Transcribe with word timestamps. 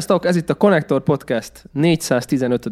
Sziasztok, 0.00 0.26
ez 0.26 0.36
itt 0.36 0.50
a 0.50 0.54
Connector 0.54 1.02
Podcast 1.02 1.64
415. 1.72 2.70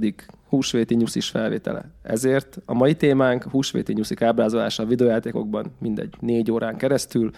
húsvéti 0.48 0.94
nyuszis 0.94 1.28
felvétele. 1.28 1.90
Ezért 2.02 2.58
a 2.64 2.74
mai 2.74 2.94
témánk 2.94 3.42
húsvéti 3.42 3.92
nyuszik 3.92 4.22
ábrázolása 4.22 4.82
a 4.82 4.86
videójátékokban 4.86 5.72
mindegy 5.78 6.14
négy 6.20 6.50
órán 6.50 6.76
keresztül, 6.76 7.30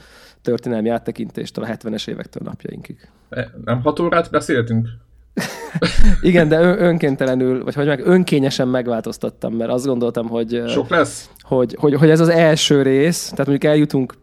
történelmi 0.42 0.88
áttekintéstől 0.88 1.64
a 1.64 1.68
70-es 1.68 2.08
évektől 2.08 2.42
napjainkig. 2.44 3.08
Nem 3.64 3.82
hat 3.82 3.98
órát 3.98 4.30
beszéltünk? 4.30 4.88
Igen, 6.20 6.48
de 6.48 6.60
ön- 6.60 6.82
önkéntelenül, 6.82 7.64
vagy 7.64 7.74
hogy 7.74 7.86
meg 7.86 8.06
önkényesen 8.06 8.68
megváltoztattam, 8.68 9.54
mert 9.54 9.70
azt 9.70 9.86
gondoltam, 9.86 10.28
hogy, 10.28 10.62
Sok 10.68 10.88
lesz? 10.88 11.30
hogy, 11.40 11.76
hogy, 11.78 11.94
hogy 11.94 12.10
ez 12.10 12.20
az 12.20 12.28
első 12.28 12.82
rész, 12.82 13.28
tehát 13.30 13.46
mondjuk 13.46 13.72
eljutunk 13.72 14.14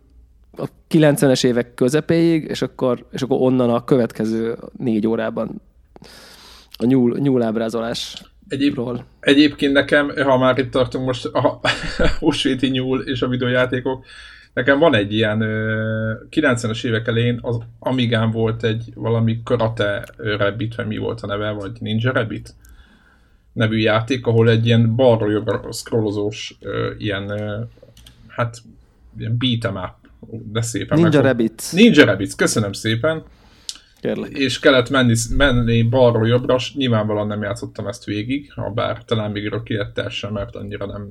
a 0.58 0.68
90-es 0.90 1.46
évek 1.46 1.74
közepéig, 1.74 2.44
és 2.44 2.62
akkor, 2.62 3.06
és 3.12 3.22
akkor 3.22 3.38
onnan 3.42 3.70
a 3.70 3.84
következő 3.84 4.58
négy 4.78 5.08
órában 5.08 5.62
a 6.78 6.86
nyúl, 6.86 7.18
nyúlábrázolás. 7.18 8.22
Egyéb, 8.48 8.80
egyébként 9.20 9.74
nekem, 9.74 10.12
ha 10.24 10.38
már 10.38 10.58
itt 10.58 10.72
tartunk 10.72 11.06
most 11.06 11.26
a 11.26 11.60
húsvéti 12.20 12.68
nyúl 12.68 13.02
és 13.02 13.22
a 13.22 13.28
videójátékok, 13.28 14.06
nekem 14.54 14.80
van 14.80 14.96
egy 14.96 15.14
ilyen 15.14 15.40
90-es 16.32 16.86
évek 16.86 17.08
elején 17.08 17.40
az 17.42 17.58
Amigán 17.80 18.32
volt 18.32 18.64
egy 18.64 18.92
valami 18.96 19.42
Karate 19.44 20.06
Rabbit, 20.18 20.76
vagy 20.76 20.88
mi 20.88 20.98
volt 20.98 21.22
a 21.22 21.28
neve, 21.28 21.52
vagy 21.52 21.72
Ninja 21.80 22.12
Rabbit 22.12 22.56
nevű 23.54 23.78
játék, 23.78 24.26
ahol 24.28 24.50
egy 24.50 24.66
ilyen 24.66 24.96
balról 24.96 25.32
jobbra 25.32 25.72
scrollozós 25.72 26.58
ilyen 26.98 27.28
hát 28.28 28.58
ilyen 29.18 29.38
beat'em 29.40 29.84
up 29.84 30.07
de 30.30 30.62
szépen. 30.62 31.00
Ninja 31.00 31.22
Rabbit. 31.22 31.64
Ninja 31.72 32.06
Rabbit, 32.06 32.36
köszönöm 32.36 32.74
szépen. 32.74 33.24
Kérlek. 34.02 34.32
És 34.32 34.60
kellett 34.60 34.90
menni, 34.90 35.16
menni 35.38 35.84
balról 35.84 36.28
jobbra, 36.28 36.58
nyilvánvalóan 36.74 37.28
nem 37.28 37.42
játszottam 37.42 37.88
ezt 37.88 38.04
végig, 38.04 38.52
ha 38.54 38.70
bár 38.70 39.04
talán 39.06 39.32
még 39.32 39.54
sem, 40.10 40.34
mert 40.34 40.56
annyira 40.56 40.86
nem 40.86 41.08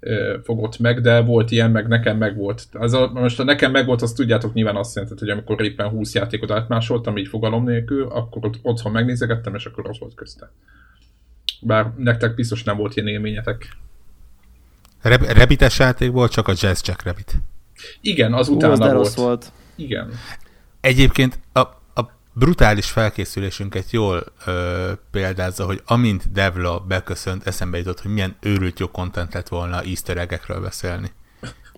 ö, 0.00 0.36
fogott 0.42 0.78
meg, 0.78 1.00
de 1.00 1.20
volt 1.20 1.50
ilyen, 1.50 1.70
meg 1.70 1.86
nekem 1.86 2.16
meg 2.16 2.36
volt. 2.36 2.68
Ez 2.72 2.92
a, 2.92 3.10
most 3.14 3.40
a 3.40 3.44
nekem 3.44 3.70
meg 3.70 3.86
volt, 3.86 4.02
azt 4.02 4.16
tudjátok 4.16 4.54
nyilván 4.54 4.76
azt 4.76 4.94
jelenti, 4.94 5.18
hogy 5.18 5.30
amikor 5.30 5.62
éppen 5.62 5.88
20 5.88 6.14
játékot 6.14 6.50
átmásoltam, 6.50 7.16
így 7.16 7.28
fogalom 7.28 7.64
nélkül, 7.64 8.06
akkor 8.08 8.44
ott, 8.44 8.58
otthon 8.62 8.92
megnézegettem, 8.92 9.54
és 9.54 9.64
akkor 9.64 9.88
az 9.88 9.98
volt 9.98 10.14
közte. 10.14 10.50
Bár 11.60 11.92
nektek 11.96 12.34
biztos 12.34 12.62
nem 12.62 12.76
volt 12.76 12.96
ilyen 12.96 13.08
élményetek. 13.08 13.76
Reb- 15.00 15.32
Rebites 15.32 15.78
játék 15.78 16.10
volt, 16.10 16.30
csak 16.30 16.48
a 16.48 16.54
Jazz 16.60 16.80
Jack 16.84 17.02
Rabbit. 17.02 17.34
Igen, 18.00 18.32
az 18.32 18.48
utána 18.48 18.74
Ú, 18.74 19.00
az 19.00 19.14
volt. 19.14 19.14
volt. 19.14 19.52
Igen. 19.76 20.10
Egyébként 20.80 21.38
a, 21.52 21.58
a 22.00 22.10
brutális 22.32 22.90
felkészülésünket 22.90 23.90
jól 23.90 24.24
ö, 24.46 24.92
példázza, 25.10 25.64
hogy 25.64 25.82
amint 25.86 26.32
Devla 26.32 26.84
beköszönt, 26.88 27.46
eszembe 27.46 27.78
jutott, 27.78 28.00
hogy 28.00 28.10
milyen 28.10 28.36
őrült 28.40 28.78
jó 28.78 28.86
content 28.86 29.34
lett 29.34 29.48
volna 29.48 29.82
easter 29.82 30.16
egg 30.16 30.60
beszélni. 30.60 31.12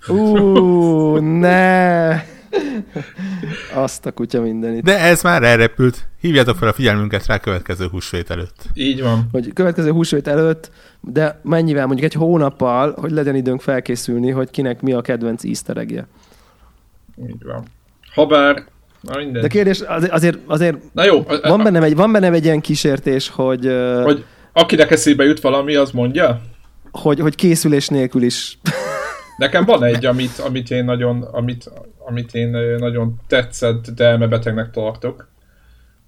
Ú, 0.08 1.16
ne! 1.16 2.22
Azt 3.74 4.06
a 4.06 4.12
kutya 4.12 4.40
mindenit. 4.40 4.82
De 4.82 4.98
ez 4.98 5.22
már 5.22 5.42
elrepült. 5.42 6.08
Hívjátok 6.20 6.56
fel 6.56 6.68
a 6.68 6.72
figyelmünket 6.72 7.26
rá 7.26 7.38
következő 7.38 7.86
húsvét 7.88 8.30
előtt. 8.30 8.66
Így 8.74 9.02
van. 9.02 9.28
Hogy 9.32 9.52
következő 9.52 9.90
húsvét 9.90 10.28
előtt, 10.28 10.70
de 11.00 11.40
mennyivel 11.42 11.86
mondjuk 11.86 12.12
egy 12.12 12.18
hónappal, 12.20 12.94
hogy 13.00 13.10
legyen 13.10 13.34
időnk 13.34 13.60
felkészülni, 13.60 14.30
hogy 14.30 14.50
kinek 14.50 14.80
mi 14.80 14.92
a 14.92 15.00
kedvenc 15.00 15.44
easter 15.44 15.76
egg-je. 15.76 16.06
Így 17.28 17.44
van. 17.44 17.64
Habár 18.14 18.64
Na 19.00 19.18
mindegy. 19.18 19.42
De 19.42 19.48
kérdés, 19.48 19.80
azért, 19.80 20.12
azért, 20.12 20.38
azért 20.46 20.76
Na 20.92 21.04
jó, 21.04 21.22
van, 21.42 21.62
bennem 21.62 21.82
egy, 21.82 21.96
van 21.96 22.12
bennem 22.12 22.32
egy 22.32 22.44
ilyen 22.44 22.60
kísértés, 22.60 23.28
hogy... 23.28 23.72
Hogy 24.04 24.24
akinek 24.52 24.90
eszébe 24.90 25.24
jut 25.24 25.40
valami, 25.40 25.74
az 25.74 25.90
mondja? 25.90 26.40
Hogy, 26.90 27.20
hogy 27.20 27.34
készülés 27.34 27.88
nélkül 27.88 28.22
is. 28.22 28.58
Nekem 29.36 29.64
van 29.64 29.84
egy, 29.84 30.06
amit, 30.06 30.38
amit 30.38 30.70
én 30.70 30.84
nagyon, 30.84 31.22
amit, 31.22 31.70
amit 31.98 32.34
én 32.34 32.48
nagyon 32.78 33.20
tetszett, 33.26 33.90
de 33.90 34.04
elmebetegnek 34.04 34.70
tartok. 34.70 35.28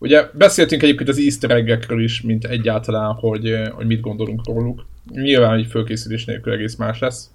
Ugye 0.03 0.29
beszéltünk 0.35 0.83
egyébként 0.83 1.09
az 1.09 1.19
easter 1.19 1.51
egg 1.51 2.01
is, 2.01 2.21
mint 2.21 2.45
egyáltalán, 2.45 3.13
hogy, 3.13 3.55
hogy 3.73 3.87
mit 3.87 4.01
gondolunk 4.01 4.47
róluk. 4.47 4.87
Nyilván 5.11 5.59
egy 5.59 5.67
fölkészülés 5.67 6.25
nélkül 6.25 6.53
egész 6.53 6.77
más 6.77 6.99
lesz. 6.99 7.31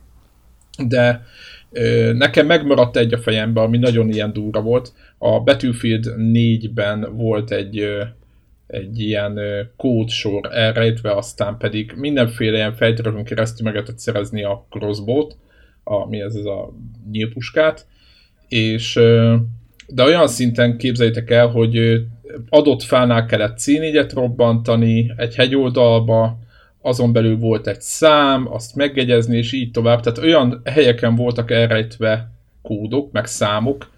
De 0.88 1.26
nekem 2.14 2.46
megmaradt 2.46 2.98
egy 2.98 3.14
a 3.14 3.18
fejembe, 3.18 3.62
ami 3.62 3.78
nagyon 3.78 4.10
ilyen 4.10 4.34
durva 4.34 4.62
volt. 4.62 4.94
A 5.18 5.40
Battlefield 5.40 6.14
4-ben 6.18 7.16
volt 7.16 7.52
egy, 7.52 7.88
egy 8.68 9.00
ilyen 9.00 9.40
kódsor 9.78 10.50
elrejtve, 10.52 11.12
aztán 11.16 11.58
pedig 11.58 11.94
mindenféle 11.96 12.58
ilyen 12.58 12.76
fejtörökön 12.76 13.24
keresztül 13.24 13.66
meg 13.66 13.74
lehetett 13.74 14.00
szerezni 14.00 14.44
a 14.44 14.66
crossbow-t, 14.70 15.38
a, 15.84 16.08
mi 16.08 16.22
ez, 16.22 16.36
ez 16.36 16.46
a 16.46 16.74
nyílpuskát, 17.12 17.86
és 18.48 19.00
de 19.88 20.04
olyan 20.04 20.28
szinten 20.28 20.78
képzeljétek 20.78 21.30
el, 21.30 21.48
hogy 21.48 22.06
adott 22.50 22.82
fánál 22.82 23.26
kellett 23.26 23.58
c 23.58 23.68
robbantani, 24.14 25.14
egy 25.18 25.36
hegyoldalba, 25.36 26.38
azon 26.82 27.14
belül 27.14 27.38
volt 27.38 27.68
egy 27.68 27.82
szám, 27.82 28.54
azt 28.54 28.76
megjegyezni, 28.76 29.38
és 29.38 29.52
így 29.52 29.72
tovább. 29.72 30.02
Tehát 30.02 30.18
olyan 30.18 30.62
helyeken 30.66 31.16
voltak 31.16 31.52
elrejtve 31.52 32.32
kódok, 32.62 33.12
meg 33.12 33.26
számok, 33.26 33.90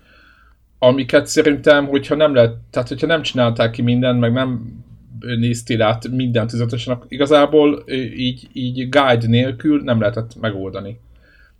amiket 0.79 1.27
szerintem, 1.27 1.85
hogyha 1.85 2.15
nem 2.15 2.33
lehet, 2.33 2.55
tehát 2.69 2.87
hogyha 2.87 3.07
nem 3.07 3.21
csinálták 3.21 3.71
ki 3.71 3.81
mindent, 3.81 4.19
meg 4.19 4.33
nem 4.33 4.83
néztél 5.19 5.81
át 5.81 6.07
mindent 6.07 6.49
tüzetesen, 6.49 6.99
igazából 7.07 7.83
így, 8.15 8.47
így 8.53 8.89
guide 8.89 9.27
nélkül 9.27 9.81
nem 9.83 9.99
lehetett 9.99 10.39
megoldani. 10.39 10.99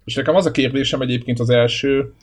És 0.06 0.16
nekem 0.16 0.36
az 0.36 0.46
a 0.46 0.52
kérdésem 0.52 1.02
egyébként 1.02 1.40
az 1.40 1.50
első, 1.50 2.14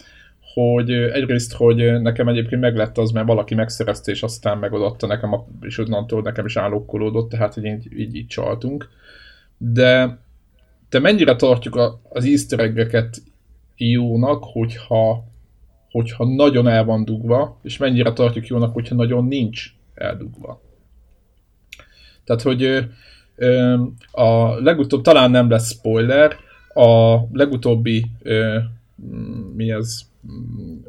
hogy 0.55 0.91
egyrészt, 0.91 1.53
hogy 1.53 2.01
nekem 2.01 2.29
egyébként 2.29 2.61
meglett 2.61 2.99
az, 2.99 3.11
mert 3.11 3.27
valaki 3.27 3.55
megszerezte, 3.55 4.13
és 4.13 4.23
aztán 4.23 4.59
megadotta 4.59 5.07
nekem, 5.07 5.33
a, 5.33 5.47
és 5.61 5.79
onnantól 5.79 6.23
nekem 6.23 6.45
is 6.47 6.57
állokkolódott, 6.57 7.29
tehát 7.29 7.57
így, 7.57 7.99
így, 7.99 8.15
így 8.15 8.27
csaltunk. 8.27 8.89
De, 9.59 10.19
de 10.89 10.99
mennyire 10.99 11.37
tartjuk 11.37 11.77
a, 11.77 12.01
az 12.09 12.25
easter 12.25 12.59
egg 12.59 12.97
jónak, 13.77 14.45
hogyha, 14.45 15.25
hogyha 15.91 16.25
nagyon 16.25 16.69
el 16.69 16.85
van 16.85 17.05
dugva, 17.05 17.59
és 17.63 17.77
mennyire 17.77 18.13
tartjuk 18.13 18.47
jónak, 18.47 18.73
hogyha 18.73 18.95
nagyon 18.95 19.25
nincs 19.25 19.75
eldugva. 19.95 20.61
Tehát, 22.25 22.43
hogy 22.43 22.89
ö, 23.37 23.83
a 24.11 24.61
legutóbb 24.61 25.03
talán 25.03 25.31
nem 25.31 25.51
lesz 25.51 25.73
spoiler, 25.73 26.37
a 26.75 27.19
legutóbbi 27.33 28.05
ö, 28.23 28.59
mi 29.55 29.71
ez 29.71 30.13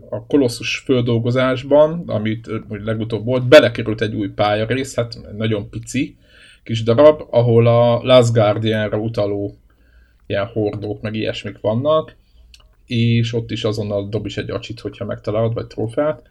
a 0.09 0.25
kolosszus 0.25 0.77
földolgozásban, 0.77 2.03
amit 2.05 2.49
hogy 2.67 2.81
legutóbb 2.83 3.25
volt, 3.25 3.47
belekerült 3.47 4.01
egy 4.01 4.15
új 4.15 4.29
pályarész, 4.29 4.95
hát 4.95 5.17
nagyon 5.37 5.69
pici 5.69 6.17
kis 6.65 6.83
darab, 6.83 7.21
ahol 7.29 7.67
a 7.67 8.03
Last 8.03 8.33
Guardian-ra 8.33 8.97
utaló 8.97 9.57
ilyen 10.25 10.45
hordók, 10.45 11.01
meg 11.01 11.15
ilyesmik 11.15 11.57
vannak, 11.61 12.15
és 12.85 13.33
ott 13.33 13.51
is 13.51 13.63
azonnal 13.63 14.09
dob 14.09 14.25
is 14.25 14.37
egy 14.37 14.49
acsit, 14.49 14.79
hogyha 14.79 15.05
megtalálod, 15.05 15.53
vagy 15.53 15.67
trófeát. 15.67 16.21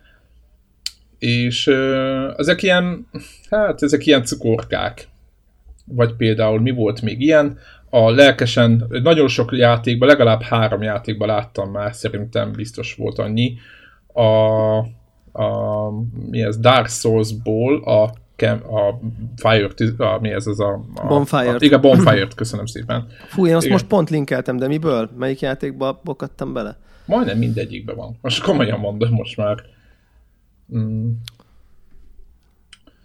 És 1.19 1.67
ö, 1.67 2.33
ezek 2.37 2.63
ilyen, 2.63 3.09
hát 3.51 3.83
ezek 3.83 4.07
ilyen 4.07 4.25
cukorkák. 4.25 5.09
Vagy 5.87 6.15
például 6.15 6.61
mi 6.61 6.71
volt 6.71 7.03
még 7.03 7.21
ilyen, 7.21 7.59
a 7.95 8.11
lelkesen, 8.11 8.87
nagyon 9.03 9.29
sok 9.29 9.53
játékban, 9.53 10.09
legalább 10.09 10.43
három 10.43 10.83
játékban 10.83 11.29
láttam 11.29 11.71
már, 11.71 11.95
szerintem 11.95 12.53
biztos 12.53 12.95
volt 12.95 13.19
annyi, 13.19 13.59
a, 14.13 14.77
a 15.43 15.91
mi 16.31 16.43
ez, 16.43 16.59
Dark 16.59 16.89
Souls-ból 16.89 17.83
a, 17.85 18.03
a 18.77 19.01
Fire, 19.37 19.69
a, 19.97 20.19
mi 20.21 20.31
ez, 20.31 20.47
ez 20.47 20.59
a, 20.59 20.85
a 20.95 21.07
Bonfire. 21.07 21.51
A, 21.51 21.57
igen, 21.59 21.81
Bonfire-t, 21.81 22.35
köszönöm 22.35 22.67
szépen. 22.67 23.07
Fú, 23.29 23.47
én 23.47 23.55
azt 23.55 23.65
igen. 23.65 23.77
most 23.77 23.89
pont 23.89 24.11
linkeltem, 24.11 24.57
de 24.57 24.67
miből? 24.67 25.11
Melyik 25.19 25.41
játékba 25.41 26.01
bokattam 26.05 26.53
bele? 26.53 26.79
Majdnem 27.07 27.39
mindegyikben 27.39 27.97
van. 27.97 28.19
Most 28.21 28.43
komolyan 28.43 28.79
mondom, 28.79 29.11
most 29.11 29.37
már. 29.37 29.57
Mm. 30.77 31.11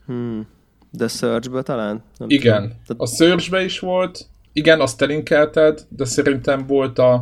Hmm. 0.06 0.48
De 0.92 1.08
Surge-be 1.08 1.62
talán? 1.62 2.04
Nem 2.18 2.30
igen, 2.30 2.74
tudom. 2.86 3.02
a 3.02 3.06
Surge-be 3.08 3.64
is 3.64 3.80
volt, 3.80 4.28
igen, 4.54 4.80
azt 4.80 5.02
elinkelted, 5.02 5.86
de 5.90 6.06
szerintem 6.06 6.66
volt 6.68 7.00
a, 7.00 7.14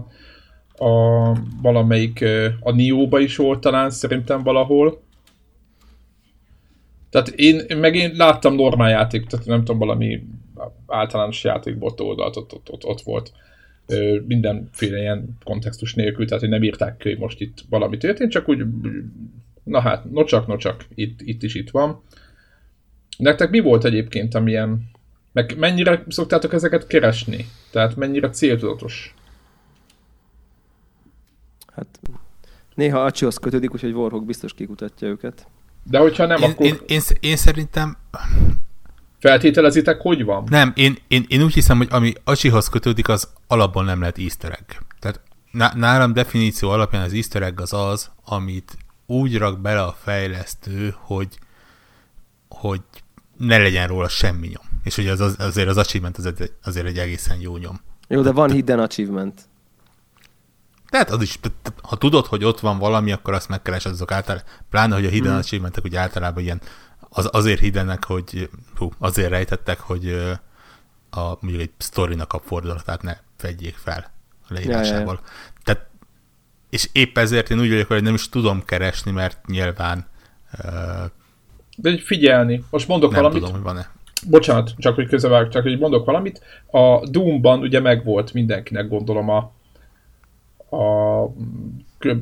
a 0.78 1.32
valamelyik, 1.62 2.26
a 2.60 2.72
Nioh-ba 2.72 3.20
is 3.20 3.36
volt 3.36 3.62
talán, 3.62 3.90
szerintem 3.90 4.44
valahol. 4.44 5.02
Tehát 7.10 7.28
én, 7.28 7.78
meg 7.78 7.96
én 7.96 8.14
láttam 8.16 8.56
normál 8.56 8.90
játék, 8.90 9.26
tehát 9.26 9.46
nem 9.46 9.60
tudom, 9.60 9.78
valami 9.78 10.24
általános 10.88 11.44
játékból 11.44 11.94
oldalt, 11.98 12.36
ott, 12.36 12.54
ott, 12.54 12.70
ott, 12.72 12.86
ott 12.86 13.02
volt 13.02 13.32
mindenféle 14.28 15.00
ilyen 15.00 15.38
kontextus 15.44 15.94
nélkül, 15.94 16.26
tehát 16.26 16.42
hogy 16.42 16.52
nem 16.52 16.64
írták 16.64 17.04
hogy 17.04 17.18
most 17.18 17.42
itt 17.42 17.58
valami 17.70 17.98
történt, 17.98 18.32
csak 18.32 18.50
úgy, 18.50 18.64
na 19.64 19.80
hát, 19.80 20.12
nocsak, 20.12 20.48
nocsak, 20.48 20.86
itt, 20.96 21.22
itt 21.22 21.44
is 21.44 21.56
itt 21.56 21.70
van. 21.70 22.02
Nektek 23.18 23.50
mi 23.50 23.60
volt 23.60 23.86
egyébként, 23.86 24.36
amilyen... 24.36 24.96
Meg 25.38 25.58
mennyire 25.58 26.04
szoktátok 26.08 26.54
ezeket 26.54 26.88
keresni? 26.88 27.50
Tehát 27.72 27.96
mennyire 27.96 28.30
céltudatos? 28.30 29.14
Hát 31.76 32.00
néha 32.76 33.04
Acsihoz 33.04 33.38
kötődik, 33.38 33.74
úgyhogy 33.74 33.92
Warhawk 33.92 34.26
biztos 34.26 34.54
kikutatja 34.54 35.08
őket. 35.08 35.48
De 35.84 36.00
hogyha 36.00 36.26
nem, 36.26 36.42
Én, 36.42 36.50
akkor 36.50 36.66
én, 36.66 36.78
én, 36.86 37.02
én 37.20 37.36
szerintem 37.36 37.98
feltételezitek, 39.20 40.02
hogy 40.02 40.24
van? 40.24 40.44
Nem, 40.50 40.74
én, 40.76 40.98
én, 41.08 41.26
én 41.28 41.44
úgy 41.44 41.54
hiszem, 41.54 41.78
hogy 41.78 41.88
ami 41.90 42.14
Acsihoz 42.24 42.70
kötődik, 42.70 43.10
az 43.10 43.30
alapból 43.48 43.84
nem 43.84 44.00
lehet 44.00 44.18
easter 44.18 44.52
egg. 44.52 44.82
Tehát 45.00 45.22
ná- 45.52 45.76
nálam 45.76 46.14
definíció 46.14 46.70
alapján 46.70 47.04
az 47.04 47.14
easter 47.14 47.42
egg 47.42 47.62
az 47.62 47.74
az, 47.74 48.12
amit 48.26 48.78
úgy 49.06 49.38
rak 49.38 49.60
bele 49.60 49.84
a 49.84 49.96
fejlesztő, 50.04 50.96
hogy, 50.98 51.28
hogy 52.50 52.82
ne 53.38 53.58
legyen 53.58 53.88
róla 53.88 54.08
semmi 54.08 54.48
nyom. 54.48 54.67
És 54.88 54.96
hogy 54.96 55.08
az, 55.08 55.20
az, 55.20 55.36
azért 55.38 55.68
az 55.68 55.78
achievement 55.78 56.18
az 56.18 56.26
egy, 56.26 56.52
azért 56.64 56.86
egy 56.86 56.98
egészen 56.98 57.40
jó 57.40 57.58
nyom. 57.58 57.80
Jó, 58.08 58.22
de 58.22 58.32
van 58.32 58.52
hidden 58.52 58.80
achievement. 58.80 59.42
Tehát 60.90 61.10
az 61.10 61.22
is, 61.22 61.40
ha 61.82 61.96
tudod, 61.96 62.26
hogy 62.26 62.44
ott 62.44 62.60
van 62.60 62.78
valami, 62.78 63.12
akkor 63.12 63.34
azt 63.34 63.50
megkeresed 63.50 63.92
azok 63.92 64.12
általában, 64.12 64.48
pláne, 64.70 64.96
hogy 64.96 65.06
a 65.06 65.10
hidden 65.10 65.34
mm. 65.34 65.38
achievementek 65.38 65.84
ugye 65.84 66.00
általában 66.00 66.44
ilyen 66.44 66.62
az, 67.10 67.30
azért 67.32 67.60
hidenek, 67.60 68.06
hogy 68.06 68.50
hú, 68.76 68.92
azért 68.98 69.30
rejtettek, 69.30 69.80
hogy 69.80 70.10
a, 71.10 71.38
mondjuk 71.40 71.62
egy 71.62 71.72
sztorinak 71.78 72.34
a 72.34 72.42
fordulatát 72.46 73.02
ne 73.02 73.18
fedjék 73.38 73.76
fel 73.76 74.12
a 74.50 74.54
leírásával. 74.54 75.14
Ja, 75.14 75.22
ja, 75.26 75.32
ja. 75.56 75.62
Tehát, 75.64 75.90
és 76.70 76.90
épp 76.92 77.18
ezért 77.18 77.50
én 77.50 77.60
úgy 77.60 77.70
vagyok, 77.70 77.88
hogy 77.88 78.04
nem 78.04 78.14
is 78.14 78.30
tudom 78.30 78.66
keresni, 78.66 79.12
mert 79.12 79.46
nyilván 79.46 80.06
uh, 80.64 81.06
de 81.80 81.98
figyelni. 81.98 82.64
Most 82.70 82.88
mondok 82.88 83.12
nem 83.12 83.22
valamit. 83.22 83.42
tudom, 83.42 83.56
hogy 83.56 83.64
van-e. 83.64 83.90
Bocsánat, 84.30 84.74
csak 84.78 84.96
hogy 84.96 85.08
közevág, 85.08 85.50
csak 85.50 85.64
hogy 85.64 85.80
mondok 85.80 86.06
valamit. 86.06 86.42
A 86.72 87.08
Doom-ban 87.10 87.60
ugye 87.60 87.80
megvolt 87.80 88.34
mindenkinek 88.34 88.88
gondolom 88.88 89.30
a, 89.30 89.52
a 90.78 91.30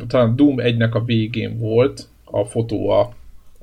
talán 0.08 0.36
Doom 0.36 0.56
1-nek 0.58 0.92
a 0.92 1.04
végén 1.04 1.58
volt 1.58 2.08
a 2.24 2.46
fotó 2.46 2.90
a 2.90 3.14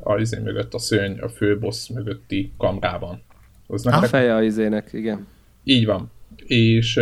a 0.02 0.18
izé 0.18 0.38
mögött, 0.38 0.74
a 0.74 0.78
szőny, 0.78 1.18
a 1.18 1.28
főbossz 1.28 1.88
mögötti 1.88 2.52
kamrában. 2.58 3.22
Az 3.66 3.86
a 3.86 3.90
feje 4.02 4.34
a 4.34 4.42
izének, 4.42 4.92
igen. 4.92 5.26
Így 5.64 5.86
van. 5.86 6.10
És 6.46 6.94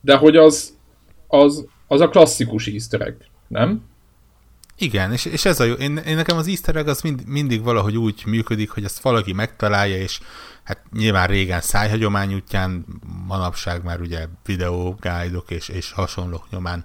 de 0.00 0.16
hogy 0.16 0.36
az, 0.36 0.76
az, 1.26 1.66
az 1.86 2.00
a 2.00 2.08
klasszikus 2.08 2.66
easter 2.66 3.00
egg, 3.00 3.14
nem? 3.46 3.82
Igen, 4.76 5.12
és, 5.12 5.24
és 5.24 5.44
ez 5.44 5.60
a 5.60 5.64
jó. 5.64 5.72
Én, 5.72 5.96
én 5.96 6.16
nekem 6.16 6.36
az 6.36 6.46
easter 6.46 6.76
egg 6.76 6.88
az 6.88 7.00
mind, 7.00 7.26
mindig 7.26 7.62
valahogy 7.62 7.96
úgy 7.96 8.22
működik, 8.26 8.70
hogy 8.70 8.84
ezt 8.84 9.02
valaki 9.02 9.32
megtalálja, 9.32 9.96
és 9.96 10.20
hát 10.64 10.82
nyilván 10.92 11.26
régen 11.26 11.60
szájhagyomány 11.60 12.34
útján, 12.34 12.84
manapság 13.26 13.84
már 13.84 14.00
ugye 14.00 14.26
videógájdok 14.44 15.50
és, 15.50 15.68
és 15.68 15.92
hasonlók 15.92 16.50
nyomán 16.50 16.84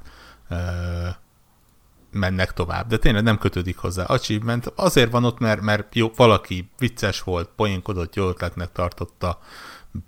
mennek 2.12 2.54
tovább, 2.54 2.88
de 2.88 2.98
tényleg 2.98 3.24
nem 3.24 3.38
kötődik 3.38 3.78
hozzá. 3.78 4.04
Achievement 4.04 4.72
azért 4.76 5.12
van 5.12 5.24
ott, 5.26 5.40
mert, 5.40 5.62
mert 5.62 5.96
jó, 5.96 6.12
valaki 6.16 6.70
vicces 6.78 7.22
volt, 7.22 7.50
poénkodott, 7.56 8.16
jó 8.16 8.28
ötletnek 8.28 8.72
tartotta, 8.72 9.40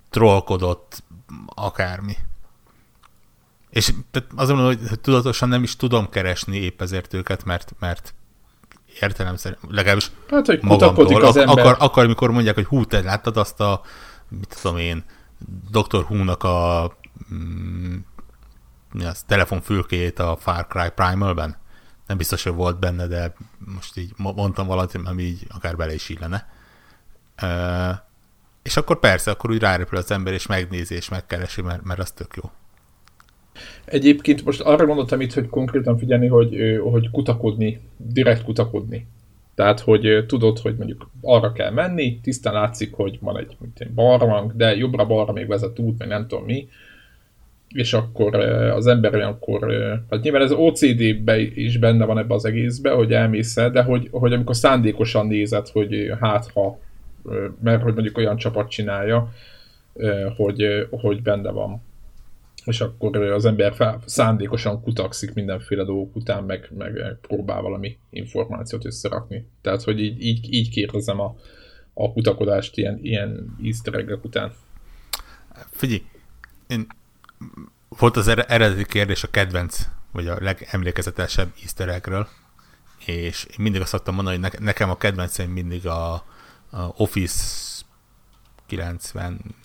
trollkodott, 0.10 1.04
akármi. 1.46 2.16
És 3.72 3.94
azon 4.36 4.56
mondom, 4.56 4.88
hogy 4.88 5.00
tudatosan 5.00 5.50
nem 5.50 5.64
is 5.64 5.76
tudom 5.76 6.10
keresni 6.10 6.58
épp 6.58 6.82
ezért 6.82 7.14
őket, 7.14 7.44
mert, 7.44 7.76
mert 7.80 8.14
szerint, 9.36 9.60
legalábbis 9.70 10.12
hát, 10.30 10.46
hogy 10.46 10.60
magamtól, 10.62 11.24
az 11.24 11.38
ember. 11.38 11.58
akar, 11.58 11.76
akar, 11.80 12.08
mikor 12.08 12.32
mondják, 12.32 12.56
hogy 12.56 12.66
hú, 12.66 12.86
te 12.86 13.02
láttad 13.02 13.38
azt 13.38 13.60
a, 13.60 13.82
mit 14.28 14.58
tudom 14.62 14.78
én, 14.78 15.04
Dr. 15.72 16.06
Who-nak 16.10 16.44
a 16.44 16.92
mm, 17.34 17.96
mi 18.92 19.06
az, 19.06 19.24
telefonfülkéjét 19.28 20.20
a 20.20 20.38
Far 20.40 20.68
Cry 20.68 20.90
Primal-ben? 20.96 21.60
nem 22.12 22.20
biztos, 22.20 22.44
hogy 22.44 22.54
volt 22.54 22.80
benne, 22.80 23.08
de 23.08 23.34
most 23.58 23.98
így 23.98 24.14
mondtam 24.18 24.68
valamit, 24.68 24.96
ami 25.04 25.24
így 25.24 25.48
akár 25.50 25.76
bele 25.76 25.94
is 25.94 26.10
illene. 26.10 26.50
Uh, 27.42 27.98
és 28.62 28.78
akkor 28.78 29.00
persze, 29.00 29.32
akkor 29.32 29.50
úgy 29.50 29.60
rárepül 29.60 29.98
az 29.98 30.12
ember, 30.12 30.34
és 30.34 30.46
megnézi, 30.46 30.96
és 30.96 31.10
megkeresi, 31.10 31.62
mert, 31.62 31.84
mert 31.84 32.00
az 32.00 32.12
tök 32.12 32.36
jó. 32.36 32.52
Egyébként 33.86 34.46
most 34.46 34.62
arra 34.62 34.86
gondoltam 34.86 35.22
itt, 35.22 35.34
hogy 35.34 35.50
konkrétan 35.50 35.98
figyelni, 35.98 36.28
hogy, 36.28 36.80
hogy 36.84 37.10
kutakodni, 37.10 37.80
direkt 37.98 38.44
kutakodni. 38.44 39.08
Tehát, 39.56 39.80
hogy 39.80 40.26
tudod, 40.28 40.60
hogy 40.60 40.76
mondjuk 40.78 41.10
arra 41.22 41.52
kell 41.52 41.72
menni, 41.72 42.20
tisztán 42.22 42.54
látszik, 42.54 42.94
hogy 42.94 43.18
van 43.22 43.38
egy, 43.38 43.58
egy 43.78 43.92
barlang, 43.92 44.56
de 44.56 44.76
jobbra-balra 44.76 45.32
még 45.32 45.48
vezet 45.48 45.80
út, 45.80 45.98
meg 45.98 46.08
nem 46.08 46.28
tudom 46.28 46.46
mi, 46.46 46.68
és 47.74 47.94
akkor 47.94 48.36
az 48.76 48.88
ember 48.88 49.16
olyankor, 49.16 49.74
hát 50.10 50.22
nyilván 50.22 50.42
ez 50.42 50.52
OCD-be 50.52 51.40
is 51.40 51.78
benne 51.78 52.06
van 52.06 52.18
ebbe 52.18 52.34
az 52.34 52.46
egészbe, 52.46 52.92
hogy 52.92 53.14
elmész 53.14 53.58
el, 53.58 53.72
de 53.72 53.84
hogy, 53.84 54.08
hogy 54.12 54.34
amikor 54.34 54.56
szándékosan 54.56 55.28
nézed, 55.28 55.68
hogy 55.68 56.12
hát 56.20 56.52
ha, 56.54 56.80
mert 57.64 57.82
hogy 57.82 57.94
mondjuk 57.94 58.18
olyan 58.18 58.38
csapat 58.38 58.70
csinálja, 58.70 59.32
hogy, 60.38 60.88
hogy 60.92 61.22
benne 61.22 61.50
van. 61.50 61.82
És 62.66 62.82
akkor 62.82 63.16
az 63.18 63.46
ember 63.46 63.74
fel, 63.74 64.02
szándékosan 64.06 64.82
kutakszik 64.82 65.34
mindenféle 65.34 65.84
dolgok 65.84 66.16
után, 66.16 66.44
meg, 66.44 66.72
meg 66.78 67.18
próbál 67.22 67.62
valami 67.62 67.98
információt 68.10 68.86
összerakni. 68.86 69.48
Tehát, 69.62 69.84
hogy 69.84 70.00
így, 70.00 70.22
így, 70.22 70.54
így 70.54 70.70
kérdezem 70.70 71.20
a, 71.20 71.36
a 71.94 72.12
kutakodást 72.12 72.78
ilyen, 72.78 73.00
ilyen 73.02 73.56
easter 73.64 74.20
után. 74.24 74.54
Figyelj, 75.70 76.04
én 76.68 76.88
volt 77.90 78.18
az 78.18 78.28
eredeti 78.28 78.86
kérdés 78.86 79.24
a 79.24 79.30
kedvenc, 79.30 79.88
vagy 80.12 80.28
a 80.28 80.38
legemlékezetesebb 80.40 81.54
easter 81.62 81.90
és 83.06 83.46
én 83.50 83.56
mindig 83.58 83.82
azt 83.82 83.90
szoktam 83.90 84.16
mondani, 84.16 84.38
hogy 84.38 84.60
nekem 84.60 84.90
a 84.90 84.98
kedvencem 84.98 85.50
mindig 85.50 85.88
a, 85.88 86.14
a 86.70 86.94
Office 86.98 87.84
90 88.66 89.56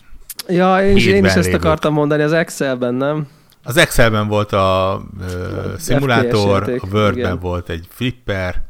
Ja, 0.47 0.83
én 0.83 0.95
is, 0.95 1.05
én 1.05 1.25
is 1.25 1.33
ezt 1.33 1.53
akartam 1.53 1.93
mondani, 1.93 2.23
az 2.23 2.33
Excelben, 2.33 2.93
nem? 2.93 3.27
Az 3.63 3.77
Excelben 3.77 4.27
volt 4.27 4.51
a 4.51 5.01
ö, 5.21 5.73
szimulátor, 5.77 6.63
a 6.63 6.87
Wordben 6.91 7.13
igen. 7.13 7.39
volt 7.39 7.69
egy 7.69 7.87
flipper, 7.89 8.61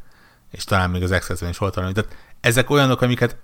és 0.50 0.64
talán 0.64 0.90
még 0.90 1.02
az 1.02 1.10
Excelben 1.10 1.48
is 1.48 1.58
volt 1.58 1.74
valami. 1.74 1.92
Tehát 1.92 2.16
ezek 2.40 2.70
olyanok, 2.70 3.02
amiket 3.02 3.36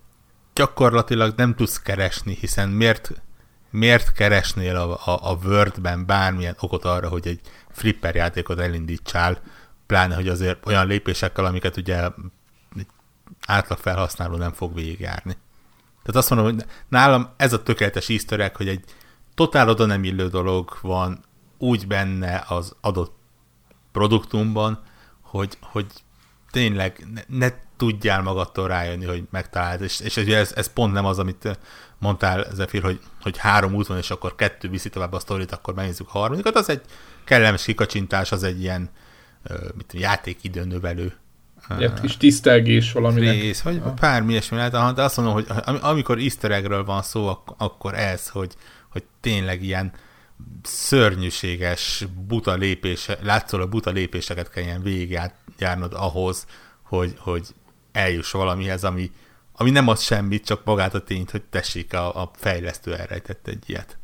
gyakorlatilag 0.54 1.32
nem 1.36 1.54
tudsz 1.54 1.80
keresni, 1.82 2.36
hiszen 2.40 2.68
miért 2.68 3.12
miért 3.70 4.12
keresnél 4.12 4.76
a, 4.76 4.92
a, 4.92 5.30
a 5.30 5.38
Word-ben 5.44 6.06
bármilyen 6.06 6.56
okot 6.60 6.84
arra, 6.84 7.08
hogy 7.08 7.26
egy 7.26 7.40
flipper 7.70 8.14
játékot 8.14 8.58
elindítsál, 8.58 9.38
pláne, 9.86 10.14
hogy 10.14 10.28
azért 10.28 10.66
olyan 10.66 10.86
lépésekkel, 10.86 11.44
amiket 11.44 11.76
ugye 11.76 12.08
átlag 13.46 13.78
felhasználó 13.78 14.36
nem 14.36 14.52
fog 14.52 14.74
végigjárni. 14.74 15.36
Tehát 16.04 16.20
azt 16.20 16.30
mondom, 16.30 16.54
hogy 16.54 16.64
nálam 16.88 17.28
ez 17.36 17.52
a 17.52 17.62
tökéletes 17.62 18.08
easter 18.08 18.40
egg, 18.40 18.56
hogy 18.56 18.68
egy 18.68 18.84
totál 19.34 19.68
oda 19.68 19.86
nem 19.86 20.04
illő 20.04 20.28
dolog 20.28 20.78
van 20.80 21.24
úgy 21.58 21.86
benne 21.86 22.44
az 22.48 22.76
adott 22.80 23.16
produktumban, 23.92 24.82
hogy, 25.20 25.58
hogy 25.60 25.86
tényleg 26.50 27.06
ne, 27.14 27.38
ne 27.38 27.52
tudjál 27.76 28.22
magadtól 28.22 28.68
rájönni, 28.68 29.04
hogy 29.04 29.24
megtaláld, 29.30 29.82
és, 29.82 30.00
és 30.00 30.16
ez, 30.16 30.52
ez 30.52 30.72
pont 30.72 30.92
nem 30.92 31.04
az, 31.04 31.18
amit 31.18 31.58
mondtál, 31.98 32.46
Zephyr, 32.52 32.82
hogy, 32.82 33.00
hogy 33.22 33.36
három 33.36 33.74
út 33.74 33.86
van, 33.86 33.96
és 33.96 34.10
akkor 34.10 34.34
kettő 34.34 34.68
viszi 34.68 34.88
tovább 34.88 35.12
a 35.12 35.18
sztorit, 35.18 35.52
akkor 35.52 35.74
megnézzük 35.74 36.08
a 36.08 36.18
harmadikat, 36.18 36.56
az 36.56 36.68
egy 36.68 36.80
kellemes 37.24 37.64
kikacsintás, 37.64 38.32
az 38.32 38.42
egy 38.42 38.60
ilyen 38.60 38.90
mit, 39.74 39.92
játékidő 39.92 40.64
növelő 40.64 41.16
Egy 41.78 42.00
kis 42.00 42.16
tisztelgés 42.16 42.92
valami. 42.92 43.20
Rész, 43.20 43.60
vagy 43.60 43.80
ah. 43.84 43.94
bármi 43.94 44.30
ilyesmi 44.30 44.56
lehet, 44.56 44.94
de 44.94 45.02
azt 45.02 45.16
mondom, 45.16 45.34
hogy 45.34 45.46
amikor 45.80 46.18
easter 46.18 46.50
eggről 46.50 46.84
van 46.84 47.02
szó, 47.02 47.42
akkor 47.58 47.94
ez, 47.94 48.28
hogy, 48.28 48.54
hogy 48.90 49.04
tényleg 49.20 49.62
ilyen 49.62 49.92
szörnyűséges, 50.62 52.06
buta 52.26 52.54
lépés, 52.54 53.08
látszólag 53.22 53.68
buta 53.68 53.90
lépéseket 53.90 54.50
kelljen 54.50 54.82
végigjárnod 54.82 55.92
ahhoz, 55.92 56.46
hogy, 56.82 57.14
hogy 57.18 57.46
eljuss 57.92 58.30
valamihez, 58.30 58.84
ami, 58.84 59.10
ami 59.52 59.70
nem 59.70 59.88
az 59.88 60.02
semmit, 60.02 60.44
csak 60.44 60.64
magát 60.64 60.94
a 60.94 61.02
tényt, 61.02 61.30
hogy 61.30 61.42
tessék, 61.42 61.92
a, 61.92 62.22
a 62.22 62.30
fejlesztő 62.34 62.94
elrejtett 62.94 63.46
egy 63.46 63.62
ilyet. 63.66 63.98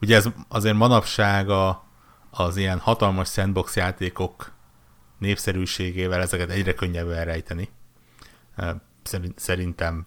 Ugye 0.00 0.16
ez 0.16 0.28
azért 0.48 0.76
manapság 0.76 1.48
a, 1.48 1.84
az 2.30 2.56
ilyen 2.56 2.78
hatalmas 2.78 3.28
sandbox 3.28 3.76
játékok 3.76 4.52
népszerűségével 5.20 6.20
ezeket 6.20 6.50
egyre 6.50 6.74
könnyebb 6.74 7.10
elrejteni. 7.10 7.68
Szerintem 9.36 10.06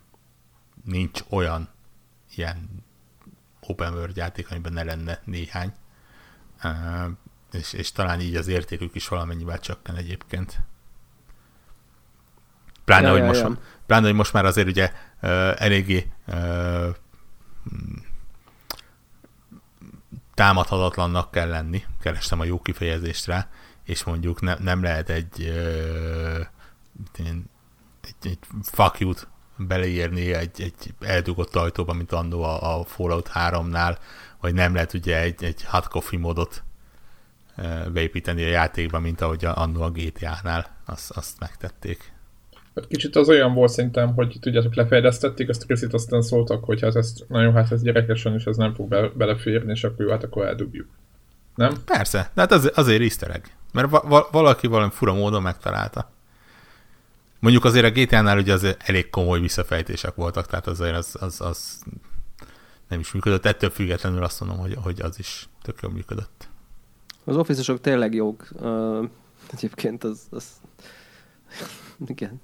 nincs 0.83 1.19
olyan 1.29 1.69
ilyen 2.35 2.69
open 3.59 3.93
world 3.93 4.15
játék, 4.15 4.51
amiben 4.51 4.73
ne 4.73 4.83
lenne 4.83 5.21
néhány. 5.25 5.73
És, 7.51 7.73
és 7.73 7.91
talán 7.91 8.19
így 8.19 8.35
az 8.35 8.47
értékük 8.47 8.95
is 8.95 9.07
valamennyivel 9.07 9.59
csökken 9.59 9.95
egyébként. 9.95 10.59
Pláne, 12.85 13.05
ja, 13.05 13.11
hogy 13.11 13.21
ja, 13.21 13.25
most, 13.25 13.39
ja. 13.39 13.57
pláne, 13.85 14.05
hogy 14.05 14.15
most 14.15 14.33
már 14.33 14.45
azért 14.45 14.67
ugye 14.67 14.91
eléggé 15.55 16.11
támadhatatlannak 20.33 21.31
kell 21.31 21.49
lenni, 21.49 21.85
kerestem 22.01 22.39
a 22.39 22.43
jó 22.43 22.61
kifejezést 22.61 23.25
rá, 23.25 23.49
és 23.85 24.03
mondjuk 24.03 24.41
ne, 24.41 24.55
nem 24.59 24.83
lehet 24.83 25.09
egy, 25.09 25.39
uh, 25.39 26.45
egy, 27.17 28.15
egy 28.23 28.39
fuck 28.61 28.99
you-t 28.99 29.27
beleírni 29.57 30.33
egy, 30.33 30.61
egy 30.61 30.93
eldugott 30.99 31.55
ajtóba, 31.55 31.93
mint 31.93 32.11
annó 32.11 32.43
a, 32.43 32.79
a 32.79 32.83
Fallout 32.83 33.29
3-nál, 33.33 33.97
vagy 34.41 34.53
nem 34.53 34.73
lehet 34.73 34.93
ugye 34.93 35.21
egy, 35.21 35.43
egy 35.43 35.63
hot 35.63 35.87
coffee 35.87 36.19
modot 36.19 36.63
beépíteni 37.93 38.43
a 38.43 38.47
játékba, 38.47 38.99
mint 38.99 39.21
ahogy 39.21 39.45
annó 39.45 39.81
a 39.81 39.91
GTA-nál 39.91 40.75
azt, 40.85 41.11
azt 41.11 41.39
megtették. 41.39 42.11
Hát 42.75 42.87
kicsit 42.87 43.15
az 43.15 43.29
olyan 43.29 43.53
volt 43.53 43.71
szerintem, 43.71 44.13
hogy 44.13 44.37
tudjátok, 44.39 44.75
lefejlesztették 44.75 45.49
azt 45.49 45.63
a 45.63 45.65
részét, 45.67 45.93
aztán 45.93 46.21
szóltak, 46.21 46.63
hogy 46.63 46.81
hát 46.81 46.95
ezt 46.95 47.25
nagyon 47.27 47.53
hát 47.53 47.71
ez 47.71 47.81
gyerekesen, 47.81 48.33
és 48.33 48.45
ez 48.45 48.57
nem 48.57 48.73
fog 48.73 48.87
be, 48.87 49.09
beleférni, 49.09 49.71
és 49.71 49.83
akkor 49.83 50.05
jó, 50.05 50.11
hát 50.11 50.23
akkor 50.23 50.45
eldugjuk. 50.45 50.87
Nem? 51.55 51.83
Persze, 51.85 52.31
de 52.33 52.41
hát 52.41 52.51
az, 52.51 52.71
azért 52.75 53.01
easter 53.01 53.29
egg. 53.29 53.43
Mert 53.73 53.89
va- 53.89 54.31
valaki 54.31 54.67
valami 54.67 54.91
fura 54.91 55.13
módon 55.13 55.41
megtalálta. 55.41 56.11
Mondjuk 57.39 57.65
azért 57.65 57.85
a 57.85 57.99
GTA-nál 57.99 58.37
ugye 58.37 58.53
azért 58.53 58.89
elég 58.89 59.09
komoly 59.09 59.39
visszafejtések 59.39 60.15
voltak, 60.15 60.45
tehát 60.45 60.67
azért 60.67 60.95
az, 60.95 61.15
az, 61.19 61.41
az 61.41 61.83
nem 62.87 62.99
is 62.99 63.11
működött. 63.11 63.45
Ettől 63.45 63.69
függetlenül 63.69 64.23
azt 64.23 64.39
mondom, 64.39 64.57
hogy, 64.57 64.77
hogy 64.81 65.01
az 65.01 65.19
is 65.19 65.49
tök 65.61 65.79
jól 65.81 65.91
működött. 65.91 66.47
Az 67.23 67.35
office 67.35 67.77
tényleg 67.77 68.13
jók. 68.13 68.47
Uh, 68.51 69.09
egyébként 69.53 70.03
az, 70.03 70.21
az... 70.29 70.45
Igen. 72.07 72.41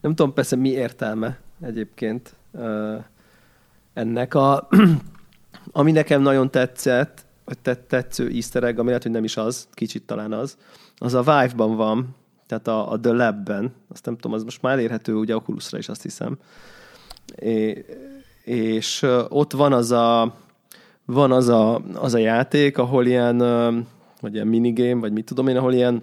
Nem 0.00 0.14
tudom 0.14 0.32
persze 0.32 0.56
mi 0.56 0.68
értelme 0.68 1.38
egyébként 1.60 2.34
uh, 2.50 3.04
ennek. 3.92 4.34
A, 4.34 4.68
ami 5.72 5.92
nekem 5.92 6.22
nagyon 6.22 6.50
tetszett, 6.50 7.23
tetsző 7.86 8.28
easter 8.28 8.62
egg, 8.62 8.78
ami 8.78 8.86
lehet, 8.86 9.02
hogy 9.02 9.12
nem 9.12 9.24
is 9.24 9.36
az, 9.36 9.68
kicsit 9.72 10.02
talán 10.02 10.32
az, 10.32 10.56
az 10.96 11.14
a 11.14 11.22
Vive-ban 11.22 11.76
van, 11.76 12.14
tehát 12.46 12.68
a, 12.68 12.92
a 12.92 13.00
The 13.00 13.12
Lab-ben, 13.12 13.72
azt 13.88 14.04
nem 14.04 14.14
tudom, 14.14 14.32
az 14.32 14.44
most 14.44 14.62
már 14.62 14.72
elérhető 14.72 15.14
ugye 15.14 15.36
Oculusra 15.36 15.78
is 15.78 15.88
azt 15.88 16.02
hiszem. 16.02 16.38
É, 17.36 17.84
és 18.44 19.06
ott 19.28 19.52
van 19.52 19.72
az 19.72 19.90
a, 19.90 20.34
van 21.04 21.32
az 21.32 21.48
a, 21.48 21.80
az 21.94 22.14
a 22.14 22.18
játék, 22.18 22.78
ahol 22.78 23.06
ilyen, 23.06 23.38
vagy 24.20 24.34
ilyen 24.34 24.46
minigame, 24.46 25.00
vagy 25.00 25.12
mit 25.12 25.24
tudom 25.24 25.48
én, 25.48 25.56
ahol 25.56 25.72
ilyen 25.72 26.02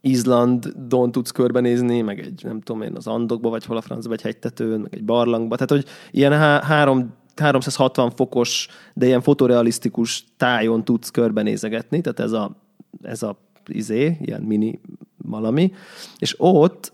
Izlandon 0.00 1.12
tudsz 1.12 1.30
körbenézni, 1.30 2.00
meg 2.00 2.18
egy, 2.18 2.40
nem 2.44 2.60
tudom 2.60 2.82
én, 2.82 2.96
az 2.96 3.06
Andokba, 3.06 3.48
vagy 3.48 3.64
hol 3.64 3.76
a 3.76 3.80
francba, 3.80 4.08
vagy 4.08 4.22
hegytetőn, 4.22 4.80
meg 4.80 4.94
egy 4.94 5.04
barlangba. 5.04 5.54
Tehát, 5.54 5.70
hogy 5.70 5.84
ilyen 6.10 6.32
há- 6.32 6.64
három 6.64 7.14
360 7.36 8.10
fokos, 8.10 8.68
de 8.94 9.06
ilyen 9.06 9.20
fotorealisztikus 9.22 10.24
tájon 10.36 10.84
tudsz 10.84 11.10
körbenézegetni, 11.10 12.00
tehát 12.00 12.20
ez 12.20 12.32
a, 12.32 12.56
ez 13.02 13.22
a 13.22 13.36
izé, 13.66 14.16
ilyen 14.20 14.42
mini 14.42 14.80
valami, 15.16 15.72
és 16.18 16.34
ott 16.38 16.92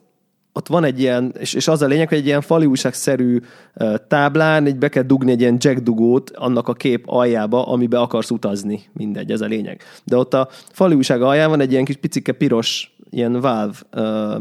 ott 0.52 0.68
van 0.68 0.84
egy 0.84 1.00
ilyen, 1.00 1.34
és, 1.38 1.54
és 1.54 1.68
az 1.68 1.82
a 1.82 1.86
lényeg, 1.86 2.08
hogy 2.08 2.18
egy 2.18 2.26
ilyen 2.26 2.40
fali 2.40 2.66
újságszerű 2.66 3.40
táblán 4.08 4.66
így 4.66 4.76
be 4.76 4.88
kell 4.88 5.02
dugni 5.02 5.30
egy 5.30 5.40
ilyen 5.40 5.56
jackdugót 5.58 6.30
annak 6.30 6.68
a 6.68 6.72
kép 6.72 7.08
aljába, 7.08 7.66
amibe 7.66 8.00
akarsz 8.00 8.30
utazni. 8.30 8.80
Mindegy, 8.92 9.30
ez 9.30 9.40
a 9.40 9.46
lényeg. 9.46 9.82
De 10.04 10.16
ott 10.16 10.34
a 10.34 10.48
fali 10.50 10.94
újság 10.94 11.22
alján 11.22 11.48
van 11.48 11.60
egy 11.60 11.72
ilyen 11.72 11.84
kis 11.84 11.96
picike 11.96 12.32
piros 12.32 12.96
ilyen 13.10 13.40
Valve 13.40 13.74
uh, 13.92 14.40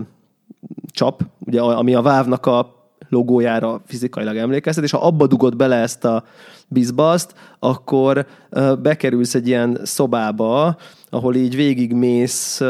csap, 0.92 1.24
ugye, 1.40 1.62
ami 1.62 1.94
a 1.94 2.02
Valve-nak 2.02 2.46
a 2.46 2.79
logójára 3.10 3.82
fizikailag 3.86 4.36
emlékeztet, 4.36 4.84
és 4.84 4.92
ha 4.92 4.98
abba 4.98 5.28
dugod 5.28 5.56
bele 5.56 5.76
ezt 5.76 6.06
a 6.06 6.24
bizbaszt, 6.68 7.34
akkor 7.60 8.26
bekerülsz 8.82 9.36
egy 9.36 9.48
ilyen 9.48 9.80
szobába, 9.84 10.78
ahol 11.10 11.36
így 11.36 11.56
végigmész 11.56 12.62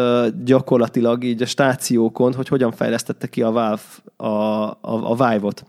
gyakorlatilag 0.44 1.24
így 1.24 1.42
a 1.42 1.46
stációkon, 1.46 2.34
hogy 2.34 2.48
hogyan 2.48 2.72
fejlesztette 2.72 3.28
ki 3.28 3.42
a 3.42 3.52
Valve 3.52 3.82
a, 4.18 4.26
a, 4.26 4.78
a 4.82 5.16
Vive-ot 5.16 5.66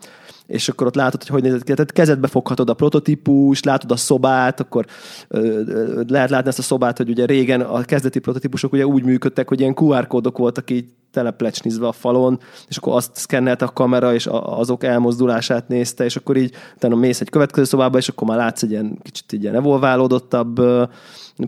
és 0.50 0.68
akkor 0.68 0.86
ott 0.86 0.94
látod, 0.94 1.20
hogy 1.20 1.30
hogy 1.30 1.42
nézett 1.42 1.62
ki. 1.62 1.72
Tehát 1.72 1.92
kezedbe 1.92 2.26
foghatod 2.26 2.70
a 2.70 2.74
prototípus, 2.74 3.62
látod 3.62 3.90
a 3.90 3.96
szobát, 3.96 4.60
akkor 4.60 4.86
ö, 5.28 5.38
ö, 5.66 6.02
lehet 6.08 6.30
látni 6.30 6.48
ezt 6.48 6.58
a 6.58 6.62
szobát, 6.62 6.96
hogy 6.96 7.08
ugye 7.08 7.24
régen 7.24 7.60
a 7.60 7.82
kezdeti 7.82 8.18
prototípusok 8.18 8.72
ugye 8.72 8.86
úgy 8.86 9.04
működtek, 9.04 9.48
hogy 9.48 9.60
ilyen 9.60 9.74
QR 9.80 10.06
kódok 10.06 10.38
voltak 10.38 10.70
így 10.70 10.84
teleplecsnizve 11.10 11.86
a 11.86 11.92
falon, 11.92 12.40
és 12.68 12.76
akkor 12.76 12.96
azt 12.96 13.10
szkennelte 13.16 13.64
a 13.64 13.72
kamera, 13.72 14.14
és 14.14 14.28
azok 14.30 14.84
elmozdulását 14.84 15.68
nézte, 15.68 16.04
és 16.04 16.16
akkor 16.16 16.36
így 16.36 16.54
utána 16.74 16.96
mész 16.96 17.20
egy 17.20 17.30
következő 17.30 17.64
szobába, 17.64 17.98
és 17.98 18.08
akkor 18.08 18.28
már 18.28 18.36
látsz 18.36 18.62
egy 18.62 18.70
ilyen 18.70 18.98
kicsit 19.02 19.24
egy 19.32 19.42
ilyen 19.42 19.54
evolválódottabb 19.54 20.60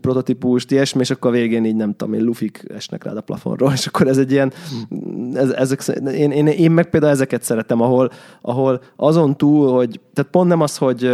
prototípust, 0.00 0.70
ilyesmi, 0.70 1.00
és 1.00 1.10
akkor 1.10 1.30
a 1.30 1.34
végén 1.34 1.64
így 1.64 1.76
nem 1.76 1.94
tudom, 1.96 2.14
én 2.14 2.22
lufik 2.22 2.64
esnek 2.74 3.04
rád 3.04 3.16
a 3.16 3.20
plafonról, 3.20 3.72
és 3.78 3.86
akkor 3.86 4.08
ez 4.08 4.18
egy 4.18 4.30
ilyen, 4.30 4.52
ez, 5.34 5.50
ezek, 5.50 5.82
én, 6.12 6.30
én, 6.30 6.46
én, 6.46 6.70
meg 6.70 6.90
például 6.90 7.12
ezeket 7.12 7.42
szeretem, 7.42 7.80
ahol, 7.80 8.10
ahol 8.40 8.82
azon 8.96 9.36
túl, 9.36 9.72
hogy, 9.72 10.00
tehát 10.14 10.30
pont 10.30 10.48
nem 10.48 10.60
az, 10.60 10.76
hogy, 10.76 11.10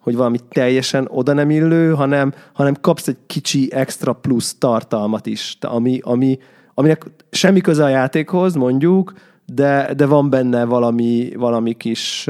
hogy 0.00 0.16
valami 0.16 0.38
teljesen 0.48 1.08
oda 1.10 1.32
nem 1.32 1.50
illő, 1.50 1.94
hanem, 1.94 2.34
hanem 2.52 2.76
kapsz 2.80 3.08
egy 3.08 3.18
kicsi 3.26 3.72
extra 3.72 4.12
plusz 4.12 4.56
tartalmat 4.58 5.26
is, 5.26 5.56
ami, 5.60 6.00
ami, 6.02 6.38
aminek 6.78 7.04
semmi 7.30 7.60
köze 7.60 7.84
a 7.84 7.88
játékhoz, 7.88 8.54
mondjuk, 8.54 9.12
de, 9.46 9.94
de 9.94 10.06
van 10.06 10.30
benne 10.30 10.64
valami, 10.64 11.32
valami 11.36 11.74
kis 11.74 12.24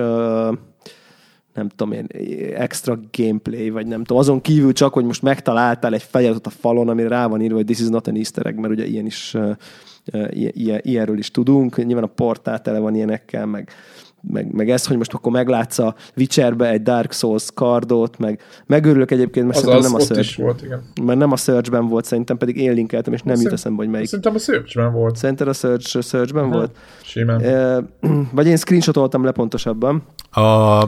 nem 1.55 1.69
tudom 1.77 1.93
én, 1.93 2.07
extra 2.55 2.99
gameplay, 3.13 3.71
vagy 3.71 3.87
nem 3.87 3.99
tudom, 3.99 4.19
azon 4.19 4.41
kívül 4.41 4.73
csak, 4.73 4.93
hogy 4.93 5.05
most 5.05 5.23
megtaláltál 5.23 5.95
egy 5.95 6.03
feliratot 6.03 6.47
a 6.47 6.51
falon, 6.51 6.89
amire 6.89 7.09
rá 7.09 7.27
van 7.27 7.43
írva, 7.43 7.57
hogy 7.57 7.65
this 7.65 7.81
is 7.81 7.89
not 7.89 8.07
an 8.07 8.17
easter 8.17 8.47
egg, 8.47 8.57
mert 8.57 8.73
ugye 8.73 8.87
ilyen 8.87 9.07
is, 9.07 9.37
ilyen, 10.31 10.81
ilyenről 10.83 11.19
is 11.19 11.31
tudunk, 11.31 11.85
nyilván 11.85 12.05
a 12.05 12.07
portál 12.15 12.63
tele 12.63 12.79
van 12.79 12.95
ilyenekkel, 12.95 13.47
meg, 13.47 13.71
meg, 14.31 14.53
meg 14.53 14.71
ez, 14.71 14.87
hogy 14.87 14.97
most 14.97 15.15
akkor 15.15 15.33
meglátsz 15.33 15.79
a 15.79 15.95
Witcherbe 16.17 16.71
egy 16.71 16.83
Dark 16.83 17.13
Souls 17.13 17.49
kardot, 17.55 18.19
meg 18.19 18.41
megörülök 18.67 19.11
egyébként, 19.11 19.47
mert 19.47 19.59
az, 19.59 19.65
szerintem 19.65 19.95
az 19.95 20.09
nem 20.09 20.09
a 20.09 20.15
Search. 20.15 20.29
Is 20.29 20.37
volt, 20.37 20.63
igen. 20.63 20.83
Mert 21.03 21.19
nem 21.19 21.33
a 21.33 21.37
Searchben 21.37 21.89
volt, 21.89 22.05
szerintem 22.05 22.37
pedig 22.37 22.57
én 22.57 22.73
linkeltem, 22.73 23.13
és 23.13 23.23
nem 23.23 23.41
jut 23.41 23.53
eszembe, 23.53 23.83
hogy 23.83 23.93
melyik. 23.93 24.07
Szerintem 24.07 24.35
a 24.35 24.39
Searchben 24.39 24.93
volt. 24.93 25.17
Szerinted 25.17 25.49
a 25.49 25.53
Search, 25.53 26.03
Searchben 26.03 26.45
ha, 26.45 26.51
volt? 26.51 26.77
Simán. 27.03 27.41
E, 27.41 27.81
vagy 28.33 28.47
én 28.47 28.57
screenshotoltam 28.57 29.25
le 29.25 29.33
pontosabban. 29.33 30.03
A 30.31 30.85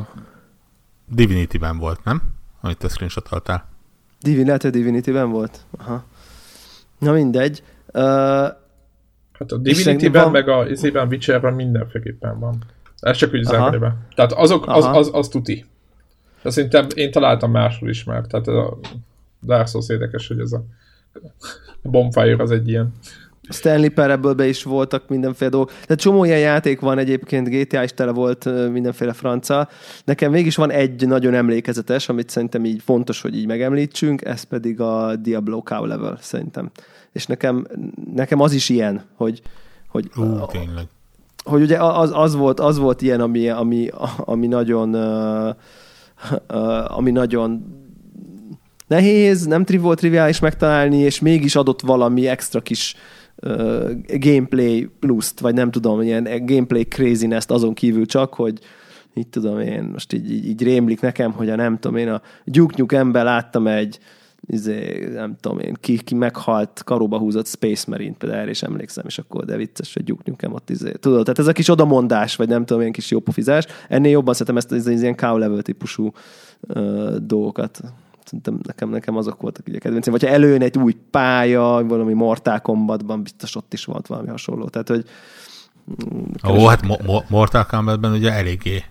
Divinity-ben 1.08 1.78
volt, 1.78 2.04
nem? 2.04 2.22
Amit 2.60 2.78
te 2.78 2.88
screenshotoltál. 2.88 3.68
Divin, 4.20 4.46
lehet, 4.46 4.62
hogy 4.62 4.70
Divinity-ben 4.70 5.30
volt? 5.30 5.60
Aha. 5.78 6.04
Na 6.98 7.12
mindegy. 7.12 7.62
Uh, 7.86 8.02
hát 9.32 9.52
a 9.52 9.56
Divinity-ben, 9.56 10.22
van... 10.22 10.32
meg 10.32 10.48
a 10.48 10.68
izében, 10.68 11.08
Witcherben 11.08 11.54
mindenféleképpen 11.54 12.38
van. 12.38 12.64
Ez 13.00 13.16
csak 13.16 13.32
úgy 13.32 13.42
zárójelben. 13.42 14.06
Tehát 14.14 14.32
azok, 14.32 14.66
az, 14.66 14.84
az, 14.84 14.96
az, 14.96 15.10
az 15.12 15.28
tuti. 15.28 15.64
De 16.42 16.50
szerintem 16.50 16.86
én 16.94 17.10
találtam 17.10 17.50
máshol 17.50 17.88
is 17.88 18.04
már. 18.04 18.26
Tehát 18.26 18.46
a 18.46 18.78
Dark 19.42 19.68
Souls 19.68 19.88
érdekes, 19.88 20.28
hogy 20.28 20.38
ez 20.38 20.52
a 20.52 20.64
Bonfire 21.82 22.42
az 22.42 22.50
egy 22.50 22.68
ilyen. 22.68 22.92
Stanley 23.48 23.90
Parable-be 23.90 24.46
is 24.46 24.62
voltak 24.62 25.08
mindenféle 25.08 25.50
dolgok. 25.50 25.70
Tehát 25.70 26.00
csomó 26.00 26.24
ilyen 26.24 26.38
játék 26.38 26.80
van 26.80 26.98
egyébként, 26.98 27.48
GTA 27.48 27.82
is 27.82 27.92
tele 27.92 28.12
volt 28.12 28.70
mindenféle 28.72 29.12
franca. 29.12 29.68
Nekem 30.04 30.30
mégis 30.30 30.56
van 30.56 30.70
egy 30.70 31.06
nagyon 31.06 31.34
emlékezetes, 31.34 32.08
amit 32.08 32.30
szerintem 32.30 32.64
így 32.64 32.82
fontos, 32.82 33.20
hogy 33.20 33.36
így 33.36 33.46
megemlítsünk, 33.46 34.24
ez 34.24 34.42
pedig 34.42 34.80
a 34.80 35.16
Diablo 35.16 35.62
Cow 35.62 35.84
Level 35.84 36.18
szerintem. 36.20 36.70
És 37.12 37.26
nekem, 37.26 37.66
nekem 38.14 38.40
az 38.40 38.52
is 38.52 38.68
ilyen, 38.68 39.04
hogy, 39.14 39.42
hogy 39.88 40.10
Ú, 40.16 40.46
tényleg 40.46 40.86
hogy 41.44 41.62
ugye 41.62 41.78
az, 41.78 42.10
az, 42.14 42.34
volt, 42.34 42.60
az 42.60 42.78
volt 42.78 43.02
ilyen, 43.02 43.20
ami, 43.20 43.48
ami, 43.48 43.88
ami 44.16 44.46
nagyon 44.46 44.94
ami 46.86 47.10
nagyon 47.10 47.78
nehéz, 48.86 49.46
nem 49.46 49.64
volt 49.80 49.98
triviális 49.98 50.38
megtalálni, 50.38 50.96
és 50.96 51.20
mégis 51.20 51.56
adott 51.56 51.80
valami 51.80 52.26
extra 52.26 52.60
kis 52.60 52.94
uh, 53.42 53.90
gameplay 54.06 54.88
pluszt, 55.00 55.40
vagy 55.40 55.54
nem 55.54 55.70
tudom, 55.70 56.02
ilyen 56.02 56.28
gameplay 56.44 56.84
craziness 56.84 57.44
azon 57.48 57.74
kívül 57.74 58.06
csak, 58.06 58.34
hogy 58.34 58.58
így 59.14 59.28
tudom 59.28 59.60
én, 59.60 59.82
most 59.82 60.12
így, 60.12 60.32
így, 60.32 60.46
így 60.46 60.62
rémlik 60.62 61.00
nekem, 61.00 61.32
hogy 61.32 61.50
a 61.50 61.56
nem 61.56 61.78
tudom 61.78 61.96
én, 61.96 62.08
a 62.08 62.22
Duke 62.44 62.74
Nukem-ben 62.76 63.24
láttam 63.24 63.66
egy 63.66 63.98
izé, 64.50 65.08
nem 65.12 65.36
tudom 65.40 65.58
én, 65.58 65.76
ki, 65.80 65.98
ki 65.98 66.14
meghalt, 66.14 66.82
karóba 66.84 67.18
húzott 67.18 67.46
Space 67.46 67.84
Marine, 67.88 68.14
például 68.18 68.40
erre 68.40 68.50
is 68.50 68.62
emlékszem, 68.62 69.04
és 69.06 69.18
akkor 69.18 69.44
de 69.44 69.56
vicces, 69.56 69.94
hogy 69.94 70.04
gyúknyukem 70.04 70.52
ott 70.52 70.70
izé. 70.70 70.92
Tudod, 70.92 71.22
tehát 71.22 71.38
ez 71.38 71.46
a 71.46 71.52
kis 71.52 71.68
odamondás, 71.68 72.36
vagy 72.36 72.48
nem 72.48 72.64
tudom, 72.64 72.80
ilyen 72.80 72.92
kis 72.92 73.10
jópofizás. 73.10 73.66
Ennél 73.88 74.10
jobban 74.10 74.34
szeretem 74.34 74.56
ezt 74.56 74.72
az 74.72 74.86
ilyen 74.86 75.16
cow 75.16 75.36
level 75.36 75.62
típusú 75.62 76.12
uh, 76.60 77.16
dolgokat. 77.16 77.80
Szerintem 78.24 78.58
nekem, 78.62 78.88
nekem 78.88 79.16
azok 79.16 79.40
voltak 79.40 79.66
ugye 79.68 79.78
kedvencem. 79.78 80.12
Vagy 80.12 80.22
ha 80.22 80.28
előjön 80.28 80.62
egy 80.62 80.78
új 80.78 80.96
pálya, 81.10 81.84
valami 81.88 82.12
Mortal 82.12 82.60
Kombatban, 82.60 83.22
biztos 83.22 83.56
ott 83.56 83.72
is 83.72 83.84
volt 83.84 84.06
valami 84.06 84.28
hasonló. 84.28 84.68
Tehát, 84.68 84.88
hogy 84.88 85.04
Ó, 86.48 86.66
hát 86.66 86.86
Mo- 86.86 87.02
Mo- 87.02 87.28
Mortal 87.28 87.66
Kombatben 87.66 88.12
ugye 88.12 88.32
eléggé 88.32 88.84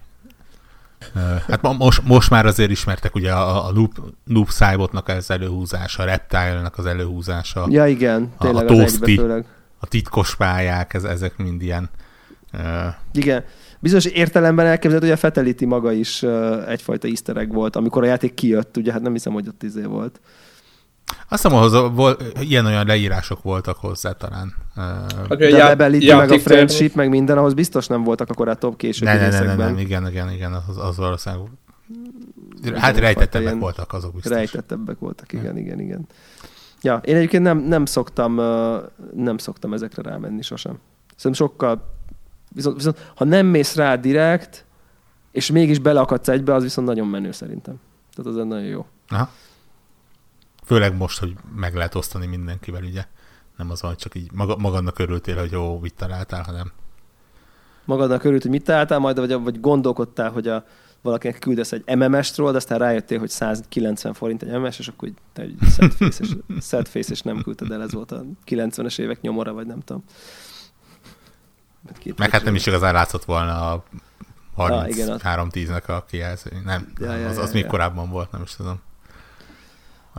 Hát 1.48 1.78
most, 1.78 2.02
most 2.04 2.30
már 2.30 2.46
azért 2.46 2.70
ismertek 2.70 3.16
ugye 3.16 3.32
a, 3.32 3.68
a 3.68 3.72
Noob, 3.72 3.92
noob 4.24 4.50
Saibotnak 4.50 5.08
az 5.08 5.32
előhúzása, 5.32 6.04
a 6.04 6.06
Reptile-nak 6.06 6.78
az 6.78 6.86
előhúzása. 6.86 7.68
Ja 7.70 7.88
igen, 7.88 8.34
tényleg 8.40 8.70
a, 8.72 8.74
a 8.74 8.88
főleg. 8.88 9.46
A 9.80 9.88
titkos 9.88 10.36
pályák, 10.36 10.94
ez, 10.94 11.04
ezek 11.04 11.38
mind 11.38 11.62
ilyen. 11.62 11.90
Uh... 12.54 12.62
Igen. 13.12 13.44
Bizonyos 13.80 14.06
értelemben 14.06 14.66
elképzelhető, 14.66 15.06
hogy 15.06 15.16
a 15.16 15.20
Fatality 15.20 15.66
maga 15.66 15.92
is 15.92 16.22
uh, 16.22 16.70
egyfajta 16.70 17.08
easter 17.08 17.38
egg 17.38 17.54
volt, 17.54 17.76
amikor 17.76 18.04
a 18.04 18.06
játék 18.06 18.34
kijött, 18.34 18.78
ugye 18.78 18.92
hát 18.92 19.02
nem 19.02 19.12
hiszem, 19.12 19.34
hogy 19.34 19.48
ott 19.48 19.64
izé 19.64 19.84
volt. 19.84 20.20
Azt 21.30 21.44
hiszem, 21.44 21.58
hogy 21.60 21.96
volt, 21.96 22.40
ilyen-olyan 22.40 22.86
leírások 22.86 23.42
voltak 23.42 23.78
hozzá 23.78 24.12
talán. 24.12 24.54
Hát, 24.76 25.28
de 25.38 25.50
já- 25.50 25.68
Rebelity, 25.68 26.14
meg 26.14 26.32
a 26.32 26.40
Friendship, 26.40 26.94
meg 26.96 27.10
minden, 27.10 27.38
ahhoz 27.38 27.54
biztos 27.54 27.88
nem 27.88 28.04
voltak 28.04 28.30
akkor 28.30 28.48
a 28.48 28.56
top 28.56 28.78
későbbi 28.78 29.12
ne, 29.12 29.18
ne, 29.18 29.30
ne, 29.30 29.46
ne, 29.46 29.56
nem, 29.56 29.78
igen, 29.78 30.08
igen, 30.08 30.32
igen, 30.32 30.54
az, 30.54 30.78
az 30.78 30.98
valószínűleg 30.98 31.46
Hát 32.76 32.98
rejtettebbek 32.98 33.60
voltak 33.60 33.94
azok 33.94 34.14
biztos. 34.14 34.32
Rejtettebbek 34.32 35.00
voltak, 35.00 35.34
igen, 35.34 35.58
igen, 35.58 35.80
igen. 35.80 36.08
Ja, 36.82 37.02
én 37.04 37.16
egyébként 37.16 37.44
nem, 37.44 37.58
nem 37.58 37.86
szoktam, 37.86 38.36
nem 39.14 39.38
szoktam 39.38 39.74
ezekre 39.74 40.02
rámenni 40.02 40.42
sosem. 40.42 40.80
Szerintem 41.16 41.48
sokkal, 41.48 41.94
viszont, 42.54 42.76
viszont 42.76 43.12
ha 43.16 43.26
nem 43.26 43.46
mész 43.46 43.76
rá 43.76 43.96
direkt, 43.96 44.66
és 45.32 45.52
mégis 45.52 45.80
beleakadsz 45.80 46.28
egybe, 46.28 46.54
az 46.54 46.64
viszont 46.64 46.88
nagyon 46.88 47.08
menő 47.08 47.32
szerintem. 47.32 47.76
Tehát 48.16 48.32
az 48.32 48.46
nagyon 48.48 48.64
jó. 48.68 48.86
Aha. 49.10 49.30
Főleg 50.70 50.98
most, 50.98 51.20
hogy 51.20 51.36
meg 51.56 51.76
lehet 51.76 51.96
osztani 51.96 52.26
mindenkivel, 52.26 52.84
ugye? 52.84 53.06
Nem 53.58 53.70
az 53.70 53.82
van, 53.82 53.92
hogy 53.92 54.00
csak 54.00 54.16
így 54.16 54.32
maga, 54.32 54.58
magadnak 54.58 55.00
örültél, 55.00 55.38
hogy 55.38 55.52
jó, 55.52 55.80
mit 55.80 55.94
találtál, 55.94 56.44
hanem... 56.44 56.72
Magadnak 57.86 58.24
örült, 58.24 58.42
hogy 58.42 58.52
mit 58.52 58.64
találtál, 58.64 59.00
majd 59.00 59.20
vagy, 59.20 59.34
vagy 59.34 59.60
gondolkodtál, 59.60 60.32
hogy 60.32 60.48
a, 60.48 60.66
valakinek 61.02 61.40
küldesz 61.40 61.72
egy 61.72 61.96
MMS-t 61.96 62.38
róla, 62.38 62.52
de 62.52 62.58
aztán 62.58 62.78
rájöttél, 62.78 63.20
hogy 63.20 63.30
190 63.30 64.14
forint 64.14 64.44
egy 64.44 64.52
MMS, 64.52 64.80
és 64.80 64.88
akkor 64.88 65.08
így, 65.08 65.18
te 65.34 65.42
egy 65.42 65.58
sad 65.76 65.92
face, 65.92 66.24
és, 66.24 66.36
sad 66.62 66.88
face, 66.88 67.12
és 67.12 67.22
nem 67.22 67.42
küldted 67.42 67.72
el, 67.72 67.82
ez 67.82 67.94
volt 67.94 68.12
a 68.12 68.24
90-es 68.46 69.00
évek 69.00 69.22
nyomora, 69.22 69.54
vagy 69.54 69.66
nem 69.66 69.80
tudom. 69.80 70.04
Két 71.98 72.18
Meg 72.18 72.30
hát 72.30 72.44
nem 72.44 72.56
is 72.56 72.66
igazán 72.66 72.94
látszott 72.94 73.26
volna 73.26 73.72
a 73.72 73.84
33-10-nek 74.58 75.86
ah, 75.86 75.96
a 75.96 76.06
kijelző. 76.06 76.50
Nem, 76.66 76.92
ja, 77.00 77.16
ja, 77.16 77.28
az, 77.28 77.38
az 77.38 77.48
ja, 77.48 77.54
még 77.54 77.64
ja. 77.64 77.70
korábban 77.70 78.10
volt, 78.10 78.32
nem 78.32 78.42
is 78.42 78.56
tudom. 78.56 78.82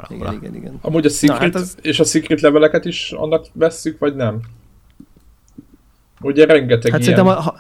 Igen, 0.09 0.33
igen, 0.33 0.55
igen. 0.55 0.79
Amúgy 0.83 1.07
a 1.07 1.09
secret, 1.09 1.39
Na, 1.39 1.45
hát 1.45 1.55
az... 1.55 1.77
és 1.83 2.01
a 2.01 2.05
secret 2.05 2.41
leveleket 2.41 2.85
is 2.85 3.13
annak 3.13 3.47
vesszük, 3.53 3.99
vagy 3.99 4.17
nem? 4.17 4.41
Ugye 6.21 6.45
rengeteg 6.45 6.93
hát 6.93 7.07
ilyen... 7.07 7.25
Ha, 7.25 7.55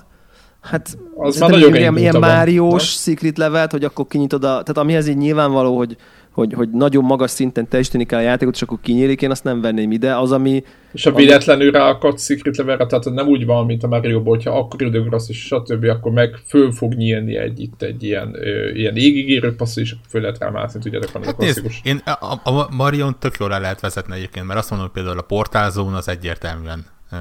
hát 0.60 0.98
az 1.16 1.38
már 1.38 1.50
nagyon 1.50 1.74
ilyen, 1.74 1.96
ilyen 1.96 2.18
Máriós 2.18 2.88
secret 2.88 3.38
levelet, 3.38 3.70
hogy 3.70 3.84
akkor 3.84 4.06
kinyitod 4.06 4.44
a... 4.44 4.48
Tehát 4.48 4.78
amihez 4.78 5.08
így 5.08 5.16
nyilvánvaló, 5.16 5.76
hogy 5.76 5.96
hogy, 6.32 6.52
hogy 6.52 6.70
nagyon 6.70 7.04
magas 7.04 7.30
szinten 7.30 7.68
teljesíteni 7.68 8.04
kell 8.04 8.18
a 8.18 8.22
játékot, 8.22 8.54
és 8.54 8.62
akkor 8.62 8.78
kinyílik, 8.80 9.22
én 9.22 9.30
azt 9.30 9.44
nem 9.44 9.60
venném 9.60 9.92
ide. 9.92 10.16
Az, 10.16 10.32
ami... 10.32 10.64
És 10.92 11.06
a 11.06 11.12
véletlenül 11.12 11.70
rá 11.70 11.88
akad 11.88 12.18
Secret 12.18 12.56
level 12.56 12.86
tehát 12.86 13.04
nem 13.04 13.26
úgy 13.26 13.46
van, 13.46 13.66
mint 13.66 13.82
a 13.82 13.86
mario 13.86 14.22
hogyha 14.22 14.58
akkor 14.58 14.82
időgrasz 14.82 15.28
és 15.28 15.44
stb., 15.44 15.84
akkor 15.84 16.12
meg 16.12 16.34
föl 16.46 16.72
fog 16.72 16.94
nyílni 16.94 17.36
egy 17.36 17.60
itt 17.60 17.82
egy 17.82 18.02
ilyen, 18.02 18.34
ö, 18.34 18.70
ilyen 18.70 18.96
égigérő 18.96 19.54
passz, 19.54 19.76
és 19.76 19.90
akkor 19.90 20.04
föl 20.08 20.20
lehet 20.20 20.38
rá 20.38 20.48
mászni, 20.48 20.80
tudjátok, 20.80 21.12
van 21.12 21.24
hát 21.24 21.32
a 21.32 21.36
klasszikus. 21.36 21.80
Nézd, 21.82 22.02
én 22.06 22.14
a, 22.20 22.50
a 22.50 22.68
Marion 22.70 23.16
tök 23.18 23.36
jól 23.38 23.48
lehet 23.48 23.80
vezetni 23.80 24.16
egyébként, 24.16 24.46
mert 24.46 24.58
azt 24.58 24.70
mondom, 24.70 24.88
hogy 24.88 24.96
például 24.96 25.22
a 25.22 25.26
Portal 25.26 25.70
Zone 25.70 25.96
az 25.96 26.08
egyértelműen 26.08 26.86
uh, 27.12 27.18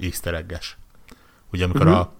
easter 0.00 0.34
egges. 0.34 0.76
Ugye 1.52 1.64
amikor 1.64 1.86
uh-huh. 1.86 2.00
a 2.00 2.12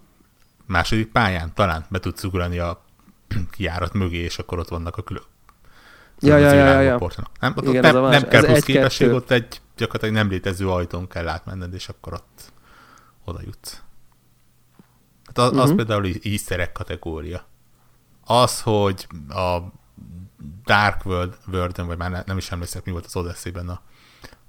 második 0.67 1.07
pályán 1.07 1.53
talán 1.55 1.85
be 1.91 1.99
tudsz 1.99 2.25
ugrani 2.25 2.59
a 2.59 2.85
kiárat 3.57 3.93
mögé, 3.93 4.19
és 4.19 4.39
akkor 4.39 4.59
ott 4.59 4.69
vannak 4.69 4.97
a 4.97 5.03
külön 5.03 5.23
Ja, 6.21 6.37
ja, 6.37 6.53
ja, 6.53 6.81
ja. 6.81 6.99
Nem, 7.41 7.53
ott 7.57 7.65
Igen, 7.65 7.95
nem, 7.95 8.03
nem 8.03 8.29
kell 8.29 8.45
plusz 8.45 8.63
képesség, 8.65 9.11
ott 9.11 9.31
egy 9.31 9.61
gyakorlatilag 9.77 10.15
nem 10.15 10.29
létező 10.29 10.71
ajtón 10.71 11.09
kell 11.09 11.29
átmenned, 11.29 11.75
és 11.75 11.89
akkor 11.89 12.13
ott 12.13 12.53
oda 13.25 13.41
jutsz. 13.45 13.83
Hát 15.25 15.39
az, 15.39 15.47
uh-huh. 15.47 15.63
az 15.63 15.69
mhm. 15.69 15.77
például 15.77 16.07
egg 16.49 16.73
kategória. 16.73 17.45
Az, 18.25 18.61
hogy 18.61 19.07
a 19.29 19.59
Dark 20.65 21.07
World, 21.07 21.39
world 21.53 21.87
vagy 21.87 21.97
már 21.97 22.25
nem 22.27 22.37
is 22.37 22.51
emlékszek, 22.51 22.85
mi 22.85 22.91
volt 22.91 23.07
az 23.07 23.17
Odyssey-ben 23.17 23.69
a, 23.69 23.81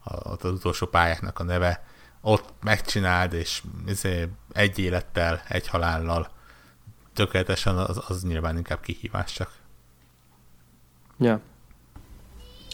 a, 0.04 0.32
az 0.32 0.52
utolsó 0.52 0.88
pályáknak 0.88 1.40
a 1.40 1.44
neve, 1.44 1.84
ott 2.22 2.54
megcsináld, 2.62 3.34
és 3.34 3.64
izé, 3.86 4.30
egy 4.52 4.80
élettel, 4.80 5.42
egy 5.48 5.68
halállal 5.68 6.30
tökéletesen, 7.14 7.78
az, 7.78 8.02
az 8.08 8.24
nyilván 8.24 8.58
inkább 8.58 8.80
kihívás 8.80 9.32
csak. 9.32 9.52
Ja. 11.18 11.42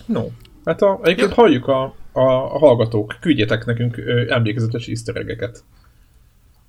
No, 0.05 0.23
hát 0.65 0.81
a, 0.81 0.99
egyébként 1.03 1.29
ja. 1.29 1.35
halljuk 1.35 1.67
a, 1.67 1.83
a, 2.11 2.21
a 2.21 2.57
hallgatók, 2.57 3.15
küldjetek 3.19 3.65
nekünk 3.65 3.97
ö, 3.97 4.33
emlékezetes 4.33 4.87
easter 4.87 5.15
egg-eket. 5.15 5.63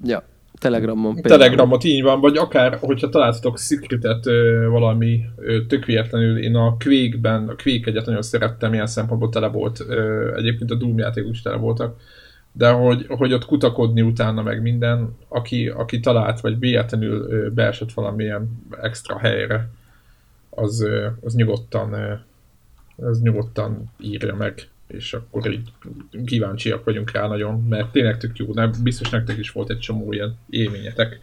Ja, 0.04 0.24
Telegramon 0.58 1.14
például. 1.14 1.40
Telegramot 1.40 1.84
így 1.84 2.02
van, 2.02 2.20
vagy 2.20 2.36
akár, 2.36 2.78
hogyha 2.80 3.08
találtatok 3.08 3.58
secretet 3.58 4.26
ö, 4.26 4.66
valami 4.70 5.24
ö, 5.36 5.66
tök 5.66 5.84
véletlenül, 5.84 6.38
én 6.38 6.54
a 6.54 6.76
Quake-ben, 6.84 7.48
a 7.48 7.54
Quake 7.62 7.90
egyet 7.90 8.06
nagyon 8.06 8.22
szerettem, 8.22 8.72
ilyen 8.72 8.86
szempontból 8.86 9.28
tele 9.28 9.48
volt, 9.48 9.80
ö, 9.88 10.32
egyébként 10.36 10.70
a 10.70 10.74
Doom 10.74 10.98
játékok 10.98 11.32
is 11.32 11.42
tele 11.42 11.56
voltak, 11.56 12.00
de 12.52 12.70
hogy, 12.70 13.06
hogy 13.08 13.32
ott 13.32 13.44
kutakodni 13.44 14.00
utána 14.00 14.42
meg 14.42 14.62
minden, 14.62 15.16
aki, 15.28 15.68
aki 15.68 16.00
talált, 16.00 16.40
vagy 16.40 16.58
véletlenül 16.58 17.26
ö, 17.30 17.50
beesett 17.50 17.92
valamilyen 17.92 18.66
extra 18.82 19.18
helyre, 19.18 19.68
az, 20.50 20.82
ö, 20.82 21.06
az 21.20 21.34
nyugodtan 21.34 21.92
ö, 21.92 22.12
ez 22.96 23.20
nyugodtan 23.20 23.90
írja 24.00 24.34
meg, 24.34 24.68
és 24.86 25.12
akkor 25.12 25.52
így 25.52 25.72
kíváncsiak 26.24 26.84
vagyunk 26.84 27.10
rá 27.10 27.26
nagyon, 27.26 27.62
mert 27.62 27.92
tényleg 27.92 28.18
tök 28.18 28.36
jó, 28.36 28.52
nem, 28.52 28.72
biztos 28.82 29.10
nektek 29.10 29.38
is 29.38 29.50
volt 29.50 29.70
egy 29.70 29.78
csomó 29.78 30.12
ilyen 30.12 30.36
élményetek. 30.50 31.20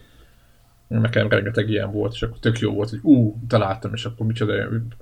Nekem 0.87 1.29
rengeteg 1.29 1.69
ilyen 1.69 1.91
volt, 1.91 2.13
és 2.13 2.21
akkor 2.21 2.39
tök 2.39 2.59
jó 2.59 2.73
volt, 2.73 2.89
hogy 2.89 2.99
ú, 3.01 3.39
találtam, 3.47 3.93
és 3.93 4.05
akkor 4.05 4.25
micsoda, 4.25 4.53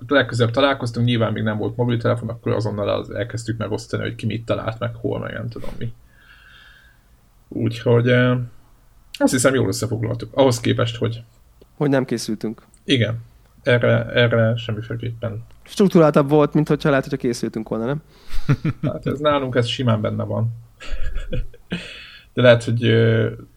legközelebb 0.07 0.53
találkoztunk, 0.53 1.05
nyilván 1.05 1.33
még 1.33 1.43
nem 1.43 1.57
volt 1.57 1.75
mobiltelefon, 1.75 2.29
akkor 2.29 2.51
azonnal 2.51 2.89
az 2.89 3.09
elkezdtük 3.09 3.57
megosztani, 3.57 4.03
hogy 4.03 4.15
ki 4.15 4.25
mit 4.25 4.45
talált 4.45 4.79
meg, 4.79 4.95
hol, 4.95 5.19
meg 5.19 5.33
nem 5.33 5.49
tudom 5.49 5.69
mi. 5.77 5.93
Úgyhogy 7.47 8.09
eh, 8.09 8.37
azt 9.19 9.33
hiszem 9.33 9.53
jól 9.53 9.67
összefoglaltuk. 9.67 10.29
Ahhoz 10.33 10.59
képest, 10.59 10.95
hogy... 10.95 11.23
Hogy 11.75 11.89
nem 11.89 12.05
készültünk. 12.05 12.61
Igen. 12.83 13.19
Erre, 13.63 14.05
erre 14.05 14.55
semmiféleképpen 14.55 15.45
struktúráltabb 15.63 16.29
volt, 16.29 16.53
mint 16.53 16.67
hogyha 16.67 16.89
lehet, 16.89 17.03
hogyha 17.03 17.19
készültünk 17.19 17.69
volna, 17.69 17.85
nem? 17.85 18.01
Hát 18.91 19.05
ez 19.05 19.19
nálunk 19.19 19.55
ez 19.55 19.67
simán 19.67 20.01
benne 20.01 20.23
van. 20.23 20.53
De 22.33 22.41
lehet, 22.41 22.63
hogy 22.63 22.81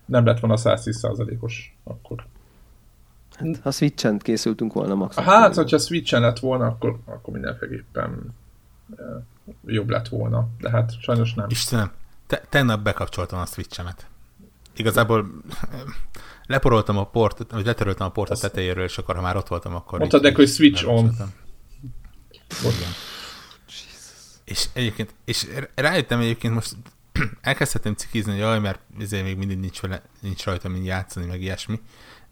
nem 0.05 0.25
lett 0.25 0.41
volna 0.41 0.57
110%-os 0.59 1.77
akkor. 1.85 2.25
Hát, 3.35 3.61
ha 3.63 3.71
Switch-en 3.71 4.19
készültünk 4.19 4.73
volna 4.73 4.95
maximum. 4.95 5.29
Hát, 5.29 5.55
hogyha 5.55 5.79
Switch-en 5.79 6.21
lett 6.21 6.39
volna, 6.39 6.67
akkor, 6.67 6.99
akkor 7.05 7.33
mindenféleképpen 7.33 8.35
jobb 9.67 9.89
lett 9.89 10.09
volna. 10.09 10.49
De 10.61 10.71
hát 10.71 11.01
sajnos 11.01 11.35
nem. 11.35 11.47
Istenem, 11.49 11.91
te, 12.27 12.43
tegnap 12.49 12.83
bekapcsoltam 12.83 13.39
a 13.39 13.47
Switch-emet. 13.47 14.07
Igazából 14.77 15.27
leporoltam 16.47 16.99
a 16.99 17.07
port, 17.07 17.53
vagy 17.53 17.67
letöröltem 17.67 18.07
a 18.07 18.11
port 18.11 18.31
a 18.31 18.37
tetejéről, 18.37 18.85
és 18.85 18.99
akkor 18.99 19.15
ha 19.15 19.21
már 19.21 19.37
ott 19.37 19.49
voltam, 19.49 19.75
akkor... 19.75 19.99
Mondtad 19.99 20.23
neki, 20.23 20.35
hogy 20.35 20.49
Switch 20.49 20.89
on. 20.89 21.05
Igen. 22.63 22.89
És 24.45 24.69
egyébként, 24.73 25.15
és 25.25 25.47
rájöttem 25.75 26.21
egyébként 26.21 26.55
most 26.55 26.77
elkezdhetem 27.41 27.95
cikizni, 27.95 28.31
hogy 28.31 28.41
jaj, 28.41 28.59
mert 28.59 28.81
ezért 29.01 29.25
még 29.25 29.37
mindig 29.37 29.59
nincs, 29.59 29.81
vele, 29.81 30.03
nincs 30.21 30.45
rajta 30.45 30.69
mind 30.69 30.85
játszani, 30.85 31.27
meg 31.27 31.43
ilyesmi, 31.43 31.81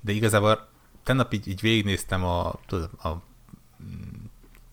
de 0.01 0.13
igazából 0.13 0.69
tegnap 1.03 1.33
így, 1.33 1.49
így 1.49 1.61
végignéztem 1.61 2.25
a, 2.25 2.61
tudod, 2.67 2.91
a 3.03 3.09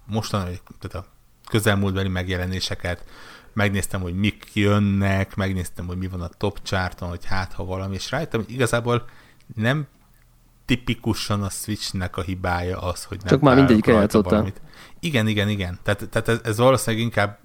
mostan, 0.05 0.43
tehát 0.79 1.07
a 1.07 1.11
közelmúltbeli 1.49 2.07
megjelenéseket, 2.07 3.05
megnéztem, 3.53 4.01
hogy 4.01 4.15
mik 4.15 4.45
jönnek, 4.53 5.35
megnéztem, 5.35 5.85
hogy 5.85 5.97
mi 5.97 6.07
van 6.07 6.21
a 6.21 6.27
top 6.27 6.59
charton, 6.63 7.09
hogy 7.09 7.25
hát 7.25 7.53
ha 7.53 7.65
valami, 7.65 7.95
és 7.95 8.11
rájöttem, 8.11 8.43
hogy 8.43 8.53
igazából 8.53 9.09
nem 9.55 9.87
tipikusan 10.65 11.43
a 11.43 11.49
Switchnek 11.49 12.17
a 12.17 12.21
hibája 12.21 12.77
az, 12.77 13.03
hogy 13.03 13.17
nem 13.17 13.27
Csak 13.27 13.41
már 13.41 13.55
mindegyik 13.55 13.87
eljátszotta. 13.87 14.45
Igen, 14.99 15.27
igen, 15.27 15.49
igen. 15.49 15.79
Tehát, 15.83 16.09
tehát 16.09 16.27
ez, 16.27 16.39
ez 16.43 16.57
valószínűleg 16.57 17.05
inkább 17.05 17.37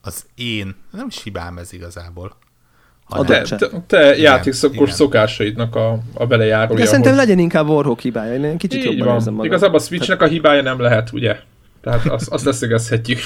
az 0.00 0.26
én, 0.34 0.74
nem 0.90 1.06
is 1.06 1.22
hibám 1.22 1.58
ez 1.58 1.72
igazából. 1.72 2.36
A 3.06 3.24
te, 3.24 3.42
te, 3.42 3.68
te 3.86 4.16
játékszokos 4.16 4.90
szokásaidnak 4.90 5.74
a, 5.74 5.98
a 6.14 6.26
belejárója. 6.26 6.78
De 6.78 6.86
szerintem 6.86 7.12
hogy... 7.12 7.20
legyen 7.20 7.38
inkább 7.38 7.68
Warhawk 7.68 8.00
hibája, 8.00 8.34
én 8.34 8.58
kicsit 8.58 8.78
Így 8.78 8.84
jobban 8.84 9.06
van. 9.06 9.14
érzem 9.14 9.32
magam. 9.32 9.46
Igazából 9.46 9.78
a 9.78 9.82
Switchnek 9.82 10.22
a 10.22 10.26
hibája 10.26 10.62
nem 10.62 10.80
lehet, 10.80 11.12
ugye? 11.12 11.38
Tehát 11.80 12.06
azt, 12.06 12.28
azt 12.28 12.44
leszögezhetjük. 12.44 13.18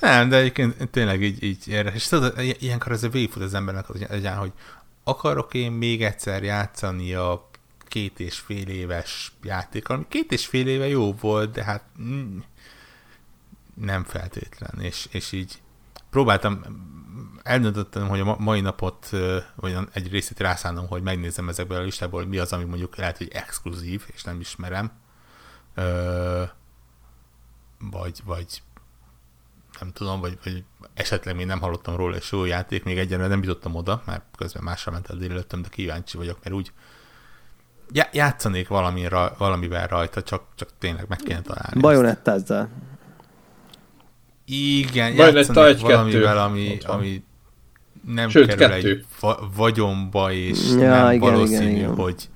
Nem, 0.00 0.28
de 0.28 0.36
egyébként 0.36 0.90
tényleg 0.90 1.22
így, 1.22 1.42
így 1.42 1.68
érdekes. 1.68 1.94
És 1.94 2.08
tudod, 2.08 2.34
ilyenkor 2.58 2.92
ez 2.92 3.02
a 3.02 3.08
végigfut 3.08 3.42
az 3.42 3.54
embernek, 3.54 3.86
hogy, 3.86 4.06
hogy 4.38 4.52
akarok 5.04 5.54
én 5.54 5.72
még 5.72 6.02
egyszer 6.04 6.42
játszani 6.42 7.14
a 7.14 7.48
két 7.78 8.20
és 8.20 8.38
fél 8.38 8.68
éves 8.68 9.32
játék, 9.42 9.88
ami 9.88 10.04
két 10.08 10.32
és 10.32 10.46
fél 10.46 10.68
éve 10.68 10.88
jó 10.88 11.12
volt, 11.12 11.50
de 11.50 11.64
hát 11.64 11.84
mm, 12.02 12.38
nem 13.74 14.04
feltétlen, 14.04 14.80
és, 14.80 15.08
és 15.10 15.32
így 15.32 15.62
próbáltam, 16.10 16.60
eldöntöttem, 17.42 18.08
hogy 18.08 18.20
a 18.20 18.36
mai 18.38 18.60
napot, 18.60 19.10
vagy 19.54 19.76
egy 19.92 20.10
részét 20.10 20.40
rászánom, 20.40 20.86
hogy 20.86 21.02
megnézem 21.02 21.48
ezekből 21.48 21.78
a 21.78 21.82
listából, 21.82 22.20
hogy 22.20 22.28
mi 22.28 22.38
az, 22.38 22.52
ami 22.52 22.64
mondjuk 22.64 22.96
lehet, 22.96 23.18
hogy 23.18 23.28
exkluzív, 23.32 24.04
és 24.14 24.22
nem 24.22 24.40
ismerem, 24.40 24.92
vagy, 27.78 28.20
vagy 28.24 28.62
nem 29.80 29.92
tudom, 29.92 30.20
vagy, 30.20 30.38
vagy 30.44 30.64
esetleg 30.94 31.36
még 31.36 31.46
nem 31.46 31.60
hallottam 31.60 31.96
róla, 31.96 32.16
és 32.16 32.32
jó 32.32 32.44
játék, 32.44 32.84
még 32.84 32.98
egyenlően 32.98 33.30
nem 33.30 33.42
jutottam 33.42 33.74
oda, 33.74 34.02
mert 34.06 34.24
közben 34.36 34.62
másra 34.62 34.92
ment 34.92 35.10
el 35.10 35.16
délelőttem, 35.16 35.62
de 35.62 35.68
kíváncsi 35.68 36.16
vagyok, 36.16 36.38
mert 36.42 36.54
úgy 36.54 36.72
játszanék 38.12 38.68
valami, 38.68 39.08
valamivel 39.38 39.86
rajta, 39.86 40.22
csak, 40.22 40.42
csak 40.54 40.68
tényleg 40.78 41.04
meg 41.08 41.18
kéne 41.18 41.42
találni. 41.42 41.80
Bajonettázzál. 41.80 42.68
Igen, 44.44 45.16
Bajonetta 45.16 45.66
játszanék 45.66 45.80
valamivel, 45.80 46.38
ami, 46.38 46.78
ami 46.82 47.24
nem 48.06 48.28
Sőt, 48.28 48.46
kerül 48.46 48.68
kettő. 48.68 48.88
egy 48.88 49.04
va- 49.20 49.40
vagyomba, 49.54 50.32
és 50.32 50.70
ja, 50.70 50.76
nem 50.76 51.12
igen, 51.12 51.32
valószínű, 51.32 51.62
igen, 51.62 51.76
igen. 51.76 51.94
hogy 51.94 52.28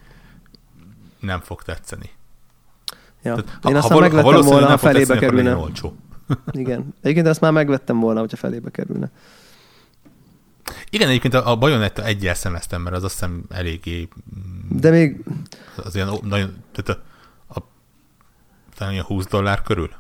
nem 1.21 1.41
fog 1.41 1.63
tetszeni. 1.63 2.11
Ja. 3.23 3.35
Tehát, 3.35 3.65
Én 3.65 3.73
ha, 3.73 3.79
aztán 3.79 3.93
ha, 3.93 4.01
megvettem 4.01 4.33
ha 4.33 4.43
volna, 4.43 4.67
ha 4.67 4.79
felébe 4.79 5.19
kerülne. 5.19 5.57
Olcsó. 5.57 5.97
Igen. 6.51 6.95
Egyébként 7.03 7.27
azt 7.27 7.41
már 7.41 7.53
megvettem 7.53 8.01
volna, 8.01 8.21
hogyha 8.21 8.37
felébe 8.37 8.71
kerülne. 8.71 9.11
Igen, 10.91 11.09
egyébként 11.09 11.35
a, 11.35 11.51
a 11.51 11.57
Bayonetta 11.57 12.05
egyel 12.05 12.35
szemeztem, 12.35 12.83
mert 12.83 12.97
az 12.97 13.05
azt 13.05 13.13
hiszem 13.13 13.45
eléggé... 13.49 14.09
Mm, 14.37 14.79
De 14.79 14.91
még... 14.91 15.25
Az 15.77 15.95
ilyen 15.95 16.09
nagyon... 16.23 16.55
Tehát 16.73 17.03
a, 17.49 17.59
a, 17.59 17.63
talán 18.77 18.93
ilyen 18.93 19.05
20 19.05 19.27
dollár 19.27 19.63
körül 19.63 19.91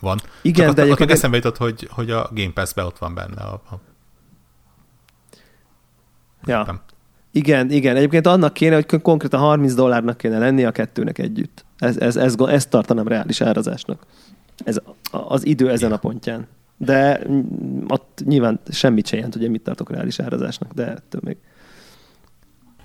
van. 0.00 0.20
Igen, 0.42 0.66
Csak 0.66 0.74
de 0.74 0.82
egyébként... 0.82 1.10
Ott 1.10 1.16
eszembe 1.16 1.36
jutott, 1.36 1.56
hogy, 1.56 1.88
hogy 1.90 2.10
a 2.10 2.30
Game 2.34 2.52
Pass-be 2.52 2.84
ott 2.84 2.98
van 2.98 3.14
benne 3.14 3.42
a... 3.42 3.52
a... 3.52 3.80
Ja. 6.44 6.64
Nem. 6.64 6.80
Igen, 7.30 7.70
igen. 7.70 7.96
Egyébként 7.96 8.26
annak 8.26 8.52
kéne, 8.52 8.74
hogy 8.74 9.02
konkrétan 9.02 9.40
30 9.40 9.74
dollárnak 9.74 10.16
kéne 10.16 10.38
lenni 10.38 10.64
a 10.64 10.70
kettőnek 10.70 11.18
együtt. 11.18 11.64
Ez, 11.78 11.96
ez, 11.96 12.16
ez, 12.16 12.34
ezt 12.38 12.70
tartanám 12.70 13.08
reális 13.08 13.40
árazásnak. 13.40 14.06
Ez 14.64 14.80
az 15.10 15.46
idő 15.46 15.70
ezen 15.70 15.92
a 15.92 15.96
pontján. 15.96 16.46
De 16.76 17.20
ott 17.88 18.22
nyilván 18.24 18.60
semmit 18.70 19.06
se 19.06 19.16
jelent, 19.16 19.34
hogy 19.34 19.50
mit 19.50 19.62
tartok 19.62 19.90
reális 19.90 20.20
árazásnak, 20.20 20.72
de 20.72 20.86
ettől 20.86 21.20
még. 21.24 21.36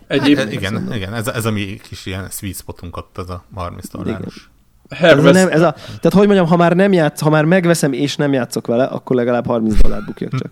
Egyéb... 0.07 0.37
Hát, 0.37 0.51
igen, 0.51 0.93
igen, 0.93 1.13
ez, 1.13 1.27
ez 1.27 1.45
a 1.45 1.51
mi 1.51 1.79
kis 1.83 2.05
ilyen 2.05 2.29
sweet 2.29 2.55
spotunk 2.55 2.97
ott, 2.97 3.17
az 3.17 3.29
a 3.29 3.43
30 3.53 3.89
dolláros. 3.89 4.49
Ez 4.87 5.25
a 5.25 5.31
nem, 5.31 5.47
ez 5.49 5.61
a, 5.61 5.71
tehát 5.73 6.13
hogy 6.13 6.25
mondjam, 6.25 6.47
ha 6.47 6.55
már 6.55 6.75
nem 6.75 6.93
játsz, 6.93 7.21
ha 7.21 7.29
már 7.29 7.45
megveszem 7.45 7.93
és 7.93 8.15
nem 8.15 8.33
játszok 8.33 8.67
vele, 8.67 8.83
akkor 8.83 9.15
legalább 9.15 9.45
30 9.45 9.81
dollárt 9.81 10.05
bukjak 10.05 10.31
csak. 10.35 10.51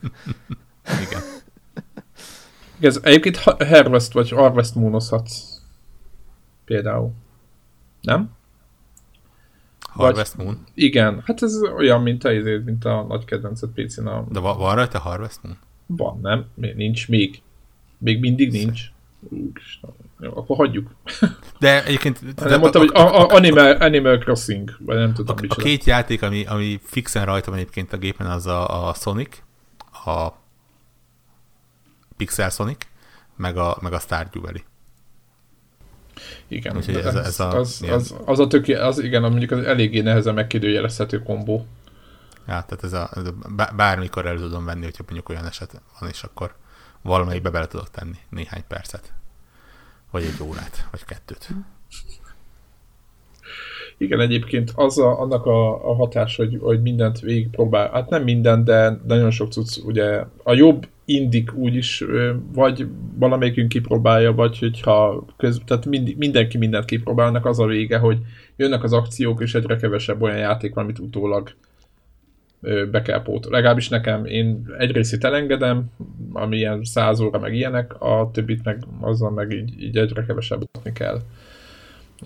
igen. 1.07 1.21
Ez 2.79 2.99
egyébként 3.03 3.37
Harvest 3.37 4.13
vagy 4.13 4.29
Harvest 4.29 4.75
Moonozhatsz. 4.75 5.61
Például. 6.65 7.11
Nem? 8.01 8.29
Harvest 9.97 10.33
vagy, 10.33 10.45
Moon? 10.45 10.63
Igen, 10.73 11.21
hát 11.25 11.41
ez 11.41 11.61
olyan, 11.77 12.01
mint 12.01 12.23
a, 12.23 12.29
mint 12.65 12.85
a 12.85 13.05
nagy 13.07 13.25
kedvencet 13.25 13.69
pc 13.69 13.97
-nál. 13.97 14.25
De 14.29 14.39
van, 14.39 14.57
van 14.57 14.75
rajta 14.75 14.99
Harvest 14.99 15.39
Moon? 15.43 15.57
Van, 15.85 16.19
nem? 16.21 16.45
Nincs 16.75 17.07
még. 17.07 17.41
Még 17.97 18.19
mindig 18.19 18.51
nincs. 18.51 18.81
Jó, 20.19 20.37
akkor 20.37 20.57
hagyjuk. 20.57 20.95
De 21.59 21.85
egyébként... 21.85 22.39
Nem 22.45 22.59
mondtam, 22.59 22.81
hogy 22.81 22.91
a, 22.93 23.21
a, 23.21 23.35
Animal, 23.35 23.71
Animal 23.71 24.17
Crossing, 24.17 24.77
vagy 24.79 24.97
nem 24.97 25.13
tudom. 25.13 25.35
A, 25.41 25.45
a 25.47 25.55
két 25.55 25.83
játék, 25.83 26.21
ami, 26.21 26.45
ami 26.45 26.79
fixen 26.83 27.25
rajta 27.25 27.49
van 27.49 27.59
egyébként 27.59 27.93
a 27.93 27.97
gépen, 27.97 28.27
az 28.27 28.45
a, 28.45 28.87
a 28.87 28.93
Sonic, 28.93 29.41
a 30.05 30.27
Pixel 32.17 32.49
Sonic, 32.49 32.87
meg 33.35 33.57
a, 33.57 33.77
meg 33.81 33.93
a 33.93 33.99
Stardew 33.99 34.41
Valley. 34.41 34.61
Igen, 36.47 36.77
ez, 36.77 36.87
ez, 36.87 37.15
ez 37.15 37.39
a, 37.39 37.57
az, 37.57 37.83
az, 37.89 38.15
az, 38.25 38.39
a 38.39 38.47
töké, 38.47 38.73
az 38.73 38.99
igen, 38.99 39.21
mondjuk 39.21 39.51
az 39.51 39.63
eléggé 39.63 40.01
nehezen 40.01 40.33
megkérdőjelezhető 40.33 41.23
kombó. 41.23 41.65
Ja, 42.47 42.63
tehát 42.67 42.83
ez 42.83 42.93
a, 42.93 43.09
ez 43.15 43.25
a 43.25 43.73
bármikor 43.75 44.25
el 44.25 44.37
tudom 44.37 44.65
venni, 44.65 44.83
hogyha 44.83 45.03
mondjuk 45.03 45.29
olyan 45.29 45.45
eset 45.45 45.81
van, 45.99 46.09
és 46.09 46.23
akkor 46.23 46.55
valamelyikbe 47.01 47.49
bele 47.49 47.67
tudok 47.67 47.91
tenni 47.91 48.17
néhány 48.29 48.63
percet. 48.67 49.13
Vagy 50.11 50.23
egy 50.23 50.41
órát, 50.41 50.87
vagy 50.91 51.05
kettőt. 51.05 51.49
Igen, 53.97 54.19
egyébként 54.19 54.71
az 54.75 54.97
a, 54.97 55.19
annak 55.19 55.45
a, 55.45 55.89
a 55.89 55.95
hatás, 55.95 56.35
hogy, 56.35 56.57
hogy 56.61 56.81
mindent 56.81 57.19
végigpróbál, 57.19 57.89
hát 57.91 58.09
nem 58.09 58.23
minden, 58.23 58.63
de 58.63 58.99
nagyon 59.07 59.31
sok 59.31 59.51
cucc, 59.51 59.77
ugye 59.77 60.23
a 60.43 60.53
jobb 60.53 60.87
indik 61.09 61.53
úgyis 61.53 62.03
vagy 62.53 62.87
valamelyikünk 63.15 63.69
kipróbálja, 63.69 64.33
vagy 64.33 64.59
hogyha 64.59 65.25
köz, 65.37 65.61
tehát 65.65 65.85
mind, 65.85 66.17
mindenki 66.17 66.57
mindent 66.57 66.85
kipróbálnak, 66.85 67.45
az 67.45 67.59
a 67.59 67.65
vége, 67.65 67.97
hogy 67.97 68.17
jönnek 68.55 68.83
az 68.83 68.93
akciók, 68.93 69.41
és 69.41 69.55
egyre 69.55 69.75
kevesebb 69.75 70.21
olyan 70.21 70.37
játék 70.37 70.73
van, 70.73 70.83
amit 70.83 70.99
utólag 70.99 71.55
be 72.91 73.01
kell 73.01 73.21
pótolni. 73.21 73.55
Legalábbis 73.55 73.89
nekem, 73.89 74.25
én 74.25 74.75
egy 74.77 74.91
részét 74.91 75.23
elengedem, 75.23 75.85
ami 76.33 76.57
ilyen 76.57 76.83
száz 76.83 77.19
óra 77.19 77.39
meg 77.39 77.55
ilyenek, 77.55 78.01
a 78.01 78.29
többit 78.33 78.63
meg 78.63 78.83
azzal 79.01 79.31
meg 79.31 79.51
így, 79.51 79.81
így 79.81 79.97
egyre 79.97 80.25
kevesebb 80.25 80.69
kell. 80.93 81.21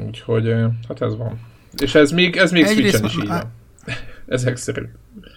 Úgyhogy 0.07 0.55
hát 0.87 1.01
ez 1.01 1.17
van. 1.17 1.39
És 1.81 1.95
ez 1.95 2.11
még, 2.11 2.35
ez 2.35 2.51
még 2.51 2.65
Switch-en 2.65 3.05
is 3.05 3.15
így 3.15 3.27
van. 3.27 3.51
Ezek 4.27 4.55
szerint. 4.55 4.89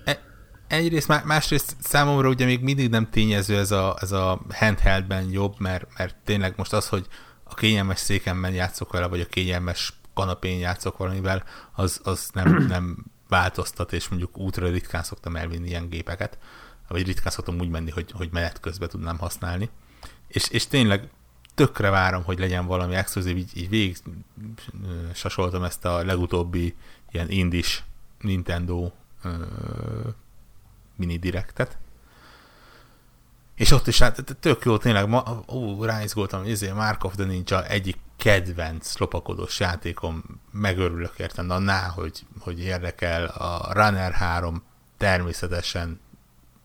E- 0.05 0.21
egyrészt, 0.67 1.25
másrészt 1.25 1.77
számomra 1.81 2.29
ugye 2.29 2.45
még 2.45 2.61
mindig 2.61 2.91
nem 2.91 3.11
tényező 3.11 3.59
ez 3.59 3.71
a, 3.71 3.97
ez 4.01 4.13
a 4.13 4.41
handheldben 4.51 5.31
jobb, 5.31 5.55
mert, 5.59 5.87
mert 5.99 6.17
tényleg 6.25 6.55
most 6.57 6.73
az, 6.73 6.89
hogy 6.89 7.07
a 7.45 7.55
kényelmes 7.55 7.99
székemben 7.99 8.53
játszok 8.53 8.93
vele, 8.93 9.07
vagy 9.07 9.21
a 9.21 9.27
kényelmes 9.27 9.93
kanapén 10.15 10.59
játszok 10.59 10.97
valamivel, 10.97 11.45
az, 11.73 12.01
az 12.05 12.31
nem, 12.33 12.57
nem 12.69 13.05
változtat, 13.29 13.93
és 13.93 14.09
mondjuk 14.09 14.39
útra 14.39 14.69
ritkán 14.69 15.03
szoktam 15.03 15.37
elvinni 15.37 15.69
ilyen 15.69 15.89
gépeket, 15.89 16.39
vagy 16.89 17.07
ritkán 17.07 17.33
szoktam 17.33 17.59
úgy 17.59 17.69
menni, 17.69 17.91
hogy, 17.91 18.11
hogy 18.13 18.29
menet 18.33 18.61
közben 18.61 18.89
tudnám 18.89 19.19
használni. 19.19 19.71
És, 20.29 20.49
és 20.49 20.67
tényleg 20.67 21.09
tökre 21.55 21.91
várom, 21.91 22.25
hogy 22.25 22.39
legyen 22.39 22.67
valami 22.67 22.95
exkluzív, 22.95 23.37
így, 23.37 23.51
így 23.55 23.69
végig 23.69 23.97
sasoltam 25.15 25.63
ezt 25.63 25.85
a 25.85 26.05
legutóbbi 26.05 26.75
ilyen 27.11 27.31
indis 27.31 27.85
Nintendo 28.21 28.91
mini 30.97 31.17
direktet. 31.17 31.79
És 33.55 33.71
ott 33.71 33.87
is 33.87 33.99
hát 33.99 34.37
tök 34.41 34.65
jó, 34.65 34.77
tényleg, 34.77 35.09
ma, 35.09 35.45
ó, 35.49 35.85
ráizgultam, 35.85 36.41
hogy 36.41 36.51
ezért 36.51 36.75
Mark 36.75 37.05
of 37.05 37.15
the 37.15 37.25
Ninja 37.25 37.67
egyik 37.67 37.97
kedvenc 38.17 38.99
lopakodós 38.99 39.61
játékom, 39.61 40.23
megörülök 40.51 41.19
értem, 41.19 41.51
annál, 41.51 41.91
hogy, 41.91 42.27
hogy 42.39 42.61
érdekel, 42.61 43.25
a 43.25 43.73
Runner 43.73 44.13
3 44.13 44.63
természetesen 44.97 46.01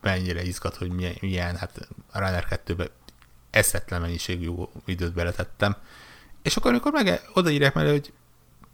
mennyire 0.02 0.44
izgat, 0.44 0.76
hogy 0.76 0.90
milyen, 0.92 1.16
milyen 1.20 1.56
hát 1.56 1.90
a 2.12 2.20
Runner 2.20 2.48
2-be 2.66 2.88
eszetlen 3.50 4.02
mennyiségű 4.02 4.52
időt 4.86 5.14
beletettem. 5.14 5.76
És 6.42 6.58
akkor, 6.58 6.72
amikor 6.72 6.92
meg 6.92 7.22
odaírják 7.34 7.74
mellé, 7.74 7.90
hogy 7.90 8.14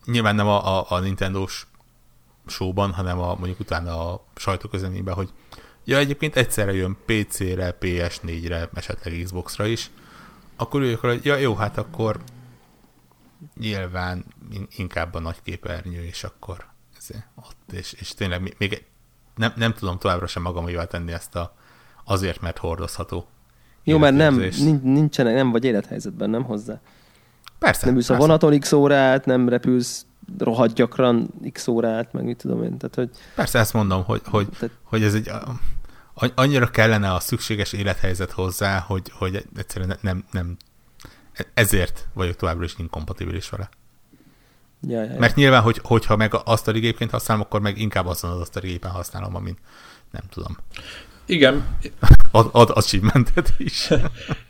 nyilván 0.05 0.35
nem 0.35 0.47
a, 0.47 0.79
a, 0.79 0.85
a 0.89 0.99
Nintendo-s 0.99 1.65
showban, 2.47 2.91
hanem 2.91 3.19
a, 3.19 3.35
mondjuk 3.35 3.59
utána 3.59 4.13
a 4.13 4.25
sajtóközleményben, 4.35 5.13
hogy 5.13 5.29
ja, 5.83 5.97
egyébként 5.97 6.35
egyszerre 6.35 6.73
jön 6.73 6.97
PC-re, 7.05 7.77
PS4-re, 7.79 8.69
esetleg 8.73 9.21
Xbox-ra 9.23 9.65
is, 9.65 9.91
akkor 10.55 10.81
ők, 10.81 10.99
hogy 10.99 11.25
ja, 11.25 11.35
jó, 11.35 11.55
hát 11.55 11.77
akkor 11.77 12.19
nyilván 13.59 14.25
inkább 14.75 15.13
a 15.13 15.19
nagy 15.19 15.41
képernyő, 15.43 16.03
és 16.03 16.23
akkor 16.23 16.65
ez 16.97 17.07
ott, 17.35 17.71
és, 17.71 17.93
és 17.93 18.09
tényleg 18.09 18.55
még 18.57 18.85
nem, 19.35 19.53
nem 19.55 19.73
tudom 19.73 19.97
továbbra 19.97 20.27
sem 20.27 20.41
magam 20.41 20.87
tenni 20.87 21.11
ezt 21.11 21.35
a 21.35 21.55
azért, 22.03 22.41
mert 22.41 22.57
hordozható. 22.57 23.27
Jó, 23.83 23.97
mert 23.97 24.15
nem, 24.15 24.43
nincsenek, 24.83 25.33
nem 25.33 25.51
vagy 25.51 25.63
élethelyzetben, 25.63 26.29
nem 26.29 26.43
hozzá. 26.43 26.81
Persze. 27.59 27.85
Nem 27.85 27.95
ülsz 27.95 28.09
a 28.09 28.15
vonaton 28.15 28.59
x 28.59 28.71
órát, 28.71 29.25
nem 29.25 29.49
repülsz 29.49 30.05
rohadt 30.37 30.73
gyakran 30.73 31.33
x 31.51 31.67
órát, 31.67 32.13
meg 32.13 32.23
mit 32.23 32.37
tudom 32.37 32.63
én. 32.63 32.77
Tehát, 32.77 32.95
hogy... 32.95 33.09
Persze 33.35 33.59
ezt 33.59 33.73
mondom, 33.73 34.03
hogy, 34.03 34.21
hogy, 34.25 34.47
Tehát... 34.49 34.75
hogy 34.83 35.03
ez 35.03 35.13
egy 35.13 35.31
annyira 36.35 36.67
kellene 36.67 37.13
a 37.13 37.19
szükséges 37.19 37.73
élethelyzet 37.73 38.31
hozzá, 38.31 38.79
hogy, 38.79 39.11
hogy 39.13 39.45
egyszerűen 39.55 39.97
nem, 40.01 40.23
nem 40.31 40.57
ezért 41.53 42.07
vagyok 42.13 42.35
továbbra 42.35 42.63
is 42.63 42.75
inkompatibilis 42.77 43.49
vele. 43.49 43.69
Ja, 44.87 45.03
ja, 45.03 45.11
ja. 45.11 45.19
Mert 45.19 45.35
nyilván, 45.35 45.61
hogy, 45.61 45.79
hogyha 45.83 46.15
meg 46.15 46.33
azt 46.45 46.67
a 46.67 46.71
gépként 46.71 47.11
használom, 47.11 47.43
akkor 47.43 47.61
meg 47.61 47.77
inkább 47.77 48.05
azon 48.05 48.31
az 48.31 48.39
asztali 48.39 48.67
gépen 48.67 48.91
használom, 48.91 49.35
amin 49.35 49.57
nem 50.11 50.23
tudom. 50.29 50.57
Igen. 51.25 51.77
ad, 52.31 52.49
ad 52.51 52.69
achievementet 52.73 53.53
is. 53.57 53.89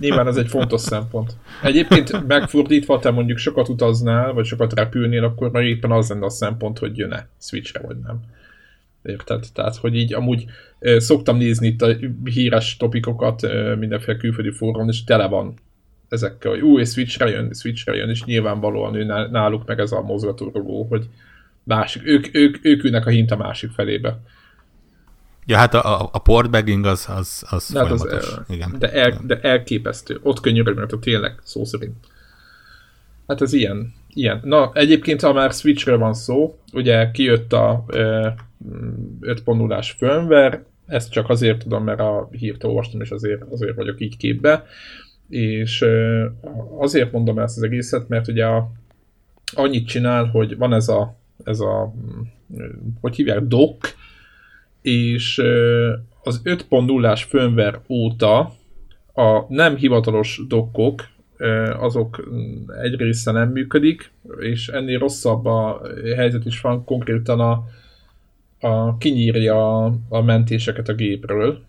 Nyilván 0.00 0.26
ez 0.26 0.36
egy 0.36 0.48
fontos 0.48 0.80
szempont. 0.80 1.32
Egyébként 1.62 2.26
megfordítva, 2.26 2.98
te 2.98 3.10
mondjuk 3.10 3.38
sokat 3.38 3.68
utaznál, 3.68 4.32
vagy 4.32 4.44
sokat 4.44 4.74
repülnél, 4.74 5.24
akkor 5.24 5.50
már 5.50 5.62
éppen 5.62 5.90
az 5.90 6.08
lenne 6.08 6.24
a 6.24 6.30
szempont, 6.30 6.78
hogy 6.78 6.98
jön-e 6.98 7.28
Switchre, 7.40 7.80
vagy 7.86 7.96
nem. 7.96 8.20
Érted? 9.02 9.44
Tehát, 9.54 9.76
hogy 9.76 9.96
így 9.96 10.14
amúgy 10.14 10.44
szoktam 10.80 11.36
nézni 11.36 11.66
itt 11.66 11.82
a 11.82 11.96
híres 12.24 12.76
topikokat 12.76 13.46
mindenféle 13.78 14.16
külföldi 14.18 14.50
fórumon, 14.50 14.88
és 14.88 15.04
tele 15.04 15.26
van 15.26 15.54
ezekkel, 16.08 16.50
hogy 16.50 16.60
új, 16.60 16.84
Switchre 16.84 17.28
jön, 17.28 17.52
Switchre 17.52 17.94
jön, 17.94 18.08
és 18.08 18.24
nyilvánvalóan 18.24 18.94
ő 18.94 19.04
náluk 19.30 19.66
meg 19.66 19.78
ez 19.78 19.92
a 19.92 20.02
mozgatórugó, 20.02 20.86
hogy 20.88 21.08
másik, 21.62 22.06
ők, 22.06 22.34
ők, 22.34 22.58
ők 22.62 22.84
ülnek 22.84 23.06
a 23.06 23.10
hint 23.10 23.30
a 23.30 23.36
másik 23.36 23.70
felébe. 23.70 24.20
Ja, 25.50 25.56
hát 25.56 25.74
a, 25.74 26.08
a 26.12 26.18
portbagging 26.18 26.84
az, 26.84 27.08
az, 27.16 27.44
az 27.50 27.70
de 27.72 27.78
hát 27.78 27.88
folyamatos. 27.88 28.32
Az, 28.32 28.42
igen. 28.48 28.76
De, 28.78 28.92
el, 28.92 29.20
de 29.26 29.40
elképesztő. 29.40 30.20
Ott 30.22 30.40
könyörög, 30.40 30.76
mert 30.76 30.92
a 30.92 30.98
tényleg 30.98 31.38
szó 31.42 31.64
szerint. 31.64 31.96
Hát 33.26 33.42
ez 33.42 33.52
ilyen. 33.52 33.94
ilyen. 34.14 34.40
Na, 34.44 34.70
egyébként, 34.74 35.20
ha 35.20 35.32
már 35.32 35.52
Switchről 35.52 35.98
van 35.98 36.14
szó, 36.14 36.58
ugye 36.72 37.10
kijött 37.10 37.52
a 37.52 37.84
5.0-ás 37.88 39.94
firmware, 39.98 40.64
ezt 40.86 41.10
csak 41.10 41.28
azért 41.28 41.58
tudom, 41.58 41.84
mert 41.84 42.00
a 42.00 42.28
hírt 42.30 42.64
olvastam, 42.64 43.00
és 43.00 43.10
azért, 43.10 43.42
azért 43.42 43.76
vagyok 43.76 44.00
így 44.00 44.16
képbe. 44.16 44.64
És 45.28 45.84
azért 46.78 47.12
mondom 47.12 47.38
ezt 47.38 47.56
az 47.56 47.62
egészet, 47.62 48.08
mert 48.08 48.28
ugye 48.28 48.44
a, 48.44 48.72
annyit 49.52 49.86
csinál, 49.86 50.24
hogy 50.24 50.56
van 50.56 50.72
ez 50.72 50.88
a, 50.88 51.16
ez 51.44 51.60
a 51.60 51.94
hogy 53.00 53.16
hívják, 53.16 53.40
dock, 53.40 53.98
és 54.82 55.38
az 56.22 56.40
5.0-ás 56.44 57.22
firmware 57.24 57.80
óta 57.88 58.52
a 59.14 59.44
nem 59.48 59.76
hivatalos 59.76 60.40
dokkok, 60.48 61.08
azok 61.78 62.28
egy 62.82 62.96
része 62.96 63.32
nem 63.32 63.50
működik, 63.50 64.12
és 64.40 64.68
ennél 64.68 64.98
rosszabb 64.98 65.44
a 65.44 65.82
helyzet 66.16 66.44
is 66.44 66.60
van, 66.60 66.84
konkrétan 66.84 67.40
a, 67.40 67.64
a 68.60 68.96
kinyírja 68.96 69.84
a 70.08 70.20
mentéseket 70.24 70.88
a 70.88 70.94
gépről, 70.94 71.62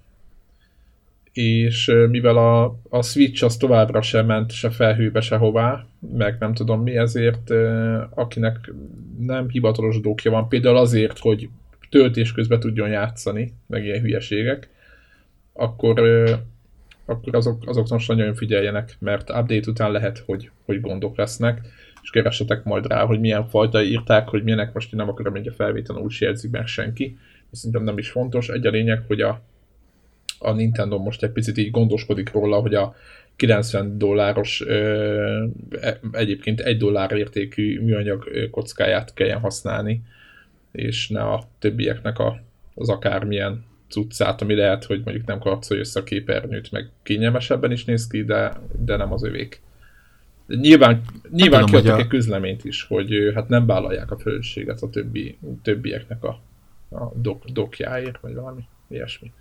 és 1.34 1.91
mivel 2.10 2.38
a, 2.38 2.76
a 2.89 3.02
Switch 3.02 3.43
az 3.43 3.58
továbbra 3.58 4.02
sem 4.02 4.26
ment 4.26 4.52
se 4.52 4.69
felhőbe, 4.69 5.21
se 5.21 5.36
hová, 5.36 5.86
meg 6.17 6.36
nem 6.39 6.54
tudom 6.54 6.82
mi, 6.82 6.97
ezért 6.97 7.52
akinek 8.10 8.74
nem 9.19 9.50
hivatalos 9.50 10.00
dokja 10.00 10.32
van, 10.32 10.47
például 10.47 10.78
azért, 10.78 11.19
hogy 11.19 11.50
töltés 11.91 12.32
közben 12.32 12.60
tudjon 12.60 12.89
játszani, 12.89 13.54
meg 13.67 13.86
ilyen 13.86 14.01
hülyeségek, 14.01 14.69
akkor, 15.54 15.99
akkor 17.06 17.36
azok, 17.36 17.63
azok 17.65 17.88
most 17.89 18.08
nagyon 18.08 18.36
figyeljenek, 18.36 18.95
mert 18.99 19.30
update 19.30 19.69
után 19.69 19.91
lehet, 19.91 20.23
hogy, 20.25 20.49
hogy 20.65 20.82
gondok 20.82 21.17
lesznek, 21.17 21.62
és 22.01 22.10
keressetek 22.10 22.63
majd 22.63 22.88
rá, 22.88 23.06
hogy 23.06 23.19
milyen 23.19 23.47
fajta 23.47 23.84
írták, 23.84 24.27
hogy 24.27 24.43
milyenek 24.43 24.73
most 24.73 24.93
én 24.93 24.99
nem 24.99 25.10
akarom 25.10 25.36
egy 25.36 25.47
a 25.47 25.51
felvételen 25.51 26.01
úgy 26.01 26.15
jegyzik 26.19 26.51
meg 26.51 26.67
senki, 26.67 27.17
szerintem 27.51 27.84
nem 27.84 27.97
is 27.97 28.10
fontos. 28.10 28.49
Egy 28.49 28.65
a 28.65 28.69
lényeg, 28.69 29.04
hogy 29.08 29.21
a, 29.21 29.41
a 30.39 30.51
Nintendo 30.51 30.97
most 30.97 31.23
egy 31.23 31.32
picit 31.32 31.58
így 31.58 31.71
gondoskodik 31.71 32.32
róla, 32.32 32.60
hogy 32.60 32.75
a 32.75 32.95
90 33.36 33.97
dolláros 33.97 34.62
e, 34.62 35.99
egyébként 36.12 36.60
egy 36.60 36.77
dollár 36.77 37.12
értékű 37.12 37.82
műanyag 37.82 38.49
kockáját 38.51 39.13
kelljen 39.13 39.39
használni, 39.39 40.01
és 40.72 41.10
ne 41.10 41.22
a 41.22 41.44
többieknek 41.60 42.20
a, 42.20 42.40
az 42.76 42.90
akármilyen 42.90 43.66
cuccát, 43.90 44.42
ami 44.42 44.56
lehet, 44.56 44.86
hogy 44.86 45.02
mondjuk 45.04 45.26
nem 45.26 45.40
karcolja 45.40 45.82
össze 45.82 46.00
a 46.00 46.04
képernyőt, 46.04 46.72
meg 46.72 46.90
kényelmesebben 47.04 47.72
is 47.72 47.86
néz 47.86 48.08
ki, 48.08 48.24
de, 48.24 48.60
de 48.80 48.96
nem 48.96 49.14
az 49.14 49.24
övék. 49.24 49.62
Nyilván, 50.48 51.02
nyilván 51.30 51.66
kiadtak 51.66 51.96
a... 51.96 52.00
egy 52.00 52.08
közleményt 52.08 52.66
is, 52.66 52.84
hogy 52.84 53.32
hát 53.36 53.48
nem 53.48 53.66
vállalják 53.66 54.12
a 54.12 54.18
felelősséget 54.18 54.82
a 54.82 54.90
többi, 54.90 55.38
többieknek 55.64 56.24
a, 56.24 56.40
a 56.90 57.12
dok, 57.16 57.44
dokjáért, 57.46 58.20
vagy 58.20 58.34
valami 58.34 58.62
ilyesmi. 58.88 59.32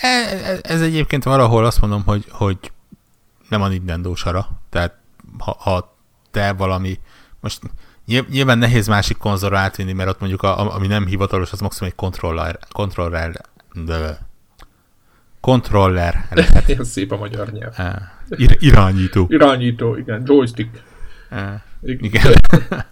E, 0.00 0.06
e, 0.06 0.58
ez 0.62 0.82
egyébként 0.82 1.24
valahol 1.24 1.64
azt 1.64 1.80
mondom, 1.80 2.02
hogy, 2.04 2.24
hogy 2.28 2.58
nem 3.48 3.62
a 3.62 3.68
Nintendo 3.68 4.14
sara. 4.14 4.48
Tehát 4.68 4.98
ha, 5.38 5.56
ha 5.58 5.96
te 6.30 6.52
valami, 6.52 6.98
most 7.40 7.62
Nyilván 8.30 8.58
nehéz 8.58 8.86
másik 8.86 9.16
konzolra 9.16 9.58
átvinni, 9.58 9.92
mert 9.92 10.08
ott 10.08 10.20
mondjuk 10.20 10.42
a, 10.42 10.74
ami 10.74 10.86
nem 10.86 11.06
hivatalos, 11.06 11.52
az 11.52 11.60
maximum 11.60 11.90
egy 11.90 11.96
kontroller, 11.96 12.58
kontroller, 12.72 13.40
de 13.84 14.18
kontroller. 15.40 16.28
Ilyen 16.66 16.84
szép 16.84 17.12
a 17.12 17.16
magyar 17.16 17.52
nyelv. 17.52 17.74
Ir- 18.28 18.62
irányító. 18.62 19.26
Irányító, 19.28 19.96
igen. 19.96 20.22
Joystick. 20.26 20.82
igen. 21.82 22.02
igen. 22.04 22.32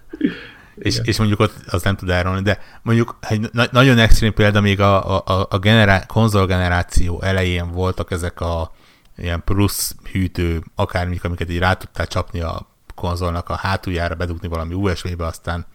és, 0.79 0.99
és 1.03 1.19
mondjuk 1.19 1.41
ott 1.41 1.55
az 1.67 1.83
nem 1.83 1.97
tud 1.97 2.09
elrólni, 2.11 2.43
de 2.43 2.59
mondjuk 2.83 3.19
egy 3.21 3.49
na- 3.53 3.69
nagyon 3.71 3.99
extrém 3.99 4.35
példa 4.35 4.61
még 4.61 4.81
a, 4.81 5.19
a, 5.27 5.47
a 5.51 5.59
generá- 5.59 6.07
konzol 6.07 6.47
generáció 6.47 7.23
elején 7.23 7.71
voltak 7.71 8.11
ezek 8.11 8.41
a 8.41 8.71
ilyen 9.17 9.43
plusz 9.45 9.95
hűtő 10.13 10.63
akármik, 10.75 11.25
amiket 11.25 11.51
így 11.51 11.59
rá 11.59 11.73
tudtál 11.75 12.07
csapni 12.07 12.41
a 12.41 12.67
konzolnak 12.97 13.49
a 13.49 13.57
hátuljára 13.57 14.15
bedugni 14.15 14.49
valami 14.49 14.75
USB-be, 14.75 15.27
aztán 15.27 15.67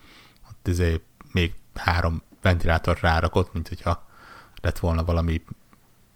ott 0.49 0.67
izé 0.67 1.01
még 1.31 1.53
három 1.75 2.23
ventilátor 2.41 2.97
rárakott, 3.01 3.53
mint 3.53 3.67
hogyha 3.67 4.05
lett 4.61 4.79
volna 4.79 5.03
valami 5.03 5.41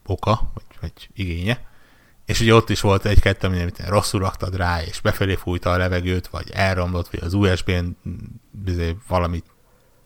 oka, 0.06 0.52
vagy, 0.54 0.78
vagy 0.82 1.10
igénye. 1.13 1.74
És 2.26 2.39
ugye 2.39 2.56
ott 2.56 2.70
is 2.70 2.82
volt 2.82 3.06
egy-kettő, 3.06 3.48
amit 3.48 3.88
rosszul 3.88 4.20
raktad 4.20 4.56
rá, 4.56 4.84
és 4.84 5.02
befelé 5.02 5.36
fújta 5.36 5.72
a 5.72 5.78
levegőt, 5.78 6.28
vagy 6.28 6.50
elromlott, 6.52 7.10
vagy 7.10 7.24
az 7.24 7.34
USB-n 7.34 7.88
izé, 8.65 8.98
valami 9.08 9.44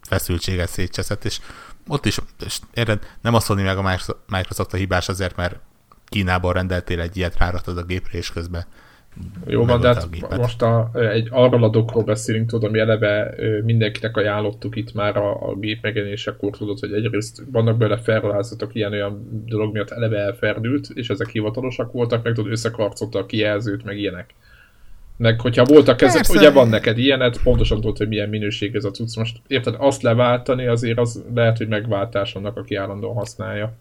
feszültséget 0.01 0.69
szétcseszett, 0.69 1.25
és 1.25 1.39
ott 1.87 2.05
is, 2.05 2.19
és 2.45 2.59
érted, 2.73 3.15
nem 3.21 3.33
azt 3.33 3.47
mondni 3.47 3.65
meg 3.65 3.77
a 3.77 3.99
Microsoft 4.27 4.73
a 4.73 4.77
hibás 4.77 5.09
azért, 5.09 5.35
mert 5.35 5.59
Kínából 6.05 6.53
rendeltél 6.53 6.99
egy 6.99 7.17
ilyet, 7.17 7.37
ráraktad 7.37 7.77
a 7.77 7.83
gépre, 7.83 8.17
és 8.17 8.31
közben 8.31 8.65
jó 9.47 9.65
van, 9.65 9.81
de 9.81 9.87
hát 9.87 10.37
most 10.37 10.61
a, 10.61 10.89
egy 10.93 11.27
arról 11.31 11.63
a 11.63 11.69
dokról 11.69 12.03
beszélünk, 12.03 12.49
tudod, 12.49 12.69
ami 12.69 12.79
eleve 12.79 13.33
mindenkinek 13.63 14.17
ajánlottuk 14.17 14.75
itt 14.75 14.93
már 14.93 15.17
a, 15.17 15.49
a 15.49 15.55
gép 15.55 15.81
megjelenésekor, 15.81 16.57
tudod, 16.57 16.79
hogy 16.79 16.93
egyrészt 16.93 17.43
vannak 17.51 17.77
bele 17.77 17.97
felruházatok 17.97 18.75
ilyen-olyan 18.75 19.43
dolog 19.45 19.73
miatt 19.73 19.89
eleve 19.89 20.17
elferdült, 20.17 20.89
és 20.93 21.09
ezek 21.09 21.29
hivatalosak 21.29 21.91
voltak, 21.91 22.23
meg 22.23 22.33
tudod, 22.33 22.51
összekarcolta 22.51 23.19
a 23.19 23.25
kijelzőt, 23.25 23.83
meg 23.83 23.97
ilyenek. 23.97 24.33
Meg 25.17 25.41
hogyha 25.41 25.63
voltak 25.63 26.01
ezek, 26.01 26.15
Persze. 26.15 26.37
ugye 26.37 26.51
van 26.51 26.69
neked 26.69 26.97
ilyenet, 26.97 27.43
pontosan 27.43 27.81
tudod, 27.81 27.97
hogy 27.97 28.07
milyen 28.07 28.29
minőség 28.29 28.75
ez 28.75 28.83
a 28.83 28.91
cucc. 28.91 29.15
Most 29.17 29.41
érted, 29.47 29.75
azt 29.77 30.01
leváltani 30.01 30.67
azért 30.67 30.97
az 30.97 31.23
lehet, 31.35 31.57
hogy 31.57 31.67
megváltás 31.67 32.35
annak, 32.35 32.57
aki 32.57 32.75
állandóan 32.75 33.15
használja. 33.15 33.73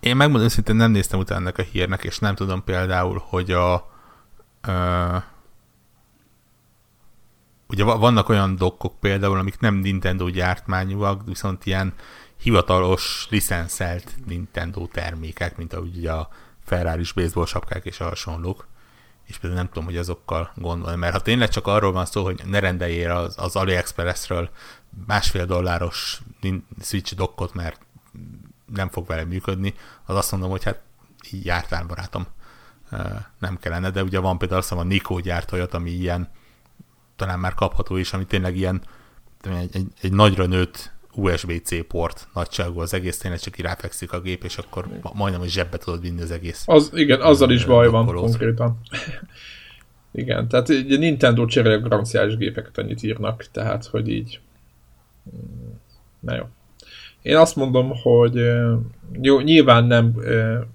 Én 0.00 0.16
megmondom 0.16 0.48
szintén 0.48 0.76
nem 0.76 0.90
néztem 0.90 1.18
utána 1.18 1.40
ennek 1.40 1.58
a 1.58 1.62
hírnek, 1.72 2.04
és 2.04 2.18
nem 2.18 2.34
tudom 2.34 2.64
például, 2.64 3.22
hogy 3.28 3.50
a, 3.50 3.95
ugye 7.68 7.84
vannak 7.84 8.28
olyan 8.28 8.56
dokkok 8.56 9.00
például, 9.00 9.38
amik 9.38 9.58
nem 9.58 9.74
Nintendo 9.74 10.28
gyártmányúak, 10.28 11.22
viszont 11.24 11.66
ilyen 11.66 11.94
hivatalos, 12.40 13.26
licenszelt 13.30 14.14
Nintendo 14.26 14.86
termékek, 14.86 15.56
mint 15.56 15.72
ahogy 15.72 15.96
ugye 15.96 16.12
a 16.12 16.28
ferrari 16.64 17.04
baseball 17.14 17.46
sapkák 17.46 17.84
és 17.84 17.96
hasonlók. 17.96 18.66
És 19.24 19.38
például 19.38 19.60
nem 19.62 19.70
tudom, 19.72 19.84
hogy 19.84 19.96
azokkal 19.96 20.50
gondolni, 20.54 20.96
mert 20.96 21.12
ha 21.12 21.20
tényleg 21.20 21.48
csak 21.48 21.66
arról 21.66 21.92
van 21.92 22.06
szó, 22.06 22.24
hogy 22.24 22.42
ne 22.44 22.58
rendeljél 22.58 23.10
az, 23.10 23.34
az 23.38 23.56
AliExpressről 23.56 24.50
másfél 25.06 25.46
dolláros 25.46 26.20
Switch 26.80 27.14
dokkot, 27.14 27.54
mert 27.54 27.80
nem 28.74 28.88
fog 28.88 29.06
vele 29.06 29.24
működni, 29.24 29.74
az 30.04 30.16
azt 30.16 30.30
mondom, 30.30 30.50
hogy 30.50 30.64
hát 30.64 30.80
így 31.30 31.44
jártál 31.44 31.84
barátom 31.84 32.26
nem 33.38 33.58
kellene, 33.60 33.90
de 33.90 34.02
ugye 34.02 34.18
van 34.18 34.38
például 34.38 34.60
azt 34.60 34.72
a 34.72 34.82
Nikó 34.82 35.18
gyárt 35.18 35.52
olyat, 35.52 35.74
ami 35.74 35.90
ilyen, 35.90 36.28
talán 37.16 37.38
már 37.38 37.54
kapható 37.54 37.96
is, 37.96 38.12
ami 38.12 38.24
tényleg 38.24 38.56
ilyen 38.56 38.80
egy, 39.42 39.68
egy, 39.72 39.86
egy 40.00 40.12
nagyra 40.12 40.46
nőtt 40.46 40.94
USB-C 41.12 41.86
port 41.86 42.28
nagyságú 42.34 42.80
az 42.80 42.94
egész, 42.94 43.18
tényleg 43.18 43.40
csak 43.40 43.56
ráfekszik 43.56 44.12
a 44.12 44.20
gép, 44.20 44.44
és 44.44 44.58
akkor 44.58 44.88
majdnem, 45.14 45.40
hogy 45.40 45.50
zsebbe 45.50 45.76
tudod 45.76 46.00
vinni 46.00 46.22
az 46.22 46.30
egész. 46.30 46.62
Az, 46.66 46.90
igen, 46.94 47.20
azzal 47.20 47.50
is 47.50 47.64
baj 47.64 47.88
van 47.88 48.06
konkrétan. 48.06 48.80
igen, 50.12 50.48
tehát 50.48 50.68
egy 50.68 50.98
Nintendo 50.98 51.46
cserél 51.46 51.80
garanciális 51.80 52.36
gépeket 52.36 52.78
annyit 52.78 53.02
írnak, 53.02 53.46
tehát 53.52 53.84
hogy 53.84 54.08
így 54.08 54.40
na 56.20 56.34
jó. 56.34 56.44
Én 57.22 57.36
azt 57.36 57.56
mondom, 57.56 57.92
hogy 58.02 58.34
jó, 59.20 59.40
nyilván 59.40 59.84
nem, 59.84 60.14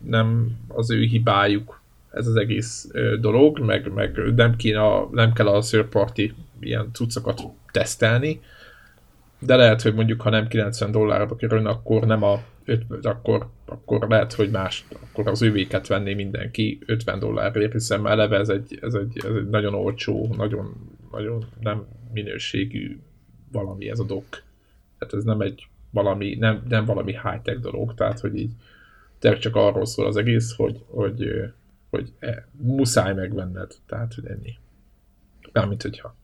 nem 0.04 0.58
az 0.68 0.92
ő 0.92 1.04
hibájuk, 1.04 1.81
ez 2.12 2.28
az 2.28 2.36
egész 2.36 2.92
dolog, 3.20 3.60
meg, 3.60 3.94
meg 3.94 4.18
nem, 4.36 4.56
kéne, 4.56 4.82
nem 5.12 5.34
kell 5.34 5.48
a 5.48 5.62
third 5.62 5.86
party 5.86 6.34
ilyen 6.60 6.90
cuccokat 6.94 7.42
tesztelni, 7.72 8.40
de 9.40 9.56
lehet, 9.56 9.82
hogy 9.82 9.94
mondjuk 9.94 10.22
ha 10.22 10.30
nem 10.30 10.48
90 10.48 10.92
dollárba 10.92 11.36
kerülne, 11.36 11.70
akkor 11.70 12.06
nem 12.06 12.24
a 12.24 12.42
5, 12.66 13.06
akkor, 13.06 13.48
akkor 13.66 14.08
lehet, 14.10 14.34
hogy 14.34 14.50
más, 14.50 14.86
akkor 15.10 15.28
az 15.28 15.42
övéket 15.42 15.88
venné 15.88 16.14
mindenki 16.14 16.80
50 16.86 17.20
dollárért, 17.20 17.72
hiszen 17.72 18.08
eleve 18.08 18.38
ez 18.38 18.50
egy, 18.50 18.80
ez 18.82 18.94
egy, 18.94 19.22
ez 19.26 19.36
egy 19.36 19.50
nagyon 19.50 19.74
olcsó, 19.74 20.34
nagyon, 20.38 20.74
nagyon 21.12 21.46
nem 21.60 21.86
minőségű 22.14 23.00
valami 23.52 23.90
ez 23.90 24.00
a 24.00 24.04
dok. 24.06 24.30
Tehát 24.98 25.14
ez 25.14 25.24
nem 25.24 25.42
egy 25.42 25.68
valami, 25.92 26.36
nem, 26.40 26.64
nem 26.70 26.86
valami 26.86 27.12
high-tech 27.12 27.60
dolog, 27.60 27.94
tehát 27.94 28.20
hogy 28.20 28.36
így 28.36 28.52
tényleg 29.20 29.40
csak 29.40 29.56
arról 29.56 29.86
szól 29.86 30.06
az 30.06 30.18
egész, 30.18 30.56
hogy, 30.56 30.84
hogy, 30.88 31.32
hogy 31.92 32.14
e, 32.20 32.48
muszáj 32.52 33.14
megvenned, 33.14 33.72
tehát 33.88 34.14
hogy 34.14 34.26
ennyi. 34.26 34.58
Mármint, 35.52 35.82
hogyha 35.82 36.16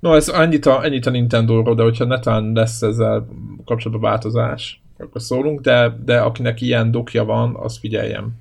No, 0.00 0.14
ez 0.14 0.28
annyit 0.28 0.66
a, 0.66 0.84
ennyit 0.84 1.06
a 1.06 1.10
Nintendo-ról, 1.10 1.74
de 1.74 1.82
hogyha 1.82 2.04
netán 2.04 2.52
lesz 2.52 2.82
ezzel 2.82 3.28
kapcsolatban 3.64 4.10
változás, 4.10 4.82
akkor 4.98 5.22
szólunk, 5.22 5.60
de, 5.60 5.96
de 6.04 6.20
akinek 6.20 6.60
ilyen 6.60 6.90
dokja 6.90 7.24
van, 7.24 7.54
az 7.54 7.78
figyeljem, 7.78 8.32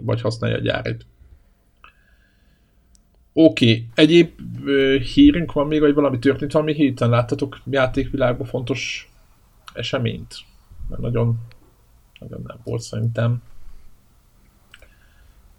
vagy 0.00 0.20
használja 0.20 0.56
a 0.56 0.60
gyárit. 0.60 1.06
Oké, 3.32 3.70
okay. 3.70 3.88
egyéb 3.94 4.30
ö, 4.64 4.96
hírünk 5.14 5.52
van 5.52 5.66
még, 5.66 5.80
vagy 5.80 5.94
valami 5.94 6.18
történt 6.18 6.52
valami 6.52 6.74
héten? 6.74 7.10
Láttatok 7.10 7.60
játékvilágban 7.70 8.46
fontos 8.46 9.10
eseményt? 9.74 10.34
Mert 10.88 11.02
nagyon, 11.02 11.38
nagyon 12.18 12.42
nem 12.46 12.56
volt 12.64 12.80
szerintem. 12.80 13.42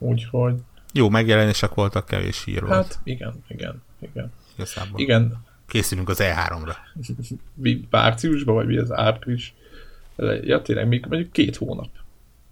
Úgyhogy... 0.01 0.55
Jó, 0.93 1.09
megjelenések 1.09 1.73
voltak, 1.73 2.05
kevés 2.05 2.43
hír 2.43 2.61
volt. 2.61 2.73
Hát 2.73 2.99
igen, 3.03 3.33
igen, 3.47 3.81
igen. 3.99 4.31
Igazából. 4.55 4.99
Igen. 4.99 5.43
Készülünk 5.67 6.09
az 6.09 6.19
E3-ra. 6.21 6.75
mi 7.53 7.87
márciusban, 7.89 8.55
vagy 8.55 8.65
mi 8.65 8.77
az 8.77 8.91
április? 8.91 9.53
Ja, 10.41 10.61
tényleg, 10.61 10.87
még 10.87 11.05
mondjuk 11.09 11.31
két 11.31 11.55
hónap. 11.55 11.89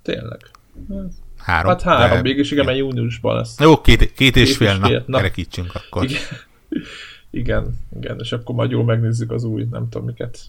Tényleg. 0.01 0.39
Három. 1.37 1.71
Hát 1.71 1.81
három, 1.81 2.15
de... 2.15 2.21
mégis 2.21 2.51
igen, 2.51 2.65
mert 2.65 2.77
júniusban 2.77 3.35
lesz. 3.35 3.59
Jó, 3.59 3.81
két, 3.81 3.97
két, 3.97 4.13
két 4.13 4.35
és 4.35 4.57
fél, 4.57 4.79
fél 4.79 5.03
na, 5.07 5.17
kerekítsünk 5.17 5.75
akkor. 5.75 6.03
Igen. 6.03 6.21
igen, 7.41 7.79
igen, 7.95 8.19
és 8.19 8.31
akkor 8.31 8.55
majd 8.55 8.71
jól 8.71 8.83
megnézzük 8.83 9.31
az 9.31 9.43
új, 9.43 9.67
nem 9.71 9.89
tudom 9.89 10.07
miket, 10.07 10.39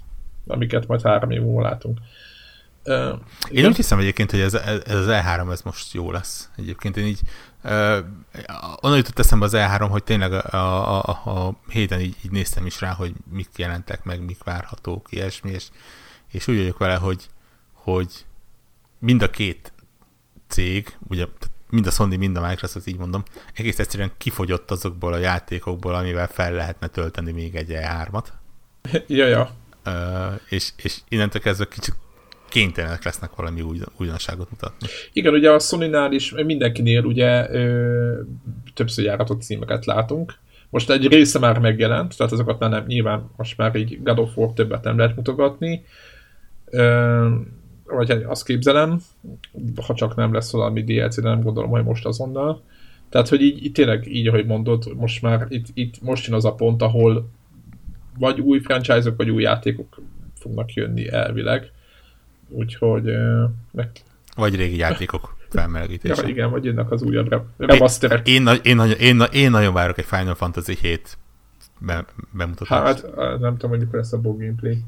amiket 0.46 0.86
majd 0.86 1.02
három 1.02 1.30
év 1.30 1.40
múlva 1.40 1.62
látunk. 1.62 1.98
Uh, 2.84 3.18
én 3.50 3.66
úgy 3.66 3.76
hiszem 3.76 3.98
egyébként, 3.98 4.30
hogy 4.30 4.40
ez, 4.40 4.54
ez 4.54 4.94
az 4.94 5.06
E3 5.08 5.50
ez 5.50 5.62
most 5.62 5.92
jó 5.92 6.10
lesz. 6.12 6.50
Egyébként 6.56 6.96
én 6.96 7.06
így 7.06 7.20
uh, 7.64 7.98
onnan 8.80 8.96
jutott 8.96 9.18
eszembe 9.18 9.44
az 9.44 9.52
E3, 9.54 9.86
hogy 9.90 10.04
tényleg 10.04 10.32
a, 10.32 10.54
a, 10.54 11.02
a, 11.02 11.30
a 11.30 11.54
héten 11.68 12.00
így, 12.00 12.16
így 12.24 12.30
néztem 12.30 12.66
is 12.66 12.80
rá, 12.80 12.92
hogy 12.92 13.12
mik 13.30 13.48
jelentek 13.56 14.04
meg, 14.04 14.24
mik 14.24 14.44
várhatók, 14.44 15.06
ilyesmi, 15.10 15.50
és, 15.50 15.66
és 16.30 16.48
úgy 16.48 16.56
vagyok 16.56 16.78
vele, 16.78 16.94
hogy, 16.94 17.28
hogy 17.72 18.24
mind 18.98 19.22
a 19.22 19.30
két 19.30 19.72
cég, 20.48 20.96
ugye 21.08 21.26
mind 21.70 21.86
a 21.86 21.90
Sony, 21.90 22.18
mind 22.18 22.36
a 22.36 22.46
Microsoft, 22.48 22.86
így 22.86 22.98
mondom, 22.98 23.22
egész 23.54 23.78
egyszerűen 23.78 24.12
kifogyott 24.18 24.70
azokból 24.70 25.12
a 25.12 25.18
játékokból, 25.18 25.94
amivel 25.94 26.28
fel 26.28 26.52
lehetne 26.52 26.86
tölteni 26.86 27.32
még 27.32 27.54
egy 27.54 27.70
E3-at. 27.70 28.26
Ja, 29.06 29.26
ja. 29.26 29.50
Uh, 29.86 30.40
és, 30.48 30.70
és 30.76 30.98
innentől 31.08 31.42
kezdve 31.42 31.68
kicsit 31.68 31.94
kénytelenek 32.50 33.04
lesznek 33.04 33.34
valami 33.34 33.60
új, 33.60 33.78
újdonságot 33.98 34.50
mutatni. 34.50 34.86
Igen, 35.12 35.34
ugye 35.34 35.50
a 35.50 35.58
Sony-nál 35.58 36.12
is 36.12 36.30
mindenkinél 36.30 37.04
ugye 37.04 37.50
ö, 37.50 38.20
többször 38.74 39.04
járatott 39.04 39.42
címeket 39.42 39.86
látunk. 39.86 40.34
Most 40.70 40.90
egy 40.90 41.06
része 41.06 41.38
már 41.38 41.58
megjelent, 41.58 42.16
tehát 42.16 42.32
azokat 42.32 42.58
már 42.58 42.70
nem, 42.70 42.84
nyilván 42.86 43.30
most 43.36 43.56
már 43.56 43.76
így 43.76 44.02
God 44.02 44.18
of 44.18 44.36
War 44.36 44.52
többet 44.52 44.84
nem 44.84 44.98
lehet 44.98 45.16
mutogatni. 45.16 45.84
Ö, 46.64 47.28
vagy 47.84 48.10
azt 48.10 48.44
képzelem, 48.44 49.00
ha 49.86 49.94
csak 49.94 50.14
nem 50.14 50.32
lesz 50.32 50.52
valami 50.52 50.84
DLC, 50.84 51.20
de 51.20 51.28
nem 51.28 51.42
gondolom, 51.42 51.70
hogy 51.70 51.84
most 51.84 52.06
azonnal. 52.06 52.62
Tehát, 53.08 53.28
hogy 53.28 53.42
így, 53.42 53.64
így 53.64 53.72
tényleg 53.72 54.06
így, 54.06 54.28
ahogy 54.28 54.46
mondod, 54.46 54.96
most 54.96 55.22
már 55.22 55.46
itt, 55.48 55.66
itt 55.74 56.02
most 56.02 56.26
jön 56.26 56.36
az 56.36 56.44
a 56.44 56.54
pont, 56.54 56.82
ahol 56.82 57.30
vagy 58.18 58.40
új 58.40 58.58
franchise-ok, 58.58 59.16
vagy 59.16 59.30
új 59.30 59.42
játékok 59.42 60.02
fognak 60.34 60.72
jönni 60.72 61.08
elvileg 61.08 61.70
Úgyhogy... 62.50 63.10
Meg... 63.72 63.90
Vagy 64.36 64.56
régi 64.56 64.76
játékok 64.76 65.36
felmelegítése. 65.50 66.22
ja, 66.22 66.28
igen, 66.28 66.50
vagy 66.50 66.64
jönnek 66.64 66.90
az 66.90 67.02
újabb 67.02 67.42
remasterek. 67.56 68.28
Én, 68.28 68.46
én, 68.46 68.78
én, 68.78 68.90
én, 68.98 69.22
én, 69.32 69.50
nagyon 69.50 69.74
várok 69.74 69.98
egy 69.98 70.04
Final 70.04 70.34
Fantasy 70.34 70.76
7 70.80 71.18
be, 71.78 72.04
bemutatást. 72.32 73.04
Hát 73.16 73.38
nem 73.38 73.52
tudom, 73.52 73.70
hogy 73.70 73.78
mikor 73.78 73.98
lesz 73.98 74.12
a 74.12 74.20
gameplay. 74.20 74.78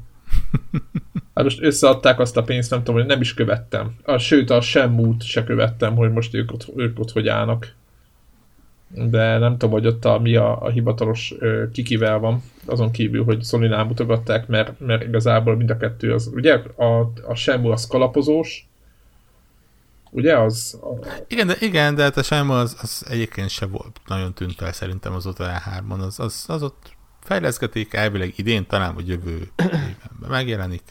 Hát 1.33 1.43
most 1.43 1.61
összeadták 1.61 2.19
azt 2.19 2.37
a 2.37 2.43
pénzt, 2.43 2.69
nem 2.69 2.79
tudom, 2.79 2.95
hogy 2.95 3.05
nem 3.05 3.21
is 3.21 3.33
követtem. 3.33 3.95
A, 4.03 4.17
sőt, 4.17 4.49
a 4.49 4.61
semmút 4.61 5.23
se 5.23 5.43
követtem, 5.43 5.95
hogy 5.95 6.11
most 6.11 6.33
ők 6.33 6.51
ott, 6.51 6.67
ők 6.75 6.99
ott 6.99 7.11
hogy 7.11 7.27
állnak 7.27 7.73
de 8.95 9.37
nem 9.37 9.51
tudom, 9.51 9.71
hogy 9.71 9.87
ott 9.87 10.05
a, 10.05 10.19
mi 10.19 10.35
a, 10.35 10.61
a 10.61 10.69
hivatalos 10.69 11.33
ö, 11.39 11.71
kikivel 11.71 12.19
van, 12.19 12.43
azon 12.65 12.91
kívül, 12.91 13.23
hogy 13.23 13.43
sony 13.43 13.69
mutogatták, 13.69 14.47
mert, 14.47 14.79
mert 14.79 15.03
igazából 15.03 15.55
mind 15.55 15.69
a 15.69 15.77
kettő 15.77 16.13
az, 16.13 16.31
ugye 16.33 16.53
a, 16.75 17.11
a 17.27 17.35
Shenmue 17.35 17.73
az 17.73 17.87
kalapozós, 17.87 18.67
ugye 20.09 20.37
az... 20.37 20.79
A... 20.81 21.07
Igen, 21.27 21.47
de, 21.47 21.55
igen, 21.59 21.95
de 21.95 22.03
hát 22.03 22.17
a 22.17 22.23
Shenmue 22.23 22.57
az, 22.57 22.77
az 22.81 23.05
egyébként 23.09 23.49
se 23.49 23.65
volt, 23.65 24.01
nagyon 24.07 24.33
tűnt 24.33 24.61
el 24.61 24.73
szerintem 24.73 25.13
az 25.13 25.25
ott 25.25 25.39
a 25.39 25.45
3 25.45 25.91
az, 25.91 26.19
az, 26.19 26.45
az 26.47 26.63
ott 26.63 26.95
fejleszgetik, 27.23 27.93
elvileg 27.93 28.33
idén 28.35 28.65
talán, 28.67 28.93
vagy 28.93 29.07
jövő 29.07 29.37
évben 29.57 30.29
megjelenik. 30.29 30.83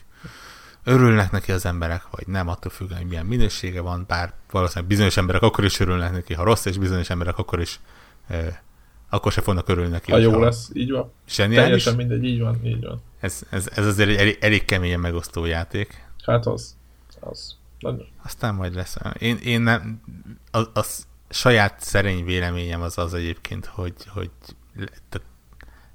Örülnek 0.83 1.31
neki 1.31 1.51
az 1.51 1.65
emberek, 1.65 2.03
vagy 2.11 2.27
nem, 2.27 2.47
attól 2.47 2.71
függően, 2.71 2.99
hogy 2.99 3.09
milyen 3.09 3.25
minősége 3.25 3.81
van, 3.81 4.05
bár 4.07 4.33
valószínűleg 4.51 4.89
bizonyos 4.89 5.17
emberek 5.17 5.41
akkor 5.41 5.63
is 5.63 5.79
örülnek 5.79 6.11
neki, 6.11 6.33
ha 6.33 6.43
rossz, 6.43 6.65
és 6.65 6.77
bizonyos 6.77 7.09
emberek 7.09 7.37
akkor 7.37 7.59
is 7.59 7.79
akkor 9.13 9.31
se 9.31 9.41
fognak 9.41 9.69
örülni 9.69 9.89
neki. 9.89 10.11
Ha 10.11 10.17
jó 10.17 10.39
lesz, 10.39 10.69
így 10.73 10.91
van. 10.91 11.11
Zseniális. 11.27 11.83
Teljesen 11.83 11.95
mindegy, 11.95 12.23
így 12.23 12.39
van, 12.39 12.65
így 12.65 12.81
van. 12.85 13.01
Ez, 13.19 13.41
ez, 13.49 13.69
ez 13.75 13.85
azért 13.85 14.09
egy 14.09 14.15
elég, 14.15 14.37
elég 14.41 14.65
keményen 14.65 14.99
megosztó 14.99 15.45
játék. 15.45 16.07
Hát 16.25 16.45
az. 16.45 16.77
az. 17.19 17.57
Nagyon. 17.79 18.07
Aztán 18.23 18.55
majd 18.55 18.75
lesz. 18.75 18.97
Én, 19.19 19.37
én 19.37 19.61
nem, 19.61 20.01
az, 20.51 20.69
az 20.73 21.07
saját 21.29 21.79
szerény 21.79 22.25
véleményem 22.25 22.81
az 22.81 22.97
az 22.97 23.13
egyébként, 23.13 23.65
hogy, 23.65 23.93
hogy 24.07 24.29
le, 24.75 24.87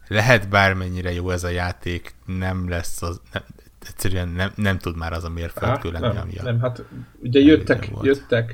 lehet 0.08 0.48
bármennyire 0.48 1.12
jó 1.12 1.30
ez 1.30 1.44
a 1.44 1.48
játék, 1.48 2.14
nem 2.26 2.68
lesz 2.68 3.02
az, 3.02 3.20
nem, 3.32 3.42
egyszerűen 3.86 4.28
nem, 4.28 4.52
nem 4.54 4.78
tud 4.78 4.96
már 4.96 5.12
az 5.12 5.24
a 5.24 5.28
mérföldkő 5.28 5.90
lenni, 5.90 6.06
nem, 6.06 6.16
ami 6.22 6.38
a 6.38 6.42
Nem, 6.42 6.60
hát 6.60 6.84
ugye 7.22 7.40
jöttek, 7.40 7.90
jöttek, 8.02 8.52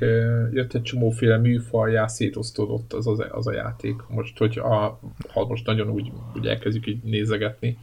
jött 0.51 0.73
egy 0.73 0.81
csomóféle 0.81 1.37
műfajjá, 1.37 2.07
szétosztódott 2.07 2.93
az, 2.93 3.07
az, 3.07 3.25
az 3.29 3.47
a 3.47 3.53
játék. 3.53 3.95
Most, 4.07 4.37
hogy 4.37 4.57
a, 4.57 4.99
ha 5.33 5.45
most 5.47 5.65
nagyon 5.65 5.89
úgy, 5.89 6.11
úgy 6.35 6.47
elkezdjük 6.47 6.87
így 6.87 7.03
nézegetni. 7.03 7.77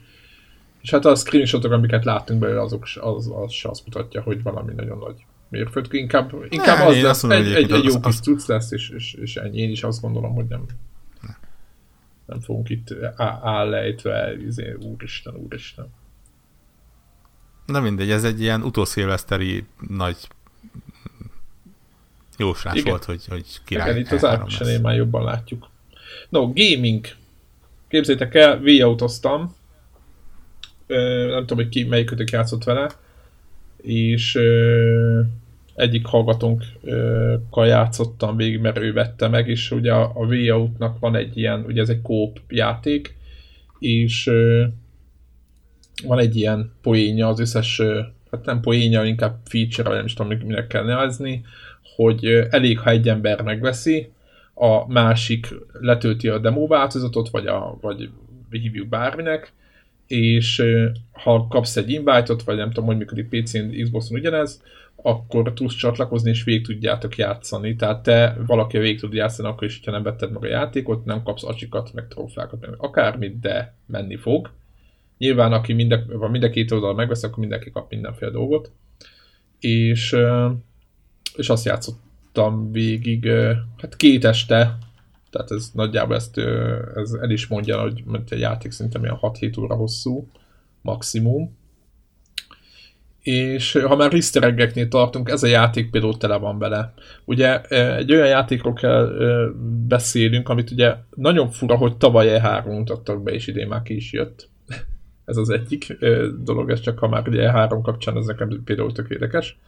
És 0.80 0.90
hát 0.90 1.04
a 1.04 1.14
screenshotok, 1.14 1.72
amiket 1.72 2.04
láttunk 2.04 2.40
belőle, 2.40 2.60
azok, 2.60 2.86
az, 3.00 3.30
az 3.34 3.52
se 3.52 3.68
azt 3.68 3.84
mutatja, 3.84 4.22
hogy 4.22 4.42
valami 4.42 4.72
nagyon 4.74 4.98
nagy 4.98 5.24
mérföldkő. 5.48 5.98
Inkább, 5.98 6.32
inkább 6.48 6.78
ne, 6.78 6.84
az 6.84 7.02
lesz, 7.02 7.22
mondom, 7.22 7.40
egy, 7.40 7.52
egy, 7.52 7.70
egy 7.70 7.84
jó 7.84 8.00
kis 8.00 8.20
cucc 8.20 8.46
lesz, 8.46 8.70
és, 8.70 8.90
és, 8.90 9.14
és 9.14 9.36
ennyi. 9.36 9.58
Én 9.58 9.70
is 9.70 9.82
azt 9.82 10.00
gondolom, 10.00 10.34
hogy 10.34 10.46
nem, 10.48 10.64
nem 12.26 12.40
fogunk 12.40 12.68
itt 12.68 12.94
állejtve, 13.42 14.36
izé, 14.46 14.76
úristen, 14.80 15.34
úristen. 15.34 15.86
Na 17.66 17.80
mindegy, 17.80 18.10
ez 18.10 18.24
egy 18.24 18.40
ilyen 18.40 18.62
utószilveszteri 18.62 19.64
nagy 19.88 20.16
jóslás 22.38 22.74
Igen. 22.74 22.90
volt, 22.90 23.04
hogy, 23.04 23.26
hogy 23.26 23.46
király 23.64 23.90
Igen, 23.90 24.00
itt 24.02 24.10
az 24.10 24.24
áprilisén 24.24 24.80
már 24.80 24.96
jobban 24.96 25.24
látjuk. 25.24 25.68
No, 26.28 26.52
gaming. 26.52 27.06
Képzétek 27.88 28.34
el, 28.34 28.60
V-autoztam. 28.60 29.54
Nem 30.86 31.40
tudom, 31.46 31.56
hogy 31.56 31.68
ki, 31.68 31.84
melyikötök 31.84 32.30
játszott 32.30 32.64
vele. 32.64 32.90
És 33.76 34.34
ö, 34.34 35.20
egyik 35.74 36.06
hallgatónkkal 36.06 37.66
játszottam 37.66 38.36
végig, 38.36 38.60
mert 38.60 38.78
ő 38.78 38.92
vette 38.92 39.28
meg, 39.28 39.48
és 39.48 39.70
ugye 39.70 39.92
a, 39.92 40.12
a 40.14 40.26
V-outnak 40.26 40.98
van 40.98 41.14
egy 41.14 41.36
ilyen, 41.36 41.64
ugye 41.64 41.80
ez 41.80 41.88
egy 41.88 42.02
kóp 42.02 42.40
játék, 42.48 43.16
és 43.78 44.26
ö, 44.26 44.64
van 46.06 46.18
egy 46.18 46.36
ilyen 46.36 46.72
poénja 46.82 47.28
az 47.28 47.40
összes, 47.40 47.80
hát 48.30 48.44
nem 48.44 48.60
poénja, 48.60 49.04
inkább 49.04 49.38
feature, 49.44 49.88
vagy 49.88 49.96
nem 49.96 50.06
is 50.06 50.14
tudom, 50.14 50.38
minek 50.38 50.66
kell 50.66 50.84
nevezni, 50.84 51.44
hogy 51.96 52.24
elég, 52.50 52.78
ha 52.78 52.90
egy 52.90 53.08
ember 53.08 53.42
megveszi, 53.42 54.10
a 54.54 54.92
másik 54.92 55.54
letölti 55.72 56.28
a 56.28 56.38
demo 56.38 56.66
változatot, 56.66 57.28
vagy, 57.28 57.46
a, 57.46 57.78
vagy 57.80 58.10
hívjuk 58.50 58.88
bárminek, 58.88 59.52
és 60.06 60.62
ha 61.12 61.46
kapsz 61.46 61.76
egy 61.76 61.90
invite-ot, 61.90 62.42
vagy 62.42 62.56
nem 62.56 62.68
tudom, 62.68 62.84
hogy 62.84 62.96
működik 62.96 63.28
PC-n, 63.28 63.82
Xbox-on 63.82 64.18
ugyanez, 64.18 64.62
akkor 64.96 65.52
tudsz 65.52 65.74
csatlakozni, 65.74 66.30
és 66.30 66.44
végig 66.44 66.64
tudjátok 66.66 67.16
játszani. 67.16 67.76
Tehát 67.76 68.02
te 68.02 68.36
valaki 68.46 68.78
végig 68.78 69.00
tud 69.00 69.12
játszani, 69.12 69.48
akkor 69.48 69.66
is, 69.66 69.80
ha 69.84 69.90
nem 69.90 70.02
vetted 70.02 70.32
meg 70.32 70.44
a 70.44 70.46
játékot, 70.46 71.04
nem 71.04 71.22
kapsz 71.22 71.44
acsikat, 71.44 71.92
meg 71.92 72.08
trófákat, 72.08 72.60
meg 72.60 72.74
akármit, 72.76 73.40
de 73.40 73.74
menni 73.86 74.16
fog 74.16 74.50
Nyilván, 75.22 75.52
aki 75.52 75.72
minden, 75.72 76.04
vagy 76.06 76.30
minden 76.30 76.50
két 76.50 76.70
oldal 76.70 76.94
megvesz, 76.94 77.22
akkor 77.22 77.38
mindenki 77.38 77.70
kap 77.70 77.90
mindenféle 77.90 78.30
dolgot. 78.30 78.72
És, 79.58 80.16
és 81.36 81.48
azt 81.48 81.64
játszottam 81.64 82.72
végig, 82.72 83.28
hát 83.78 83.96
két 83.96 84.24
este, 84.24 84.78
tehát 85.30 85.50
ez 85.50 85.70
nagyjából 85.74 86.16
ezt 86.16 86.38
ez 86.94 87.12
el 87.20 87.30
is 87.30 87.46
mondja, 87.46 87.80
hogy 87.80 88.02
egy 88.28 88.40
játék 88.40 88.70
szerintem 88.70 89.02
ilyen 89.02 89.18
6-7 89.20 89.60
óra 89.60 89.74
hosszú, 89.74 90.30
maximum 90.80 91.56
és 93.22 93.72
ha 93.72 93.96
már 93.96 94.14
easter 94.14 94.72
tartunk, 94.88 95.28
ez 95.28 95.42
a 95.42 95.46
játék 95.46 95.90
például 95.90 96.16
tele 96.16 96.36
van 96.36 96.58
vele. 96.58 96.94
Ugye 97.24 97.60
egy 97.96 98.12
olyan 98.12 98.26
játékról 98.28 98.72
kell 98.72 99.12
beszélünk, 99.86 100.48
amit 100.48 100.70
ugye 100.70 100.94
nagyon 101.14 101.50
fura, 101.50 101.76
hogy 101.76 101.96
tavaly 101.96 102.40
E3 102.40 102.64
mutattak 102.64 103.22
be, 103.22 103.30
és 103.32 103.46
idén 103.46 103.66
már 103.66 103.82
ki 103.82 103.94
is 103.94 104.12
jött. 104.12 104.48
Ez 105.24 105.36
az 105.36 105.50
egyik 105.50 105.96
dolog, 106.38 106.70
ez 106.70 106.80
csak 106.80 106.98
ha 106.98 107.08
már 107.08 107.28
ugye 107.28 107.50
E3 107.52 107.78
kapcsán 107.82 108.16
ez 108.16 108.26
nekem 108.26 108.62
például 108.64 108.92
tök 108.92 109.10
érdekes. 109.10 109.58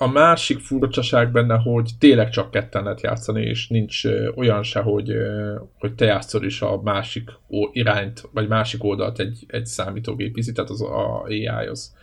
A 0.00 0.06
másik 0.06 0.58
furcsaság 0.58 1.32
benne, 1.32 1.56
hogy 1.56 1.90
tényleg 1.98 2.30
csak 2.30 2.50
ketten 2.50 2.82
lehet 2.82 3.00
játszani, 3.00 3.42
és 3.42 3.68
nincs 3.68 4.02
olyan 4.34 4.62
se, 4.62 4.80
hogy, 4.80 5.12
hogy 5.78 5.94
te 5.94 6.04
játszol 6.04 6.44
is 6.44 6.62
a 6.62 6.80
másik 6.82 7.30
irányt, 7.72 8.28
vagy 8.32 8.48
másik 8.48 8.84
oldalt 8.84 9.18
egy, 9.18 9.44
egy 9.48 9.66
számítógép 9.66 10.38
tehát 10.54 10.70
az 10.70 10.82
a 10.82 11.22
AI 11.22 11.46
az 11.46 11.96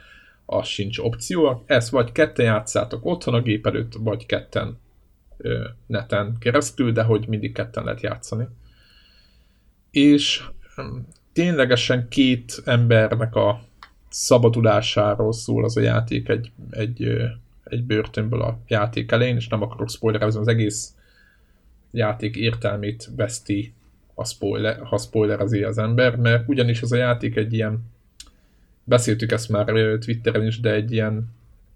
az 0.45 0.67
sincs 0.67 0.97
opció. 0.97 1.63
Ezt 1.65 1.89
vagy 1.89 2.11
ketten 2.11 2.45
játszátok 2.45 3.05
otthon 3.05 3.33
a 3.33 3.41
gép 3.41 3.65
előtt, 3.67 3.93
vagy 3.99 4.25
ketten 4.25 4.77
neten 5.87 6.35
keresztül, 6.39 6.91
de 6.91 7.03
hogy 7.03 7.27
mindig 7.27 7.53
ketten 7.53 7.83
lehet 7.83 8.01
játszani. 8.01 8.47
És 9.91 10.43
ténylegesen 11.35 12.07
két 12.09 12.61
embernek 12.65 13.35
a 13.35 13.61
szabadulásáról 14.09 15.33
szól 15.33 15.63
az 15.63 15.77
a 15.77 15.81
játék 15.81 16.29
egy, 16.29 16.51
egy, 16.69 17.07
egy 17.63 17.83
börtönből 17.83 18.41
a 18.41 18.59
játék 18.67 19.11
elején, 19.11 19.35
és 19.35 19.47
nem 19.47 19.61
akarok 19.61 19.89
spoilerezni, 19.89 20.39
az 20.39 20.47
egész 20.47 20.93
játék 21.91 22.35
értelmét 22.35 23.09
veszti, 23.15 23.73
a 24.13 24.25
spoiler, 24.25 24.79
ha 24.83 24.97
spoilerezi 24.97 25.63
az 25.63 25.77
ember, 25.77 26.15
mert 26.15 26.49
ugyanis 26.49 26.81
az 26.81 26.91
a 26.91 26.95
játék 26.95 27.35
egy 27.35 27.53
ilyen 27.53 27.83
beszéltük 28.83 29.31
ezt 29.31 29.49
már 29.49 29.97
Twitteren 29.99 30.45
is, 30.45 30.59
de 30.59 30.71
egy 30.71 30.91
ilyen 30.91 31.33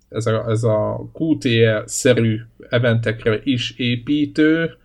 ez 0.09 0.25
a, 0.25 0.49
ez 0.49 0.63
a 0.63 1.09
QTE-szerű 1.13 2.39
eventekre 2.69 3.39
is 3.43 3.71
építő, 3.77 4.77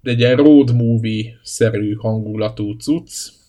de 0.00 0.10
egy 0.10 0.18
ilyen 0.18 0.36
road 0.36 0.74
movie-szerű 0.74 1.94
hangulatú 1.94 2.72
cucc, 2.72 3.40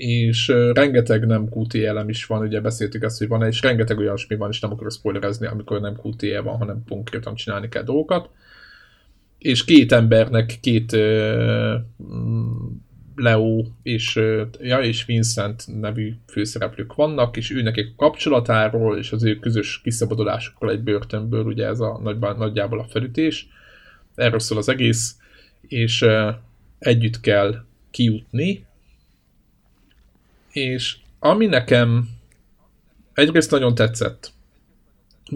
és 0.00 0.52
rengeteg 0.72 1.26
nem 1.26 1.48
QTE 1.50 1.88
elem 1.88 2.08
is 2.08 2.26
van, 2.26 2.42
ugye 2.42 2.60
beszéltük 2.60 3.02
ezt, 3.02 3.18
hogy 3.18 3.28
van, 3.28 3.46
és 3.46 3.62
rengeteg 3.62 3.98
olyasmi 3.98 4.36
van, 4.36 4.50
és 4.50 4.60
nem 4.60 4.72
akarok 4.72 4.92
spoilerezni, 4.92 5.46
amikor 5.46 5.80
nem 5.80 6.00
QTE 6.02 6.40
van, 6.40 6.56
hanem 6.56 6.82
konkrétan 6.88 7.34
csinálni 7.34 7.68
kell 7.68 7.82
dolgokat. 7.82 8.28
És 9.38 9.64
két 9.64 9.92
embernek 9.92 10.58
két 10.60 10.92
uh, 10.92 11.74
Leo 13.14 13.64
és, 13.82 14.20
ja, 14.60 14.78
és 14.78 15.04
Vincent 15.04 15.64
nevű 15.80 16.12
főszereplők 16.26 16.94
vannak, 16.94 17.36
és 17.36 17.50
ő 17.50 17.62
nekik 17.62 17.96
kapcsolatáról 17.96 18.98
és 18.98 19.12
az 19.12 19.24
ő 19.24 19.36
közös 19.36 19.80
kiszabadulásukról 19.82 20.70
egy 20.70 20.82
börtönből, 20.82 21.44
ugye 21.44 21.66
ez 21.66 21.80
a 21.80 22.00
nagy, 22.02 22.18
nagyjából 22.18 22.78
a 22.78 22.86
felütés. 22.88 23.48
Erről 24.14 24.38
szól 24.38 24.58
az 24.58 24.68
egész, 24.68 25.16
és 25.60 26.04
együtt 26.78 27.20
kell 27.20 27.54
kijutni. 27.90 28.68
És 30.52 30.96
ami 31.18 31.46
nekem 31.46 32.08
egyrészt 33.14 33.50
nagyon 33.50 33.74
tetszett, 33.74 34.32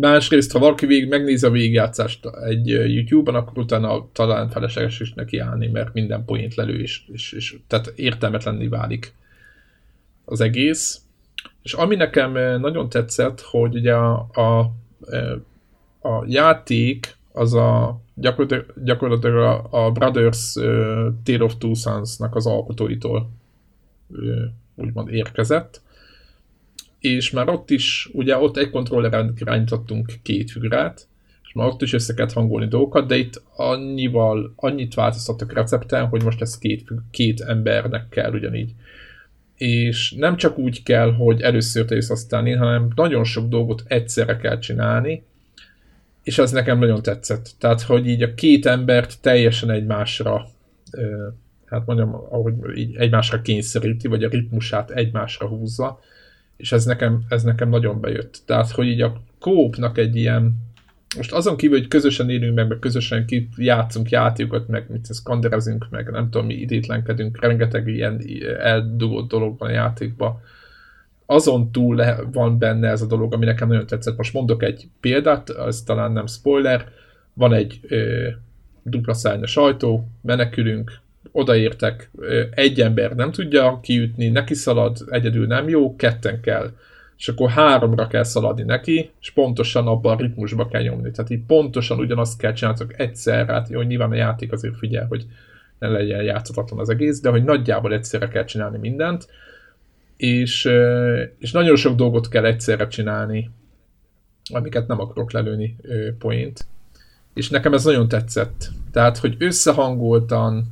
Másrészt, 0.00 0.52
ha 0.52 0.58
valaki 0.58 0.86
végig 0.86 1.08
megnézi 1.08 1.46
a 1.46 1.50
végigjátszást 1.50 2.26
egy 2.44 2.66
YouTube-on, 2.68 3.34
akkor 3.34 3.58
utána 3.58 4.08
talán 4.12 4.50
felesleges 4.50 5.00
is 5.00 5.12
neki 5.12 5.38
állni, 5.38 5.66
mert 5.66 5.92
minden 5.92 6.24
point 6.24 6.54
lelő, 6.54 6.80
és, 6.80 7.02
és, 7.12 7.32
és 7.32 7.56
tehát 7.66 7.92
értelmetlenni 7.96 8.68
válik 8.68 9.14
az 10.24 10.40
egész. 10.40 11.00
És 11.62 11.72
ami 11.72 11.94
nekem 11.94 12.32
nagyon 12.60 12.88
tetszett, 12.88 13.40
hogy 13.40 13.74
ugye 13.74 13.94
a, 13.94 14.28
a, 14.32 14.58
a 16.08 16.24
játék 16.26 17.16
az 17.32 17.54
a 17.54 18.00
gyakorlatilag, 18.14 18.74
gyakorlatilag 18.84 19.36
a, 19.36 19.84
a 19.84 19.90
Brothers 19.90 20.54
uh, 20.54 20.64
Tale 21.22 21.44
of 21.44 21.54
Two 21.58 21.74
Sons-nak 21.74 22.34
az 22.34 22.46
alkotóitól 22.46 23.30
uh, 24.08 24.42
úgymond 24.74 25.12
érkezett, 25.12 25.82
és 26.98 27.30
már 27.30 27.48
ott 27.48 27.70
is, 27.70 28.08
ugye 28.12 28.36
ott 28.36 28.56
egy 28.56 28.70
kontrolleren 28.70 29.34
irányítottunk 29.38 30.12
két 30.22 30.50
figurát, 30.50 31.06
és 31.42 31.52
már 31.52 31.66
ott 31.66 31.82
is 31.82 31.92
össze 31.92 32.14
kellett 32.14 32.32
hangolni 32.32 32.68
dolgokat, 32.68 33.06
de 33.06 33.16
itt 33.16 33.42
annyival, 33.56 34.52
annyit 34.56 34.94
változtattak 34.94 35.52
recepten, 35.52 36.06
hogy 36.06 36.22
most 36.22 36.40
ez 36.40 36.58
két, 36.58 36.88
két 37.10 37.40
embernek 37.40 38.08
kell 38.08 38.32
ugyanígy. 38.32 38.74
És 39.56 40.12
nem 40.12 40.36
csak 40.36 40.58
úgy 40.58 40.82
kell, 40.82 41.12
hogy 41.12 41.40
először 41.40 41.84
te 41.84 41.96
aztán 42.08 42.46
én, 42.46 42.58
hanem 42.58 42.88
nagyon 42.94 43.24
sok 43.24 43.48
dolgot 43.48 43.82
egyszerre 43.86 44.36
kell 44.36 44.58
csinálni, 44.58 45.22
és 46.22 46.38
ez 46.38 46.50
nekem 46.50 46.78
nagyon 46.78 47.02
tetszett. 47.02 47.50
Tehát, 47.58 47.82
hogy 47.82 48.08
így 48.08 48.22
a 48.22 48.34
két 48.34 48.66
embert 48.66 49.20
teljesen 49.20 49.70
egymásra 49.70 50.46
hát 51.74 51.86
mondjam, 51.86 52.14
ahogy 52.14 52.54
így 52.74 52.96
egymásra 52.96 53.40
kényszeríti, 53.40 54.08
vagy 54.08 54.24
a 54.24 54.28
ritmusát 54.28 54.90
egymásra 54.90 55.46
húzza, 55.46 56.00
és 56.56 56.72
ez 56.72 56.84
nekem, 56.84 57.22
ez 57.28 57.42
nekem 57.42 57.68
nagyon 57.68 58.00
bejött. 58.00 58.42
Tehát, 58.46 58.70
hogy 58.70 58.86
így 58.86 59.00
a 59.00 59.22
kópnak 59.38 59.98
egy 59.98 60.16
ilyen, 60.16 60.56
most 61.16 61.32
azon 61.32 61.56
kívül, 61.56 61.78
hogy 61.78 61.88
közösen 61.88 62.30
élünk 62.30 62.54
meg, 62.54 62.68
meg 62.68 62.78
közösen 62.78 63.26
ki 63.26 63.48
játszunk 63.56 64.10
játékokat, 64.10 64.68
meg 64.68 64.86
mit 64.90 65.04
szkanderezünk, 65.04 65.86
meg 65.90 66.10
nem 66.10 66.30
tudom, 66.30 66.46
mi 66.46 66.54
idétlenkedünk, 66.54 67.40
rengeteg 67.40 67.88
ilyen 67.88 68.20
eldugott 68.60 69.28
dolog 69.28 69.58
van 69.58 69.68
a 69.68 69.72
játékban. 69.72 70.40
Azon 71.26 71.70
túl 71.70 72.04
van 72.32 72.58
benne 72.58 72.88
ez 72.88 73.02
a 73.02 73.06
dolog, 73.06 73.34
ami 73.34 73.44
nekem 73.44 73.68
nagyon 73.68 73.86
tetszett. 73.86 74.16
Most 74.16 74.32
mondok 74.32 74.62
egy 74.62 74.88
példát, 75.00 75.50
az 75.50 75.82
talán 75.82 76.12
nem 76.12 76.26
spoiler. 76.26 76.88
Van 77.32 77.52
egy 77.52 77.80
ö, 77.88 78.28
dupla 78.82 79.14
szárnyas 79.14 79.56
ajtó, 79.56 80.08
menekülünk, 80.20 81.02
odaértek, 81.36 82.10
egy 82.50 82.80
ember 82.80 83.14
nem 83.14 83.30
tudja 83.30 83.78
kiütni, 83.82 84.28
neki 84.28 84.54
szalad, 84.54 84.98
egyedül 85.10 85.46
nem 85.46 85.68
jó, 85.68 85.96
ketten 85.96 86.40
kell. 86.40 86.70
És 87.18 87.28
akkor 87.28 87.50
háromra 87.50 88.06
kell 88.06 88.22
szaladni 88.22 88.62
neki, 88.62 89.10
és 89.20 89.30
pontosan 89.30 89.86
abban 89.86 90.16
a 90.16 90.20
ritmusba 90.20 90.68
kell 90.68 90.82
nyomni. 90.82 91.10
Tehát 91.10 91.30
így 91.30 91.42
pontosan 91.46 91.98
ugyanazt 91.98 92.38
kell 92.38 92.52
csinálni, 92.52 92.84
egyszerre, 92.96 93.52
hát 93.52 93.68
jó, 93.68 93.80
nyilván 93.80 94.10
a 94.10 94.14
játék 94.14 94.52
azért 94.52 94.76
figyel, 94.76 95.06
hogy 95.06 95.26
ne 95.78 95.88
legyen 95.88 96.22
játszhatatlan 96.22 96.80
az 96.80 96.88
egész, 96.88 97.20
de 97.20 97.28
hogy 97.28 97.44
nagyjából 97.44 97.92
egyszerre 97.92 98.28
kell 98.28 98.44
csinálni 98.44 98.78
mindent, 98.78 99.28
és, 100.16 100.70
és 101.38 101.52
nagyon 101.52 101.76
sok 101.76 101.96
dolgot 101.96 102.28
kell 102.28 102.44
egyszerre 102.44 102.86
csinálni, 102.86 103.50
amiket 104.52 104.86
nem 104.86 105.00
akarok 105.00 105.32
lelőni 105.32 105.76
point. 106.18 106.66
És 107.34 107.48
nekem 107.48 107.74
ez 107.74 107.84
nagyon 107.84 108.08
tetszett. 108.08 108.70
Tehát, 108.92 109.18
hogy 109.18 109.36
összehangoltan, 109.38 110.64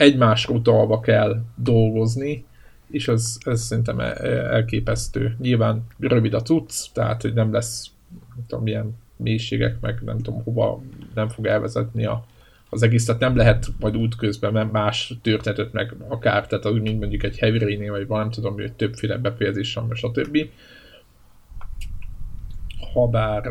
egymásra 0.00 0.54
utalva 0.54 1.00
kell 1.00 1.42
dolgozni, 1.54 2.44
és 2.90 3.08
ez, 3.08 3.36
ez 3.40 3.60
szerintem 3.60 4.00
elképesztő. 4.00 5.36
Nyilván 5.40 5.86
rövid 5.98 6.34
a 6.34 6.42
cucc, 6.42 6.92
tehát 6.92 7.22
hogy 7.22 7.34
nem 7.34 7.52
lesz 7.52 7.90
nem 8.34 8.44
tudom, 8.46 8.64
milyen 8.64 8.96
mélységek, 9.16 9.80
meg 9.80 10.00
nem 10.04 10.18
tudom 10.18 10.42
hova 10.42 10.82
nem 11.14 11.28
fog 11.28 11.46
elvezetni 11.46 12.04
a, 12.04 12.24
az 12.70 12.82
egész, 12.82 13.04
tehát 13.04 13.20
nem 13.20 13.36
lehet 13.36 13.66
majd 13.80 13.96
útközben 13.96 14.66
más 14.66 15.14
történetet, 15.22 15.72
meg 15.72 15.94
akár, 16.08 16.46
tehát 16.46 16.66
úgy, 16.66 16.82
mint 16.82 17.00
mondjuk 17.00 17.22
egy 17.22 17.38
Heavy 17.38 17.58
rain 17.58 17.90
vagy 17.90 18.06
van, 18.06 18.20
nem 18.20 18.30
tudom, 18.30 18.52
hogy 18.52 18.72
többféle 18.72 19.16
befejezés 19.16 19.74
van, 19.74 19.94
stb. 19.94 20.38
Habár 22.92 23.50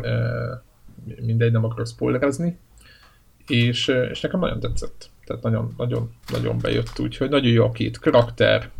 mindegy, 1.22 1.52
nem 1.52 1.64
akarok 1.64 1.86
spoilerezni, 1.86 2.58
és, 3.46 3.88
és 4.10 4.20
nekem 4.20 4.40
nagyon 4.40 4.60
tetszett 4.60 5.09
tehát 5.30 5.44
nagyon, 5.44 5.74
nagyon, 5.76 6.10
nagyon 6.32 6.58
bejött, 6.58 6.98
úgyhogy 6.98 7.28
nagyon 7.28 7.50
jó 7.50 7.64
a 7.64 7.70
két 7.70 7.98
karakter, 7.98 8.70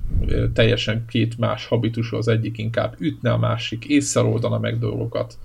teljesen 0.53 1.05
két 1.09 1.38
más 1.38 1.66
habitusú, 1.66 2.16
az 2.16 2.28
egyik 2.28 2.59
inkább 2.59 2.94
ütne, 2.98 3.32
a 3.32 3.38
másik 3.38 3.84
észreoldana 3.84 4.59
meg 4.59 4.78
dolgokat. 4.78 5.38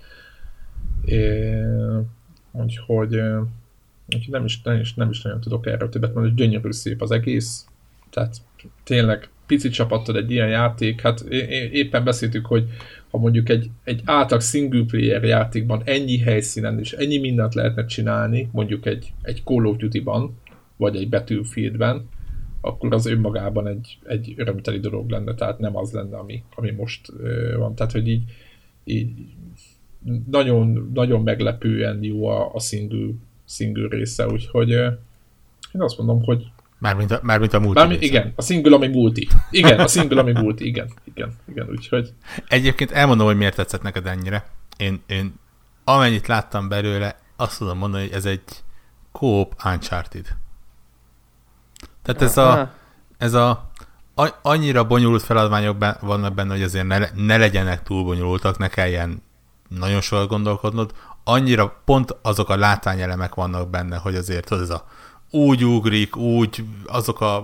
Úgyhogy, 2.51 3.15
úgyhogy 4.05 4.29
nem, 4.29 4.45
is, 4.45 4.61
nem, 4.61 4.79
is, 4.79 4.93
nem 4.93 5.09
is 5.09 5.21
nagyon 5.21 5.39
tudok 5.39 5.65
erről 5.65 5.89
többet 5.89 6.13
mondani, 6.13 6.35
gyönyörű 6.35 6.71
szép 6.71 7.01
az 7.01 7.11
egész, 7.11 7.65
tehát 8.09 8.35
tényleg 8.83 9.29
pici 9.45 9.69
csapattad 9.69 10.15
egy 10.15 10.31
ilyen 10.31 10.49
játék, 10.49 11.01
hát 11.01 11.19
éppen 11.71 12.03
beszéltük, 12.03 12.45
hogy 12.45 12.67
ha 13.11 13.17
mondjuk 13.17 13.49
egy, 13.49 13.69
egy 13.83 14.01
átlag 14.05 14.41
single 14.41 14.83
player 14.83 15.23
játékban 15.23 15.81
ennyi 15.85 16.17
helyszínen 16.19 16.79
és 16.79 16.93
ennyi 16.93 17.17
mindent 17.17 17.53
lehetne 17.53 17.85
csinálni, 17.85 18.49
mondjuk 18.51 18.85
egy, 18.85 19.13
egy 19.21 19.41
Call 19.43 19.65
of 19.65 19.77
Duty-ban, 19.77 20.37
vagy 20.77 20.95
egy 20.95 21.09
Battlefieldben, 21.09 22.09
akkor 22.61 22.93
az 22.93 23.05
önmagában 23.05 23.67
egy, 23.67 23.99
egy 24.03 24.33
örömteli 24.37 24.79
dolog 24.79 25.09
lenne, 25.09 25.33
tehát 25.33 25.59
nem 25.59 25.75
az 25.77 25.91
lenne, 25.91 26.17
ami, 26.17 26.43
ami 26.55 26.71
most 26.71 27.11
van. 27.57 27.75
Tehát, 27.75 27.91
hogy 27.91 28.07
így, 28.07 28.23
így 28.83 29.09
nagyon, 30.27 30.91
nagyon 30.93 31.23
meglepően 31.23 32.03
jó 32.03 32.27
a, 32.27 32.53
a 32.53 32.59
single, 32.59 33.13
single 33.47 33.87
része, 33.89 34.27
úgyhogy 34.27 34.69
én 34.69 35.81
azt 35.81 35.97
mondom, 35.97 36.23
hogy 36.23 36.45
Mármint 36.77 37.11
a, 37.11 37.19
mármint 37.23 37.53
a 37.53 37.59
multi 37.59 37.79
Mármint, 37.79 38.01
igen, 38.01 38.33
a 38.35 38.41
single, 38.41 38.75
ami 38.75 38.87
multi. 38.87 39.27
Igen, 39.51 39.79
a 39.79 39.87
single, 39.87 40.19
ami 40.19 40.31
multi, 40.31 40.65
igen, 40.65 40.89
igen, 41.03 41.33
igen, 41.49 41.69
úgyhogy... 41.69 42.13
Egyébként 42.47 42.91
elmondom, 42.91 43.25
hogy 43.25 43.37
miért 43.37 43.55
tetszett 43.55 43.81
neked 43.81 44.05
ennyire. 44.05 44.45
Én, 44.77 45.01
én 45.07 45.33
amennyit 45.83 46.27
láttam 46.27 46.67
belőle, 46.67 47.19
azt 47.35 47.57
tudom 47.57 47.77
mondani, 47.77 48.03
hogy 48.03 48.13
ez 48.13 48.25
egy 48.25 48.41
Coop 49.11 49.53
Uncharted. 49.65 50.25
Tehát 52.05 52.21
ez 52.21 52.37
a, 52.37 52.71
ez 53.17 53.33
a 53.33 53.69
annyira 54.41 54.83
bonyolult 54.83 55.23
feladványok 55.23 55.85
vannak 56.01 56.33
benne, 56.33 56.51
hogy 56.51 56.63
azért 56.63 56.87
ne, 56.87 56.99
ne 57.15 57.37
legyenek 57.37 57.83
túl 57.83 58.03
bonyolultak, 58.03 58.57
ne 58.57 58.67
kelljen 58.67 59.23
nagyon 59.67 60.01
sokat 60.01 60.27
gondolkodnod. 60.27 60.91
Annyira 61.23 61.81
pont 61.85 62.15
azok 62.21 62.49
a 62.49 62.55
látványelemek 62.55 63.35
vannak 63.35 63.69
benne, 63.69 63.97
hogy 63.97 64.15
azért 64.15 64.51
az 64.51 64.61
ez 64.61 64.69
a 64.69 64.85
úgy 65.29 65.65
ugrik, 65.65 66.15
úgy 66.15 66.65
azok 66.85 67.21
a, 67.21 67.35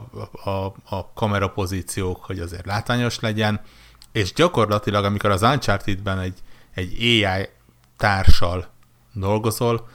a, 0.43 0.73
a 0.89 1.13
kamerapozíciók, 1.13 2.25
hogy 2.25 2.39
azért 2.39 2.65
látványos 2.65 3.19
legyen, 3.19 3.61
és 4.11 4.33
gyakorlatilag, 4.33 5.03
amikor 5.03 5.29
az 5.29 5.41
Uncharted-ben 5.41 6.19
egy, 6.19 6.39
egy 6.73 6.97
AI 7.01 7.49
társal 7.97 8.67
dolgozol, 9.13 9.87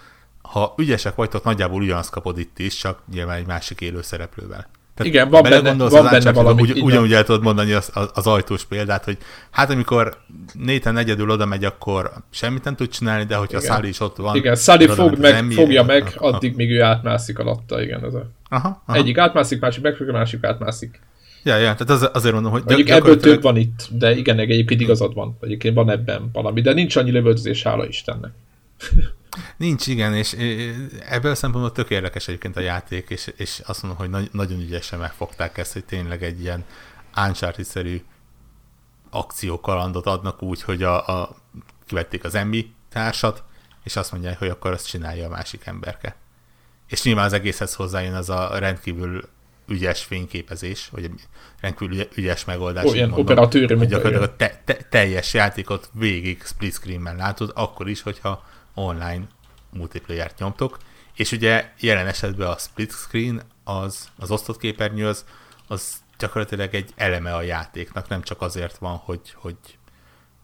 ha 0.51 0.75
ügyesek 0.79 1.15
vagytok, 1.15 1.45
nagyjából 1.45 1.83
ugyanazt 1.83 2.11
kapod 2.11 2.39
itt 2.39 2.59
is, 2.59 2.77
csak 2.77 2.99
nyilván 3.13 3.37
egy 3.37 3.47
másik 3.47 3.81
élő 3.81 4.03
szereplővel. 4.03 4.67
Tehát 4.97 5.13
Igen, 5.13 5.31
van 5.31 5.43
benne, 5.43 5.89
van 5.89 6.09
benne 6.11 6.33
valami. 6.33 6.63
Ugy, 6.63 6.81
ugyanúgy 6.81 7.13
el 7.13 7.25
tudod 7.25 7.43
mondani 7.43 7.73
az, 7.73 7.91
az, 7.95 8.11
az 8.15 8.27
ajtós 8.27 8.65
példát, 8.65 9.05
hogy 9.05 9.19
hát 9.51 9.71
amikor 9.71 10.17
Nathan 10.53 10.97
egyedül 10.97 11.31
oda 11.31 11.47
megy, 11.47 11.65
akkor 11.65 12.13
semmit 12.31 12.65
nem 12.65 12.75
tud 12.75 12.89
csinálni, 12.89 13.25
de 13.25 13.37
hogyha 13.37 13.59
igen. 13.59 13.75
Sally 13.75 13.89
is 13.89 14.01
ott 14.01 14.17
van... 14.17 14.37
Igen, 14.37 14.55
Sally 14.55 14.87
fog 14.87 15.19
meg, 15.19 15.35
emmi, 15.35 15.55
fogja 15.55 15.83
meg, 15.83 16.15
a, 16.17 16.27
addig 16.27 16.53
a, 16.53 16.57
még 16.57 16.71
ő 16.71 16.83
átmászik 16.83 17.39
alatta, 17.39 17.83
igen. 17.83 18.05
Ez 18.05 18.15
a... 18.15 18.31
aha, 18.49 18.83
aha. 18.87 18.99
Egyik 18.99 19.19
átmászik, 19.19 19.61
másik 19.61 19.83
megfogja, 19.83 20.13
másik 20.13 20.45
átmászik. 20.45 21.01
Ja, 21.43 21.57
ja, 21.57 21.75
tehát 21.75 21.91
az, 22.03 22.11
azért 22.13 22.35
mondom, 22.35 22.53
hogy... 22.53 22.63
Mondjuk 22.65 22.89
ebből 22.89 23.21
több 23.21 23.43
van 23.43 23.57
itt, 23.57 23.89
de 23.91 24.17
igen, 24.17 24.39
egyébként 24.39 24.81
igazad 24.81 25.15
van. 25.15 25.37
Egyébként 25.41 25.75
van 25.75 25.91
ebben 25.91 26.31
valami, 26.33 26.61
de 26.61 26.73
nincs 26.73 26.97
annyi 26.97 27.11
lövöldözés, 27.11 27.63
hála 27.63 27.87
Istennek. 27.87 28.31
Nincs, 29.57 29.87
igen, 29.87 30.15
és 30.15 30.33
ebből 31.09 31.31
a 31.31 31.35
szempontból 31.35 31.73
tök 31.73 31.91
érdekes 31.91 32.29
egyébként 32.29 32.57
a 32.57 32.61
játék, 32.61 33.11
és, 33.11 33.33
és 33.37 33.63
azt 33.67 33.83
mondom, 33.83 34.01
hogy 34.01 34.11
nagy, 34.11 34.29
nagyon 34.33 34.61
ügyesen 34.61 34.99
megfogták 34.99 35.59
ezt, 35.59 35.73
hogy 35.73 35.85
tényleg 35.85 36.23
egy 36.23 36.41
ilyen 36.41 36.65
Uncharted-szerű 37.17 38.03
akciókalandot 39.11 40.07
adnak 40.07 40.43
úgy, 40.43 40.63
hogy 40.63 40.83
a, 40.83 41.21
a, 41.21 41.37
kivették 41.87 42.25
az 42.25 42.35
Emmy 42.35 42.75
társat, 42.89 43.43
és 43.85 43.97
azt 43.97 44.13
mondják, 44.13 44.39
hogy 44.39 44.49
akkor 44.49 44.71
azt 44.71 44.89
csinálja 44.89 45.27
a 45.27 45.31
másik 45.31 45.67
emberke. 45.67 46.17
És 46.89 47.03
nyilván 47.03 47.25
az 47.25 47.33
egészhez 47.33 47.75
hozzájön 47.75 48.15
az 48.15 48.31
a 48.31 48.59
rendkívül 48.59 49.29
ügyes 49.69 50.05
fényképezés, 50.05 50.89
vagy 50.91 51.11
rendkívül 51.61 52.07
ügyes 52.15 52.45
megoldás. 52.45 52.85
Olyan 52.85 53.13
operatőri 53.13 53.75
hogy 53.75 53.89
gyakorlatilag 53.89 54.37
te, 54.37 54.63
te, 54.65 54.75
teljes 54.75 55.35
játékot 55.35 55.91
végig 55.93 56.43
split 56.45 56.73
screenben 56.73 57.17
látod, 57.17 57.51
akkor 57.55 57.89
is, 57.89 58.03
hogyha 58.03 58.45
online 58.77 59.27
multiplayer-t 59.71 60.39
nyomtok, 60.39 60.79
és 61.17 61.33
ugye 61.33 61.71
jelen 61.81 62.07
esetben 62.07 62.49
a 62.49 62.57
split 62.57 62.93
screen, 62.93 63.43
az, 63.65 64.09
az 64.19 64.31
osztott 64.31 64.59
képernyő, 64.59 65.07
az, 65.07 65.25
az 65.69 65.95
gyakorlatilag 66.19 66.75
egy 66.75 66.91
eleme 66.97 67.35
a 67.35 67.43
játéknak, 67.43 68.09
nem 68.09 68.23
csak 68.23 68.41
azért 68.43 68.79
van, 68.79 68.97
hogy, 68.97 69.21
hogy, 69.35 69.57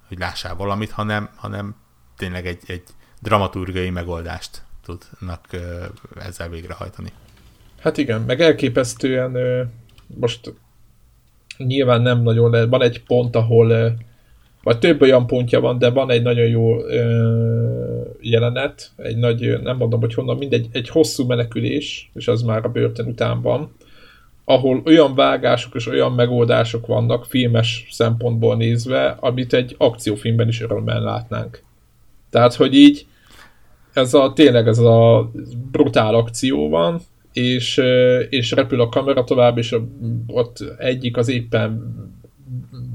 hogy 0.09 0.19
lássál 0.19 0.55
valamit, 0.55 0.91
hanem, 0.91 1.31
hanem 1.37 1.77
tényleg 2.17 2.47
egy, 2.47 2.63
egy 2.67 2.83
dramaturgiai 3.21 3.91
megoldást 3.91 4.63
tudnak 4.85 5.47
ezzel 6.21 6.49
végrehajtani. 6.49 7.13
Hát 7.81 7.97
igen, 7.97 8.21
meg 8.21 8.41
elképesztően 8.41 9.37
most 10.07 10.55
nyilván 11.57 12.03
nem 12.03 12.23
nagyon 12.23 12.51
lehet, 12.51 12.69
van 12.69 12.83
egy 12.83 13.03
pont, 13.03 13.37
ahol 13.37 13.97
vagy 14.63 14.79
több 14.79 15.01
olyan 15.01 15.27
pontja 15.27 15.61
van, 15.61 15.79
de 15.79 15.91
van 15.91 16.11
egy 16.11 16.23
nagyon 16.23 16.47
jó 16.47 16.87
jelenet, 18.23 18.91
egy 18.97 19.17
nagy, 19.17 19.61
nem 19.63 19.77
mondom, 19.77 20.01
hogy 20.01 20.15
honnan, 20.15 20.37
mindegy, 20.37 20.69
egy 20.73 20.89
hosszú 20.89 21.27
menekülés, 21.27 22.11
és 22.15 22.29
az 22.29 22.43
már 22.43 22.65
a 22.65 22.69
börtön 22.69 23.07
után 23.07 23.43
van, 23.43 23.73
ahol 24.45 24.83
olyan 24.85 25.15
vágások 25.15 25.75
és 25.75 25.87
olyan 25.87 26.13
megoldások 26.13 26.87
vannak 26.87 27.25
filmes 27.25 27.87
szempontból 27.91 28.57
nézve, 28.57 29.17
amit 29.21 29.53
egy 29.53 29.75
akciófilmben 29.79 30.49
is 30.49 30.61
örömmel 30.61 31.01
látnánk. 31.01 31.63
Tehát, 32.31 32.55
hogy 32.55 32.75
így 32.75 33.07
ez 33.93 34.15
a 34.15 34.33
tényleg 34.33 34.69
ez 34.69 34.79
a 34.79 35.31
brutál 35.71 36.15
akció 36.15 36.69
van, 36.69 37.01
és, 37.33 37.81
és 38.29 38.51
repül 38.51 38.81
a 38.81 38.89
kamera 38.89 39.25
tovább, 39.25 39.59
és 39.59 39.77
ott 40.27 40.65
egyik 40.79 41.17
az 41.17 41.29
éppen 41.29 41.95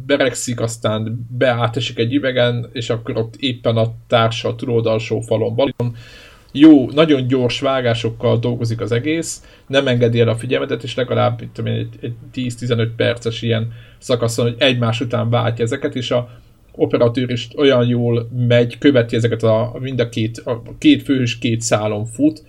beregszik, 0.08 0.60
aztán 0.60 1.28
beátesik 1.38 2.00
egy 2.00 2.14
üvegen, 2.14 2.70
és 2.72 2.90
akkor 2.90 3.18
ott 3.18 3.36
éppen 3.36 3.78
a 3.78 3.94
társa 4.08 4.50
a 4.50 4.56
túloldalsó 4.56 5.20
falon 5.20 5.56
van. 5.56 5.96
Jó, 6.52 6.92
nagyon 6.92 7.28
gyors 7.28 7.60
vágásokkal 7.60 8.40
dolgozik 8.40 8.82
az 8.82 8.92
egész, 8.92 9.44
nem 9.68 9.88
engedi 9.88 10.20
el 10.20 10.28
a 10.28 10.36
figyelmetet, 10.36 10.84
és 10.84 10.96
legalább 10.96 11.42
itt, 11.42 11.68
egy, 11.68 11.90
egy 12.02 12.14
10-15 12.34 12.90
perces 12.96 13.42
ilyen 13.42 13.72
szakaszon, 13.98 14.46
hogy 14.46 14.56
egymás 14.58 15.02
után 15.02 15.30
váltja 15.30 15.64
ezeket, 15.64 15.96
és 15.96 16.12
a 16.12 16.30
operatőr 16.72 17.30
is 17.30 17.48
olyan 17.58 17.88
jól 17.88 18.30
megy, 18.48 18.78
követi 18.78 19.16
ezeket 19.16 19.44
a, 19.44 19.78
mind 19.80 20.00
a 20.00 20.10
két, 20.10 20.38
a 20.38 20.62
két 20.78 21.04
főhős 21.04 21.38
két 21.38 21.62
szálon 21.62 22.06
fut, 22.06 22.44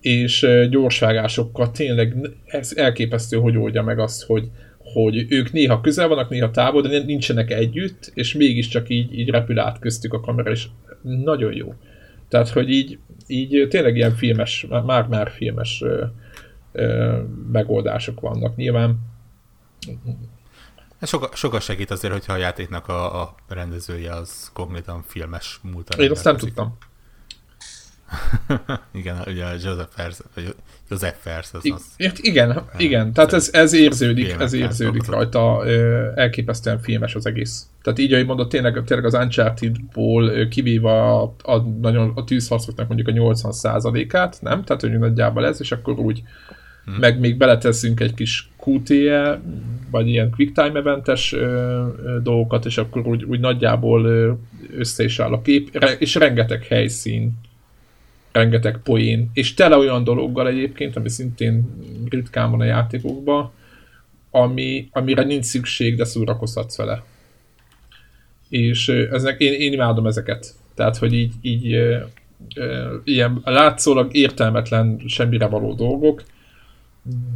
és 0.00 0.46
gyorsvágásokkal 0.70 1.70
tényleg 1.70 2.16
ez 2.46 2.72
elképesztő, 2.76 3.36
hogy 3.36 3.56
oldja 3.56 3.82
meg 3.82 3.98
azt, 3.98 4.24
hogy, 4.24 4.48
hogy 4.92 5.26
ők 5.28 5.52
néha 5.52 5.80
közel 5.80 6.08
vannak, 6.08 6.28
néha 6.28 6.50
távol, 6.50 6.82
de 6.82 7.02
nincsenek 7.02 7.50
együtt, 7.50 8.10
és 8.14 8.34
mégiscsak 8.34 8.88
így, 8.88 9.18
így 9.18 9.28
repül 9.28 9.58
át 9.58 9.78
köztük 9.78 10.12
a 10.12 10.20
kamera, 10.20 10.50
és 10.50 10.66
nagyon 11.02 11.54
jó. 11.54 11.74
Tehát, 12.28 12.48
hogy 12.48 12.70
így, 12.70 12.98
így 13.26 13.68
tényleg 13.68 13.96
ilyen 13.96 14.14
filmes, 14.14 14.66
már-már 14.84 15.30
filmes 15.30 15.82
ö, 15.82 16.04
ö, 16.72 17.18
megoldások 17.52 18.20
vannak. 18.20 18.56
Nyilván 18.56 18.98
Soka, 21.02 21.36
sokat 21.36 21.62
segít 21.62 21.90
azért, 21.90 22.12
hogyha 22.12 22.32
a 22.32 22.36
játéknak 22.36 22.88
a, 22.88 23.22
a 23.22 23.34
rendezője 23.48 24.14
az 24.14 24.50
konkrétan 24.52 25.02
filmes 25.06 25.60
múltan. 25.62 26.00
Én 26.00 26.10
azt 26.10 26.24
nem 26.24 26.36
tudtam. 26.36 26.76
igen, 28.92 29.22
ugye 29.26 29.44
a 29.44 29.52
Joseph 29.52 29.90
Fers, 29.90 30.18
vagy 30.34 30.54
Joseph 30.90 31.16
Fers, 31.20 31.48
az, 31.52 31.60
az 31.96 32.16
Igen, 32.16 32.62
igen, 32.76 33.12
tehát 33.12 33.32
ez, 33.32 33.48
ez 33.52 33.72
érződik, 33.72 34.36
ez 34.38 34.52
érződik 34.52 35.06
rajta, 35.06 35.66
elképesztően 36.14 36.80
filmes 36.80 37.14
az 37.14 37.26
egész. 37.26 37.66
Tehát 37.82 37.98
így, 37.98 38.12
ahogy 38.12 38.26
mondod, 38.26 38.48
tényleg, 38.48 38.82
tényleg 38.84 39.06
az 39.06 39.14
Uncharted-ból 39.14 40.48
kivéve 40.48 40.90
a, 40.90 41.34
a, 41.42 41.56
nagyon, 41.80 42.12
a 42.14 42.24
tűzharcoknak 42.24 42.88
mondjuk 42.88 43.08
a 43.08 43.12
80%-át, 43.12 44.38
nem? 44.40 44.64
Tehát, 44.64 44.82
hogy 44.82 44.98
nagyjából 44.98 45.46
ez, 45.46 45.60
és 45.60 45.72
akkor 45.72 45.98
úgy 45.98 46.22
hmm. 46.84 46.96
meg 47.00 47.18
még 47.18 47.36
beleteszünk 47.36 48.00
egy 48.00 48.14
kis 48.14 48.50
QTE, 48.64 49.40
vagy 49.90 50.08
ilyen 50.08 50.34
QuickTime 50.36 50.78
eventes 50.78 51.32
ö, 51.32 51.38
ö, 51.38 52.20
dolgokat, 52.22 52.66
és 52.66 52.78
akkor 52.78 53.06
úgy, 53.06 53.24
úgy 53.24 53.40
nagyjából 53.40 54.04
ö, 54.04 54.32
össze 54.76 55.04
is 55.04 55.18
áll 55.18 55.32
a 55.32 55.42
kép, 55.42 55.84
és 55.98 56.14
rengeteg 56.14 56.64
helyszín, 56.64 57.32
rengeteg 58.32 58.80
poén, 58.84 59.30
és 59.32 59.54
tele 59.54 59.76
olyan 59.76 60.04
dologgal 60.04 60.48
egyébként, 60.48 60.96
ami 60.96 61.08
szintén 61.08 61.68
ritkán 62.08 62.50
van 62.50 62.60
a 62.60 62.64
játékokban, 62.64 63.50
ami, 64.30 64.88
amire 64.92 65.22
nincs 65.22 65.44
szükség, 65.44 65.96
de 65.96 66.04
szórakozhatsz 66.04 66.76
vele. 66.76 67.04
És 68.48 68.88
ezek, 68.88 69.40
én, 69.40 69.52
én 69.52 69.72
imádom 69.72 70.06
ezeket. 70.06 70.54
Tehát, 70.74 70.96
hogy 70.96 71.12
így, 71.12 71.32
így 71.40 71.72
e, 71.72 72.06
e, 72.54 72.88
ilyen 73.04 73.40
látszólag 73.44 74.14
értelmetlen 74.14 75.00
semmire 75.06 75.46
való 75.46 75.74
dolgok, 75.74 76.22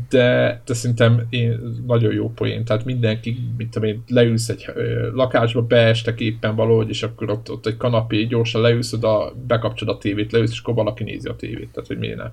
de, 0.08 0.60
de 0.64 0.74
szerintem 0.74 1.26
én, 1.30 1.60
nagyon 1.86 2.12
jó 2.12 2.30
poén, 2.30 2.64
tehát 2.64 2.84
mindenki, 2.84 3.36
mint 3.56 3.70
tudom 3.70 3.88
én, 3.88 4.02
leülsz 4.06 4.48
egy 4.48 4.64
ö, 4.74 5.10
lakásba, 5.14 5.62
beestek 5.62 6.20
éppen 6.20 6.54
valahogy, 6.54 6.88
és 6.88 7.02
akkor 7.02 7.30
ott, 7.30 7.50
ott 7.50 7.66
egy 7.66 7.76
kanapé, 7.76 8.24
gyorsan 8.24 8.60
leülsz 8.60 8.92
oda, 8.92 9.32
bekapcsolod 9.46 9.94
a 9.94 9.98
tévét, 9.98 10.32
leülsz, 10.32 10.50
és 10.50 10.60
akkor 10.60 10.74
valaki 10.74 11.04
nézi 11.04 11.28
a 11.28 11.36
tévét, 11.36 11.68
tehát 11.72 11.88
hogy 11.88 11.98
miért 11.98 12.16
ne. 12.16 12.30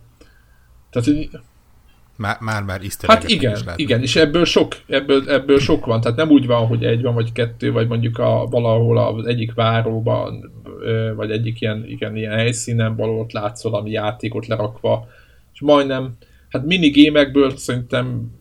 Tehát, 0.89 1.07
hogy 1.07 1.29
már, 2.15 2.37
már, 2.39 2.63
már 2.63 2.81
Hát 3.07 3.29
igen, 3.29 3.57
igen, 3.75 4.01
és 4.01 4.15
ebből 4.15 4.45
sok, 4.45 4.75
ebből, 4.87 5.29
ebből 5.29 5.59
sok 5.59 5.85
van, 5.85 6.01
tehát 6.01 6.17
nem 6.17 6.29
úgy 6.29 6.45
van, 6.45 6.67
hogy 6.67 6.83
egy 6.83 7.01
van, 7.01 7.13
vagy 7.13 7.31
kettő, 7.31 7.71
vagy 7.71 7.87
mondjuk 7.87 8.17
a, 8.17 8.47
valahol 8.49 8.97
az 8.97 9.25
egyik 9.25 9.53
váróban, 9.53 10.51
vagy 11.15 11.31
egyik 11.31 11.61
ilyen, 11.61 11.85
igen, 11.87 12.15
ilyen 12.15 12.33
helyszínen 12.33 12.95
valahol 12.95 13.25
látsz 13.31 13.63
valami 13.63 13.91
játékot 13.91 14.47
lerakva, 14.47 15.07
és 15.53 15.61
majdnem, 15.61 16.17
Hát 16.51 16.65
minigémekből 16.65 17.57
szerintem, 17.57 18.31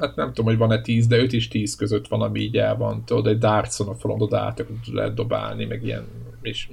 hát 0.00 0.16
nem 0.16 0.26
tudom, 0.28 0.44
hogy 0.44 0.56
van-e 0.56 0.80
10, 0.80 1.06
de 1.06 1.16
5 1.16 1.32
és 1.32 1.48
10 1.48 1.76
között 1.76 2.08
van, 2.08 2.22
ami 2.22 2.40
így 2.40 2.56
el 2.56 2.76
van. 2.76 3.04
Tudod, 3.04 3.26
egy 3.26 3.38
dartson 3.38 3.88
a 3.88 3.94
falon 3.94 4.22
oda 4.22 4.40
át 4.40 4.66
lehet 4.92 5.14
dobálni, 5.14 5.64
meg 5.64 5.84
ilyen, 5.84 6.06
és 6.42 6.68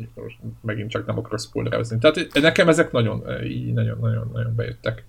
megint 0.61 0.89
csak 0.89 1.05
nem 1.05 1.17
akarok 1.17 1.39
spoilerezni. 1.39 1.97
Tehát 1.97 2.27
nekem 2.33 2.69
ezek 2.69 2.91
nagyon, 2.91 3.43
így 3.43 3.73
nagyon, 3.73 3.97
nagyon, 3.99 4.55
bejöttek. 4.55 5.05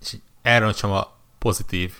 És 0.00 0.82
a 0.82 1.16
pozitív 1.38 1.92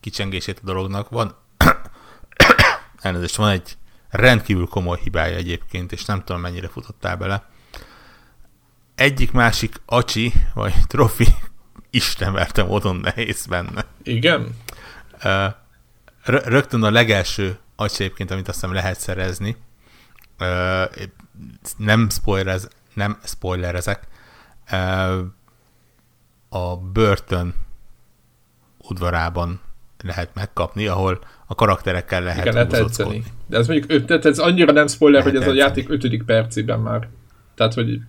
kicsengését 0.00 0.58
a 0.62 0.64
dolognak. 0.64 1.08
Van, 1.08 1.34
elnézést, 3.02 3.36
van 3.36 3.48
egy 3.48 3.76
rendkívül 4.10 4.66
komoly 4.66 4.98
hibája 5.02 5.36
egyébként, 5.36 5.92
és 5.92 6.04
nem 6.04 6.22
tudom 6.24 6.40
mennyire 6.40 6.68
futottál 6.68 7.16
bele. 7.16 7.48
Egyik 9.00 9.32
másik 9.32 9.80
acsi, 9.86 10.32
vagy 10.54 10.74
trofi, 10.86 11.26
Isten 11.90 12.32
verte 12.32 12.62
módon 12.62 12.96
nehéz 12.96 13.46
benne. 13.46 13.84
Igen? 14.02 14.56
Rögtön 16.24 16.82
a 16.82 16.90
legelső 16.90 17.58
acsi 17.76 18.04
egyébként, 18.04 18.30
amit 18.30 18.48
azt 18.48 18.60
hiszem 18.60 18.74
lehet 18.74 19.00
szerezni, 19.00 19.56
nem, 21.76 22.08
spoilerez, 22.10 22.68
nem 22.94 23.18
spoilerezek, 23.24 24.06
a 26.48 26.76
börtön 26.76 27.54
udvarában 28.78 29.60
lehet 30.02 30.34
megkapni, 30.34 30.86
ahol 30.86 31.18
a 31.46 31.54
karakterekkel 31.54 32.22
lehet 32.22 32.40
Igen, 32.40 32.54
lehet. 32.54 32.70
De 33.46 33.56
ez 33.56 33.66
mondjuk 33.66 34.10
öt, 34.10 34.24
ez 34.24 34.38
annyira 34.38 34.72
nem 34.72 34.86
spoiler, 34.86 35.24
lehet 35.24 35.32
hogy 35.32 35.42
ez 35.42 35.48
edzeni. 35.48 35.62
a 35.62 35.66
játék 35.66 35.88
ötödik 35.88 36.22
percében 36.22 36.80
már. 36.80 37.08
Tehát, 37.54 37.74
hogy... 37.74 38.00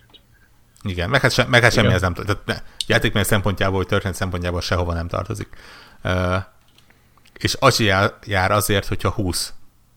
Igen, 0.83 1.09
meg 1.09 1.21
hát, 1.21 1.31
se, 1.31 1.45
meg 1.45 1.61
hát 1.61 1.71
semmi 1.71 1.93
ez 1.93 2.01
nem 2.01 2.13
tehát 2.13 2.63
játékmenet 2.87 3.27
szempontjából, 3.27 3.77
vagy 3.77 3.87
történet 3.87 4.15
szempontjából 4.15 4.61
sehova 4.61 4.93
nem 4.93 5.07
tartozik. 5.07 5.47
Uh, 6.03 6.35
és 7.33 7.55
az 7.59 7.79
jár, 7.79 8.13
jár 8.25 8.51
azért, 8.51 8.87
hogyha 8.87 9.09
20 9.09 9.53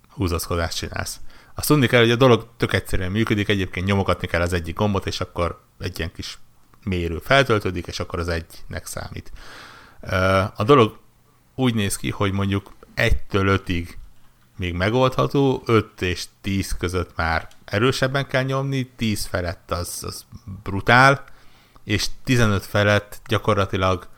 húzaszkodást 0.08 0.76
csinálsz. 0.76 1.20
Azt 1.54 1.68
tudni 1.68 1.86
kell, 1.86 2.00
hogy 2.00 2.10
a 2.10 2.16
dolog 2.16 2.48
tök 2.56 2.72
egyszerűen 2.72 3.10
működik, 3.10 3.48
egyébként 3.48 3.86
nyomogatni 3.86 4.26
kell 4.26 4.40
az 4.40 4.52
egyik 4.52 4.76
gombot, 4.76 5.06
és 5.06 5.20
akkor 5.20 5.60
egy 5.78 5.98
ilyen 5.98 6.12
kis 6.12 6.38
mérő 6.84 7.18
feltöltődik, 7.18 7.86
és 7.86 8.00
akkor 8.00 8.18
az 8.18 8.28
egynek 8.28 8.86
számít. 8.86 9.32
A 10.56 10.64
dolog 10.64 10.98
úgy 11.54 11.74
néz 11.74 11.96
ki, 11.96 12.10
hogy 12.10 12.32
mondjuk 12.32 12.72
1-től 12.96 13.60
5-ig 13.66 13.88
még 14.56 14.74
megoldható, 14.74 15.62
5 15.66 16.02
és 16.02 16.24
10 16.40 16.76
között 16.78 17.16
már 17.16 17.48
erősebben 17.64 18.26
kell 18.26 18.42
nyomni, 18.42 18.90
10 18.96 19.24
felett 19.24 19.70
az, 19.70 20.02
az 20.06 20.24
brutál, 20.62 21.24
és 21.84 22.06
15 22.24 22.64
felett 22.64 23.20
gyakorlatilag 23.26 24.08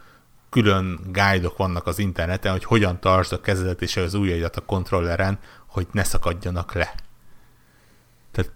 külön 0.51 1.01
guide-ok 1.13 1.57
vannak 1.57 1.87
az 1.87 1.99
interneten, 1.99 2.53
hogy 2.53 2.65
hogyan 2.65 3.01
tartsd 3.01 3.33
a 3.33 3.41
kezedet 3.41 3.83
és 3.83 3.97
az 3.97 4.15
ujjaidat 4.15 4.57
a 4.57 4.65
kontrolleren, 4.65 5.39
hogy 5.67 5.87
ne 5.93 6.05
szakadjanak 6.05 6.73
le. 6.73 6.95
Tehát 8.31 8.53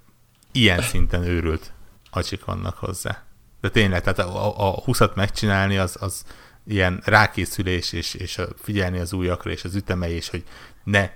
ilyen 0.53 0.83
szinten 0.83 1.23
őrült 1.23 1.73
acsik 2.11 2.45
vannak 2.45 2.77
hozzá. 2.77 3.23
De 3.61 3.69
tényleg, 3.69 4.03
tehát 4.03 4.19
a, 4.19 4.69
a 4.69 4.83
20-at 4.85 5.15
megcsinálni 5.15 5.77
az, 5.77 5.97
az 6.01 6.25
ilyen 6.67 7.03
rákészülés, 7.05 7.93
és, 7.93 8.15
és 8.15 8.41
figyelni 8.63 8.99
az 8.99 9.13
újakra, 9.13 9.51
és 9.51 9.65
az 9.65 9.75
ütemei, 9.75 10.15
és 10.15 10.29
hogy 10.29 10.45
ne 10.85 11.11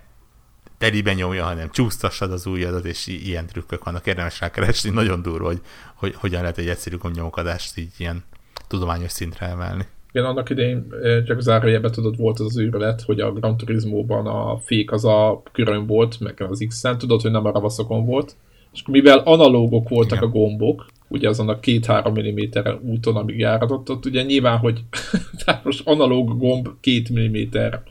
telibe 0.79 1.13
nyomja, 1.13 1.45
hanem 1.45 1.71
csúsztassad 1.71 2.33
az 2.33 2.47
ujjadat, 2.47 2.85
és 2.85 3.07
ilyen 3.07 3.47
trükkök 3.47 3.85
vannak, 3.85 4.07
érdemes 4.07 4.41
rákeresni, 4.41 4.91
nagyon 4.91 5.23
durva, 5.23 5.47
hogy, 5.47 5.61
hogy 5.95 6.15
hogyan 6.15 6.41
lehet 6.41 6.59
egy 6.59 6.69
egyszerű 6.69 6.97
gombnyomokadást 6.97 7.79
így 7.79 7.93
ilyen 7.97 8.25
tudományos 8.69 9.11
szintre 9.11 9.47
emelni. 9.47 9.87
Igen, 10.13 10.27
annak 10.27 10.51
idején 10.51 10.87
csak 11.27 11.41
zárójelben 11.41 11.93
tudod, 11.93 12.17
volt 12.17 12.41
az 12.41 12.47
az 12.47 12.59
őrület, 12.59 13.03
hogy 13.03 13.21
a 13.21 13.33
Gran 13.33 13.57
Turismo-ban 13.57 14.27
a 14.27 14.59
fék 14.59 14.93
az 14.93 15.05
a 15.05 15.43
körön 15.53 15.87
volt, 15.87 16.21
meg 16.21 16.41
az 16.41 16.65
X-en, 16.69 16.99
tudod, 16.99 17.21
hogy 17.21 17.31
nem 17.31 17.45
a 17.45 17.51
ravaszokon 17.51 18.07
volt, 18.07 18.37
és 18.73 18.83
mivel 18.87 19.19
analógok 19.19 19.89
voltak 19.89 20.19
Igen. 20.19 20.29
a 20.29 20.33
gombok, 20.33 20.87
ugye 21.09 21.29
azon 21.29 21.49
a 21.49 21.61
két-három 21.61 22.13
milliméter 22.13 22.79
úton, 22.83 23.17
amíg 23.17 23.39
járatott, 23.39 23.91
ott 23.91 24.07
ugye 24.07 24.23
nyilván, 24.23 24.59
hogy 24.59 24.81
tehát 25.45 25.65
most 25.65 25.87
analóg 25.87 26.39
gomb 26.39 26.69
két 26.81 27.09
milliméter, 27.09 27.83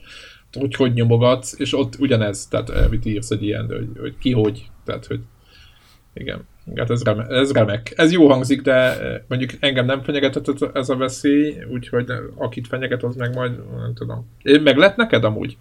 hogy 0.60 0.76
hogy 0.76 0.94
nyomogatsz, 0.94 1.60
és 1.60 1.74
ott 1.78 1.96
ugyanez, 2.00 2.48
tehát 2.48 2.70
amit 2.70 3.06
írsz 3.06 3.32
egy 3.32 3.44
ilyen, 3.44 3.68
hogy, 3.68 3.90
hogy 4.00 4.18
ki 4.18 4.32
hogy, 4.32 4.70
tehát 4.86 5.06
hogy 5.06 5.20
igen, 6.14 6.48
hát 6.76 6.90
ez, 6.90 7.04
remek, 7.04 7.30
ez 7.30 7.52
remek. 7.52 7.94
Ez 7.96 8.12
jó 8.12 8.30
hangzik, 8.30 8.62
de 8.62 8.98
mondjuk 9.28 9.52
engem 9.60 9.86
nem 9.86 10.04
fenyegetett 10.04 10.76
ez 10.76 10.90
a 10.90 10.96
veszély, 10.96 11.64
úgyhogy 11.72 12.12
akit 12.36 12.68
fenyeget, 12.68 13.04
az 13.04 13.16
meg 13.16 13.36
majd, 13.36 13.78
nem 13.78 13.94
tudom. 13.94 14.30
Meg 14.44 14.78
lett 14.78 14.96
neked 14.96 15.24
amúgy? 15.24 15.58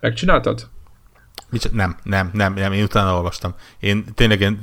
Megcsináltad? 0.00 0.68
Nem, 1.72 1.96
nem, 2.02 2.30
nem, 2.32 2.54
nem, 2.54 2.72
én 2.72 2.82
utána 2.82 3.14
olvastam. 3.14 3.54
Én 3.80 4.04
tényleg 4.14 4.40
én, 4.40 4.60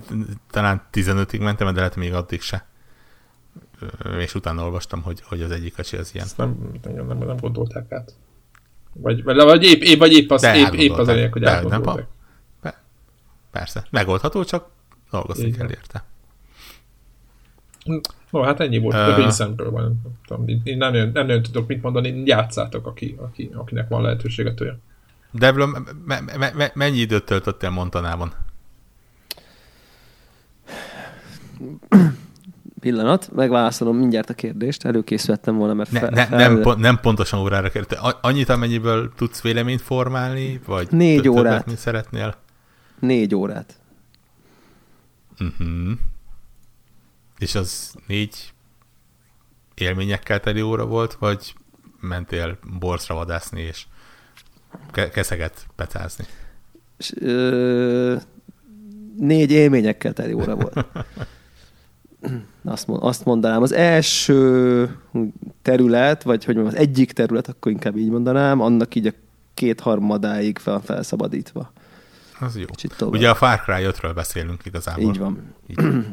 talán 0.51 0.81
15-ig 0.93 1.39
mentem, 1.39 1.73
de 1.73 1.79
lehet 1.79 1.95
még 1.95 2.13
addig 2.13 2.41
se. 2.41 2.67
És 4.19 4.35
utána 4.35 4.63
olvastam, 4.63 5.01
hogy, 5.01 5.21
hogy 5.25 5.41
az 5.41 5.51
egyik 5.51 5.75
kacsi 5.75 5.97
az 5.97 6.13
ilyen. 6.13 6.25
Ezt 6.25 6.37
nem, 6.37 6.71
nem, 6.83 7.17
nem 7.17 7.37
gondolták 7.37 7.91
át. 7.91 8.13
Vagy, 9.01 9.23
vagy, 9.23 9.35
vagy 9.35 9.63
épp, 9.63 9.81
épp, 9.81 9.99
vagy 9.99 10.11
épp 10.11 10.31
az, 10.31 10.43
épp, 10.43 10.73
épp 10.73 10.91
az 10.91 11.07
elég, 11.07 11.31
hogy 11.31 11.43
átgondolták. 11.43 12.07
Persze, 13.51 13.85
megoldható, 13.89 14.43
csak 14.43 14.69
dolgozni 15.11 15.51
kell 15.51 15.69
érte. 15.69 16.03
No, 18.29 18.41
hát 18.41 18.59
ennyi 18.59 18.77
volt, 18.77 18.95
uh, 18.95 19.01
a 19.01 19.15
részemről 19.15 19.71
van. 19.71 20.01
Én 20.63 20.77
nem, 20.77 21.11
nem, 21.11 21.25
nem 21.25 21.41
tudok 21.41 21.67
mit 21.67 21.81
mondani, 21.81 22.21
játszátok, 22.25 22.87
aki, 22.87 23.15
aki, 23.19 23.49
akinek 23.53 23.87
van 23.87 24.01
lehetőséget 24.01 24.61
olyan. 24.61 24.81
Devlon, 25.31 25.87
me, 26.05 26.21
me, 26.21 26.51
me, 26.53 26.71
mennyi 26.73 26.97
időt 26.97 27.25
töltöttél 27.25 27.69
Montanában? 27.69 28.33
Pillanat, 32.79 33.29
megválaszolom 33.35 33.97
mindjárt 33.97 34.29
a 34.29 34.33
kérdést, 34.33 34.85
előkészültem 34.85 35.55
volna, 35.57 35.73
mert 35.73 35.91
ne, 35.91 35.99
fel, 35.99 36.09
ne, 36.09 36.25
fel... 36.25 36.37
Nem, 36.37 36.61
pont, 36.61 36.79
nem 36.79 36.99
pontosan 36.99 37.39
órára 37.39 37.69
kérdezte. 37.69 38.17
Annyit, 38.21 38.49
amennyiből 38.49 39.13
tudsz 39.15 39.41
véleményt 39.41 39.81
formálni, 39.81 40.61
vagy 40.65 40.87
négy 40.91 41.21
többet, 41.21 41.39
órát. 41.39 41.65
mint 41.65 41.77
szeretnél? 41.77 42.35
Négy 42.99 43.35
órát. 43.35 43.73
Uh-huh. 45.39 45.97
És 47.37 47.55
az 47.55 47.95
négy 48.07 48.53
élményekkel 49.73 50.39
teli 50.39 50.61
óra 50.61 50.85
volt, 50.85 51.13
vagy 51.13 51.53
mentél 51.99 52.57
borszra 52.79 53.15
vadászni, 53.15 53.61
és 53.61 53.85
Ke- 54.91 55.11
keszeget 55.11 55.65
pecázni. 55.75 56.25
S, 56.97 57.13
ö, 57.19 58.15
négy 59.17 59.51
élményekkel 59.51 60.13
teli 60.13 60.33
óra 60.33 60.55
volt. 60.55 60.85
azt, 62.63 62.87
azt 62.89 63.25
mondanám. 63.25 63.61
Az 63.61 63.71
első 63.71 64.89
terület, 65.61 66.23
vagy 66.23 66.45
hogy 66.45 66.57
az 66.57 66.75
egyik 66.75 67.11
terület, 67.11 67.47
akkor 67.47 67.71
inkább 67.71 67.97
így 67.97 68.09
mondanám, 68.09 68.61
annak 68.61 68.95
így 68.95 69.07
a 69.07 69.11
kétharmadáig 69.53 70.57
fel, 70.57 70.81
felszabadítva. 70.85 71.71
Az 72.39 72.57
jó. 72.57 72.65
Ugye 73.07 73.29
a 73.29 73.35
Far 73.35 73.61
Cry 73.61 73.83
5-ről 73.83 74.11
beszélünk 74.15 74.65
igazából. 74.65 75.03
Így 75.03 75.17
van. 75.19 75.53
Így. 75.67 76.05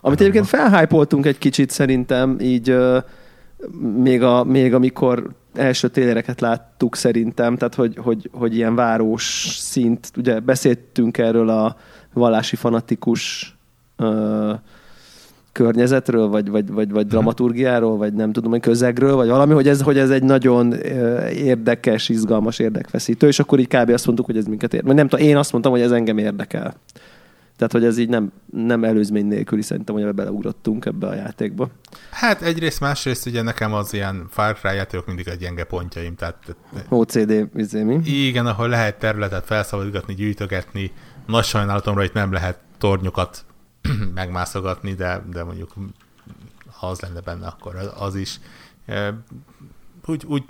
Amit 0.00 0.20
egyébként 0.20 0.46
felhájpoltunk 0.46 1.26
egy 1.26 1.38
kicsit 1.38 1.70
szerintem, 1.70 2.36
így 2.40 2.76
még, 3.96 4.22
a, 4.22 4.44
még 4.44 4.74
amikor 4.74 5.30
első 5.54 5.88
télereket 5.88 6.40
láttuk 6.40 6.96
szerintem, 6.96 7.56
tehát 7.56 7.74
hogy, 7.74 7.96
hogy, 7.96 8.30
hogy 8.32 8.56
ilyen 8.56 8.74
város 8.74 9.56
szint, 9.58 10.10
ugye 10.16 10.40
beszéltünk 10.40 11.18
erről 11.18 11.48
a 11.48 11.76
vallási 12.12 12.56
fanatikus 12.56 13.54
uh, 13.96 14.52
környezetről, 15.58 16.28
vagy, 16.28 16.50
vagy, 16.50 16.70
vagy, 16.70 16.90
vagy 16.90 17.06
dramaturgiáról, 17.06 17.96
vagy 17.96 18.12
nem 18.12 18.32
tudom, 18.32 18.50
hogy 18.50 18.60
közegről, 18.60 19.14
vagy 19.14 19.28
valami, 19.28 19.52
hogy 19.52 19.68
ez, 19.68 19.82
hogy 19.82 19.98
ez 19.98 20.10
egy 20.10 20.22
nagyon 20.22 20.72
érdekes, 21.32 22.08
izgalmas, 22.08 22.58
érdekfeszítő, 22.58 23.26
és 23.26 23.38
akkor 23.38 23.58
így 23.58 23.66
kb. 23.66 23.90
azt 23.90 24.06
mondtuk, 24.06 24.26
hogy 24.26 24.36
ez 24.36 24.44
minket 24.44 24.74
ér. 24.74 24.82
Nem 24.82 25.08
tudom, 25.08 25.26
én 25.26 25.36
azt 25.36 25.52
mondtam, 25.52 25.72
hogy 25.72 25.80
ez 25.80 25.90
engem 25.90 26.18
érdekel. 26.18 26.74
Tehát, 27.56 27.72
hogy 27.72 27.84
ez 27.84 27.98
így 27.98 28.08
nem, 28.08 28.32
nem 28.52 28.84
előzmény 28.84 29.26
nélküli, 29.26 29.62
szerintem, 29.62 29.94
hogy 29.94 30.14
beleugrottunk 30.14 30.84
ebbe 30.84 31.06
a 31.06 31.14
játékba. 31.14 31.68
Hát 32.10 32.42
egyrészt, 32.42 32.80
másrészt 32.80 33.26
ugye 33.26 33.42
nekem 33.42 33.74
az 33.74 33.94
ilyen 33.94 34.26
Far 34.30 34.58
Cry 34.58 34.74
játékok 34.74 35.06
mindig 35.06 35.28
egy 35.28 35.38
gyenge 35.38 35.64
pontjaim. 35.64 36.14
Tehát, 36.14 36.56
OCD, 36.88 37.48
izé 37.56 37.82
mi? 37.82 38.00
Igen, 38.04 38.46
ahol 38.46 38.68
lehet 38.68 38.98
területet 38.98 39.44
felszabadítani, 39.44 40.14
gyűjtögetni. 40.14 40.92
Nagy 41.26 41.44
sajnálatomra 41.44 42.04
itt 42.04 42.12
nem 42.12 42.32
lehet 42.32 42.58
tornyokat 42.78 43.44
megmászogatni, 44.14 44.94
de, 44.94 45.24
de 45.30 45.44
mondjuk 45.44 45.72
ha 46.72 46.88
az 46.88 47.00
lenne 47.00 47.20
benne, 47.20 47.46
akkor 47.46 47.92
az 47.98 48.14
is 48.14 48.40
úgy, 50.06 50.24
úgy 50.26 50.44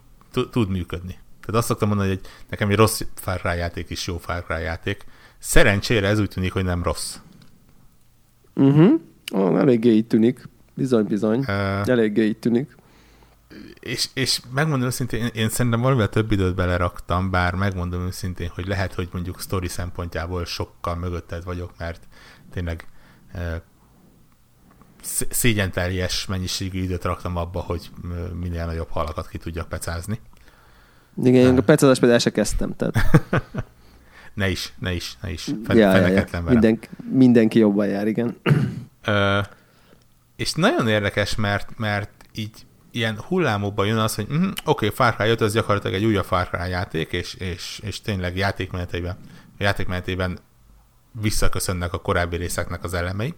tud 0.50 0.68
működni. 0.68 1.18
Tehát 1.40 1.60
azt 1.60 1.66
szoktam 1.66 1.88
mondani, 1.88 2.08
hogy 2.08 2.20
nekem 2.48 2.70
egy 2.70 2.76
rossz 2.76 3.00
Far 3.14 3.40
Cry 3.40 3.56
játék 3.56 3.90
is 3.90 4.06
jó 4.06 4.18
Far 4.18 4.44
Cry 4.44 4.62
játék, 4.62 5.04
Szerencsére 5.38 6.06
ez 6.06 6.18
úgy 6.18 6.28
tűnik, 6.28 6.52
hogy 6.52 6.64
nem 6.64 6.82
rossz. 6.82 7.16
Uh-huh. 8.54 9.00
Oh, 9.32 9.58
eléggé 9.58 9.90
így 9.90 10.06
tűnik. 10.06 10.48
Bizony, 10.74 11.04
bizony. 11.04 11.38
Uh, 11.38 11.88
Eléggé 11.88 12.24
így 12.24 12.38
tűnik. 12.38 12.76
És, 13.80 14.08
és 14.14 14.40
megmondom 14.54 14.86
őszintén, 14.86 15.20
én, 15.20 15.30
én 15.34 15.48
szerintem 15.48 15.80
valamivel 15.80 16.08
több 16.08 16.32
időt 16.32 16.54
beleraktam, 16.54 17.30
bár 17.30 17.54
megmondom 17.54 18.06
őszintén, 18.06 18.50
hogy 18.54 18.66
lehet, 18.66 18.94
hogy 18.94 19.08
mondjuk 19.12 19.40
story 19.40 19.68
szempontjából 19.68 20.44
sokkal 20.44 20.94
mögötted 20.94 21.44
vagyok, 21.44 21.72
mert 21.78 22.00
tényleg 22.50 22.86
szégyenteljes 25.30 26.26
mennyiségű 26.26 26.82
időt 26.82 27.04
raktam 27.04 27.36
abba, 27.36 27.60
hogy 27.60 27.90
minél 28.40 28.66
nagyobb 28.66 28.90
halakat 28.90 29.28
ki 29.28 29.38
tudjak 29.38 29.68
pecázni. 29.68 30.20
Igen, 31.22 31.46
én 31.46 31.58
a 31.58 31.62
pecázás 31.62 31.98
például 31.98 32.20
se 32.20 32.30
kezdtem, 32.30 32.76
tehát... 32.76 33.22
ne 34.34 34.48
is, 34.48 34.72
ne 34.78 34.92
is, 34.92 35.16
ne 35.22 35.30
is. 35.30 35.42
Fen- 35.64 35.78
ja, 35.78 35.96
ja, 35.96 36.06
ja. 36.06 36.40
Minden, 36.40 36.78
mindenki 37.12 37.58
jobban 37.58 37.86
jár, 37.86 38.06
igen. 38.06 38.36
Ö, 39.04 39.40
és 40.36 40.52
nagyon 40.52 40.88
érdekes, 40.88 41.34
mert, 41.34 41.78
mert 41.78 42.10
így 42.34 42.66
ilyen 42.90 43.18
hullámokban 43.26 43.86
jön 43.86 43.98
az, 43.98 44.14
hogy 44.14 44.26
mm, 44.32 44.42
oké, 44.42 44.54
okay, 44.64 44.88
Far 44.88 45.16
Cry 45.16 45.28
5 45.28 45.40
az 45.40 45.52
gyakorlatilag 45.52 45.96
egy 45.96 46.04
újabb 46.04 46.24
Far 46.24 46.48
Cry 46.48 46.70
játék, 46.70 47.12
és, 47.12 47.34
és, 47.34 47.80
és 47.84 48.00
tényleg 48.00 48.36
játékmenetében, 48.36 49.16
játékmenetében 49.58 50.38
visszaköszönnek 51.12 51.92
a 51.92 52.00
korábbi 52.00 52.36
részeknek 52.36 52.84
az 52.84 52.94
elemei, 52.94 53.34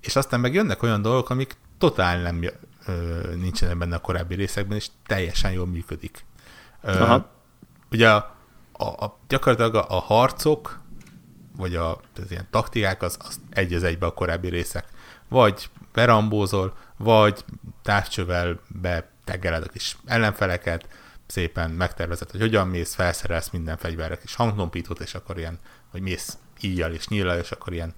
és 0.00 0.16
aztán 0.16 0.40
meg 0.40 0.54
jönnek 0.54 0.82
olyan 0.82 1.02
dolgok, 1.02 1.30
amik 1.30 1.56
totál 1.78 2.20
nem 2.20 2.44
ö, 2.86 3.20
nincsenek 3.34 3.78
benne 3.78 3.96
a 3.96 4.00
korábbi 4.00 4.34
részekben, 4.34 4.76
és 4.76 4.86
teljesen 5.06 5.52
jól 5.52 5.66
működik. 5.66 6.24
Ö, 6.82 6.90
Aha. 6.90 7.30
Ugye 7.90 8.10
a, 8.10 8.36
a, 8.72 8.84
a, 8.84 9.18
gyakorlatilag 9.28 9.74
a, 9.74 9.96
a 9.96 10.00
harcok, 10.00 10.80
vagy 11.56 11.74
a, 11.74 11.90
az 11.90 12.30
ilyen 12.30 12.46
taktikák, 12.50 13.02
az, 13.02 13.16
az 13.20 13.40
egy 13.50 13.74
az 13.74 13.82
egybe 13.82 14.06
a 14.06 14.14
korábbi 14.14 14.48
részek. 14.48 14.84
Vagy 15.28 15.70
berambózol, 15.92 16.76
vagy 16.96 17.44
távcsövel 17.82 18.60
beteggeled 18.68 19.62
a 19.62 19.68
kis 19.68 19.96
ellenfeleket, 20.06 20.88
szépen 21.26 21.70
megtervezed, 21.70 22.30
hogy 22.30 22.40
hogyan 22.40 22.68
mész, 22.68 22.94
felszerelsz 22.94 23.50
minden 23.50 23.76
fegyverre 23.76 24.18
kis 24.18 24.34
hangnompítót, 24.34 25.00
és 25.00 25.14
akkor 25.14 25.38
ilyen, 25.38 25.58
hogy 25.90 26.00
mész 26.00 26.38
íjjal 26.60 26.92
és 26.92 27.08
nyíllal, 27.08 27.38
és 27.38 27.50
akkor 27.50 27.72
ilyen 27.72 27.94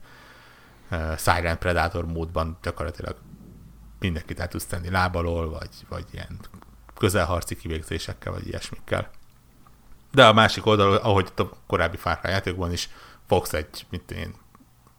uh, 0.91 1.17
Silent 1.19 1.59
Predator 1.59 2.07
módban 2.07 2.59
gyakorlatilag 2.63 3.17
mindenkit 3.99 4.41
el 4.41 4.49
tudsz 4.49 4.67
tenni 4.67 4.91
lábalól, 4.91 5.51
vagy, 5.51 5.71
vagy 5.89 6.05
ilyen 6.11 6.39
közelharci 6.95 7.57
kivégzésekkel, 7.57 8.33
vagy 8.33 8.47
ilyesmikkel. 8.47 9.11
De 10.13 10.27
a 10.27 10.33
másik 10.33 10.67
oldalon, 10.67 10.97
ahogy 10.97 11.33
a 11.37 11.43
korábbi 11.67 11.97
Far 11.97 12.19
Cry 12.21 12.31
játékban 12.31 12.73
is, 12.73 12.89
fogsz 13.27 13.53
egy, 13.53 13.87
mint 13.91 14.11
én, 14.11 14.35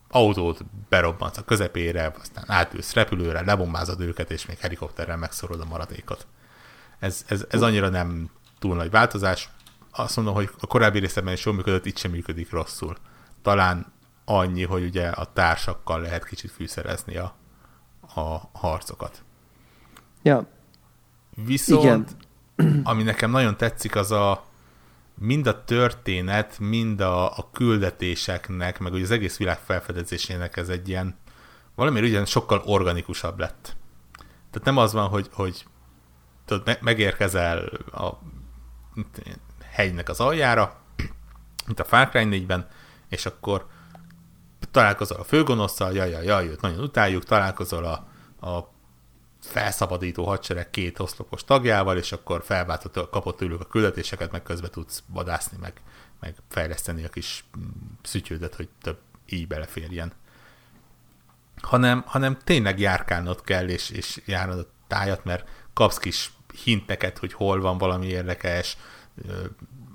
autót 0.10 0.66
berobbansz 0.90 1.38
a 1.38 1.44
közepére, 1.44 2.14
aztán 2.20 2.44
átülsz 2.48 2.94
repülőre, 2.94 3.42
lebombázod 3.42 4.02
őket, 4.02 4.32
és 4.32 4.46
még 4.46 4.58
helikopterrel 4.58 5.18
megszorod 5.18 5.60
a 5.60 5.66
maradékot. 5.66 6.28
Ez, 7.00 7.26
ez, 7.28 7.46
ez 7.50 7.62
annyira 7.62 7.90
nem 7.90 8.30
túl 8.60 8.76
nagy 8.76 8.90
változás. 8.90 9.50
Azt 9.92 10.16
mondom, 10.16 10.34
hogy 10.34 10.50
a 10.60 10.68
korábbi 10.68 11.00
részben 11.00 11.34
is 11.34 11.46
jól 11.46 11.56
működött, 11.56 11.86
itt 11.86 11.98
sem 11.98 12.12
működik 12.12 12.52
rosszul. 12.52 12.98
Talán 13.42 13.94
annyi, 14.26 14.64
hogy 14.64 14.84
ugye 14.84 15.08
a 15.08 15.34
társakkal 15.34 16.02
lehet 16.02 16.26
kicsit 16.26 16.52
fűszerezni 16.52 17.18
a, 17.18 17.36
a 18.16 18.50
harcokat. 18.54 19.24
Ja. 20.22 20.48
Viszont, 21.46 22.16
Igen. 22.56 22.82
ami 22.92 23.04
nekem 23.04 23.32
nagyon 23.32 23.58
tetszik, 23.58 23.96
az 23.96 24.12
a 24.12 24.44
mind 25.16 25.48
a 25.48 25.64
történet, 25.64 26.60
mind 26.60 27.00
a, 27.00 27.38
a 27.38 27.50
küldetéseknek, 27.52 28.80
meg 28.80 28.94
ugye 28.94 29.04
az 29.04 29.12
egész 29.12 29.38
világ 29.38 29.58
felfedezésének 29.58 30.58
ez 30.58 30.70
egy 30.70 30.90
ilyen, 30.90 31.16
valamiért 31.76 32.08
ugyan 32.08 32.26
sokkal 32.26 32.62
organikusabb 32.66 33.40
lett. 33.40 33.76
Tehát 34.52 34.64
nem 34.64 34.78
az 34.78 34.94
van, 34.94 35.08
hogy, 35.08 35.30
hogy 35.32 35.66
tudod, 36.46 36.78
megérkezel 36.82 37.66
a 37.92 38.10
hegynek 39.72 40.10
az 40.10 40.20
aljára, 40.20 40.80
mint 41.66 41.80
a 41.80 41.84
Far 41.84 42.10
Cry 42.10 42.28
4-ben, 42.30 42.68
és 43.12 43.26
akkor 43.26 43.68
találkozol 44.72 45.18
a 45.20 45.24
főgonosszal, 45.24 45.94
jaj, 45.94 46.10
jaj, 46.10 46.26
jaj, 46.26 46.48
őt 46.48 46.62
nagyon 46.62 46.80
utáljuk, 46.80 47.24
találkozol 47.24 47.86
a, 47.86 48.08
a 48.48 48.72
felszabadító 49.42 50.26
hadsereg 50.26 50.70
két 50.70 51.00
oszlopos 51.00 51.44
tagjával, 51.44 51.98
és 51.98 52.12
akkor 52.12 52.44
felváltott, 52.44 53.10
kapott 53.10 53.38
tőlük 53.38 53.62
a 53.62 53.66
küldetéseket, 53.66 54.32
meg 54.32 54.44
közben 54.44 54.72
tudsz 54.72 55.04
vadászni, 55.08 55.58
meg, 55.62 55.82
meg 56.20 56.36
fejleszteni 56.50 57.04
a 57.04 57.10
kis 57.10 57.44
mm, 57.58 57.70
szütyődet, 58.02 58.56
hogy 58.56 58.70
több 58.82 58.98
így 59.26 59.48
beleférjen. 59.48 60.14
Hanem, 61.62 62.04
hanem 62.06 62.38
tényleg 62.44 62.80
járkálnod 62.80 63.42
kell, 63.42 63.68
és, 63.68 63.90
és 63.90 64.22
járnod 64.26 64.60
a 64.60 64.68
tájat, 64.88 65.24
mert 65.24 65.50
kapsz 65.74 65.98
kis 65.98 66.32
hinteket, 66.64 67.18
hogy 67.18 67.34
hol 67.34 67.62
van 67.62 67.78
valami 67.78 68.08
érdekes, 68.08 68.78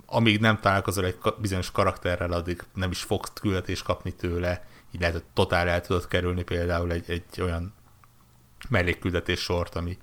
amíg 0.07 0.40
nem 0.40 0.61
találkozol 0.61 1.04
egy 1.04 1.18
bizonyos 1.38 1.70
karakterrel, 1.70 2.32
addig 2.32 2.62
nem 2.74 2.90
is 2.90 3.02
fogsz 3.02 3.32
küldetést 3.40 3.84
kapni 3.84 4.12
tőle, 4.12 4.64
így 4.92 5.00
lehet, 5.00 5.14
hogy 5.14 5.24
totál 5.34 5.68
el 5.68 5.80
tudod 5.80 6.09
kerülni 6.09 6.42
például 6.42 6.92
egy, 6.92 7.11
egy 7.11 7.40
olyan 7.40 7.74
mellékküldetés 8.68 9.40
sort, 9.40 9.74
ami, 9.74 9.98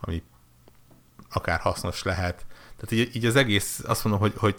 ami 0.00 0.22
akár 1.30 1.60
hasznos 1.60 2.02
lehet. 2.02 2.46
Tehát 2.76 3.06
így, 3.06 3.16
így 3.16 3.26
az 3.26 3.36
egész, 3.36 3.82
azt 3.86 4.04
mondom, 4.04 4.22
hogy, 4.22 4.32
hogy 4.36 4.56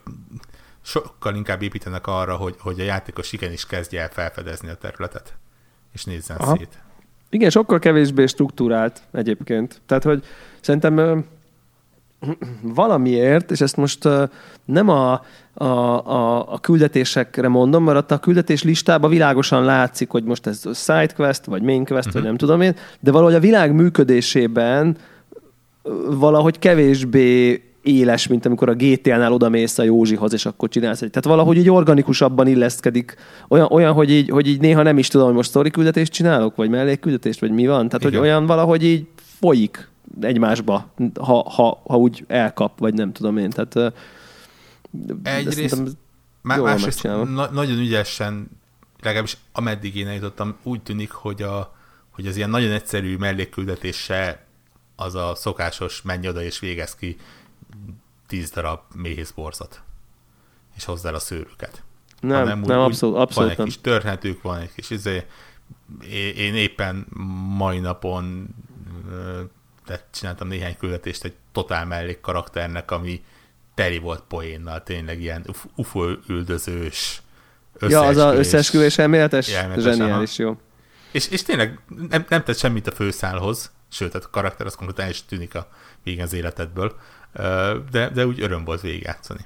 sokkal 0.81 1.35
inkább 1.35 1.61
építenek 1.61 2.07
arra, 2.07 2.35
hogy, 2.35 2.55
hogy 2.59 2.79
a 2.79 2.83
játékos 2.83 3.31
igenis 3.31 3.65
kezdje 3.65 4.01
el 4.01 4.09
felfedezni 4.09 4.69
a 4.69 4.75
területet, 4.75 5.33
és 5.93 6.03
nézzen 6.03 6.37
Aha. 6.37 6.55
szét. 6.55 6.79
Igen, 7.29 7.49
sokkal 7.49 7.79
kevésbé 7.79 8.25
struktúrált 8.25 9.01
egyébként. 9.11 9.81
Tehát, 9.85 10.03
hogy 10.03 10.25
szerintem 10.61 11.25
valamiért, 12.61 13.51
és 13.51 13.61
ezt 13.61 13.77
most 13.77 14.09
nem 14.65 14.89
a, 14.89 15.21
a, 15.53 15.65
a, 15.65 16.53
a 16.53 16.59
küldetésekre 16.59 17.47
mondom, 17.47 17.83
mert 17.83 18.11
a 18.11 18.17
küldetés 18.17 18.63
listában 18.63 19.09
világosan 19.09 19.63
látszik, 19.63 20.09
hogy 20.09 20.23
most 20.23 20.47
ez 20.47 20.61
sidequest, 20.73 21.45
vagy 21.45 21.61
main 21.61 21.85
quest, 21.85 22.07
uh-huh. 22.07 22.13
vagy 22.13 22.23
nem 22.23 22.37
tudom 22.37 22.61
én, 22.61 22.75
de 22.99 23.11
valahogy 23.11 23.33
a 23.33 23.39
világ 23.39 23.73
működésében 23.73 24.97
valahogy 26.09 26.59
kevésbé 26.59 27.61
éles, 27.83 28.27
mint 28.27 28.45
amikor 28.45 28.69
a 28.69 28.73
GTA-nál 28.73 29.33
odamész 29.33 29.77
a 29.77 29.83
Józsihoz, 29.83 30.33
és 30.33 30.45
akkor 30.45 30.69
csinálsz 30.69 31.01
egy. 31.01 31.09
Tehát 31.09 31.37
valahogy 31.37 31.57
így 31.57 31.69
organikusabban 31.69 32.47
illeszkedik. 32.47 33.15
Olyan, 33.47 33.67
olyan 33.71 33.93
hogy, 33.93 34.11
így, 34.11 34.29
hogy 34.29 34.47
így 34.47 34.59
néha 34.59 34.81
nem 34.81 34.97
is 34.97 35.07
tudom, 35.07 35.25
hogy 35.25 35.35
most 35.35 35.49
story 35.49 35.69
küldetést 35.69 36.11
csinálok, 36.11 36.55
vagy 36.55 36.69
mellékküldetést, 36.69 37.39
vagy 37.39 37.51
mi 37.51 37.67
van. 37.67 37.87
Tehát, 37.87 38.05
Igen. 38.05 38.19
hogy 38.19 38.29
olyan 38.29 38.45
valahogy 38.45 38.83
így 38.83 39.05
folyik 39.39 39.90
egymásba, 40.19 40.93
ha, 41.19 41.49
ha, 41.49 41.81
ha 41.83 41.97
úgy 41.97 42.23
elkap, 42.27 42.79
vagy 42.79 42.93
nem 42.93 43.13
tudom 43.13 43.37
én. 43.37 43.49
Tehát, 43.49 43.93
Egyrészt, 45.23 45.97
má, 46.41 46.55
másrészt 46.55 47.03
na, 47.03 47.49
nagyon 47.51 47.77
ügyesen, 47.77 48.49
legalábbis 49.01 49.37
ameddig 49.51 49.95
én 49.95 50.07
eljutottam, 50.07 50.57
úgy 50.63 50.81
tűnik, 50.81 51.11
hogy, 51.11 51.41
a, 51.41 51.75
hogy 52.09 52.27
az 52.27 52.35
ilyen 52.35 52.49
nagyon 52.49 52.71
egyszerű 52.71 53.17
mellékküldetése 53.17 54.45
az 54.95 55.15
a 55.15 55.35
szokásos 55.35 56.01
menj 56.01 56.27
oda 56.27 56.43
és 56.43 56.59
végez 56.59 56.95
ki 56.95 57.17
tíz 58.27 58.49
darab 58.49 58.79
méhészborzat, 58.95 59.81
és 60.75 60.85
hozzá 60.85 61.11
a 61.11 61.19
szőrüket. 61.19 61.83
Nem, 62.19 62.37
Hanem 62.37 62.61
úgy, 62.61 62.67
nem, 62.67 62.79
abszolút, 62.79 63.15
abszolút 63.15 63.55
Van 63.55 63.65
egy 63.65 63.71
kis 63.71 63.81
törhetők, 63.81 64.41
van 64.41 64.59
egy 64.59 64.73
kis 64.73 64.89
izé, 64.89 65.25
én 66.35 66.55
éppen 66.55 67.07
mai 67.57 67.79
napon 67.79 68.55
tehát 69.85 70.05
csináltam 70.11 70.47
néhány 70.47 70.77
küldetést 70.77 71.23
egy 71.23 71.33
totál 71.51 71.85
mellék 71.85 72.21
karakternek, 72.21 72.91
ami 72.91 73.23
teli 73.73 73.99
volt 73.99 74.23
poénnal, 74.27 74.83
tényleg 74.83 75.21
ilyen 75.21 75.45
UFO 75.75 76.09
üldözős, 76.27 77.21
Ja, 77.87 78.01
az 78.01 78.17
az 78.17 78.37
összeesküvés 78.37 78.97
elméletes, 78.97 79.51
zseniális, 79.77 80.37
jó. 80.37 80.57
És, 81.11 81.27
és 81.27 81.43
tényleg 81.43 81.79
nem, 82.09 82.25
nem 82.29 82.43
tett 82.43 82.57
semmit 82.57 82.87
a 82.87 82.91
főszálhoz, 82.91 83.71
sőt, 83.91 84.15
a 84.15 84.19
karakter 84.31 84.65
az 84.65 84.75
konkrétan 84.75 85.09
is 85.09 85.25
tűnik 85.25 85.55
a 85.55 85.67
végén 86.03 86.23
az 86.23 86.33
életedből, 86.33 86.95
de, 87.91 88.09
de 88.13 88.25
úgy 88.25 88.41
öröm 88.41 88.63
volt 88.63 88.81
végigjátszani. 88.81 89.45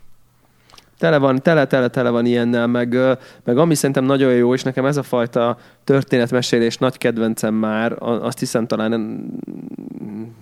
Tele 0.97 1.17
van, 1.17 1.41
tele, 1.41 1.65
tele, 1.65 1.87
tele 1.87 2.09
van 2.09 2.25
ilyennel, 2.25 2.67
meg, 2.67 2.97
meg 3.43 3.57
ami 3.57 3.75
szerintem 3.75 4.03
nagyon 4.05 4.33
jó, 4.33 4.53
és 4.53 4.63
nekem 4.63 4.85
ez 4.85 4.97
a 4.97 5.03
fajta 5.03 5.57
történetmesélés 5.83 6.77
nagy 6.77 6.97
kedvencem 6.97 7.53
már, 7.53 7.95
azt 8.01 8.39
hiszem 8.39 8.67
talán 8.67 9.23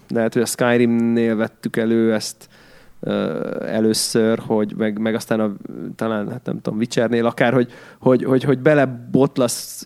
lehet, 0.09 0.33
hogy 0.33 0.41
a 0.41 0.45
Skyrimnél 0.45 1.35
vettük 1.35 1.77
elő 1.77 2.13
ezt 2.13 2.49
először, 3.65 4.39
hogy 4.39 4.73
meg, 4.77 4.99
meg 4.99 5.15
aztán 5.15 5.39
a, 5.39 5.53
talán, 5.95 6.31
hát 6.31 6.45
nem 6.45 6.61
tudom, 6.61 6.79
Witchernél 6.79 7.25
akár, 7.25 7.53
hogy, 7.53 7.71
hogy, 7.99 8.23
hogy, 8.23 8.43
hogy 8.43 8.59
belebotlasz 8.59 9.85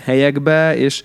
helyekbe, 0.00 0.76
és, 0.76 1.02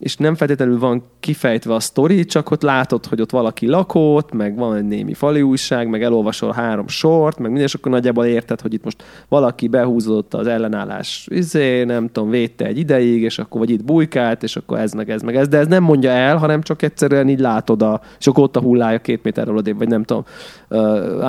és 0.00 0.16
nem 0.16 0.34
feltétlenül 0.34 0.78
van 0.78 1.02
kifejtve 1.20 1.74
a 1.74 1.80
sztori, 1.80 2.24
csak 2.24 2.50
ott 2.50 2.62
látod, 2.62 3.06
hogy 3.06 3.20
ott 3.20 3.30
valaki 3.30 3.66
lakott, 3.66 4.32
meg 4.32 4.56
van 4.56 4.76
egy 4.76 4.84
némi 4.84 5.14
fali 5.14 5.42
újság, 5.42 5.88
meg 5.88 6.02
elolvasol 6.02 6.52
három 6.52 6.88
sort, 6.88 7.38
meg 7.38 7.46
minden, 7.46 7.66
és 7.66 7.74
akkor 7.74 7.92
nagyjából 7.92 8.24
érted, 8.24 8.60
hogy 8.60 8.74
itt 8.74 8.84
most 8.84 9.02
valaki 9.28 9.68
behúzott 9.68 10.34
az 10.34 10.46
ellenállás, 10.46 11.26
izé, 11.30 11.84
nem 11.84 12.08
tudom, 12.12 12.30
védte 12.30 12.64
egy 12.64 12.78
ideig, 12.78 13.22
és 13.22 13.38
akkor 13.38 13.60
vagy 13.60 13.70
itt 13.70 13.84
bujkált, 13.84 14.42
és 14.42 14.56
akkor 14.56 14.78
ez 14.78 14.92
meg 14.92 15.10
ez 15.10 15.22
meg 15.22 15.36
ez, 15.36 15.48
de 15.48 15.58
ez 15.58 15.66
nem 15.66 15.82
mondja 15.82 16.10
el, 16.10 16.36
hanem 16.36 16.62
csak 16.62 16.82
egyszerűen 16.82 17.28
így 17.28 17.40
látod, 17.40 17.82
a, 17.82 18.00
és 18.18 18.26
akkor 18.26 18.42
ott 18.42 18.56
a 18.56 18.60
hullája 18.60 19.00
két 19.00 19.22
méterről 19.22 19.56
odébb, 19.56 19.78
vagy 19.78 19.88
nem 19.88 20.04
tudom. 20.04 20.24
Uh, 20.68 20.80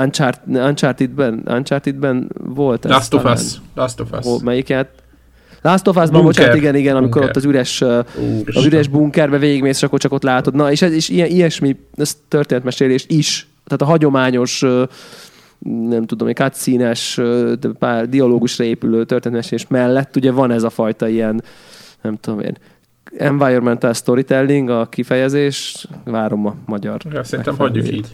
Uncharted, 0.02 0.56
Uncharted-ben, 0.56 1.44
Uncharted-ben 1.48 2.30
volt 2.34 2.86
ez. 2.86 2.92
Last 2.92 3.14
of 3.14 3.24
Us. 3.24 3.62
Last 3.76 4.00
of 4.00 4.12
Us. 4.12 4.42
Melyiket? 4.44 5.01
Last 5.62 5.88
of 5.88 5.96
Us-ban, 5.96 6.24
bocsánat, 6.24 6.56
igen, 6.56 6.76
igen, 6.76 6.96
amikor 6.96 7.22
bunker. 7.22 7.30
ott 7.30 7.36
az 7.36 7.50
üres, 7.50 7.82
Úristen. 7.82 8.54
az 8.54 8.66
üres 8.66 8.88
bunkerbe 8.88 9.38
végigmész, 9.38 9.76
és 9.78 9.84
akkor 9.84 10.00
csak 10.00 10.12
ott 10.12 10.24
látod. 10.24 10.56
Na, 10.56 10.72
és 10.72 10.82
ez 10.82 10.94
is 10.94 11.10
ilyen, 11.10 11.28
ilyesmi, 11.28 11.76
ez 11.96 12.18
történetmesélés 12.28 13.06
is, 13.08 13.48
tehát 13.66 13.82
a 13.82 13.86
hagyományos 13.86 14.64
nem 15.90 16.06
tudom, 16.06 16.28
egy 16.28 16.36
cutscene-es, 16.36 17.20
pár 17.80 18.10
dialógusra 18.10 18.64
épülő 18.64 19.06
történetmesélés 19.06 19.68
mellett 19.68 20.16
ugye 20.16 20.32
van 20.32 20.52
ez 20.52 20.64
a 20.64 20.70
fajta 20.70 21.08
ilyen, 21.08 21.44
nem 22.02 22.18
tudom 22.18 22.40
én, 22.40 22.58
environmental 23.18 23.94
storytelling 23.94 24.70
a 24.70 24.86
kifejezés, 24.86 25.88
várom 26.04 26.46
a 26.46 26.56
magyar. 26.66 27.02
Ja, 27.12 27.24
szerintem 27.24 27.58
hagyjuk 27.58 27.92
így, 27.92 28.08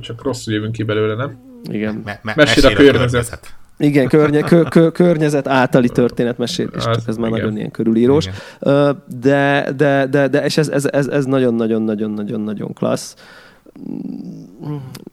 csak 0.00 0.22
rosszul 0.22 0.54
jövünk 0.54 0.72
ki 0.72 0.82
belőle, 0.82 1.14
nem? 1.14 1.38
Igen. 1.70 2.02
Me- 2.04 2.20
me- 2.22 2.36
Mesél 2.36 2.66
a 2.66 2.72
környezet. 2.72 3.55
Igen, 3.78 4.08
környe, 4.08 4.40
kö, 4.40 4.62
kö, 4.62 4.90
környezet 4.90 5.48
általi 5.48 5.88
történetmesélés, 5.88 6.82
csak 6.82 7.00
ez 7.06 7.16
már 7.16 7.28
igen. 7.28 7.40
nagyon 7.40 7.56
ilyen 7.56 7.70
körülírós. 7.70 8.26
Igen. 8.26 9.02
De, 9.20 9.72
de, 9.76 10.06
de, 10.06 10.28
de 10.28 10.44
és 10.44 10.56
ez, 10.56 10.68
ez, 10.68 10.84
ez, 10.92 11.06
ez 11.06 11.24
nagyon-nagyon-nagyon-nagyon-nagyon 11.24 12.72
klassz. 12.72 13.14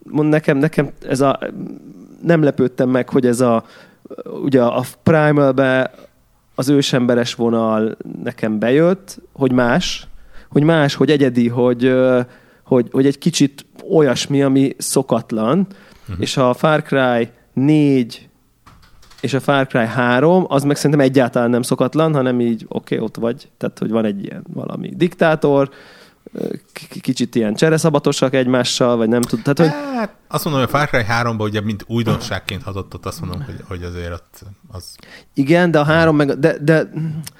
Mond 0.03 0.29
nekem, 0.29 0.57
nekem 0.57 0.89
ez 1.07 1.21
a, 1.21 1.39
nem 2.21 2.43
lepődtem 2.43 2.89
meg, 2.89 3.09
hogy 3.09 3.25
ez 3.25 3.41
a, 3.41 3.63
ugye 4.43 4.61
a 4.61 4.83
Primal-be 5.03 5.91
az 6.55 6.69
ősemberes 6.69 7.35
vonal 7.35 7.97
nekem 8.23 8.59
bejött, 8.59 9.21
hogy 9.33 9.51
más, 9.51 10.07
hogy 10.49 10.63
más, 10.63 10.95
hogy 10.95 11.11
egyedi, 11.11 11.47
hogy, 11.47 11.93
hogy, 12.63 12.87
hogy 12.91 13.05
egy 13.05 13.17
kicsit 13.17 13.65
olyasmi, 13.91 14.41
ami 14.41 14.75
szokatlan, 14.77 15.67
uh-huh. 16.01 16.15
és 16.19 16.37
a 16.37 16.53
Far 16.53 16.81
Cry 16.81 17.29
4 17.53 18.29
és 19.23 19.33
a 19.33 19.39
Far 19.39 19.67
Cry 19.67 19.85
3, 19.85 20.45
az 20.47 20.63
meg 20.63 20.75
szerintem 20.75 20.99
egyáltalán 20.99 21.49
nem 21.49 21.61
szokatlan, 21.61 22.13
hanem 22.13 22.39
így 22.39 22.65
oké, 22.67 22.95
okay, 22.95 23.07
ott 23.07 23.15
vagy, 23.15 23.49
tehát 23.57 23.79
hogy 23.79 23.89
van 23.89 24.05
egy 24.05 24.23
ilyen 24.23 24.43
valami 24.53 24.93
diktátor, 24.95 25.69
kicsit 27.01 27.35
ilyen 27.35 27.55
csereszabatosak 27.55 28.33
egymással, 28.33 28.97
vagy 28.97 29.07
nem 29.07 29.21
tud. 29.21 29.41
Tehát, 29.41 29.57
hogy... 29.57 29.97
Hát, 29.97 30.13
azt 30.27 30.43
mondom, 30.43 30.63
hogy 30.63 30.71
a 30.73 30.77
Far 30.77 30.87
Cry 30.87 31.05
3-ban 31.09 31.41
ugye 31.41 31.61
mint 31.61 31.83
újdonságként 31.87 32.63
hatott 32.63 32.93
ott, 32.93 33.05
azt 33.05 33.21
mondom, 33.21 33.43
hogy, 33.43 33.55
hogy 33.67 33.83
azért 33.83 34.11
ott 34.11 34.41
az... 34.71 34.95
Igen, 35.33 35.71
de 35.71 35.79
a 35.79 35.83
három 35.83 36.15
meg... 36.15 36.39
De, 36.39 36.57
de, 36.57 36.89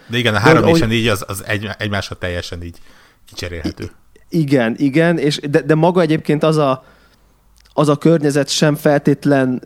de 0.08 0.18
igen, 0.18 0.36
a 0.36 0.40
három 0.40 0.68
és 0.68 0.82
a 0.82 0.86
négy 0.86 1.08
az, 1.08 1.24
az 1.28 1.44
egy, 1.48 1.70
egymásra 1.78 2.16
teljesen 2.16 2.64
így 2.64 2.78
kicserélhető. 3.26 3.92
Igen, 4.30 4.76
igen, 4.78 5.18
és 5.18 5.40
de, 5.50 5.62
de 5.62 5.76
maga 5.76 6.02
egyébként 6.02 6.44
az 6.44 6.58
a, 6.58 6.86
az 7.74 7.90
a 7.90 7.96
környezet 7.96 8.50
sem 8.50 8.76
feltétlen 8.76 9.62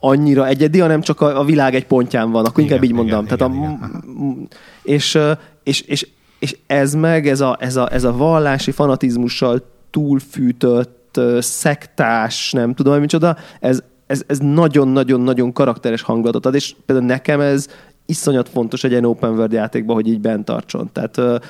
annyira 0.00 0.46
egyedi, 0.46 0.78
hanem 0.78 1.00
csak 1.00 1.20
a, 1.20 1.40
a 1.40 1.44
világ 1.44 1.74
egy 1.74 1.86
pontján 1.86 2.30
van, 2.30 2.44
akkor 2.44 2.62
igen, 2.62 2.64
inkább 2.64 2.84
így 2.84 2.92
mondom. 2.92 3.24
Igen, 3.24 3.38
Tehát 3.38 3.54
igen, 3.54 3.70
a. 3.72 4.56
És, 4.82 5.18
és, 5.62 5.80
és, 5.80 6.08
és 6.38 6.56
ez 6.66 6.94
meg, 6.94 7.28
ez 7.28 7.40
a, 7.40 7.56
ez, 7.60 7.76
a, 7.76 7.92
ez 7.92 8.04
a 8.04 8.16
vallási 8.16 8.70
fanatizmussal 8.70 9.62
túlfűtött, 9.90 11.20
szektás, 11.38 12.52
nem 12.52 12.74
tudom, 12.74 12.92
hogy 12.92 13.00
micsoda, 13.00 13.36
ez, 13.60 13.82
ez, 14.06 14.22
ez 14.26 14.38
nagyon-nagyon-nagyon 14.38 15.52
karakteres 15.52 16.02
hangulatot 16.02 16.46
ad, 16.46 16.54
és 16.54 16.74
például 16.86 17.08
nekem 17.08 17.40
ez 17.40 17.66
iszonyat 18.10 18.48
fontos 18.48 18.84
egy 18.84 18.90
ilyen 18.90 19.04
open 19.04 19.30
world 19.30 19.52
játékban, 19.52 19.94
hogy 19.94 20.08
így 20.08 20.20
bent 20.20 20.44
tartson. 20.44 20.90
Tehát, 20.92 21.42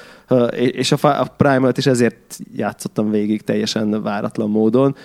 és 0.55 0.93
a, 0.93 1.21
a 1.21 1.35
Primal-t 1.37 1.79
is 1.79 1.87
ezért 1.87 2.39
játszottam 2.57 3.11
végig 3.11 3.43
teljesen 3.43 4.03
váratlan 4.03 4.51
módon, 4.51 4.97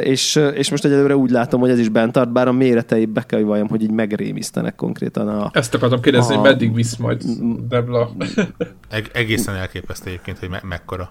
és, 0.00 0.40
és 0.54 0.70
most 0.70 0.84
egyelőre 0.84 1.16
úgy 1.16 1.30
látom, 1.30 1.60
hogy 1.60 1.70
ez 1.70 1.78
is 1.78 1.88
bent 1.88 2.12
tart, 2.12 2.32
bár 2.32 2.48
a 2.48 2.52
méretei 2.52 3.04
be 3.06 3.22
kell 3.22 3.42
valljam, 3.42 3.68
hogy 3.68 3.82
így 3.82 3.90
megrémisztenek 3.90 4.74
konkrétan 4.74 5.28
a... 5.28 5.50
Ezt 5.52 5.74
akartam 5.74 6.00
kérdezni, 6.00 6.34
a, 6.34 6.38
hogy 6.38 6.48
meddig 6.48 6.74
visz 6.74 6.96
majd 6.96 7.22
Debla. 7.68 8.10
Eg- 8.90 9.16
egészen 9.16 9.54
elképesztő 9.54 10.08
egyébként, 10.08 10.38
hogy 10.38 10.48
me- 10.48 10.62
mekkora. 10.62 11.10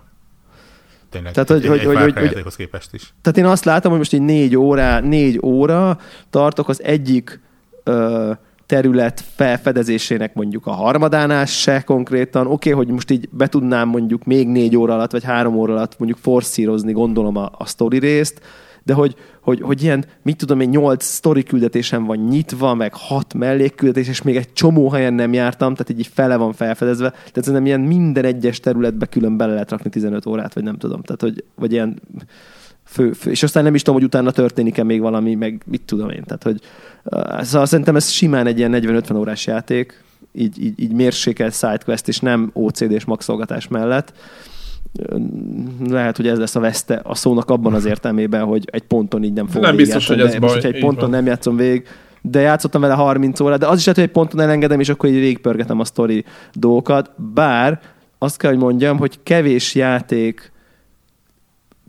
Tényleg, 1.09 1.33
tehát, 1.33 1.49
hogy, 1.49 1.65
egy, 1.65 1.85
hogy, 1.85 2.13
hogy, 2.13 2.43
hogy, 2.43 2.55
képest 2.55 2.93
is. 2.93 3.13
Tehát 3.21 3.37
én 3.37 3.45
azt 3.45 3.65
látom, 3.65 3.89
hogy 3.89 3.99
most 3.99 4.13
így 4.13 4.21
négy 4.21 4.55
óra, 4.55 4.99
négy 4.99 5.39
óra 5.43 5.97
tartok 6.29 6.69
az 6.69 6.83
egyik 6.83 7.39
ö, 7.83 8.31
terület 8.67 9.23
felfedezésének 9.35 10.33
mondjuk 10.33 10.65
a 10.65 10.71
harmadánál 10.71 11.45
se 11.45 11.81
konkrétan. 11.81 12.47
Oké, 12.47 12.53
okay, 12.53 12.83
hogy 12.83 12.93
most 12.93 13.11
így 13.11 13.29
be 13.29 13.47
tudnám 13.47 13.87
mondjuk 13.87 14.23
még 14.23 14.47
négy 14.47 14.75
óra 14.75 14.93
alatt, 14.93 15.11
vagy 15.11 15.23
három 15.23 15.55
óra 15.55 15.73
alatt 15.73 15.99
mondjuk 15.99 16.19
forszírozni, 16.21 16.91
gondolom 16.91 17.35
a, 17.35 17.51
a 17.57 17.65
story 17.65 17.99
részt, 17.99 18.41
de 18.83 18.93
hogy, 18.93 19.15
hogy, 19.41 19.61
hogy 19.61 19.83
ilyen, 19.83 20.05
mit 20.23 20.37
tudom 20.37 20.59
én, 20.59 20.69
nyolc 20.69 21.03
sztori 21.03 21.43
küldetésem 21.43 22.03
van 22.03 22.17
nyitva, 22.17 22.73
meg 22.73 22.93
hat 22.93 23.33
mellékküldetés, 23.33 24.07
és 24.07 24.21
még 24.21 24.35
egy 24.35 24.53
csomó 24.53 24.89
helyen 24.89 25.13
nem 25.13 25.33
jártam, 25.33 25.73
tehát 25.73 26.01
így 26.01 26.09
fele 26.13 26.35
van 26.35 26.53
felfedezve. 26.53 27.09
Tehát 27.09 27.33
szerintem 27.33 27.65
ilyen 27.65 27.79
minden 27.79 28.25
egyes 28.25 28.59
területbe 28.59 29.05
külön 29.05 29.37
bele 29.37 29.53
lehet 29.53 29.71
rakni 29.71 29.89
15 29.89 30.25
órát, 30.25 30.53
vagy 30.53 30.63
nem 30.63 30.77
tudom. 30.77 31.01
Tehát, 31.01 31.21
hogy, 31.21 31.43
vagy 31.55 31.71
ilyen 31.71 32.01
fő, 32.83 33.13
fő, 33.13 33.31
és 33.31 33.43
aztán 33.43 33.63
nem 33.63 33.75
is 33.75 33.81
tudom, 33.81 33.99
hogy 33.99 34.07
utána 34.07 34.31
történik-e 34.31 34.83
még 34.83 35.01
valami, 35.01 35.35
meg 35.35 35.61
mit 35.65 35.81
tudom 35.81 36.09
én. 36.09 36.23
Tehát, 36.23 36.43
hogy, 36.43 36.61
szóval 37.41 37.65
szerintem 37.65 37.95
ez 37.95 38.09
simán 38.09 38.47
egy 38.47 38.57
ilyen 38.57 38.71
40-50 38.75 39.17
órás 39.17 39.45
játék, 39.45 40.03
így, 40.31 40.63
így, 40.63 40.79
így 40.79 40.91
mérsékelt 40.91 41.53
sidequest, 41.53 42.07
és 42.07 42.19
nem 42.19 42.49
OCD-s 42.53 43.05
maxolgatás 43.05 43.67
mellett. 43.67 44.13
Lehet, 45.89 46.15
hogy 46.15 46.27
ez 46.27 46.37
lesz 46.37 46.55
a 46.55 46.59
veszte 46.59 46.99
a 47.03 47.15
szónak 47.15 47.49
abban 47.49 47.73
az 47.73 47.85
értelmében, 47.85 48.43
hogy 48.43 48.67
egy 48.71 48.83
ponton 48.83 49.23
így 49.23 49.33
nem 49.33 49.47
fog 49.47 49.61
Nem 49.61 49.75
biztos, 49.75 50.07
hogy 50.07 50.19
ez 50.19 50.31
de, 50.31 50.39
baj. 50.39 50.53
Most, 50.53 50.65
egy 50.65 50.79
ponton 50.79 51.09
van. 51.09 51.09
nem 51.09 51.25
játszom 51.25 51.55
végig, 51.55 51.87
de 52.21 52.39
játszottam 52.39 52.81
vele 52.81 52.93
30 52.93 53.39
órát, 53.39 53.59
de 53.59 53.67
az 53.67 53.77
is 53.77 53.85
lehet, 53.85 53.99
hogy 53.99 54.09
egy 54.09 54.15
ponton 54.15 54.39
elengedem, 54.39 54.79
és 54.79 54.89
akkor 54.89 55.09
így 55.09 55.19
végigpörgetem 55.19 55.79
a 55.79 55.85
sztori 55.85 56.25
dolgokat, 56.53 57.11
bár 57.33 57.79
azt 58.17 58.37
kell, 58.37 58.51
hogy 58.51 58.59
mondjam, 58.59 58.97
hogy 58.97 59.19
kevés 59.23 59.75
játék 59.75 60.51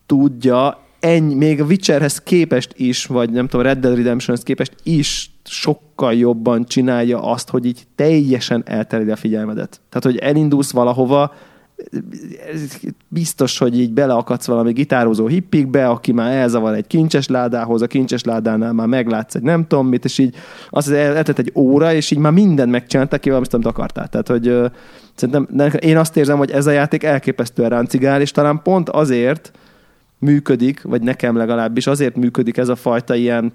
tudja 0.07 0.88
ennyi, 1.01 1.35
még 1.35 1.61
a 1.61 1.65
Witcherhez 1.65 2.21
képest 2.21 2.73
is, 2.77 3.07
vagy 3.07 3.31
nem 3.31 3.49
tudom, 3.49 3.67
Red 3.67 3.79
Dead 3.79 3.97
Redemptionhez 3.97 4.45
képest 4.45 4.73
is 4.83 5.31
sokkal 5.45 6.15
jobban 6.15 6.65
csinálja 6.65 7.23
azt, 7.23 7.49
hogy 7.49 7.67
így 7.67 7.87
teljesen 7.95 8.63
eltereli 8.67 9.11
a 9.11 9.17
figyelmedet. 9.17 9.81
Tehát, 9.89 10.05
hogy 10.05 10.17
elindulsz 10.17 10.71
valahova, 10.71 11.35
biztos, 13.09 13.59
hogy 13.59 13.79
így 13.81 13.93
beleakadsz 13.93 14.47
valami 14.47 14.73
gitározó 14.73 15.27
hippikbe, 15.27 15.89
aki 15.89 16.13
már 16.13 16.33
elzavar 16.33 16.75
egy 16.75 16.87
kincses 16.87 17.29
ládához, 17.29 17.83
a 17.83 17.87
kincses 17.87 18.25
ládánál 18.25 18.73
már 18.73 18.87
meglátsz 18.87 19.35
egy 19.35 19.43
nem 19.43 19.67
tudom 19.67 19.87
mit, 19.87 20.05
és 20.05 20.19
így 20.19 20.35
az 20.69 20.91
eltett 20.91 21.39
egy 21.39 21.53
óra, 21.55 21.93
és 21.93 22.11
így 22.11 22.19
már 22.19 22.33
mindent 22.33 22.71
megcsináltak, 22.71 23.21
ki 23.21 23.31
amit 23.31 23.55
akartál. 23.55 24.09
Tehát, 24.09 24.29
hogy 24.29 24.71
szerintem 25.15 25.77
én 25.81 25.97
azt 25.97 26.17
érzem, 26.17 26.39
hogy 26.39 26.51
ez 26.51 26.67
a 26.67 26.71
játék 26.71 27.03
elképesztően 27.03 27.69
ráncigál, 27.71 28.21
és 28.21 28.31
talán 28.31 28.63
pont 28.63 28.89
azért, 28.89 29.53
működik, 30.19 30.83
vagy 30.83 31.03
nekem 31.03 31.37
legalábbis 31.37 31.87
azért 31.87 32.17
működik 32.17 32.57
ez 32.57 32.69
a 32.69 32.77
fajta 32.77 33.15
ilyen, 33.15 33.53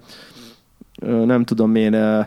nem 1.26 1.44
tudom 1.44 1.76
én, 1.76 2.26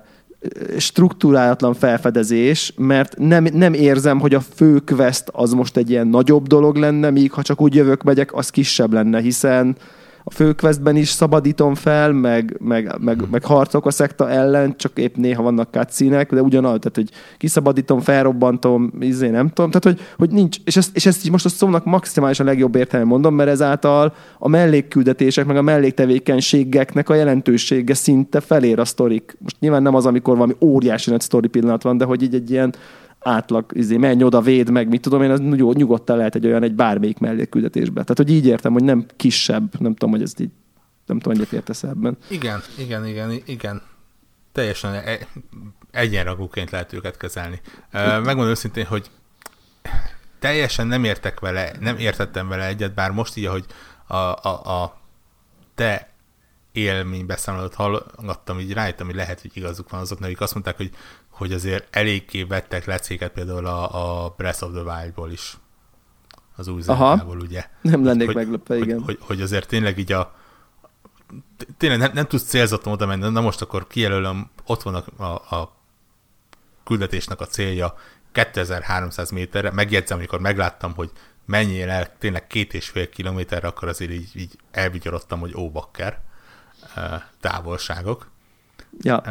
struktúrálatlan 0.78 1.74
felfedezés, 1.74 2.72
mert 2.76 3.18
nem, 3.18 3.45
nem 3.53 3.72
érzem, 3.72 4.20
hogy 4.20 4.34
a 4.34 4.41
fő 4.41 4.78
quest 4.78 5.28
az 5.32 5.53
most 5.53 5.76
egy 5.76 5.91
ilyen 5.91 6.07
nagyobb 6.07 6.47
dolog 6.47 6.76
lenne, 6.76 7.11
míg 7.11 7.32
ha 7.32 7.43
csak 7.43 7.61
úgy 7.61 7.74
jövök, 7.74 8.03
megyek, 8.03 8.34
az 8.34 8.51
kisebb 8.51 8.93
lenne, 8.93 9.20
hiszen 9.20 9.76
a 10.29 10.33
főquestben 10.33 10.97
is 10.97 11.09
szabadítom 11.09 11.74
fel, 11.74 12.12
meg, 12.12 12.57
meg, 12.61 12.95
meg, 13.01 13.22
meg 13.31 13.45
harcok 13.45 13.87
a 13.87 13.91
szekta 13.91 14.31
ellen, 14.31 14.77
csak 14.77 14.99
épp 14.99 15.16
néha 15.16 15.43
vannak 15.43 15.70
cutscene 15.70 16.24
de 16.24 16.43
ugyanaz, 16.43 16.79
tehát 16.79 16.95
hogy 16.95 17.11
kiszabadítom, 17.39 18.01
felrobbantom, 18.01 18.93
izé 19.01 19.29
nem 19.29 19.49
tudom, 19.49 19.70
tehát 19.70 19.85
hogy, 19.85 20.07
hogy 20.16 20.31
nincs, 20.31 20.57
és 20.64 20.77
ezt, 20.77 20.97
és 20.97 21.07
ezt 21.07 21.31
most 21.31 21.45
a 21.45 21.49
szónak 21.49 21.85
maximálisan 21.85 22.47
legjobb 22.47 22.74
értelme 22.74 23.07
mondom, 23.07 23.35
mert 23.35 23.51
ezáltal 23.51 24.14
a 24.39 24.49
mellékküldetések, 24.49 25.47
meg 25.47 25.57
a 25.57 25.62
melléktevékenységeknek 25.62 27.09
a 27.09 27.14
jelentősége 27.14 27.95
szinte 27.95 28.41
felér 28.41 28.79
a 28.79 28.85
sztorik. 28.85 29.37
Most 29.39 29.57
nyilván 29.61 29.83
nem 29.83 29.95
az, 29.95 30.07
amikor 30.07 30.35
valami 30.35 30.57
óriási 30.61 31.11
nagy 31.11 31.20
sztori 31.20 31.49
pillanat 31.49 31.83
van, 31.83 31.97
de 31.97 32.05
hogy 32.05 32.22
így 32.22 32.35
egy 32.35 32.51
ilyen 32.51 32.74
átlag, 33.27 33.70
izé, 33.74 33.97
menj 33.97 34.22
oda, 34.22 34.41
véd 34.41 34.70
meg, 34.70 34.89
mit 34.89 35.01
tudom 35.01 35.22
én, 35.22 35.31
az 35.31 35.41
nyugodtan 35.41 36.16
lehet 36.16 36.35
egy 36.35 36.47
olyan 36.47 36.62
egy 36.62 36.74
bármelyik 36.74 37.18
mellékküldetésbe. 37.18 38.01
Tehát, 38.01 38.16
hogy 38.16 38.31
így 38.31 38.47
értem, 38.47 38.72
hogy 38.72 38.85
nem 38.85 39.07
kisebb, 39.16 39.81
nem 39.81 39.93
tudom, 39.93 40.11
hogy 40.11 40.22
ez 40.22 40.33
így, 40.39 40.51
nem 41.07 41.18
tudom, 41.18 41.39
hogy 41.39 41.49
értesz 41.53 41.83
ebben. 41.83 42.16
Igen, 42.29 42.61
igen, 42.79 43.07
igen, 43.07 43.41
igen. 43.45 43.83
Teljesen 44.53 44.95
e- 44.95 45.27
egyenragúként 45.91 46.70
lehet 46.70 46.93
őket 46.93 47.16
kezelni. 47.16 47.61
Megmondom 47.93 48.47
őszintén, 48.47 48.85
hogy 48.85 49.11
teljesen 50.39 50.87
nem 50.87 51.05
értek 51.05 51.41
vele, 51.41 51.72
nem 51.81 51.99
értettem 51.99 52.49
vele 52.49 52.66
egyet, 52.66 52.95
bár 52.95 53.11
most 53.11 53.37
így, 53.37 53.45
ahogy 53.45 53.64
a, 54.07 54.14
a, 54.16 54.83
a 54.83 55.01
te 55.74 56.09
élménybeszámolót 56.72 57.74
hallgattam, 57.74 58.61
így 58.61 58.72
rájöttem, 58.72 59.07
hogy 59.07 59.14
lehet, 59.14 59.41
hogy 59.41 59.51
igazuk 59.55 59.91
van 59.91 60.01
azoknak, 60.01 60.29
akik 60.29 60.41
azt 60.41 60.55
mondták, 60.55 60.77
hogy, 60.77 60.91
hogy 61.37 61.53
azért 61.53 61.97
eléggé 61.97 62.43
vettek 62.43 62.84
lecéket 62.84 63.32
például 63.32 63.66
a, 63.66 64.24
a 64.24 64.34
Breath 64.37 64.62
of 64.62 64.70
the 64.72 64.82
Wild-ból 64.82 65.30
is. 65.30 65.57
Az 66.57 66.68
új 66.68 66.82
zenekából, 66.82 67.41
ugye? 67.41 67.64
Nem 67.80 68.05
lennék 68.05 68.32
meglepve, 68.32 68.76
igen. 68.76 68.97
Hogy, 68.97 69.05
hogy, 69.05 69.18
hogy, 69.20 69.41
azért 69.41 69.68
tényleg 69.68 69.99
így 69.99 70.12
a 70.12 70.34
tényleg 71.76 71.99
nem, 71.99 72.11
nem 72.14 72.26
tudsz 72.26 72.43
célzottan 72.43 72.93
oda 72.93 73.07
menni, 73.07 73.28
na 73.28 73.41
most 73.41 73.62
akkor 73.62 73.87
kijelölöm, 73.87 74.51
ott 74.66 74.82
van 74.82 74.95
a, 74.95 75.24
a, 75.24 75.57
a 75.57 75.76
küldetésnek 76.84 77.41
a 77.41 77.47
célja 77.47 77.95
2300 78.32 79.30
méterre, 79.30 79.70
megjegyzem, 79.70 80.18
amikor 80.18 80.41
megláttam, 80.41 80.95
hogy 80.95 81.11
menjél 81.45 81.91
el 81.91 82.16
tényleg 82.18 82.47
két 82.47 82.74
és 82.74 82.89
fél 82.89 83.09
kilométerre, 83.09 83.68
akkor 83.68 83.89
azért 83.89 84.11
így, 84.11 84.30
így 84.34 84.59
elvigyorodtam, 84.70 85.41
hogy 85.41 85.55
óbakker 85.57 86.20
távolságok. 87.41 88.30
Ja. 89.01 89.22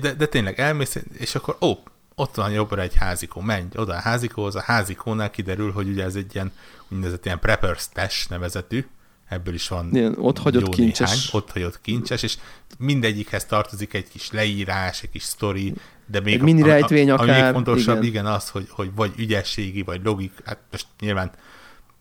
De, 0.00 0.14
de 0.14 0.26
tényleg 0.26 0.60
elmész, 0.60 0.98
és 1.18 1.34
akkor 1.34 1.56
ó, 1.60 1.72
ott 2.14 2.34
van 2.34 2.50
jobbra 2.50 2.80
egy 2.80 2.94
házikó, 2.94 3.40
menj 3.40 3.66
oda 3.74 3.92
a 3.92 4.00
házikóhoz, 4.00 4.56
a 4.56 4.62
házikónál 4.62 5.30
kiderül, 5.30 5.72
hogy 5.72 5.88
ugye 5.88 6.04
ez 6.04 6.14
egy 6.14 6.34
ilyen 6.34 6.52
úgynevezett 6.88 7.24
ilyen 7.24 7.38
preppers 7.38 7.88
test 7.92 8.28
nevezetű, 8.28 8.86
ebből 9.28 9.54
is 9.54 9.68
van 9.68 9.88
ilyen, 9.92 10.14
ott 10.18 10.38
hagyott 10.38 10.68
kincses. 10.68 11.10
Néhány, 11.10 11.26
ott 11.30 11.50
hagyott 11.50 11.80
kincses, 11.80 12.22
és 12.22 12.36
mindegyikhez 12.78 13.44
tartozik 13.44 13.94
egy 13.94 14.08
kis 14.08 14.30
leírás, 14.30 15.02
egy 15.02 15.10
kis 15.10 15.22
sztori, 15.22 15.74
de 16.06 16.20
még 16.20 16.34
egy 16.34 16.42
mini 16.42 16.62
rejtvény 16.62 17.10
a, 17.10 17.14
akár, 17.14 17.40
a 17.40 17.44
még 17.44 17.52
fontosabb, 17.52 17.96
igen. 17.96 18.08
igen, 18.08 18.26
az, 18.26 18.48
hogy, 18.48 18.66
hogy 18.70 18.90
vagy 18.94 19.12
ügyességi, 19.16 19.82
vagy 19.82 20.00
logik, 20.04 20.32
hát 20.44 20.58
most 20.70 20.86
nyilván 21.00 21.30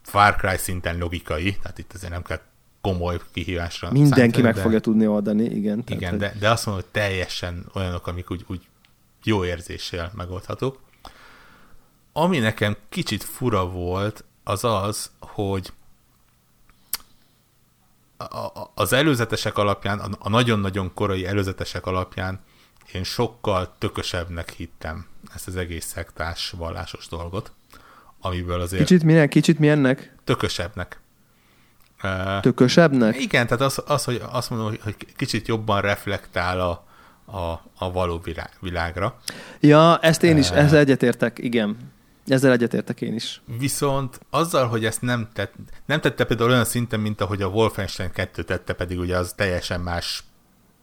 Far 0.01 0.35
Cry 0.35 0.57
szinten 0.57 0.97
logikai, 0.97 1.55
tehát 1.61 1.77
itt 1.77 1.93
azért 1.93 2.11
nem 2.11 2.23
kell 2.23 2.39
komoly 2.81 3.19
kihívásra. 3.31 3.91
Mindenki 3.91 4.41
meg 4.41 4.53
de, 4.53 4.61
fogja 4.61 4.79
tudni 4.79 5.07
oldani, 5.07 5.43
igen. 5.43 5.83
Tehát, 5.83 6.01
igen, 6.01 6.17
de, 6.17 6.35
de 6.39 6.49
azt 6.49 6.65
mondom, 6.65 6.83
hogy 6.83 7.01
teljesen 7.01 7.65
olyanok, 7.73 8.07
amik 8.07 8.31
úgy, 8.31 8.45
úgy 8.47 8.61
jó 9.23 9.45
érzéssel 9.45 10.11
megoldhatók. 10.15 10.79
Ami 12.13 12.39
nekem 12.39 12.77
kicsit 12.89 13.23
fura 13.23 13.69
volt, 13.69 14.23
az 14.43 14.63
az, 14.63 15.11
hogy 15.19 15.71
az 18.73 18.93
előzetesek 18.93 19.57
alapján, 19.57 19.99
a 19.99 20.29
nagyon-nagyon 20.29 20.93
korai 20.93 21.25
előzetesek 21.25 21.85
alapján 21.85 22.39
én 22.93 23.03
sokkal 23.03 23.75
tökösebbnek 23.77 24.51
hittem 24.51 25.05
ezt 25.33 25.47
az 25.47 25.55
egész 25.55 25.85
szektás 25.85 26.49
vallásos 26.57 27.07
dolgot, 27.07 27.51
amiből 28.21 28.61
azért... 28.61 28.81
Kicsit 28.85 29.03
milyen? 29.03 29.29
Kicsit 29.29 29.59
milyennek? 29.59 30.15
Tökösebbnek. 30.23 31.00
Tökösebbnek? 32.41 33.19
Igen, 33.21 33.47
tehát 33.47 33.61
az, 33.63 33.83
az 33.85 34.03
hogy 34.03 34.21
azt 34.31 34.49
mondom, 34.49 34.75
hogy 34.83 34.95
kicsit 35.15 35.47
jobban 35.47 35.81
reflektál 35.81 36.59
a, 36.59 36.85
a, 37.37 37.61
a 37.77 37.91
való 37.91 38.21
világra. 38.59 39.17
Ja, 39.59 39.97
ezt 39.97 40.23
én 40.23 40.37
is, 40.37 40.49
ezzel 40.49 40.79
egyetértek, 40.79 41.37
igen. 41.39 41.77
Ezzel 42.27 42.51
egyetértek 42.51 43.01
én 43.01 43.13
is. 43.13 43.41
Viszont 43.57 44.19
azzal, 44.29 44.67
hogy 44.67 44.85
ezt 44.85 45.01
nem, 45.01 45.29
tett, 45.33 45.53
nem 45.85 46.01
tette 46.01 46.25
például 46.25 46.49
olyan 46.49 46.65
szinten, 46.65 46.99
mint 46.99 47.21
ahogy 47.21 47.41
a 47.41 47.47
Wolfenstein 47.47 48.11
2 48.11 48.43
tette, 48.43 48.73
pedig 48.73 48.99
ugye 48.99 49.17
az 49.17 49.33
teljesen 49.35 49.81
más 49.81 50.23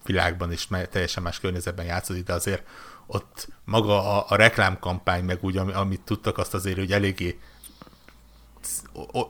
világban 0.06 0.52
és 0.52 0.68
teljesen 0.90 1.22
más 1.22 1.40
környezetben 1.40 1.86
játszik, 1.86 2.24
de 2.24 2.32
azért 2.32 2.62
ott 3.06 3.48
maga 3.64 4.16
a, 4.16 4.24
a 4.28 4.36
reklámkampány, 4.36 5.24
meg 5.24 5.38
úgy, 5.40 5.56
amit 5.56 6.00
tudtak, 6.00 6.38
azt 6.38 6.54
azért, 6.54 6.76
hogy 6.76 6.92
eléggé 6.92 7.38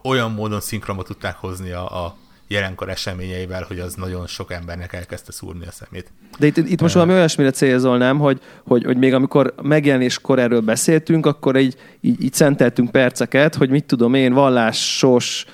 olyan 0.03 0.33
módon 0.33 0.61
szinkronba 0.61 1.03
tudták 1.03 1.37
hozni 1.37 1.71
a, 1.71 2.05
a 2.05 2.17
jelenkor 2.49 2.89
eseményeivel, 2.89 3.65
hogy 3.69 3.79
az 3.79 3.95
nagyon 3.95 4.27
sok 4.27 4.53
embernek 4.53 4.93
elkezdte 4.93 5.33
szúrni 5.33 5.67
a 5.67 5.71
szemét. 5.71 6.13
De 6.39 6.47
itt, 6.47 6.57
itt 6.57 6.81
most 6.81 6.95
valami 6.95 7.13
olyasmire 7.13 7.51
célzolnám, 7.51 8.19
hogy, 8.19 8.41
hogy, 8.65 8.85
hogy 8.85 8.97
még 8.97 9.15
amikor 9.15 9.55
megjelenéskor 9.63 10.39
erről 10.39 10.61
beszéltünk, 10.61 11.27
akkor 11.27 11.57
így, 11.57 11.77
így, 12.01 12.23
így 12.23 12.33
szenteltünk 12.33 12.91
perceket, 12.91 13.55
hogy 13.55 13.71
mit 13.71 13.85
tudom 13.85 14.15
én, 14.15 14.33
vallásos, 14.33 15.47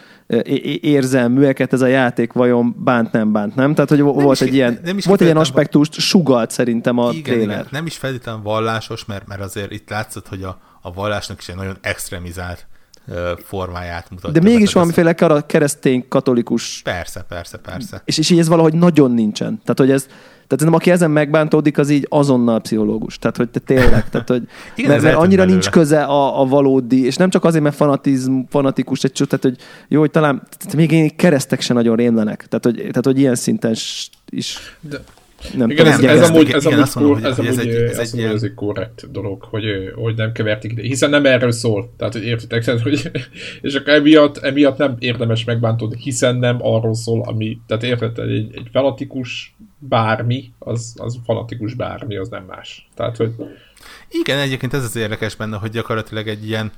érzelműeket 0.80 1.72
ez 1.72 1.80
a 1.80 1.86
játék 1.86 2.32
vajon 2.32 2.74
bánt, 2.78 3.12
nem 3.12 3.32
bánt, 3.32 3.54
nem? 3.54 3.74
Tehát, 3.74 3.88
hogy 3.88 3.98
nem 3.98 4.12
volt 4.12 4.40
egy 4.40 4.54
ilyen, 4.54 4.80
nem 4.84 4.98
volt 5.04 5.20
egy 5.20 5.26
ilyen 5.26 5.38
aspektust, 5.38 5.92
sugalt 5.92 6.50
szerintem 6.50 6.98
a 6.98 7.10
igen, 7.10 7.22
trailer. 7.22 7.58
Igen, 7.58 7.66
nem 7.70 7.86
is 7.86 7.96
feltétlenül 7.96 8.42
vallásos, 8.42 9.04
mert, 9.04 9.26
mert 9.26 9.40
azért 9.40 9.72
itt 9.72 9.90
látszott, 9.90 10.28
hogy 10.28 10.42
a, 10.42 10.60
a 10.82 10.92
vallásnak 10.92 11.38
is 11.38 11.48
egy 11.48 11.56
nagyon 11.56 11.76
extremizált 11.80 12.66
formáját 13.44 14.10
mutatja. 14.10 14.40
De 14.40 14.48
mégis 14.48 14.72
valamiféle 14.72 15.14
ez... 15.14 15.42
keresztény 15.46 16.08
katolikus. 16.08 16.80
Persze, 16.84 17.24
persze, 17.28 17.58
persze. 17.58 18.02
És, 18.04 18.18
és 18.18 18.30
így 18.30 18.38
ez 18.38 18.48
valahogy 18.48 18.74
nagyon 18.74 19.10
nincsen. 19.10 19.60
Tehát, 19.64 19.78
hogy 19.78 19.90
ez, 19.90 20.06
tehát 20.46 20.64
nem, 20.64 20.74
aki 20.74 20.90
ezen 20.90 21.10
megbántódik, 21.10 21.78
az 21.78 21.90
így 21.90 22.06
azonnal 22.10 22.60
pszichológus. 22.60 23.18
Tehát, 23.18 23.36
hogy 23.36 23.48
te 23.48 23.60
tényleg, 23.60 24.08
tehát, 24.10 24.28
hogy 24.28 24.42
Igen, 24.76 24.90
mert, 24.90 25.02
mert 25.02 25.16
annyira 25.16 25.36
belőle. 25.36 25.52
nincs 25.52 25.70
köze 25.70 26.02
a, 26.02 26.40
a 26.40 26.44
valódi, 26.44 27.04
és 27.04 27.16
nem 27.16 27.30
csak 27.30 27.44
azért, 27.44 27.62
mert 27.62 27.76
fanatizm, 27.76 28.40
fanatikus, 28.48 29.04
egy 29.04 29.12
tehát, 29.12 29.42
hogy 29.42 29.56
jó, 29.88 30.00
hogy 30.00 30.10
talán 30.10 30.42
tehát 30.58 30.76
még 30.76 30.90
én 30.90 31.16
keresztek 31.16 31.60
se 31.60 31.74
nagyon 31.74 31.96
rémlenek. 31.96 32.46
Tehát, 32.48 32.64
hogy, 32.64 32.76
tehát, 32.76 33.04
hogy 33.04 33.18
ilyen 33.18 33.34
szinten 33.34 33.74
is. 34.30 34.76
De, 34.80 34.96
nem 35.56 35.70
igen, 35.70 35.86
ez, 35.86 36.00
ez, 36.00 36.30
amúgy, 36.30 36.50
ez, 36.50 36.64
igen, 36.64 36.78
amúgy, 36.78 36.94
mondom, 36.94 37.24
ez, 37.24 37.38
amúgy, 37.38 37.50
ez, 37.50 37.58
egy, 37.58 37.68
ez, 37.68 37.98
egy 37.98 38.18
ilyen... 38.18 38.34
ez 38.34 38.42
egy 38.42 38.54
korrekt 38.54 39.10
dolog, 39.10 39.42
hogy, 39.42 39.64
hogy 39.94 40.16
nem 40.16 40.32
keverték 40.32 40.72
ide, 40.72 40.82
hiszen 40.82 41.10
nem 41.10 41.26
erről 41.26 41.52
szól. 41.52 41.92
Tehát, 41.96 42.12
hogy 42.12 42.24
értitek, 42.24 42.80
hogy, 42.80 43.10
és 43.60 43.74
akkor 43.74 43.92
emiatt, 43.92 44.38
emiatt 44.38 44.78
nem 44.78 44.96
érdemes 44.98 45.44
megbántódni, 45.44 45.96
hiszen 46.00 46.36
nem 46.36 46.56
arról 46.60 46.94
szól, 46.94 47.22
ami, 47.22 47.58
tehát 47.66 47.82
érted, 47.82 48.18
egy, 48.18 48.54
egy 48.54 48.68
fanatikus 48.72 49.56
bármi, 49.78 50.52
az, 50.58 50.94
az 50.96 51.18
fanatikus 51.24 51.74
bármi, 51.74 52.16
az 52.16 52.28
nem 52.28 52.44
más. 52.44 52.88
Tehát, 52.94 53.16
hogy... 53.16 53.32
Igen, 54.08 54.38
egyébként 54.38 54.74
ez 54.74 54.84
az 54.84 54.96
érdekes 54.96 55.34
benne, 55.34 55.56
hogy 55.56 55.70
gyakorlatilag 55.70 56.28
egy 56.28 56.46
ilyen 56.46 56.72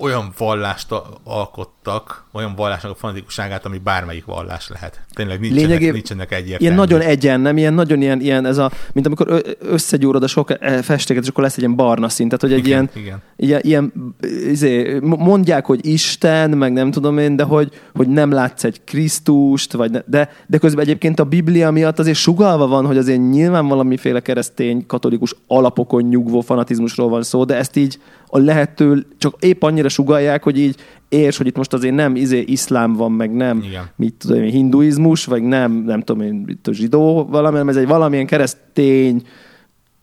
olyan 0.00 0.32
vallást 0.38 0.94
alkottak, 1.24 2.21
olyan 2.32 2.54
vallásnak 2.54 2.90
a 2.90 2.94
fanatikusságát, 2.94 3.64
ami 3.66 3.78
bármelyik 3.78 4.24
vallás 4.24 4.68
lehet. 4.68 5.00
Tényleg 5.14 5.40
nincsenek, 5.40 5.66
Lényegében 5.66 5.94
nincsenek 5.94 6.32
egyértelmű. 6.32 6.64
Ilyen 6.64 6.74
nagyon 6.74 7.00
egyen, 7.00 7.40
nem? 7.40 7.56
Ilyen 7.56 7.74
nagyon 7.74 8.02
ilyen, 8.02 8.20
ilyen 8.20 8.46
ez 8.46 8.58
a, 8.58 8.70
mint 8.92 9.06
amikor 9.06 9.42
összegyúrod 9.58 10.22
a 10.22 10.26
sok 10.26 10.50
e, 10.60 10.82
festéket, 10.82 11.22
és 11.22 11.28
akkor 11.28 11.42
lesz 11.42 11.56
egy 11.56 11.62
ilyen 11.62 11.76
barna 11.76 12.08
szint. 12.08 12.30
Tehát, 12.30 12.44
hogy 12.44 12.52
egy 12.52 12.66
igen, 12.66 12.90
ilyen, 12.94 13.20
igen. 13.36 13.60
ilyen, 13.64 13.92
ilyen 13.92 14.14
izé, 14.50 14.98
mondják, 15.00 15.66
hogy 15.66 15.86
Isten, 15.86 16.50
meg 16.50 16.72
nem 16.72 16.90
tudom 16.90 17.18
én, 17.18 17.36
de 17.36 17.42
hogy, 17.42 17.80
hogy 17.94 18.08
nem 18.08 18.30
látsz 18.30 18.64
egy 18.64 18.84
Krisztust, 18.84 19.72
vagy 19.72 19.90
ne, 19.90 20.00
de, 20.06 20.30
de 20.46 20.58
közben 20.58 20.84
egyébként 20.84 21.20
a 21.20 21.24
Biblia 21.24 21.70
miatt 21.70 21.98
azért 21.98 22.18
sugalva 22.18 22.66
van, 22.66 22.86
hogy 22.86 22.96
azért 22.96 23.30
nyilván 23.30 23.66
valamiféle 23.66 24.20
keresztény, 24.20 24.86
katolikus 24.86 25.34
alapokon 25.46 26.02
nyugvó 26.02 26.40
fanatizmusról 26.40 27.08
van 27.08 27.22
szó, 27.22 27.44
de 27.44 27.56
ezt 27.56 27.76
így 27.76 27.98
a 28.26 28.38
lehető, 28.38 29.06
csak 29.18 29.34
épp 29.40 29.62
annyira 29.62 29.88
sugalják, 29.88 30.42
hogy 30.42 30.58
így 30.58 30.76
érts, 31.12 31.36
hogy 31.36 31.46
itt 31.46 31.56
most 31.56 31.72
azért 31.72 31.94
nem 31.94 32.16
izé 32.16 32.40
iszlám 32.40 32.92
van, 32.92 33.12
meg 33.12 33.32
nem 33.32 33.62
Igen. 33.62 33.90
mit 33.96 34.14
tudom 34.14 34.42
én, 34.42 34.50
hinduizmus, 34.50 35.24
vagy 35.24 35.42
nem, 35.42 35.72
nem 35.72 36.00
tudom 36.00 36.22
én, 36.22 36.44
itt 36.46 36.66
a 36.66 36.72
zsidó 36.72 37.26
valami, 37.30 37.52
hanem 37.52 37.68
ez 37.68 37.76
egy 37.76 37.86
valamilyen 37.86 38.26
keresztény, 38.26 39.22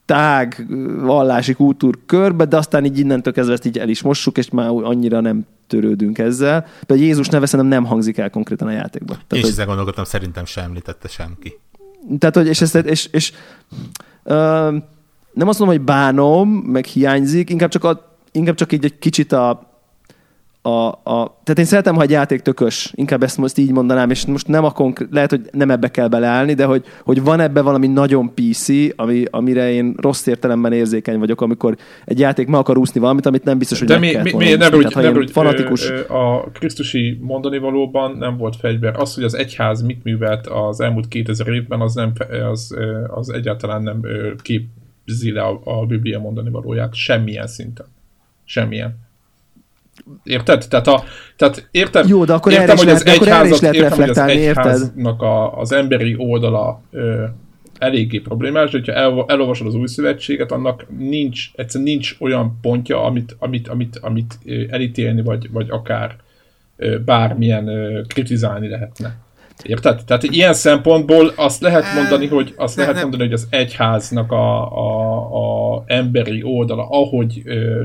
tág 0.05 0.65
vallási 0.99 1.53
kultúrkörbe, 1.53 2.45
de 2.45 2.57
aztán 2.57 2.85
így 2.85 2.99
innentől 2.99 3.33
kezdve 3.33 3.53
ezt 3.53 3.65
így 3.65 3.77
el 3.77 3.89
is 3.89 4.01
mossuk, 4.01 4.37
és 4.37 4.49
már 4.49 4.69
annyira 4.69 5.19
nem 5.19 5.45
törődünk 5.67 6.17
ezzel. 6.17 6.65
De 6.87 6.95
Jézus 6.95 7.27
neve 7.27 7.45
szerintem 7.45 7.79
nem 7.79 7.89
hangzik 7.89 8.17
el 8.17 8.29
konkrétan 8.29 8.67
a 8.67 8.71
játékban. 8.71 9.17
Tehát, 9.27 9.31
Én 9.31 9.39
is 9.39 9.49
ezzel 9.49 9.65
gondolkodtam, 9.65 10.03
szerintem 10.03 10.45
sem 10.45 10.63
említette 10.63 11.07
senki. 11.07 11.59
Tehát, 12.19 12.35
hogy 12.35 12.47
és, 12.47 12.61
ezt, 12.61 12.75
és, 12.75 13.09
és 13.11 13.31
uh, 14.23 14.33
nem 15.33 15.47
azt 15.47 15.59
mondom, 15.59 15.67
hogy 15.67 15.81
bánom, 15.81 16.49
meg 16.49 16.85
hiányzik, 16.85 17.49
inkább 17.49 17.69
csak 17.69 17.83
a 17.83 18.17
inkább 18.31 18.55
csak 18.55 18.71
így 18.71 18.85
egy 18.85 18.99
kicsit 18.99 19.31
a, 19.31 19.68
a, 20.61 20.87
a, 20.87 21.39
tehát 21.43 21.57
én 21.57 21.65
szeretem, 21.65 21.95
ha 21.95 22.01
egy 22.01 22.09
játék 22.09 22.39
tökös, 22.39 22.91
inkább 22.95 23.23
ezt 23.23 23.37
most 23.37 23.57
így 23.57 23.71
mondanám, 23.71 24.09
és 24.09 24.25
most 24.25 24.47
nem 24.47 24.63
a 24.63 24.71
konkrét, 24.71 25.07
lehet, 25.11 25.29
hogy 25.29 25.41
nem 25.51 25.71
ebbe 25.71 25.87
kell 25.87 26.07
beleállni, 26.07 26.53
de 26.53 26.65
hogy, 26.65 26.85
hogy 27.03 27.23
van 27.23 27.39
ebbe 27.39 27.61
valami 27.61 27.87
nagyon 27.87 28.33
PC, 28.33 28.67
ami, 28.95 29.23
amire 29.29 29.71
én 29.71 29.95
rossz 29.97 30.25
értelemben 30.25 30.73
érzékeny 30.73 31.19
vagyok, 31.19 31.41
amikor 31.41 31.77
egy 32.05 32.19
játék 32.19 32.47
meg 32.47 32.59
akar 32.59 32.77
úszni 32.77 32.99
valamit, 32.99 33.25
amit 33.25 33.43
nem 33.43 33.57
biztos, 33.57 33.79
hogy 33.79 33.87
de 33.87 33.97
mi, 33.97 34.15
mi, 34.15 34.33
mi, 34.33 34.53
nem 34.53 34.73
úgy, 34.73 34.87
tehát, 34.87 35.11
nem 35.11 35.21
úgy, 35.21 35.31
fanatikus... 35.31 35.89
a 36.07 36.49
Krisztusi 36.53 37.17
mondani 37.21 37.57
valóban 37.57 38.17
nem 38.17 38.37
volt 38.37 38.55
fegyver. 38.55 38.95
Az, 38.99 39.15
hogy 39.15 39.23
az 39.23 39.33
egyház 39.33 39.81
mit 39.81 40.03
művelt 40.03 40.47
az 40.47 40.81
elmúlt 40.81 41.07
2000 41.07 41.47
évben, 41.47 41.81
az, 41.81 41.93
nem, 41.93 42.13
az, 42.51 42.75
az 43.07 43.29
egyáltalán 43.29 43.83
nem 43.83 44.01
képzi 44.41 45.31
le 45.31 45.41
a, 45.41 45.61
a 45.63 45.85
Biblia 45.85 46.19
mondani 46.19 46.49
valóját, 46.49 46.93
semmilyen 46.93 47.47
szinten. 47.47 47.85
Semmilyen. 48.43 49.08
Érted? 50.23 50.65
Tehát, 50.69 50.87
a, 50.87 51.03
tehát 51.35 51.67
értem, 51.71 52.07
Jó, 52.07 52.25
de 52.25 52.33
akkor 52.33 52.51
értem, 52.51 52.77
hogy 52.77 52.89
az 52.89 53.05
egyházat, 53.05 53.73
értem, 53.73 53.97
hogy 53.99 54.09
az 54.09 54.17
egyháznak 54.17 55.21
a, 55.21 55.59
az 55.59 55.71
emberi 55.71 56.15
oldala 56.17 56.81
ö, 56.91 57.23
eléggé 57.77 58.19
problémás, 58.19 58.71
hogyha 58.71 58.93
el, 58.93 59.25
elolvasod 59.27 59.67
az 59.67 59.75
új 59.75 59.87
szövetséget, 59.87 60.51
annak 60.51 60.85
nincs, 60.97 61.49
egyszerűen 61.55 61.89
nincs 61.89 62.15
olyan 62.19 62.57
pontja, 62.61 63.03
amit, 63.03 63.35
amit, 63.39 63.67
amit, 63.67 63.97
amit 64.01 64.39
elítélni, 64.69 65.21
vagy, 65.21 65.51
vagy 65.51 65.69
akár 65.69 66.15
bármilyen 67.05 67.69
kritizálni 68.07 68.67
lehetne. 68.67 69.17
Érted? 69.63 70.01
Tehát 70.05 70.23
ilyen 70.23 70.53
szempontból 70.53 71.33
azt 71.35 71.61
lehet 71.61 71.93
mondani, 71.95 72.27
hogy 72.27 72.53
azt 72.55 72.75
lehet 72.75 73.01
mondani, 73.01 73.23
hogy 73.23 73.33
az 73.33 73.47
egyháznak 73.49 74.31
a, 74.31 74.77
a, 74.77 75.75
a 75.75 75.83
emberi 75.85 76.43
oldala, 76.43 76.87
ahogy 76.89 77.41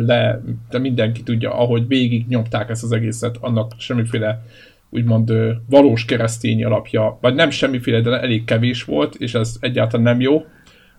le, 0.06 0.40
de 0.70 0.78
mindenki 0.78 1.22
tudja, 1.22 1.54
ahogy 1.54 1.86
végig 1.86 2.26
nyomták 2.28 2.70
ezt 2.70 2.82
az 2.82 2.92
egészet, 2.92 3.36
annak 3.40 3.72
semmiféle 3.78 4.42
úgymond 4.90 5.32
valós 5.68 6.04
keresztény 6.04 6.64
alapja, 6.64 7.18
vagy 7.20 7.34
nem 7.34 7.50
semmiféle, 7.50 8.00
de 8.00 8.20
elég 8.20 8.44
kevés 8.44 8.84
volt, 8.84 9.14
és 9.14 9.34
ez 9.34 9.56
egyáltalán 9.60 10.04
nem 10.04 10.20
jó. 10.20 10.36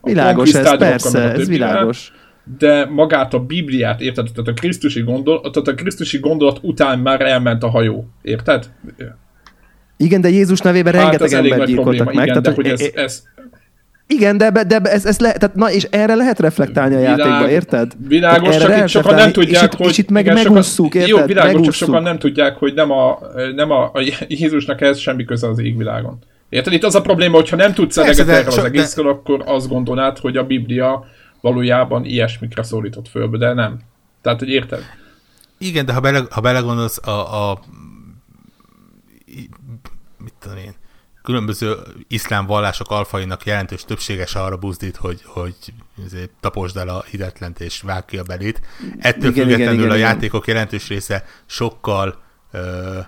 A 0.02 0.08
világos 0.08 0.54
ez, 0.54 0.78
persze, 0.78 1.32
ez 1.32 1.48
világos. 1.48 2.12
De 2.58 2.86
magát 2.86 3.34
a 3.34 3.40
Bibliát, 3.40 4.02
érted? 4.02 4.30
Tehát 4.32 4.50
a 4.50 4.54
Krisztusi 4.54 5.02
gondolat, 5.02 5.42
tehát 5.42 5.68
a 5.68 5.74
Krisztusi 5.74 6.20
gondolat 6.20 6.60
után 6.62 7.00
már 7.00 7.22
elment 7.22 7.64
a 7.64 7.70
hajó, 7.70 8.08
érted? 8.22 8.72
Igen, 9.98 10.22
de 10.22 10.30
Jézus 10.30 10.60
nevében 10.60 10.94
hát 10.94 11.04
rengeteg 11.04 11.32
ember 11.32 11.68
gyilkoltak 11.68 12.14
meg. 12.14 12.14
Igen, 12.14 12.28
tehát, 12.28 12.42
de 12.42 12.52
hogy 12.52 12.68
ez, 12.68 12.82
ez, 12.94 13.24
igen, 14.08 14.38
de, 14.38 14.52
de 14.52 14.78
ez, 14.78 15.06
ez 15.06 15.20
le, 15.20 15.32
tehát, 15.32 15.56
na, 15.56 15.72
és 15.72 15.84
erre 15.84 16.16
lehet 16.16 16.40
reflektálni 16.40 16.96
a 16.96 16.98
Világ, 16.98 17.18
játékba, 17.18 17.50
érted? 17.50 17.94
Világos, 18.08 18.58
csak 18.58 18.78
itt 18.78 18.88
sokan 18.88 19.16
nem 19.16 19.32
tudják, 19.32 19.62
és 19.62 19.68
itt, 19.68 19.74
hogy... 19.74 19.90
És 19.90 19.98
itt 19.98 20.10
meg 20.10 20.24
igen, 20.26 20.36
megússzuk, 20.44 20.96
érted? 20.96 21.10
Jó, 21.10 21.26
világos, 21.26 21.52
megússzuk. 21.52 21.74
csak 21.74 21.88
sokan 21.88 22.04
nem 22.04 22.20
tudják, 22.20 22.58
hogy 22.58 22.74
nem 22.74 22.92
a, 22.92 23.20
nem 23.56 23.72
a, 23.72 23.84
a 23.84 24.02
Jézusnak 24.28 24.82
ez 24.82 24.98
semmi 24.98 25.24
köze 25.24 25.48
az 25.48 25.60
égvilágon. 25.60 26.20
Érted? 26.50 26.74
Itt 26.74 26.84
az 26.84 26.96
a 26.96 27.02
probléma, 27.02 27.36
hogyha 27.36 27.56
nem 27.56 27.74
tudsz 27.74 27.98
eleget 27.98 28.28
erre 28.28 28.48
az 28.48 28.58
egészről, 28.58 29.06
de... 29.06 29.12
akkor 29.12 29.44
azt 29.46 29.68
gondolnád, 29.68 30.18
hogy 30.18 30.38
a 30.38 30.44
Biblia 30.44 31.06
valójában 31.42 32.06
ilyesmikre 32.06 32.64
szólított 32.64 33.08
föl, 33.08 33.30
de 33.30 33.54
nem. 33.54 33.80
Tehát, 34.22 34.40
hogy 34.40 34.50
érted? 34.50 34.80
Igen, 35.58 35.86
de 35.86 35.94
ha, 35.94 36.00
bele, 36.00 36.22
ha 36.30 36.42
belegondolsz, 36.42 37.08
a, 37.08 37.50
a 37.50 37.60
tudom 40.46 40.64
én, 40.64 40.76
különböző 41.24 41.76
iszlám 42.08 42.46
vallások 42.46 42.92
alfainak 42.92 43.46
jelentős 43.46 43.84
többséges 43.86 44.36
arra 44.36 44.58
buzdít, 44.58 44.96
hogy, 44.96 45.22
hogy 45.26 45.56
taposd 46.40 46.78
el 46.78 46.88
a 46.88 47.04
hidetlent 47.10 47.60
és 47.60 47.82
vág 47.82 48.06
ki 48.06 48.18
a 48.18 48.24
belét. 48.24 48.62
Ettől 49.00 49.32
igen, 49.32 49.44
függetlenül 49.44 49.74
igen, 49.74 49.74
igen, 49.74 49.92
a 49.92 49.96
igen. 49.96 50.08
játékok 50.08 50.48
jelentős 50.48 50.88
része 50.88 51.26
sokkal 51.46 52.22
ö, 52.52 53.00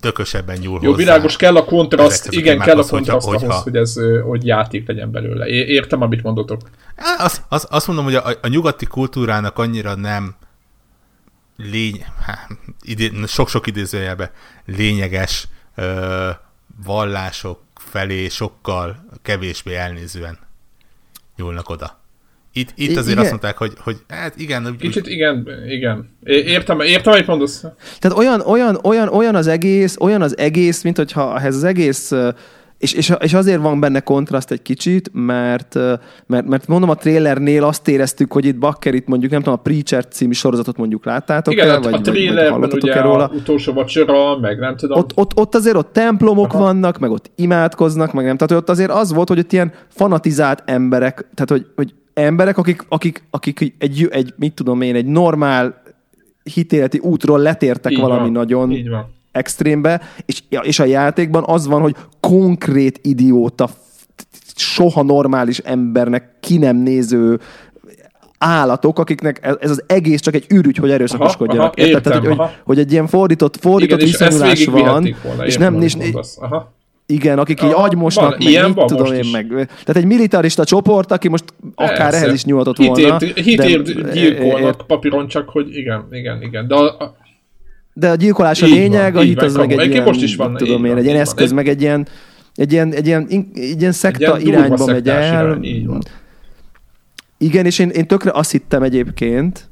tökösebben 0.00 0.58
nyúl 0.58 0.78
Jó, 0.82 0.90
hozzá. 0.90 0.96
világos, 0.96 1.36
kell 1.36 1.56
a 1.56 1.64
kontraszt, 1.64 2.32
igen, 2.32 2.58
kell 2.58 2.78
a 2.78 2.84
kontraszt 2.84 3.28
hogyha, 3.28 3.46
ahhoz, 3.46 3.62
hogy 3.62 3.76
ez 3.76 3.94
hogy 4.24 4.46
játék 4.46 4.86
legyen 4.86 5.10
belőle. 5.10 5.46
Értem, 5.46 6.02
amit 6.02 6.22
mondotok. 6.22 6.60
Azt, 7.18 7.42
az, 7.48 7.66
azt 7.70 7.86
mondom, 7.86 8.04
hogy 8.04 8.14
a, 8.14 8.24
a 8.42 8.48
nyugati 8.48 8.86
kultúrának 8.86 9.58
annyira 9.58 9.94
nem 9.94 10.34
lény, 11.56 12.04
sok-sok 13.26 13.66
idézőjelbe 13.66 14.32
lényeges 14.66 15.48
vallások 16.84 17.60
felé 17.74 18.28
sokkal 18.28 19.04
kevésbé 19.22 19.74
elnézően 19.74 20.38
nyúlnak 21.36 21.68
oda. 21.68 22.02
Itt, 22.56 22.72
itt 22.74 22.96
azért 22.96 23.06
igen. 23.06 23.18
azt 23.18 23.30
mondták, 23.30 23.56
hogy, 23.56 23.72
hogy 23.78 23.96
hát 24.08 24.36
igen. 24.36 24.66
Úgy, 24.66 24.76
Kicsit 24.76 25.06
igen, 25.06 25.48
igen. 25.68 26.16
Értem, 26.24 26.80
értem, 26.80 27.12
hogy 27.12 27.26
mondasz. 27.26 27.64
Tehát 27.98 28.18
olyan, 28.18 28.40
olyan, 28.40 28.78
olyan, 28.82 29.08
olyan 29.08 29.34
az 29.34 29.46
egész, 29.46 29.96
olyan 30.00 30.22
az 30.22 30.38
egész, 30.38 30.82
mint 30.82 30.96
hogyha 30.96 31.40
ez 31.40 31.56
az 31.56 31.64
egész 31.64 32.12
és, 32.84 32.92
és, 32.92 33.12
és 33.18 33.34
azért 33.34 33.60
van 33.60 33.80
benne 33.80 34.00
kontraszt 34.00 34.50
egy 34.50 34.62
kicsit, 34.62 35.10
mert, 35.12 35.74
mert, 36.26 36.46
mert 36.46 36.66
mondom, 36.66 36.90
a 36.90 36.94
trailernél 36.94 37.64
azt 37.64 37.88
éreztük, 37.88 38.32
hogy 38.32 38.44
itt 38.44 38.58
Bakker 38.58 38.94
itt 38.94 39.06
mondjuk, 39.06 39.30
nem 39.30 39.42
tudom, 39.42 39.58
a 39.58 39.62
Preacher 39.62 40.08
című 40.08 40.32
sorozatot 40.32 40.76
mondjuk 40.76 41.04
láttátok 41.04 41.52
Igen, 41.52 41.66
el, 41.66 41.74
hát 41.74 41.84
vagy, 41.84 41.94
a 41.94 42.00
trailerben 42.00 42.60
vagy, 42.60 42.70
vagy 42.70 42.82
ugye 42.82 43.00
róla. 43.00 43.30
utolsó 43.34 43.72
vacsora, 43.72 44.38
meg 44.38 44.58
nem 44.58 44.76
tudom. 44.76 44.98
Ott, 44.98 45.12
ott, 45.14 45.36
ott 45.36 45.54
azért 45.54 45.76
ott 45.76 45.92
templomok 45.92 46.52
Aha. 46.52 46.62
vannak, 46.62 46.98
meg 46.98 47.10
ott 47.10 47.30
imádkoznak, 47.34 48.12
meg 48.12 48.24
nem. 48.24 48.36
Tehát 48.36 48.62
ott 48.62 48.68
azért 48.70 48.90
az 48.90 49.12
volt, 49.12 49.28
hogy 49.28 49.38
ott 49.38 49.52
ilyen 49.52 49.72
fanatizált 49.88 50.62
emberek, 50.66 51.28
tehát 51.34 51.50
hogy, 51.50 51.66
hogy 51.76 51.94
emberek, 52.14 52.58
akik, 52.58 52.84
akik, 52.88 53.24
akik 53.30 53.74
egy, 53.78 54.08
egy, 54.10 54.34
mit 54.36 54.54
tudom 54.54 54.80
én, 54.80 54.94
egy 54.94 55.06
normál 55.06 55.82
hitéleti 56.54 56.98
útról 56.98 57.38
letértek 57.38 57.92
így 57.92 58.00
valami 58.00 58.20
van, 58.20 58.32
nagyon 58.32 58.70
így 58.70 58.88
van 58.88 59.12
extrémbe, 59.34 60.00
és, 60.26 60.42
és 60.62 60.78
a 60.78 60.84
játékban 60.84 61.42
az 61.46 61.66
van, 61.66 61.80
hogy 61.80 61.96
konkrét 62.20 62.98
idióta, 63.02 63.68
soha 64.56 65.02
normális 65.02 65.58
embernek 65.58 66.34
ki 66.40 66.58
nem 66.58 66.76
néző 66.76 67.40
állatok, 68.38 68.98
akiknek 68.98 69.56
ez 69.60 69.70
az 69.70 69.84
egész 69.86 70.20
csak 70.20 70.34
egy 70.34 70.46
űrügy, 70.54 70.76
hogy 70.76 70.90
erőszakoskodjanak. 70.90 71.62
Aha, 71.62 71.72
aha, 71.76 71.86
értem, 71.86 72.02
Tehát, 72.02 72.26
hogy, 72.26 72.36
hogy, 72.36 72.48
hogy, 72.64 72.78
egy 72.78 72.92
ilyen 72.92 73.06
fordított, 73.06 73.56
fordított 73.60 74.00
Igen, 74.00 74.10
viszonyulás 74.10 74.64
van, 74.64 75.16
volna, 75.22 75.46
és 75.46 75.56
nem, 75.56 75.82
és, 75.82 75.94
aha. 76.36 76.72
Igen, 77.06 77.38
akik 77.38 77.62
így 77.62 77.72
agymosnak, 77.74 78.28
van, 78.28 78.38
meg 78.38 78.48
ilyen 78.48 78.70
mit 78.70 78.84
tudom 78.84 79.12
én 79.12 79.28
meg. 79.32 79.46
Tehát 79.66 79.96
egy 79.96 80.04
militarista 80.04 80.64
csoport, 80.64 81.12
aki 81.12 81.28
most 81.28 81.44
Persze. 81.74 81.92
akár 81.92 82.14
ehhez 82.14 82.32
is 82.32 82.44
nyúlhatott 82.44 82.76
volna. 82.76 83.18
Hitért 83.18 84.12
gyilkolnak 84.12 84.86
papíron, 84.86 85.26
csak, 85.28 85.48
hogy 85.48 85.76
igen, 85.76 86.06
igen, 86.10 86.42
igen. 86.42 86.66
De 86.66 86.74
a, 86.74 87.16
de 87.94 88.10
a 88.10 88.14
gyilkolás 88.14 88.62
a 88.62 88.66
lényeg, 88.66 89.12
van, 89.12 89.22
a 89.22 89.24
hit 89.24 89.42
az 89.42 89.54
meg 89.54 89.72
egy 89.72 89.90
ilyen, 89.90 90.04
most 90.04 90.22
is 90.22 90.36
van, 90.36 90.54
tudom 90.54 90.84
én, 90.84 90.96
egy 90.96 91.04
ilyen 91.04 91.20
eszköz, 91.20 91.52
meg 91.52 91.68
egy 91.68 91.80
ilyen, 91.80 92.06
egy 92.54 92.72
ilyen, 92.72 92.92
egy 92.92 93.06
ilyen, 93.06 93.26
egy 93.54 93.80
ilyen 93.80 93.92
szekta 93.92 94.36
egy 94.36 94.46
ilyen 94.46 94.58
irányba 94.58 94.86
megy 94.86 95.08
el. 95.08 95.62
Irány, 95.62 95.98
Igen, 97.38 97.66
és 97.66 97.78
én, 97.78 97.88
én 97.88 98.06
tökre 98.06 98.30
azt 98.34 98.50
hittem 98.50 98.82
egyébként, 98.82 99.68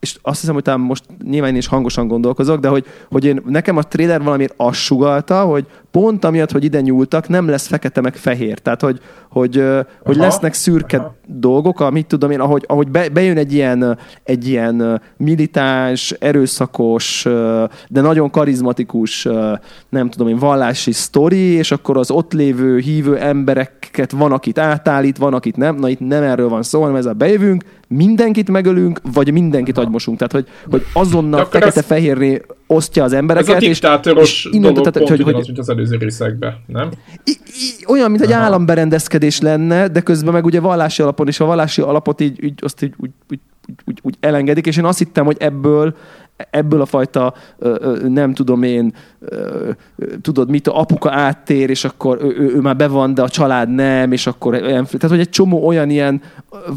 és 0.00 0.18
azt 0.22 0.40
hiszem, 0.40 0.54
hogy 0.54 0.62
talán 0.62 0.80
most 0.80 1.04
nyilván 1.24 1.50
én 1.50 1.56
is 1.56 1.66
hangosan 1.66 2.08
gondolkozok, 2.08 2.60
de 2.60 2.68
hogy, 2.68 2.86
hogy 3.08 3.24
én, 3.24 3.42
nekem 3.46 3.76
a 3.76 3.82
trailer 3.82 4.22
valamiért 4.22 4.54
azt 4.56 4.78
sugalta, 4.78 5.44
hogy 5.44 5.66
pont 5.92 6.24
amiatt, 6.24 6.50
hogy 6.50 6.64
ide 6.64 6.80
nyúltak, 6.80 7.28
nem 7.28 7.48
lesz 7.48 7.66
fekete 7.66 8.00
meg 8.00 8.14
fehér. 8.14 8.58
Tehát, 8.58 8.80
hogy, 8.80 9.00
hogy, 9.30 9.58
aha, 9.58 9.86
hogy 10.02 10.16
lesznek 10.16 10.54
szürke 10.54 10.96
aha. 10.96 11.14
dolgok, 11.26 11.80
amit 11.80 12.06
tudom 12.06 12.30
én, 12.30 12.40
ahogy, 12.40 12.64
ahogy 12.66 12.88
be, 12.88 13.08
bejön 13.08 13.36
egy 13.36 13.52
ilyen, 13.52 13.98
egy 14.24 14.48
ilyen 14.48 15.00
militáns, 15.16 16.10
erőszakos, 16.10 17.26
de 17.88 18.00
nagyon 18.00 18.30
karizmatikus, 18.30 19.28
nem 19.88 20.10
tudom 20.10 20.28
én, 20.28 20.38
vallási 20.38 20.92
sztori, 20.92 21.52
és 21.52 21.70
akkor 21.70 21.96
az 21.96 22.10
ott 22.10 22.32
lévő 22.32 22.78
hívő 22.78 23.18
embereket 23.18 24.10
van, 24.10 24.32
akit 24.32 24.58
átállít, 24.58 25.16
van, 25.16 25.34
akit 25.34 25.56
nem. 25.56 25.76
Na 25.76 25.88
itt 25.88 26.00
nem 26.00 26.22
erről 26.22 26.48
van 26.48 26.62
szó, 26.62 26.80
hanem 26.80 26.96
ezzel 26.96 27.12
bejövünk, 27.12 27.64
mindenkit 27.88 28.50
megölünk, 28.50 29.00
vagy 29.12 29.32
mindenkit 29.32 29.78
agymosunk. 29.78 30.18
Tehát, 30.18 30.32
hogy, 30.32 30.46
hogy 30.70 30.84
azonnal 30.92 31.44
fekete-fehérré 31.44 32.42
osztja 32.72 33.04
az 33.04 33.12
embereket. 33.12 33.48
Ez 33.48 33.62
a 33.62 33.66
diktátoros 33.66 34.44
és, 34.44 34.50
és 34.52 34.60
dolog 34.60 34.90
tehát, 34.90 35.08
hogy, 35.08 35.22
hogy, 35.22 35.34
mint 35.34 35.58
az 35.58 35.68
előző 35.68 35.96
részekben, 35.96 36.54
nem? 36.66 36.90
I, 37.24 37.30
I, 37.30 37.84
olyan, 37.86 38.10
mint 38.10 38.22
egy 38.22 38.32
államberendezkedés 38.32 39.40
lenne, 39.40 39.88
de 39.88 40.00
közben 40.00 40.32
meg 40.32 40.44
ugye 40.44 40.60
vallási 40.60 41.02
alapon, 41.02 41.28
és 41.28 41.40
a 41.40 41.44
vallási 41.44 41.80
alapot 41.80 42.20
így, 42.20 42.44
így 42.44 42.58
azt 42.62 42.82
így 42.82 42.94
úgy, 42.96 43.10
úgy, 43.30 43.40
úgy, 43.86 43.98
úgy 44.02 44.16
elengedik, 44.20 44.66
és 44.66 44.76
én 44.76 44.84
azt 44.84 44.98
hittem, 44.98 45.24
hogy 45.24 45.36
ebből 45.38 45.94
ebből 46.50 46.80
a 46.80 46.86
fajta, 46.86 47.34
nem 48.08 48.34
tudom 48.34 48.62
én, 48.62 48.94
tudod 50.20 50.50
mit, 50.50 50.68
apuka 50.68 51.10
áttér, 51.10 51.70
és 51.70 51.84
akkor 51.84 52.18
ő, 52.22 52.26
ő, 52.26 52.54
ő 52.54 52.60
már 52.60 52.76
be 52.76 52.88
van, 52.88 53.14
de 53.14 53.22
a 53.22 53.28
család 53.28 53.68
nem, 53.68 54.12
és 54.12 54.26
akkor 54.26 54.54
olyan, 54.54 54.84
tehát 54.84 55.08
hogy 55.08 55.18
egy 55.18 55.28
csomó 55.28 55.66
olyan 55.66 55.90
ilyen 55.90 56.22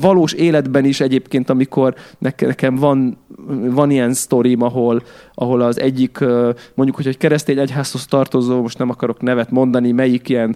valós 0.02 0.34
életben 0.34 0.86
is 0.86 1.00
egyébként, 1.00 1.50
amikor 1.50 1.96
nekem 2.38 2.76
van, 2.76 3.18
van 3.70 3.92
ilyen 3.92 4.14
sztorim, 4.14 4.62
ahol, 4.62 5.04
ahol 5.36 5.62
az 5.62 5.80
egyik, 5.80 6.20
mondjuk, 6.74 6.96
hogy 6.96 7.08
egy 7.08 7.18
keresztény 7.18 7.58
egyházhoz 7.58 8.06
tartozó, 8.06 8.62
most 8.62 8.78
nem 8.78 8.90
akarok 8.90 9.22
nevet 9.22 9.52
mondani, 9.52 9.92
melyik 9.92 10.30
ilyen 10.30 10.56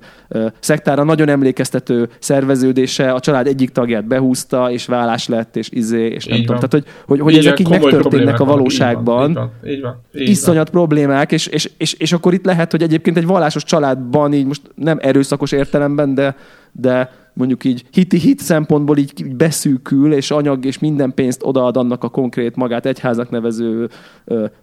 szektára 0.59 1.03
nagyon 1.03 1.29
emlékeztető 1.29 2.09
szerveződése 2.19 3.11
a 3.11 3.19
család 3.19 3.47
egyik 3.47 3.69
tagját 3.69 4.05
behúzta, 4.05 4.71
és 4.71 4.85
vállás 4.85 5.27
lett, 5.27 5.55
és 5.55 5.69
izé, 5.71 6.05
és 6.05 6.25
nem 6.25 6.39
tudom. 6.39 6.55
Tehát, 6.55 6.71
hogy, 6.71 6.85
hogy, 7.05 7.19
hogy 7.19 7.37
ezek 7.37 7.59
így 7.59 7.69
megtörténnek 7.69 8.39
a 8.39 8.45
valóságban. 8.45 9.29
Így 9.29 9.35
van, 9.35 9.51
így 9.65 9.81
van, 9.81 9.95
így 10.13 10.21
van, 10.21 10.31
iszonyat 10.31 10.69
van. 10.69 10.73
problémák, 10.73 11.31
és, 11.31 11.47
és, 11.47 11.71
és, 11.77 11.93
és 11.93 12.11
akkor 12.11 12.33
itt 12.33 12.45
lehet, 12.45 12.71
hogy 12.71 12.81
egyébként 12.81 13.17
egy 13.17 13.25
vallásos 13.25 13.63
családban 13.63 14.33
így 14.33 14.45
most 14.45 14.61
nem 14.75 14.97
erőszakos 15.01 15.51
értelemben, 15.51 16.13
de, 16.13 16.35
de 16.71 17.18
mondjuk 17.33 17.63
így 17.63 17.83
hiti 17.91 18.17
hit 18.17 18.39
szempontból 18.39 18.97
így, 18.97 19.13
így 19.19 19.35
beszűkül, 19.35 20.13
és 20.13 20.31
anyag 20.31 20.65
és 20.65 20.79
minden 20.79 21.13
pénzt 21.13 21.41
odaad 21.43 21.77
annak 21.77 22.03
a 22.03 22.09
konkrét 22.09 22.55
magát 22.55 22.85
egyházak 22.85 23.29
nevező 23.29 23.89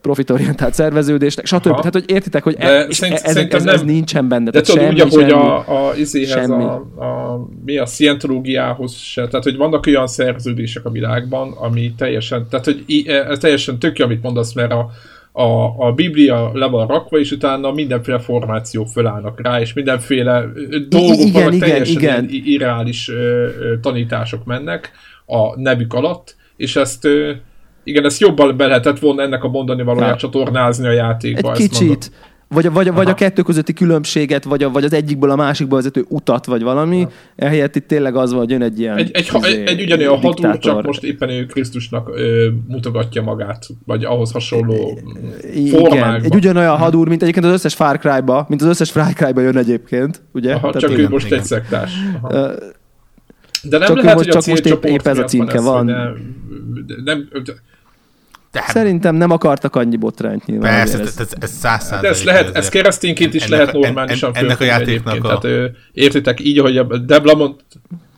profitorientált 0.01 0.75
szerveződésnek, 0.75 1.47
stb. 1.47 1.63
Tehát, 1.63 1.93
hogy 1.93 2.05
értitek, 2.07 2.43
hogy 2.43 2.57
e, 2.59 2.87
szerint, 2.91 3.19
ez, 3.19 3.37
ez, 3.37 3.47
ez, 3.51 3.67
ez 3.67 3.83
nincsen 3.83 4.29
benne. 4.29 4.51
De 4.51 4.61
tudod, 4.61 4.89
úgy, 4.89 5.01
ahogy 5.01 5.31
a, 5.31 5.57
a, 5.57 5.95
izéhez, 5.97 6.51
a, 6.51 6.75
a, 6.97 7.41
mi 7.65 7.79
a 7.79 7.87
szientológiához 7.87 8.95
se, 8.95 9.29
tehát, 9.29 9.45
hogy 9.45 9.57
vannak 9.57 9.87
olyan 9.87 10.07
szerződések 10.07 10.85
a 10.85 10.91
világban, 10.91 11.53
ami 11.53 11.95
teljesen, 11.97 12.47
tehát, 12.51 12.65
hogy 12.65 12.85
ez 13.07 13.39
teljesen 13.39 13.79
tök 13.79 13.99
amit 13.99 14.23
mondasz, 14.23 14.53
mert 14.53 14.73
a, 14.73 14.91
a, 15.39 15.75
a 15.87 15.93
Biblia 15.93 16.51
le 16.53 16.67
van 16.67 16.87
rakva, 16.87 17.19
és 17.19 17.31
utána 17.31 17.73
mindenféle 17.73 18.19
formációk 18.19 18.89
fölállnak 18.89 19.41
rá, 19.43 19.61
és 19.61 19.73
mindenféle 19.73 20.45
dolgok 20.89 21.19
igen, 21.19 21.33
vannak, 21.33 21.55
igen, 21.55 21.69
teljesen 21.69 22.03
igen. 22.03 22.29
irreális 22.31 23.09
ö, 23.09 23.15
ö, 23.15 23.79
tanítások 23.81 24.45
mennek 24.45 24.91
a 25.27 25.61
nevük 25.61 25.95
alatt, 25.95 26.37
és 26.57 26.77
ezt 26.77 27.05
ö, 27.05 27.33
igen, 27.85 28.05
ezt 28.05 28.21
jobban 28.21 28.57
be 28.57 28.67
lehetett 28.67 28.99
volna 28.99 29.23
ennek 29.23 29.45
a 29.45 29.49
mondani 29.49 29.83
valóját 29.83 30.09
Ja. 30.09 30.17
csatornázni 30.17 30.87
a 30.87 30.93
játékba. 30.93 31.53
Egy 31.53 31.61
ezt 31.61 31.81
mondom. 31.81 31.99
Vagy, 32.49 32.67
a- 32.67 32.71
vagy, 32.71 32.89
a- 32.89 32.93
vagy 32.93 33.05
a 33.05 33.09
Aha. 33.09 33.17
kettő 33.17 33.43
közötti 33.43 33.73
különbséget, 33.73 34.45
vagy, 34.45 34.63
a, 34.63 34.71
vagy 34.71 34.85
az 34.85 34.93
egyikből 34.93 35.31
a 35.31 35.37
másikba 35.37 35.77
vezető 35.77 36.05
utat, 36.09 36.45
vagy 36.47 36.63
valami. 36.63 36.99
Ja. 36.99 37.09
Ehelyett 37.37 37.77
itt 37.77 37.87
tényleg 37.89 38.17
az 38.17 38.31
van, 38.31 38.39
hogy 38.41 38.51
jön 38.51 38.63
egy 38.63 38.81
ilyen 38.81 38.97
Egy, 38.97 39.11
egy, 39.13 39.31
izé, 39.35 39.61
egy, 39.61 39.69
egy 39.69 39.83
ugyanolyan 39.83 40.15
hadúr, 40.17 40.31
diktátor. 40.35 40.61
csak 40.61 40.83
most 40.83 41.03
éppen 41.03 41.29
ő 41.29 41.47
Krisztusnak 41.47 42.09
ö, 42.15 42.49
mutogatja 42.69 43.23
magát, 43.23 43.67
vagy 43.87 44.05
ahhoz 44.05 44.33
hasonló 44.33 44.99
Igen, 45.55 45.81
formákban. 45.81 46.23
egy 46.25 46.35
ugyanolyan 46.35 46.77
hadúr, 46.77 47.09
mint 47.09 47.23
egyébként 47.23 47.47
az 47.47 47.53
összes 47.53 47.75
Far 47.75 47.99
Cry-ba, 47.99 48.47
mint 48.49 48.63
az 48.63 48.69
összes 48.69 48.91
Far 48.91 49.13
Cry-ba 49.13 49.41
jön 49.41 49.57
egyébként, 49.57 50.23
ugye? 50.33 50.51
Aha, 50.53 50.61
Tehát 50.67 50.81
csak 50.81 50.91
így- 50.91 50.97
ő 50.97 50.99
igen, 50.99 51.11
most 51.11 51.27
igen. 51.27 51.39
egy 51.39 51.45
szektás. 51.45 51.93
Aha. 52.21 52.31
De 53.63 53.79
nem 53.79 53.87
csak 53.87 53.97
lehet, 53.97 54.15
most- 54.15 54.17
hogy 54.17 54.29
a 54.29 54.33
csak 54.41 54.47
most 54.47 54.67
épp- 54.67 54.85
épp 54.85 55.07
ez 55.07 55.19
a 55.19 55.25
címke 55.25 55.55
ez, 55.55 55.65
van. 55.65 55.85
Nem, 55.85 56.35
nem, 57.05 57.29
Tehát 58.57 58.71
Szerintem 58.71 59.15
nem 59.15 59.31
akartak 59.31 59.77
annyi 59.77 59.97
botrányt 59.97 60.47
nyilván. 60.47 60.75
persze, 60.75 60.99
ez, 61.01 61.15
ez, 61.19 61.33
ez 61.41 61.51
száz 61.51 61.89
de 62.01 62.09
ez 62.09 62.25
lehet, 62.25 62.57
ez 62.57 62.69
keresztényként 62.69 63.35
is 63.35 63.45
ennek 63.45 63.59
lehet 63.59 63.73
normálisan 63.73 64.31
en- 64.35 64.45
ennek 64.45 64.61
a 64.61 64.65
játéknak 64.65 65.25
a- 65.25 65.39
Tehát, 65.39 65.71
értitek, 65.93 66.41
így, 66.45 66.59
ahogy 66.59 66.77
a 66.77 66.99
Debla 66.99 67.35
mond, 67.35 67.55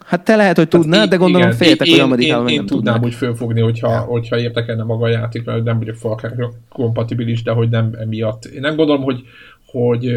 Hát 0.04 0.24
te 0.24 0.36
lehet, 0.36 0.56
hogy 0.56 0.68
tudnád, 0.68 1.08
de 1.08 1.16
gondolom 1.16 1.46
igen, 1.46 1.58
féltek, 1.58 1.86
én, 1.86 1.92
hogy 1.92 1.98
én, 2.02 2.04
Amerikában 2.06 2.46
én, 2.48 2.52
én 2.52 2.56
nem 2.58 2.66
tudnám 2.66 2.94
tudnak. 2.94 3.10
úgy 3.10 3.16
fölfogni, 3.16 3.60
hogyha, 3.60 3.90
Ja. 3.90 3.98
hogyha 3.98 4.38
érdekelne 4.38 4.82
maga 4.82 5.04
a 5.04 5.08
játék, 5.08 5.44
mert 5.44 5.64
nem 5.64 5.78
vagyok 5.78 5.96
Cry 6.16 6.44
kompatibilis, 6.68 7.42
de 7.42 7.50
hogy 7.50 7.68
nem 7.68 7.90
emiatt. 8.00 8.44
Én 8.44 8.60
nem 8.60 8.76
gondolom, 8.76 9.02
hogy, 9.02 9.22
hogy, 9.66 10.12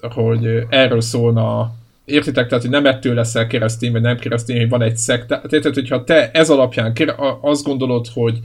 hogy 0.00 0.62
erről 0.68 1.00
szólna 1.00 1.70
Értitek, 2.04 2.48
tehát 2.48 2.62
hogy 2.64 2.72
nem 2.72 2.86
ettől 2.86 3.14
leszel 3.14 3.46
keresztény, 3.46 3.92
vagy 3.92 4.00
nem 4.00 4.18
keresztény, 4.18 4.58
hogy 4.58 4.68
van 4.68 4.82
egy 4.82 4.96
szekta. 4.96 5.40
Tehát 5.48 5.74
hogyha 5.74 6.04
te 6.04 6.30
ez 6.30 6.50
alapján 6.50 6.92
azt 7.40 7.64
gondolod, 7.64 8.06
hogy 8.14 8.38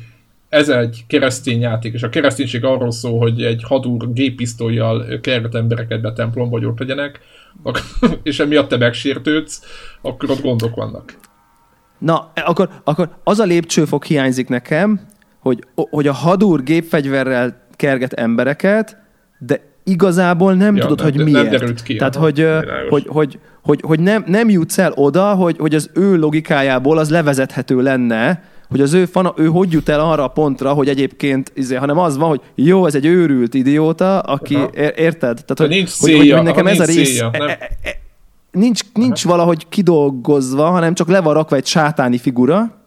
ez 0.53 0.69
egy 0.69 1.03
keresztény 1.07 1.59
játék, 1.61 1.93
és 1.93 2.03
a 2.03 2.09
kereszténység 2.09 2.63
arról 2.63 2.91
szól, 2.91 3.19
hogy 3.19 3.41
egy 3.43 3.63
hadúr 3.63 4.13
géppisztolyjal 4.13 5.19
kerget 5.21 5.55
embereket 5.55 6.01
be 6.01 6.13
templomba, 6.13 6.57
hogy 6.57 6.65
ott 6.65 6.79
legyenek, 6.79 7.19
és 8.23 8.39
emiatt 8.39 8.67
te 8.69 8.77
megsértődsz, 8.77 9.61
akkor 10.01 10.29
ott 10.29 10.41
gondok 10.41 10.75
vannak. 10.75 11.13
Na, 11.97 12.31
akkor, 12.35 12.69
akkor 12.83 13.09
az 13.23 13.39
a 13.39 13.43
lépcsőfok 13.43 14.05
hiányzik 14.05 14.47
nekem, 14.47 15.01
hogy, 15.39 15.63
hogy 15.75 16.07
a 16.07 16.13
hadúr 16.13 16.63
gépfegyverrel 16.63 17.67
kerget 17.75 18.13
embereket, 18.13 18.97
de 19.39 19.61
igazából 19.83 20.53
nem 20.53 20.75
Ja, 20.75 20.81
tudod, 20.81 20.97
nem- 20.97 21.05
hogy 21.25 21.33
nem 21.33 21.43
miért. 21.43 21.49
derült 21.59 21.83
ki, 21.83 21.95
Tehát, 21.95 22.15
aha, 22.15 22.23
hogy, 22.25 22.35
világos. 22.35 22.89
hogy, 22.89 23.05
hogy, 23.07 23.39
hogy, 23.61 23.81
hogy 23.85 23.99
nem, 23.99 24.23
nem 24.27 24.49
jutsz 24.49 24.77
el 24.77 24.91
oda, 24.95 25.33
hogy, 25.33 25.57
hogy 25.57 25.75
az 25.75 25.89
ő 25.93 26.15
logikájából 26.17 26.97
az 26.97 27.09
levezethető 27.09 27.81
lenne, 27.81 28.43
hogy 28.69 28.81
az 28.81 28.93
ő, 28.93 29.05
fana, 29.05 29.33
ő 29.37 29.45
hogy 29.47 29.71
jut 29.71 29.89
el 29.89 29.99
arra 29.99 30.23
a 30.23 30.27
pontra, 30.27 30.73
hogy 30.73 30.89
egyébként, 30.89 31.51
izé, 31.55 31.75
hanem 31.75 31.97
az 31.97 32.17
van, 32.17 32.29
hogy 32.29 32.41
jó, 32.55 32.85
ez 32.85 32.95
egy 32.95 33.05
őrült 33.05 33.53
idióta, 33.53 34.19
aki, 34.19 34.55
Aha. 34.55 34.69
ér, 34.75 34.93
érted? 34.95 35.45
Tehát, 35.45 35.57
Ha 35.57 35.63
hogy, 35.63 35.69
nincs 35.69 35.99
hogy, 35.99 36.11
hogy, 36.11 36.19
célja, 36.19 36.35
hogy 36.35 36.45
nekem 36.45 36.67
ez 36.67 36.79
a 36.79 36.85
rész, 36.85 37.07
célja, 37.07 37.29
nem? 37.31 37.47
e, 37.47 37.51
e, 37.51 37.69
e, 37.83 37.99
nincs, 38.51 38.81
nincs 38.93 39.23
valahogy 39.23 39.69
kidolgozva, 39.69 40.69
hanem 40.69 40.93
csak 40.93 41.07
le 41.07 41.21
van 41.21 41.33
rakva 41.33 41.55
egy 41.55 41.65
sátáni 41.65 42.17
figura, 42.17 42.81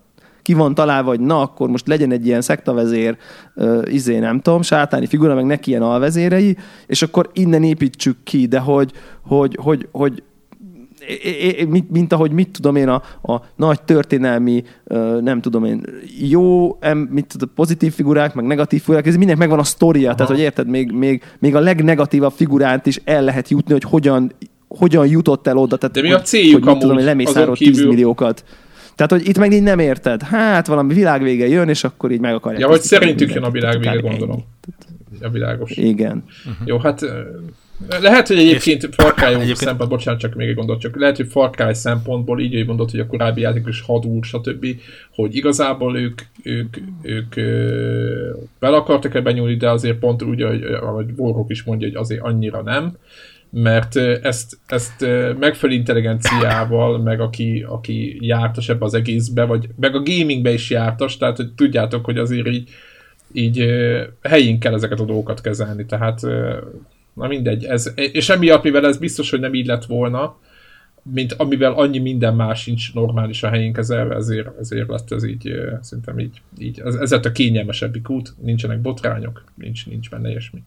ki 0.47 0.55
van 0.55 0.74
találva, 0.74 1.09
hogy 1.09 1.20
na, 1.20 1.40
akkor 1.40 1.69
most 1.69 1.86
legyen 1.86 2.12
egy 2.12 2.27
ilyen 2.27 2.40
szektavezér, 2.40 3.16
uh, 3.55 3.82
izé, 3.85 4.19
nem 4.19 4.40
tudom, 4.40 4.62
sátáni 4.62 5.07
figura, 5.07 5.35
meg 5.35 5.44
neki 5.44 5.70
ilyen 5.70 5.82
alvezérei, 5.82 6.57
és 6.86 7.03
akkor 7.03 7.31
innen 7.32 7.62
építsük 7.62 8.16
ki, 8.24 8.47
de 8.47 8.59
hogy, 8.59 8.93
hogy, 9.23 9.59
hogy, 9.62 9.89
hogy 9.93 10.23
mint, 11.69 11.91
mint 11.91 12.12
ahogy 12.12 12.33
mit 12.33 12.49
tudom 12.51 12.77
én, 12.77 12.89
a, 12.89 13.03
a 13.33 13.43
nagy 13.57 13.83
történelmi, 13.83 14.65
nem 15.20 15.41
tudom 15.41 15.65
én, 15.65 15.85
jó, 16.20 16.77
em, 16.81 16.99
mit 16.99 17.27
tudom, 17.27 17.51
pozitív 17.55 17.93
figurák, 17.93 18.35
meg 18.35 18.45
negatív 18.45 18.81
figurák, 18.83 19.07
ez 19.07 19.12
mindenek 19.16 19.39
megvan 19.39 19.59
a 19.59 19.65
sztoria, 19.65 20.15
tehát 20.15 20.33
hogy 20.33 20.41
érted, 20.41 20.69
még, 20.69 20.93
még, 20.93 21.23
még 21.39 21.55
a 21.55 21.61
legnegatívabb 21.61 22.33
figuránt 22.33 22.87
is 22.87 23.01
el 23.05 23.23
lehet 23.23 23.49
jutni, 23.49 23.73
hogy 23.73 23.85
hogyan, 23.85 24.33
hogyan 24.69 25.07
jutott 25.07 25.47
el 25.47 25.57
oda. 25.57 25.77
Tehát, 25.77 25.95
De 25.95 26.01
mi 26.03 26.09
hogy, 26.09 26.16
a 26.16 26.23
céljuk 26.23 26.62
hogy, 26.62 26.69
amúgy 26.69 26.81
tudom, 26.81 27.05
lemészárolt 27.05 27.59
kívül? 27.59 27.74
10 27.74 27.85
milliókat. 27.85 28.45
Tehát, 28.95 29.12
hogy 29.12 29.28
itt 29.28 29.39
meg 29.39 29.53
így 29.53 29.62
nem 29.62 29.78
érted. 29.78 30.23
Hát 30.23 30.66
valami 30.66 30.95
világvége 30.95 31.49
jön, 31.49 31.69
és 31.69 31.85
akkor 31.85 32.11
így 32.11 32.20
meg 32.20 32.35
akarják. 32.35 32.61
Ja, 32.61 32.69
tisztítani 32.69 33.03
szerintük 33.03 33.35
jön 33.35 33.43
a 33.45 33.51
mindenkit. 33.51 33.81
világ 33.83 33.95
vége, 33.95 34.03
Tehát 34.03 34.19
gondolom. 34.19 34.45
A 35.20 35.31
világos. 35.31 35.77
Igen. 35.77 36.24
Jó, 36.65 36.78
hát 36.78 37.01
lehet, 38.01 38.28
hogy 38.28 38.39
egyébként 38.39 38.89
Far 38.94 39.15
Cry 39.15 39.27
egyébként- 39.27 39.57
szempont, 39.57 39.90
bocsánat, 39.90 40.20
csak 40.20 40.35
még 40.35 40.48
egy 40.48 40.55
gondot, 40.55 40.81
csak 40.81 40.97
lehet, 40.97 41.16
hogy 41.16 41.27
Far 41.28 41.51
Cry 41.51 41.74
szempontból 41.74 42.40
így, 42.40 42.55
hogy 42.55 42.66
mondod, 42.66 42.90
hogy 42.90 43.01
a 43.01 43.07
korábbi 43.07 43.40
játékos 43.40 43.81
hadúr, 43.81 44.24
stb., 44.24 44.66
hogy 45.15 45.36
igazából 45.36 45.98
ők, 45.98 46.20
ők, 46.43 46.77
ők 47.03 47.36
ö, 47.36 48.31
bele 48.59 48.77
akartak-e 48.77 49.20
benyúlni, 49.20 49.57
de 49.57 49.70
azért 49.70 49.98
pont 49.98 50.23
úgy, 50.23 50.43
hogy, 50.43 50.62
ahogy 50.62 51.07
Warhawk 51.16 51.51
is 51.51 51.62
mondja, 51.62 51.86
hogy 51.86 51.97
azért 51.97 52.23
annyira 52.23 52.62
nem, 52.62 52.97
mert 53.51 53.97
ezt, 53.97 54.59
ezt 54.66 55.07
megfelelő 55.39 55.78
intelligenciával, 55.78 56.98
meg 56.98 57.20
aki, 57.20 57.65
aki 57.69 58.19
jártas 58.20 58.69
ebbe 58.69 58.85
az 58.85 58.94
egészbe, 58.94 59.44
vagy 59.44 59.69
meg 59.81 59.94
a 59.94 60.03
gamingbe 60.03 60.53
is 60.53 60.70
jártas, 60.70 61.16
tehát 61.16 61.36
hogy 61.36 61.53
tudjátok, 61.53 62.05
hogy 62.05 62.19
azért 62.19 62.48
így, 62.48 62.69
így 63.32 63.66
helyén 64.23 64.59
kell 64.59 64.74
ezeket 64.74 65.01
a 65.01 65.05
dolgokat 65.05 65.40
kezelni, 65.40 65.86
tehát 65.86 66.20
na 67.16 67.26
mindegy, 67.26 67.64
ez, 67.64 67.93
és 67.94 68.28
emiatt, 68.28 68.62
mivel 68.62 68.86
ez 68.86 68.98
biztos, 68.98 69.30
hogy 69.30 69.40
nem 69.40 69.55
így 69.55 69.66
lett 69.66 69.84
volna, 69.84 70.38
mint 71.02 71.32
amivel 71.32 71.72
annyi 71.72 71.98
minden 71.98 72.34
más 72.34 72.60
sincs 72.60 72.94
normális 72.94 73.43
a 73.43 73.48
helyén 73.48 73.72
kezelve, 73.72 74.14
ezért, 74.14 74.59
ezért 74.59 74.88
lett 74.88 75.12
ez 75.12 75.24
így, 75.24 75.52
szerintem 75.80 76.18
így, 76.18 76.40
így 76.59 76.80
ez, 76.80 76.94
ez 76.94 77.10
lett 77.10 77.24
a 77.24 77.32
kényelmesebbik 77.32 78.10
út, 78.10 78.34
nincsenek 78.40 78.80
botrányok, 78.80 79.44
nincs, 79.55 79.86
nincs 79.86 80.10
benne 80.10 80.28
ilyesmi. 80.28 80.62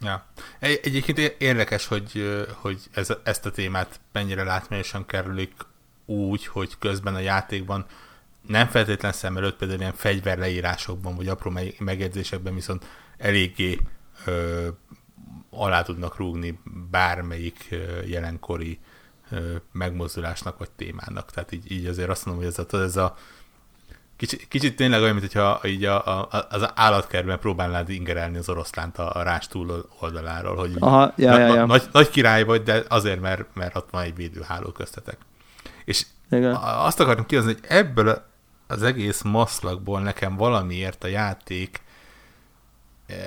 Ja. 0.00 0.26
Egy, 0.58 0.80
egyébként 0.82 1.34
érdekes, 1.38 1.86
hogy, 1.86 2.44
hogy 2.54 2.78
ez, 2.92 3.16
ezt 3.22 3.46
a 3.46 3.50
témát 3.50 4.00
mennyire 4.12 4.42
látványosan 4.42 5.06
kerülik 5.06 5.52
úgy, 6.06 6.46
hogy 6.46 6.70
közben 6.78 7.14
a 7.14 7.20
játékban 7.20 7.86
nem 8.46 8.66
feltétlen 8.66 9.12
szem 9.12 9.36
előtt 9.36 9.56
például 9.56 9.80
ilyen 9.80 9.94
fegyverleírásokban, 9.94 11.16
vagy 11.16 11.28
apró 11.28 11.50
meg- 11.50 11.74
megjegyzésekben 11.78 12.54
viszont 12.54 12.84
eléggé 13.18 13.78
ö, 14.26 14.68
alá 15.56 15.82
tudnak 15.82 16.16
rúgni 16.16 16.60
bármelyik 16.90 17.68
jelenkori 18.06 18.78
megmozdulásnak 19.72 20.58
vagy 20.58 20.70
témának. 20.70 21.30
Tehát 21.30 21.52
így, 21.52 21.72
így 21.72 21.86
azért 21.86 22.08
azt 22.08 22.24
mondom, 22.24 22.44
hogy 22.44 22.52
ez 22.52 22.66
a, 22.72 22.76
ez 22.76 22.96
a 22.96 23.16
Kicsit, 24.16 24.48
kicsit 24.48 24.76
tényleg 24.76 25.00
olyan, 25.00 25.14
mint 25.14 25.32
hogyha 25.32 25.68
így 25.68 25.84
a, 25.84 26.20
a, 26.20 26.28
az 26.50 26.70
állatkertben 26.74 27.38
próbálnád 27.38 27.88
ingerelni 27.88 28.36
az 28.38 28.48
oroszlánt 28.48 28.98
a, 28.98 29.14
a 29.14 29.22
rás 29.22 29.48
túl 29.48 29.88
oldaláról, 30.00 30.56
hogy 30.56 30.76
Aha, 30.78 31.12
ja, 31.16 31.30
na, 31.30 31.38
ja, 31.38 31.46
ja. 31.46 31.54
na- 31.54 31.66
Nagy, 31.66 31.88
nagy 31.92 32.10
király 32.10 32.44
vagy, 32.44 32.62
de 32.62 32.84
azért, 32.88 33.20
mert, 33.20 33.54
mert 33.54 33.76
ott 33.76 33.90
van 33.90 34.02
egy 34.02 34.14
védőháló 34.14 34.68
köztetek. 34.68 35.16
És 35.84 36.06
Igen. 36.30 36.54
azt 36.60 37.00
akartam 37.00 37.26
kérdezni, 37.26 37.52
hogy 37.60 37.70
ebből 37.70 38.24
az 38.66 38.82
egész 38.82 39.22
maszlakból 39.22 40.00
nekem 40.00 40.36
valamiért 40.36 41.04
a 41.04 41.08
játék 41.08 41.81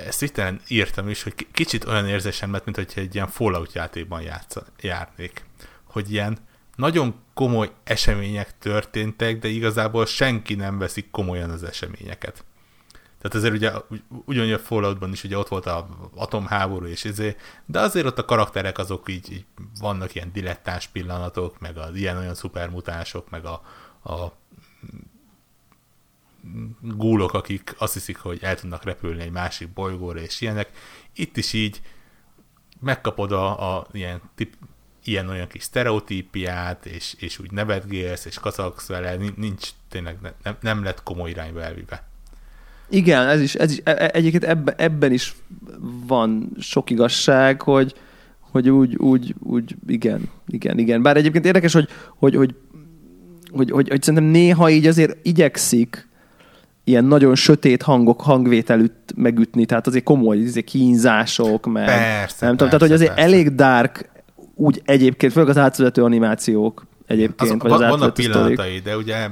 ezt 0.06 0.18
Twitteren 0.18 0.60
írtam 0.68 1.08
is, 1.08 1.22
hogy 1.22 1.34
ki- 1.34 1.48
kicsit 1.52 1.84
olyan 1.84 2.08
érzésem 2.08 2.52
lett, 2.52 2.64
mint 2.64 2.76
hogyha 2.76 3.00
egy 3.00 3.14
ilyen 3.14 3.28
Fallout 3.28 3.72
játékban 3.72 4.22
játsza, 4.22 4.64
járnék. 4.80 5.44
Hogy 5.84 6.12
ilyen 6.12 6.38
nagyon 6.76 7.14
komoly 7.34 7.70
események 7.84 8.58
történtek, 8.58 9.38
de 9.38 9.48
igazából 9.48 10.06
senki 10.06 10.54
nem 10.54 10.78
veszik 10.78 11.10
komolyan 11.10 11.50
az 11.50 11.62
eseményeket. 11.62 12.44
Tehát 13.20 13.34
azért 13.34 13.54
ugye 13.54 13.72
ugy- 13.90 14.04
ugyanúgy 14.24 14.52
a 14.52 14.58
Falloutban 14.58 15.12
is 15.12 15.24
ugye 15.24 15.38
ott 15.38 15.48
volt 15.48 15.66
a 15.66 15.88
atomháború 16.14 16.86
és 16.86 17.04
izé, 17.04 17.36
de 17.66 17.80
azért 17.80 18.06
ott 18.06 18.18
a 18.18 18.24
karakterek 18.24 18.78
azok 18.78 19.10
így, 19.10 19.32
így 19.32 19.44
vannak 19.80 20.14
ilyen 20.14 20.32
dilettáns 20.32 20.86
pillanatok, 20.86 21.58
meg 21.58 21.76
az 21.76 21.94
ilyen-olyan 21.94 22.34
szupermutások, 22.34 23.30
meg 23.30 23.44
a, 23.44 23.62
a 24.02 24.32
gúlok, 26.80 27.32
akik 27.34 27.74
azt 27.78 27.92
hiszik, 27.92 28.16
hogy 28.16 28.38
el 28.42 28.54
tudnak 28.54 28.84
repülni 28.84 29.22
egy 29.22 29.30
másik 29.30 29.72
bolygóra, 29.72 30.20
és 30.20 30.40
ilyenek. 30.40 30.70
Itt 31.14 31.36
is 31.36 31.52
így 31.52 31.80
megkapod 32.80 33.32
a, 33.32 33.76
a 33.76 33.86
ilyen 33.92 34.20
tip, 34.34 34.54
ilyen-olyan 35.04 35.48
kis 35.48 35.62
sztereotípiát, 35.62 36.86
és, 36.86 37.14
és 37.18 37.38
úgy 37.38 37.50
nevetgélsz, 37.50 38.24
és 38.24 38.38
kacagsz 38.38 38.86
vele, 38.86 39.16
nin- 39.16 39.36
nincs 39.36 39.68
tényleg, 39.88 40.16
ne- 40.22 40.32
nem, 40.42 40.56
nem 40.60 40.84
lett 40.84 41.02
komoly 41.02 41.30
irányba 41.30 41.62
elvive. 41.62 42.08
Igen, 42.88 43.28
ez 43.28 43.40
is, 43.40 43.54
ez 43.54 43.72
is 43.72 43.80
e- 43.84 43.96
e- 43.98 44.10
egyébként 44.12 44.44
ebben, 44.44 44.74
ebben 44.78 45.12
is 45.12 45.34
van 46.06 46.50
sok 46.58 46.90
igazság, 46.90 47.62
hogy, 47.62 47.94
hogy 48.40 48.70
úgy, 48.70 48.96
úgy, 48.96 49.34
úgy, 49.38 49.76
igen, 49.86 50.30
igen, 50.46 50.78
igen. 50.78 51.02
Bár 51.02 51.16
egyébként 51.16 51.44
érdekes, 51.44 51.72
hogy, 51.72 51.88
hogy, 52.06 52.34
hogy, 52.34 52.54
hogy, 53.50 53.70
hogy, 53.70 53.88
hogy 53.88 54.02
szerintem 54.02 54.30
néha 54.30 54.70
így 54.70 54.86
azért 54.86 55.26
igyekszik 55.26 56.08
ilyen 56.88 57.04
nagyon 57.04 57.34
sötét 57.34 57.82
hangok, 57.82 58.20
hangvételűt 58.20 58.92
megütni, 59.16 59.66
tehát 59.66 59.86
azért 59.86 60.04
komoly 60.04 60.42
azért 60.42 60.66
kínzások, 60.66 61.66
meg 61.66 61.86
Persze, 61.86 62.46
nem 62.46 62.56
tudom, 62.56 62.56
persze, 62.56 62.56
tehát 62.56 62.80
hogy 62.80 62.92
azért 62.92 63.14
persze. 63.14 63.22
elég 63.24 63.54
dark, 63.54 64.10
úgy 64.54 64.82
egyébként, 64.84 65.32
főleg 65.32 65.48
az 65.48 65.58
átvezető 65.58 66.04
animációk 66.04 66.86
egyébként, 67.06 67.40
Az, 67.50 67.58
vagy 67.58 67.72
az 67.72 67.78
van, 67.78 67.88
vannak 67.88 68.08
átvezető 68.08 68.32
sztorik. 68.38 68.56
pillanatai, 68.56 68.78
de 68.78 68.96
ugye 68.96 69.28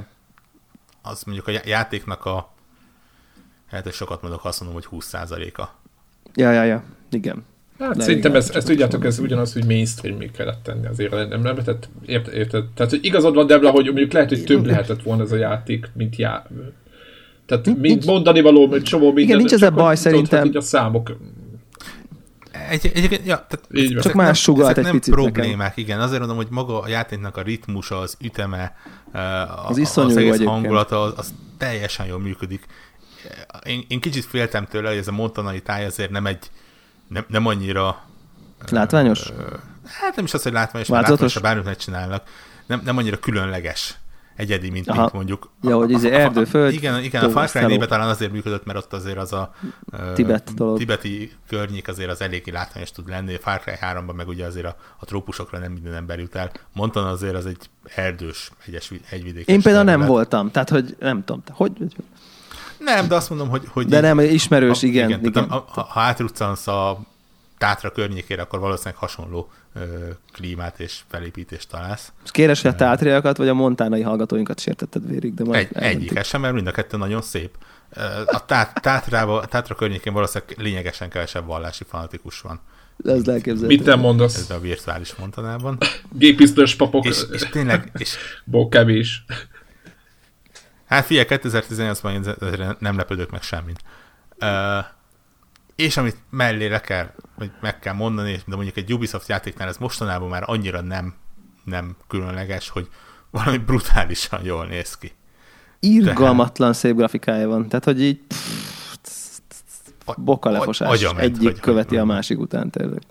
az 1.01 1.23
mondjuk 1.23 1.47
a 1.47 1.51
já- 1.51 1.67
játéknak 1.67 2.25
a 2.25 2.53
hát 3.71 3.93
sokat 3.93 4.21
mondok, 4.21 4.45
azt 4.45 4.61
mondom, 4.61 4.81
hogy 4.81 4.99
20%-a. 5.01 5.63
Ja, 6.35 6.51
ja, 6.51 6.63
ja, 6.63 6.83
igen. 7.11 7.43
Hát 7.79 7.95
De 7.97 8.03
szerintem 8.03 8.31
igen, 8.31 8.41
ez, 8.41 8.47
csak 8.47 8.55
ezt 8.55 8.67
tudjátok, 8.67 9.05
ez 9.05 9.19
ugyanaz, 9.19 9.53
hogy 9.53 9.65
mainstream 9.65 10.19
kellett 10.31 10.63
tenni 10.63 10.87
azért, 10.87 11.11
nem, 11.11 11.27
nem 11.27 11.41
lehetett, 11.41 11.89
ért, 12.05 12.27
érted? 12.27 12.65
Tehát, 12.65 12.91
hogy 12.91 13.05
igazad 13.05 13.33
van, 13.35 13.47
Debla, 13.47 13.69
hogy 13.69 13.85
mondjuk 13.85 14.11
lehet, 14.11 14.29
hogy 14.29 14.43
több 14.43 14.65
lehetett 14.65 15.03
volna 15.03 15.23
ez 15.23 15.31
a 15.31 15.35
játék, 15.35 15.89
mint 15.93 16.15
já... 16.15 16.47
Tehát 17.45 17.65
Nincs- 17.65 17.79
mint 17.79 18.05
mondani 18.05 18.41
való, 18.41 18.67
hogy 18.67 18.83
csomó 18.83 19.11
minden. 19.11 19.37
nincs 19.37 19.51
ezzel 19.51 19.67
csak 19.69 19.77
baj 19.77 19.95
tudod, 19.95 20.11
szerintem. 20.11 20.45
így 20.45 20.55
a 20.55 20.61
számok. 20.61 21.11
Egy, 22.69 22.91
egyébként, 22.93 23.25
ja, 23.25 23.35
tehát 23.35 23.67
Így 23.73 23.93
van. 23.93 24.01
Csak 24.01 24.13
más 24.13 24.41
sugalt 24.41 24.65
ezek 24.65 24.77
egy 24.77 24.83
nem 24.83 24.93
picit 24.99 25.13
problémák, 25.13 25.57
nekem. 25.57 25.83
igen. 25.83 25.99
Azért 26.01 26.19
mondom, 26.19 26.37
hogy 26.37 26.47
maga 26.49 26.79
a 26.81 26.87
játéknak 26.87 27.37
a 27.37 27.41
ritmusa, 27.41 27.97
az 27.99 28.17
üteme, 28.21 28.75
eh, 29.11 29.69
Az 29.69 29.97
a- 29.97 30.01
az 30.01 30.13
jó 30.13 30.17
egész 30.17 30.43
hangulata, 30.43 31.01
az, 31.01 31.13
az 31.17 31.33
teljesen 31.57 32.05
jól 32.05 32.19
működik. 32.19 32.65
Én, 33.65 33.85
én 33.87 33.99
kicsit 33.99 34.25
féltem 34.25 34.65
tőle, 34.65 34.89
hogy 34.89 34.97
ez 34.97 35.07
a 35.07 35.11
montanai 35.11 35.61
táj 35.61 35.85
azért 35.85 36.09
nem 36.09 36.25
egy, 36.25 36.49
nem, 37.07 37.25
nem 37.27 37.45
annyira 37.45 38.03
Látványos? 38.69 39.31
hát 39.85 40.15
nem 40.15 40.25
is 40.25 40.33
az, 40.33 40.43
hogy 40.43 40.51
látványos, 40.51 40.87
mert 40.87 41.07
Változatos? 41.07 41.33
látványos, 41.33 41.41
bármit 41.41 41.65
megcsinálnak, 41.65 42.23
nem, 42.65 42.81
nem 42.85 42.97
annyira 42.97 43.17
különleges, 43.19 43.95
egyedi, 44.35 44.69
mint, 44.69 44.87
Aha. 44.89 44.99
mint 44.99 45.13
mondjuk. 45.13 45.49
Ja, 45.61 45.75
hogy 45.77 45.91
izé 45.91 46.09
erdőföld, 46.11 46.73
Igen, 46.73 47.03
igen 47.03 47.23
a 47.23 47.29
Far 47.29 47.49
Cry 47.49 47.59
hello. 47.59 47.75
4 47.77 47.87
talán 47.87 48.09
azért 48.09 48.31
működött, 48.31 48.65
mert 48.65 48.77
ott 48.77 48.93
azért 48.93 49.17
az 49.17 49.33
a 49.33 49.53
Tibet 50.13 50.53
dolog. 50.53 50.77
tibeti 50.77 51.31
környék 51.47 51.87
azért 51.87 52.09
az 52.09 52.21
eléggé 52.21 52.51
látványos 52.51 52.91
tud 52.91 53.09
lenni. 53.09 53.33
A 53.33 53.39
Far 53.39 53.59
Cry 53.59 53.73
3-ban 53.81 54.15
meg 54.15 54.27
ugye 54.27 54.45
azért 54.45 54.65
a, 54.65 54.75
a 54.99 55.05
trópusokra 55.05 55.57
nem 55.57 55.71
minden 55.71 55.93
ember 55.93 56.19
jut 56.19 56.35
el. 56.35 56.51
Montan 56.73 57.05
azért 57.07 57.35
az 57.35 57.45
egy 57.45 57.69
erdős, 57.95 58.51
egyes, 58.65 58.91
egyvidékes 59.09 59.55
Én 59.55 59.61
például 59.61 59.83
nem 59.85 59.93
terület. 59.99 60.09
voltam, 60.15 60.51
tehát 60.51 60.69
hogy 60.69 60.95
nem 60.99 61.23
tudom, 61.23 61.43
te- 61.43 61.53
hogy, 61.55 61.71
Nem, 62.79 63.07
de 63.07 63.15
azt 63.15 63.29
mondom, 63.29 63.49
hogy... 63.49 63.63
hogy 63.69 63.85
de 63.87 63.95
így- 63.95 64.01
nem, 64.01 64.19
ismerős, 64.19 64.83
a- 64.83 64.85
igen, 64.87 65.07
igen, 65.09 65.19
igen. 65.19 65.31
Tehát, 65.31 65.51
a, 65.51 65.65
a, 65.75 65.81
ha 65.81 65.99
átruccansz 65.99 66.67
a 66.67 66.99
Tátra 67.57 67.91
környékére, 67.91 68.41
akkor 68.41 68.59
valószínűleg 68.59 68.97
hasonló 68.99 69.49
klímát 70.31 70.79
és 70.79 70.99
felépítést 71.07 71.69
találsz. 71.69 72.11
Most 72.19 72.33
Kéres, 72.33 72.61
hogy 72.61 72.71
a 72.71 72.75
tátriakat 72.75 73.37
vagy 73.37 73.47
a 73.47 73.53
montánai 73.53 74.01
hallgatóinkat 74.01 74.59
sértetted 74.59 75.07
vérig, 75.07 75.33
de 75.33 75.43
majd 75.43 75.67
Egy, 75.73 75.83
egyik 75.83 76.23
sem, 76.23 76.41
mert 76.41 76.53
mind 76.53 76.67
a 76.67 76.71
kettő 76.71 76.97
nagyon 76.97 77.21
szép. 77.21 77.57
A 78.25 78.45
tát, 78.45 78.81
tátrában, 78.81 79.43
a 79.43 79.45
Tátra 79.45 79.75
környékén 79.75 80.13
valószínűleg 80.13 80.57
lényegesen 80.57 81.09
kevesebb 81.09 81.45
vallási 81.45 81.83
fanatikus 81.87 82.41
van. 82.41 82.59
Ez 83.03 83.27
elképzelhető. 83.27 83.67
Mit 83.75 83.85
nem 83.85 83.99
mondasz? 83.99 84.37
Ez 84.37 84.49
a 84.49 84.59
virtuális 84.59 85.15
montanában. 85.15 85.77
Gépisztős 86.11 86.75
papok, 86.75 87.05
És, 87.05 87.23
és 87.31 87.49
tényleg, 87.49 87.91
és 87.97 88.17
ból 88.43 88.69
kevés. 88.69 89.25
hát 90.85 91.05
figyelj, 91.05 91.25
2018-ban 91.29 92.11
én 92.13 92.35
ezért 92.41 92.79
nem 92.79 92.97
lepődök 92.97 93.31
meg 93.31 93.41
semmit. 93.41 93.79
Uh, 94.39 94.85
és 95.75 95.97
amit 95.97 96.17
mellé 96.29 96.67
le 96.67 96.81
kell, 96.81 97.09
vagy 97.37 97.51
meg 97.61 97.79
kell 97.79 97.93
mondani, 97.93 98.41
de 98.47 98.55
mondjuk 98.55 98.77
egy 98.77 98.93
Ubisoft 98.93 99.27
játéknál 99.27 99.67
ez 99.67 99.77
mostanában 99.77 100.29
már 100.29 100.43
annyira 100.45 100.81
nem, 100.81 101.13
nem 101.63 101.95
különleges, 102.07 102.69
hogy 102.69 102.89
valami 103.29 103.57
brutálisan 103.57 104.43
jól 104.43 104.65
néz 104.65 104.97
ki. 104.97 105.11
Irgalmatlan 105.79 106.73
szép 106.73 106.95
grafikája 106.95 107.47
van, 107.47 107.67
tehát 107.67 107.85
hogy 107.85 108.01
így 108.01 108.19
boka 110.17 110.49
lefosás. 110.49 111.01
Egyik 111.01 111.41
hogy- 111.41 111.59
követi 111.59 111.87
hogy- 111.95 111.97
a 111.97 112.05
másik 112.05 112.39
után 112.39 112.69
tényleg. 112.69 113.01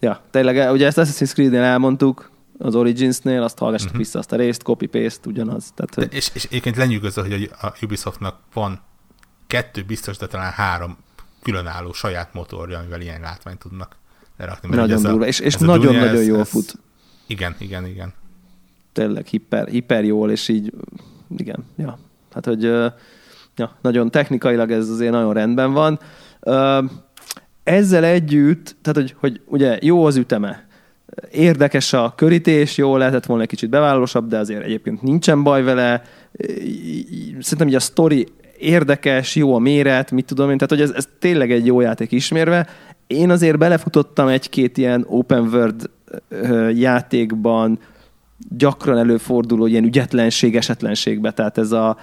Ja, 0.00 0.22
tényleg, 0.30 0.72
ugye 0.72 0.86
ezt 0.86 0.98
Assassin's 1.00 1.32
Creed-nél 1.32 1.62
elmondtuk, 1.62 2.30
az 2.58 2.74
Origins-nél, 2.74 3.42
azt 3.42 3.58
hallgassak 3.58 3.88
Mhm. 3.88 3.98
vissza 3.98 4.18
azt 4.18 4.32
a 4.32 4.36
részt, 4.36 4.62
copy-paste, 4.62 5.28
ugyanaz. 5.28 5.72
Tehát, 5.74 5.94
De, 5.94 6.02
hogy 6.02 6.14
és, 6.14 6.30
és 6.34 6.44
egyébként 6.44 6.76
lenyűgöző, 6.76 7.22
hogy 7.22 7.50
a 7.60 7.72
Ubisoftnak 7.82 8.38
van 8.54 8.80
kettő 9.46 9.82
biztos, 9.82 10.16
de 10.16 10.26
talán 10.26 10.52
három 10.52 10.96
különálló 11.42 11.92
saját 11.92 12.34
motorja, 12.34 12.78
amivel 12.78 13.00
ilyen 13.00 13.20
látványt 13.20 13.58
tudnak 13.58 13.96
lerakni. 14.38 14.68
Nagyon 14.68 14.96
ez 14.96 15.04
a- 15.04 15.08
durva, 15.10 15.26
és, 15.26 15.40
és 15.40 15.54
a 15.54 15.58
Dunia, 15.58 15.74
nagyon-nagyon 15.76 16.22
jól 16.24 16.40
ez- 16.40 16.48
fut. 16.48 16.74
Igen, 17.26 17.54
igen, 17.58 17.86
igen. 17.86 18.12
Tényleg 18.92 19.26
hiper, 19.26 19.68
hiper 19.68 20.04
jól, 20.04 20.30
és 20.30 20.48
így, 20.48 20.72
igen, 21.36 21.64
ja. 21.76 21.98
Hát, 22.32 22.44
hogy 22.44 22.62
ja, 23.56 23.76
nagyon 23.82 24.10
technikailag 24.10 24.70
ez 24.70 24.88
azért 24.88 25.12
nagyon 25.12 25.32
rendben 25.32 25.72
van. 25.72 25.98
Ezzel 27.62 28.04
együtt, 28.04 28.76
tehát, 28.82 28.98
hogy, 28.98 29.14
hogy 29.18 29.40
ugye 29.46 29.78
jó 29.82 30.04
az 30.04 30.16
üteme, 30.16 30.68
érdekes 31.30 31.92
a 31.92 32.12
körítés, 32.16 32.76
jó 32.76 32.96
lehetett 32.96 33.26
volna 33.26 33.42
egy 33.42 33.48
kicsit 33.48 33.70
bevállalósabb, 33.70 34.28
de 34.28 34.38
azért 34.38 34.64
egyébként 34.64 35.02
nincsen 35.02 35.42
baj 35.42 35.62
vele. 35.62 36.02
Szerintem 37.40 37.68
így 37.68 37.74
a 37.74 37.80
sztori 37.80 38.26
érdekes, 38.60 39.36
jó 39.36 39.54
a 39.54 39.58
méret, 39.58 40.10
mit 40.10 40.24
tudom 40.24 40.50
én, 40.50 40.58
tehát 40.58 40.70
hogy 40.70 40.80
ez, 40.80 40.96
ez 40.96 41.08
tényleg 41.18 41.52
egy 41.52 41.66
jó 41.66 41.80
játék 41.80 42.12
ismérve. 42.12 42.66
Én 43.06 43.30
azért 43.30 43.58
belefutottam 43.58 44.28
egy-két 44.28 44.78
ilyen 44.78 45.04
open 45.08 45.42
world 45.42 45.90
játékban, 46.74 47.78
gyakran 48.48 48.98
előforduló 48.98 49.66
ilyen 49.66 49.84
ügyetlenség, 49.84 50.56
esetlenségbe, 50.56 51.30
tehát 51.30 51.58
ez 51.58 51.72
a 51.72 51.96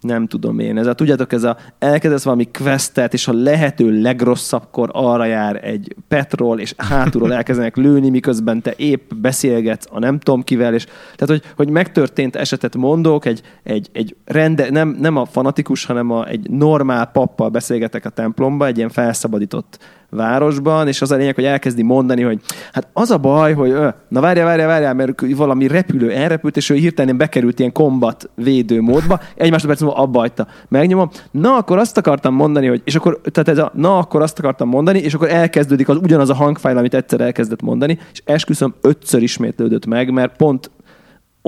nem 0.00 0.26
tudom 0.26 0.58
én, 0.58 0.78
ez 0.78 0.86
a, 0.86 0.94
tudjátok, 0.94 1.32
ez 1.32 1.44
a 1.44 1.56
elkezdesz 1.78 2.24
valami 2.24 2.48
questet, 2.58 3.12
és 3.12 3.28
a 3.28 3.32
lehető 3.32 4.00
legrosszabbkor 4.00 4.90
arra 4.92 5.24
jár 5.24 5.64
egy 5.64 5.94
petrol, 6.08 6.60
és 6.60 6.74
hátulról 6.76 7.34
elkezdenek 7.34 7.76
lőni, 7.76 8.10
miközben 8.10 8.62
te 8.62 8.72
épp 8.76 9.10
beszélgetsz 9.14 9.86
a 9.90 9.98
nem 9.98 10.18
tudom 10.18 10.42
kivel, 10.42 10.74
és 10.74 10.84
tehát, 10.84 11.26
hogy, 11.26 11.42
hogy 11.56 11.70
megtörtént 11.70 12.36
esetet 12.36 12.76
mondok, 12.76 13.24
egy, 13.24 13.42
egy, 13.62 13.88
egy 13.92 14.16
rende, 14.24 14.70
nem, 14.70 14.96
nem 15.00 15.16
a 15.16 15.24
fanatikus, 15.24 15.84
hanem 15.84 16.10
a, 16.10 16.26
egy 16.26 16.50
normál 16.50 17.06
pappal 17.06 17.48
beszélgetek 17.48 18.04
a 18.04 18.10
templomba, 18.10 18.66
egy 18.66 18.76
ilyen 18.76 18.90
felszabadított 18.90 19.78
városban, 20.10 20.88
és 20.88 21.02
az 21.02 21.10
a 21.10 21.16
lényeg, 21.16 21.34
hogy 21.34 21.44
elkezdi 21.44 21.82
mondani, 21.82 22.22
hogy 22.22 22.40
hát 22.72 22.88
az 22.92 23.10
a 23.10 23.18
baj, 23.18 23.52
hogy 23.52 23.70
ö, 23.70 23.88
na 24.08 24.20
várjál, 24.20 24.46
várjál, 24.46 24.68
várjál, 24.68 24.94
mert 24.94 25.36
valami 25.36 25.66
repülő 25.66 26.10
elrepült, 26.10 26.56
és 26.56 26.70
ő 26.70 26.74
hirtelen 26.74 27.16
bekerült 27.16 27.58
ilyen 27.58 27.72
kombat 27.72 28.30
védő 28.34 28.80
módba, 28.80 29.20
egy 29.34 29.50
másodperc 29.50 29.80
múlva 29.80 29.96
abba 29.96 30.18
hagyta. 30.18 30.46
Megnyomom, 30.68 31.10
na 31.30 31.56
akkor 31.56 31.78
azt 31.78 31.96
akartam 31.96 32.34
mondani, 32.34 32.66
hogy, 32.66 32.82
és 32.84 32.94
akkor, 32.94 33.20
tehát 33.32 33.48
ez 33.48 33.58
a, 33.58 33.70
na 33.74 33.98
akkor 33.98 34.22
azt 34.22 34.38
akartam 34.38 34.68
mondani, 34.68 34.98
és 34.98 35.14
akkor 35.14 35.30
elkezdődik 35.30 35.88
az 35.88 35.96
ugyanaz 35.96 36.30
a 36.30 36.34
hangfájl, 36.34 36.76
amit 36.76 36.94
egyszer 36.94 37.20
elkezdett 37.20 37.62
mondani, 37.62 37.98
és 38.12 38.22
esküszöm 38.24 38.74
ötször 38.80 39.22
ismétlődött 39.22 39.86
meg, 39.86 40.10
mert 40.10 40.36
pont 40.36 40.70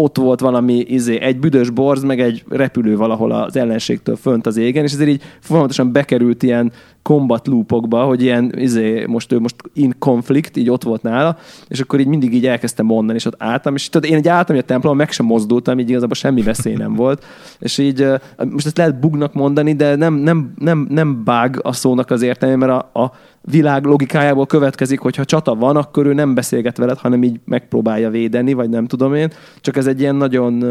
ott 0.01 0.17
volt 0.17 0.41
valami 0.41 0.75
izé, 0.75 1.21
egy 1.21 1.39
büdös 1.39 1.71
borz, 1.71 2.03
meg 2.03 2.21
egy 2.21 2.45
repülő 2.49 2.97
valahol 2.97 3.33
az 3.33 3.57
ellenségtől 3.57 4.17
fönt 4.17 4.47
az 4.47 4.57
égen, 4.57 4.85
és 4.85 4.93
ezért 4.93 5.09
így 5.09 5.23
folyamatosan 5.41 5.93
bekerült 5.93 6.43
ilyen 6.43 6.73
combat 7.09 7.47
loopokba, 7.47 8.05
hogy 8.05 8.23
ilyen, 8.23 8.53
izé, 8.57 9.05
most 9.07 9.33
ő 9.33 9.39
most 9.39 9.55
in 9.73 9.95
conflict, 9.99 10.57
így 10.57 10.71
ott 10.71 10.83
volt 10.83 11.03
nála, 11.03 11.37
és 11.69 11.81
akkor 11.81 12.01
így 12.01 12.07
mindig 12.07 12.35
így 12.35 12.47
elkezdtem 12.47 12.87
mondani, 12.87 13.19
és 13.19 13.25
ott 13.25 13.43
álltam, 13.43 13.75
és 13.75 13.89
tudod, 13.89 14.11
én 14.11 14.17
egy 14.17 14.29
álltam 14.29 14.57
a 14.57 14.61
templom, 14.61 14.97
meg 14.97 15.11
sem 15.11 15.27
mozdultam, 15.27 15.79
így 15.79 15.89
igazából 15.89 16.15
semmi 16.15 16.43
veszély 16.43 16.75
nem 16.75 16.95
volt, 16.95 17.25
és 17.59 17.79
így 17.79 18.07
most 18.51 18.67
ezt 18.67 18.77
lehet 18.77 19.01
bugnak 19.01 19.35
mondani, 19.35 19.75
de 19.75 19.97
nem, 19.97 20.15
nem, 20.15 20.53
nem, 20.59 20.87
nem 20.91 21.25
bug 21.25 21.61
a 21.63 21.73
szónak 21.73 22.11
az 22.11 22.23
értelme, 22.23 22.67
mert 22.67 22.85
a, 22.95 23.01
a 23.01 23.13
világ 23.41 23.85
logikájából 23.85 24.47
következik, 24.47 24.99
hogy 24.99 25.17
ha 25.17 25.25
csata 25.25 25.55
van, 25.55 25.77
akkor 25.77 26.07
ő 26.07 26.13
nem 26.13 26.35
beszélget 26.35 26.77
veled, 26.77 26.99
hanem 26.99 27.23
így 27.23 27.41
megpróbálja 27.45 28.11
védeni, 28.11 28.53
vagy 28.53 28.69
nem 28.69 28.87
tudom 28.87 29.15
én, 29.15 29.33
csak 29.61 29.77
ez 29.77 29.87
egy 29.87 30.01
ilyen 30.01 30.17
nagyon 30.17 30.65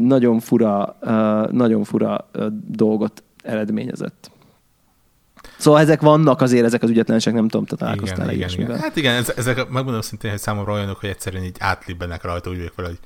nagyon 0.00 0.38
fura, 0.40 0.96
nagyon 1.50 1.84
fura 1.84 2.28
dolgot 2.66 3.22
eredményezett. 3.42 4.30
Szóval 5.58 5.80
ezek 5.80 6.00
vannak 6.00 6.40
azért, 6.40 6.64
ezek 6.64 6.82
az 6.82 6.90
ügyetlenségek, 6.90 7.38
nem 7.38 7.48
tudom, 7.48 7.66
te 7.66 7.76
találkoztál 7.76 8.30
igen, 8.32 8.48
igen, 8.48 8.64
igen. 8.66 8.78
Hát 8.78 8.96
igen, 8.96 9.14
ez- 9.14 9.32
ezek 9.36 9.68
megmondom 9.68 10.00
szintén, 10.00 10.30
hogy 10.30 10.40
számomra 10.40 10.72
olyanok, 10.72 10.96
hogy 11.00 11.08
egyszerűen 11.08 11.44
így 11.44 11.56
átlibbenek 11.58 12.22
rajta, 12.22 12.50
úgy 12.50 12.56
vagyok 12.56 12.74
vele, 12.74 12.88
hogy 12.88 12.98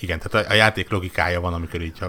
igen, 0.00 0.18
tehát 0.22 0.46
a, 0.48 0.52
a 0.52 0.56
játék 0.56 0.90
logikája 0.90 1.40
van, 1.40 1.52
amikor 1.54 1.82
így 1.82 1.92
a 2.00 2.06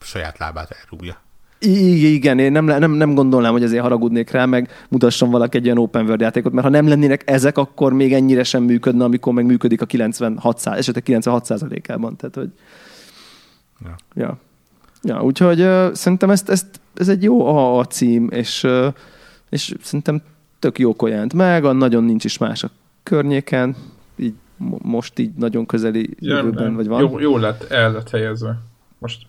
saját 0.00 0.38
lábát 0.38 0.76
elrúgja. 0.82 1.16
Igen, 1.58 2.38
én 2.38 2.52
nem, 2.52 2.64
nem, 2.64 2.90
nem 2.90 3.14
gondolnám, 3.14 3.52
hogy 3.52 3.62
ezért 3.62 3.82
haragudnék 3.82 4.30
rá, 4.30 4.44
meg 4.44 4.70
mutasson 4.88 5.30
valaki 5.30 5.56
egy 5.56 5.64
olyan 5.64 5.78
open 5.78 6.04
world 6.04 6.20
játékot, 6.20 6.52
mert 6.52 6.64
ha 6.66 6.72
nem 6.72 6.88
lennének 6.88 7.30
ezek, 7.30 7.58
akkor 7.58 7.92
még 7.92 8.12
ennyire 8.12 8.42
sem 8.42 8.62
működne, 8.62 9.04
amikor 9.04 9.32
meg 9.32 9.44
működik 9.46 9.80
a 9.82 9.86
96 9.86 10.58
szá- 10.58 10.76
esetek 10.76 11.02
96 11.02 11.50
ában 11.88 12.16
Tehát, 12.16 12.34
hogy 12.34 12.50
Ja. 13.84 13.96
Ja. 14.14 14.38
Ja, 15.02 15.22
úgyhogy 15.22 15.60
uh, 15.60 15.92
szerintem 15.92 16.30
ezt, 16.30 16.48
ezt, 16.48 16.66
ez 16.94 17.08
egy 17.08 17.22
jó 17.22 17.46
AA 17.46 17.84
cím, 17.84 18.28
és, 18.30 18.62
uh, 18.64 18.86
és 19.50 19.74
szerintem 19.82 20.22
tök 20.58 20.78
jó 20.78 20.94
jelent 21.06 21.34
meg, 21.34 21.64
a 21.64 21.72
nagyon 21.72 22.04
nincs 22.04 22.24
is 22.24 22.38
más 22.38 22.64
a 22.64 22.70
környéken, 23.02 23.76
így 24.16 24.34
mo- 24.56 24.82
most 24.82 25.18
így 25.18 25.30
nagyon 25.36 25.66
közeli 25.66 26.10
Ja, 26.18 26.36
jövőben, 26.36 26.64
nem, 26.64 26.74
vagy 26.74 26.86
van. 26.86 27.00
Jó, 27.00 27.18
jó 27.18 27.36
lett, 27.36 27.62
el 27.70 27.92
lett 27.92 28.10
helyezve. 28.10 28.58
Most 28.98 29.26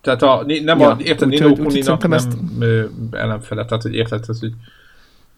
Tehát 0.00 0.22
a, 0.22 0.44
nem 0.64 0.78
Ja, 0.78 0.90
a, 0.90 0.96
érted, 1.00 1.28
úgyhogy- 1.28 1.50
Nino 1.50 1.62
Kuninak 1.64 2.02
nem 2.02 2.12
ezt... 2.12 2.36
ellenfele, 3.10 3.64
tehát 3.64 3.82
hogy 3.82 3.94
érted, 3.94 4.24
ez, 4.28 4.40
hogy 4.40 4.52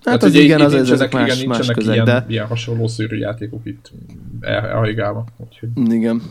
Hát 0.05 0.23
az 0.23 0.31
ugye 0.31 0.41
igen, 0.41 0.61
az, 0.61 0.73
nincsenek, 0.73 0.95
ezek 1.01 1.13
más, 1.13 1.37
igen, 1.37 1.49
más 1.49 1.67
közeg, 1.71 1.95
ilyen, 1.95 2.05
de 2.05 2.25
ilyen 2.29 2.47
hasonló 2.47 2.89
szűrű 2.89 3.17
játékok 3.17 3.61
itt 3.65 3.91
el- 4.41 4.67
elhaigálva. 4.67 5.25
Úgyhogy 5.37 5.69
igen. 5.93 6.23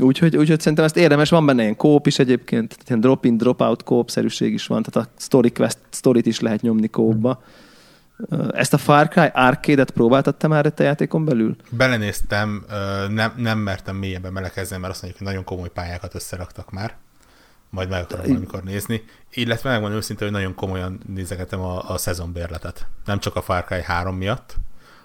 Úgyhogy, 0.00 0.36
úgyhogy 0.36 0.58
szerintem 0.60 0.84
ezt 0.84 0.96
érdemes, 0.96 1.30
van 1.30 1.46
benne 1.46 1.62
ilyen 1.62 1.76
kóp 1.76 2.06
is 2.06 2.18
egyébként, 2.18 2.76
ilyen 2.86 3.00
drop-in, 3.00 3.36
drop-out 3.36 3.82
kóp-szerűség 3.82 4.52
is 4.52 4.66
van, 4.66 4.82
tehát 4.82 5.08
a 5.08 5.12
story 5.20 5.52
quest, 5.52 5.78
storyt 5.90 6.26
is 6.26 6.40
lehet 6.40 6.60
nyomni 6.60 6.88
kópba. 6.88 7.42
Ezt 8.52 8.72
a 8.72 8.78
Far 8.78 9.08
Cry 9.08 9.28
arcade-et 9.32 9.90
próbáltad 9.90 10.36
te 10.36 10.48
már 10.48 10.66
a 10.66 10.70
te 10.70 10.84
játékon 10.84 11.24
belül? 11.24 11.56
Belenéztem, 11.70 12.64
nem, 13.08 13.32
nem 13.36 13.58
mertem 13.58 13.96
mélyebben 13.96 14.34
belekezdeni, 14.34 14.80
mert 14.80 14.92
azt 14.92 15.02
mondjuk, 15.02 15.22
hogy 15.22 15.32
nagyon 15.32 15.44
komoly 15.44 15.70
pályákat 15.70 16.14
összeraktak 16.14 16.70
már. 16.70 16.96
Majd 17.70 17.88
meg 17.88 18.02
akarom 18.02 18.26
valamikor 18.26 18.62
nézni. 18.62 19.04
Illetve 19.32 19.70
megmondom 19.70 19.98
őszintén, 19.98 20.28
hogy 20.28 20.36
nagyon 20.36 20.54
komolyan 20.54 21.00
nézegetem 21.06 21.60
a, 21.60 21.90
a 21.90 21.98
szezonbérletet. 21.98 22.86
Nem 23.04 23.18
csak 23.18 23.36
a 23.36 23.42
Far 23.42 23.64
Cry 23.64 23.82
3 23.82 24.16
miatt, 24.16 24.56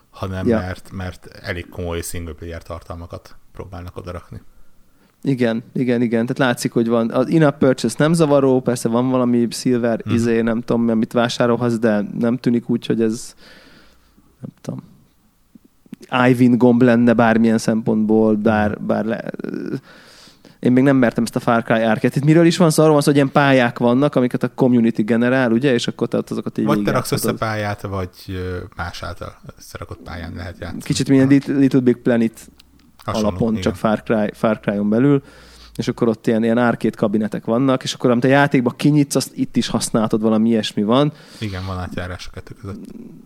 hanem 0.10 0.48
ja. 0.48 0.58
mert, 0.58 0.92
mert 0.92 1.26
elég 1.26 1.70
komoly 1.70 2.02
single 2.02 2.34
player 2.34 2.64
tartalmakat 2.64 3.36
próbálnak 3.54 3.98
odarakni. 3.98 4.42
Igen, 5.24 5.64
igen, 5.74 6.02
igen. 6.02 6.26
Tehát 6.26 6.38
látszik, 6.38 6.72
hogy 6.72 6.88
van. 6.88 7.12
Az 7.12 7.30
in-app 7.30 7.60
purchase 7.60 7.96
nem 7.98 8.14
zavaró, 8.14 8.62
persze 8.62 8.90
van 8.90 9.10
valami 9.10 9.48
silver 9.50 10.00
hmm. 10.04 10.14
izé, 10.14 10.42
nem 10.42 10.62
tudom, 10.62 10.90
amit 10.90 11.14
vásárolhatsz, 11.14 11.78
de 11.78 12.06
nem 12.20 12.38
tűnik 12.38 12.70
úgy, 12.70 12.86
hogy 12.86 13.02
ez 13.02 13.36
nem 14.42 14.52
tudom, 14.62 14.84
iWin 16.28 16.58
gomb 16.58 16.82
lenne 16.82 17.14
bármilyen 17.14 17.58
szempontból, 17.58 18.36
bár, 18.36 18.82
bár 18.82 19.06
le, 19.06 19.32
én 20.62 20.72
még 20.72 20.84
nem 20.84 20.96
mertem 20.96 21.24
ezt 21.24 21.36
a 21.36 21.40
Far 21.40 21.64
Cry 21.64 21.82
arcade 21.82 22.14
Itt 22.16 22.24
miről 22.24 22.46
is 22.46 22.58
van 22.58 22.70
szó? 22.70 22.82
Arról 22.82 22.94
van 22.94 23.02
szó, 23.02 23.08
hogy 23.08 23.16
ilyen 23.16 23.32
pályák 23.32 23.80
vannak, 23.80 24.16
amiket 24.16 24.44
a 24.44 24.50
community 24.56 25.02
generál, 25.02 25.52
ugye? 25.52 25.74
És 25.74 25.88
akkor 25.88 26.08
te 26.08 26.18
ott 26.18 26.30
azokat 26.30 26.58
így 26.58 26.66
Vagy 26.66 26.84
te 26.84 26.92
raksz 26.92 27.12
össze 27.12 27.34
pályát, 27.34 27.82
vagy 27.82 28.10
más 28.76 29.04
által 29.04 29.36
összerakott 29.58 30.00
pályán 30.04 30.34
lehet 30.36 30.56
játszani. 30.60 30.82
Kicsit 30.82 31.10
milyen 31.10 31.28
Little 31.28 31.80
Big 31.80 31.98
Planet 31.98 32.50
Hasonló, 33.04 33.28
alapon, 33.28 33.50
igen. 33.50 33.62
csak 33.62 33.76
Far, 33.76 34.04
Cry, 34.04 34.30
Far 34.34 34.60
Cry-on 34.60 34.90
belül, 34.90 35.24
és 35.76 35.88
akkor 35.88 36.08
ott 36.08 36.28
ilyen, 36.28 36.44
ilyen 36.44 36.58
arcade 36.58 36.96
kabinetek 36.98 37.46
vannak, 37.46 37.84
és 37.84 37.94
akkor 37.94 38.10
amit 38.10 38.24
a 38.24 38.28
játékba 38.28 38.70
kinyitsz, 38.70 39.16
azt 39.16 39.32
itt 39.36 39.56
is 39.56 39.68
használhatod, 39.68 40.22
valami 40.22 40.50
ilyesmi 40.50 40.84
van, 40.84 41.12
Igen, 41.40 41.66
van 41.66 41.78
átjárás 41.78 42.28
a 42.28 42.32
kettő 42.34 42.54
között. 42.62 42.80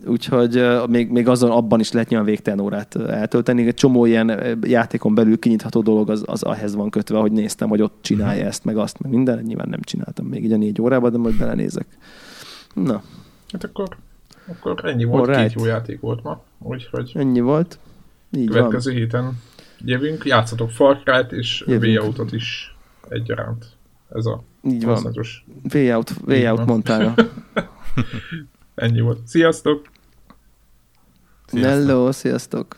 úgyhogy 0.06 0.58
uh, 0.58 0.88
még, 0.88 1.10
még 1.10 1.28
azon 1.28 1.52
abban 1.52 1.80
is 1.80 1.92
lehet 1.92 2.10
nyilván 2.10 2.28
végtelen 2.28 2.60
órát 2.60 2.96
eltölteni. 2.96 3.68
Egy 3.68 3.74
csomó 3.74 4.06
ilyen 4.06 4.58
játékon 4.62 5.16
belül 5.16 5.40
kinyitható 5.40 5.82
dolog 5.82 6.10
az, 6.10 6.24
az 6.26 6.44
ahhez 6.44 6.76
van 6.76 6.90
kötve, 6.90 7.18
hogy 7.18 7.32
néztem, 7.32 7.70
hogy 7.70 7.82
ott 7.82 7.98
csinálja 8.02 8.40
Mhm. 8.40 8.48
ezt, 8.48 8.66
meg 8.66 8.78
azt, 8.78 9.00
meg 9.00 9.12
minden. 9.12 9.40
Nyilván 9.44 9.70
nem 9.70 9.82
csináltam 9.82 10.26
még 10.26 10.44
így 10.44 10.52
a 10.52 10.58
négy 10.58 10.82
órában, 10.82 11.12
de 11.12 11.18
majd 11.18 11.38
belenézek. 11.38 11.86
Na, 12.74 13.04
hát 13.52 13.64
akkor, 13.64 13.88
akkor 14.48 14.86
ennyi 14.86 15.04
volt, 15.04 15.36
két 15.36 15.54
jó 15.54 15.66
játék 15.66 16.00
volt 16.00 16.24
ma. 16.24 16.42
Úgyhogy 16.60 17.12
ennyi 17.14 17.40
volt. 17.40 17.80
Így 18.32 18.48
van. 18.48 18.56
következő 18.58 18.92
héten 18.92 19.40
jövünk, 19.86 20.26
játszatok 20.26 20.72
Far 20.72 21.04
Cry-t 21.04 21.32
és. 21.32 21.64
V-Autot 21.68 22.32
is 22.32 22.76
egyaránt. 23.10 23.66
Ez 24.10 24.26
a 24.26 24.44
Így 24.64 24.84
van. 24.84 24.94
konszenzus. 24.94 25.46
Way 25.74 25.94
out, 25.94 26.12
way 26.28 26.38
Így 26.38 26.46
out 26.46 26.58
van. 26.58 26.66
Montana. 26.68 27.14
Ennyi 28.76 29.00
volt. 29.00 29.28
Sziasztok! 29.28 29.88
Sziasztok! 31.46 31.72
Hello, 31.72 32.12
sziasztok! 32.12 32.78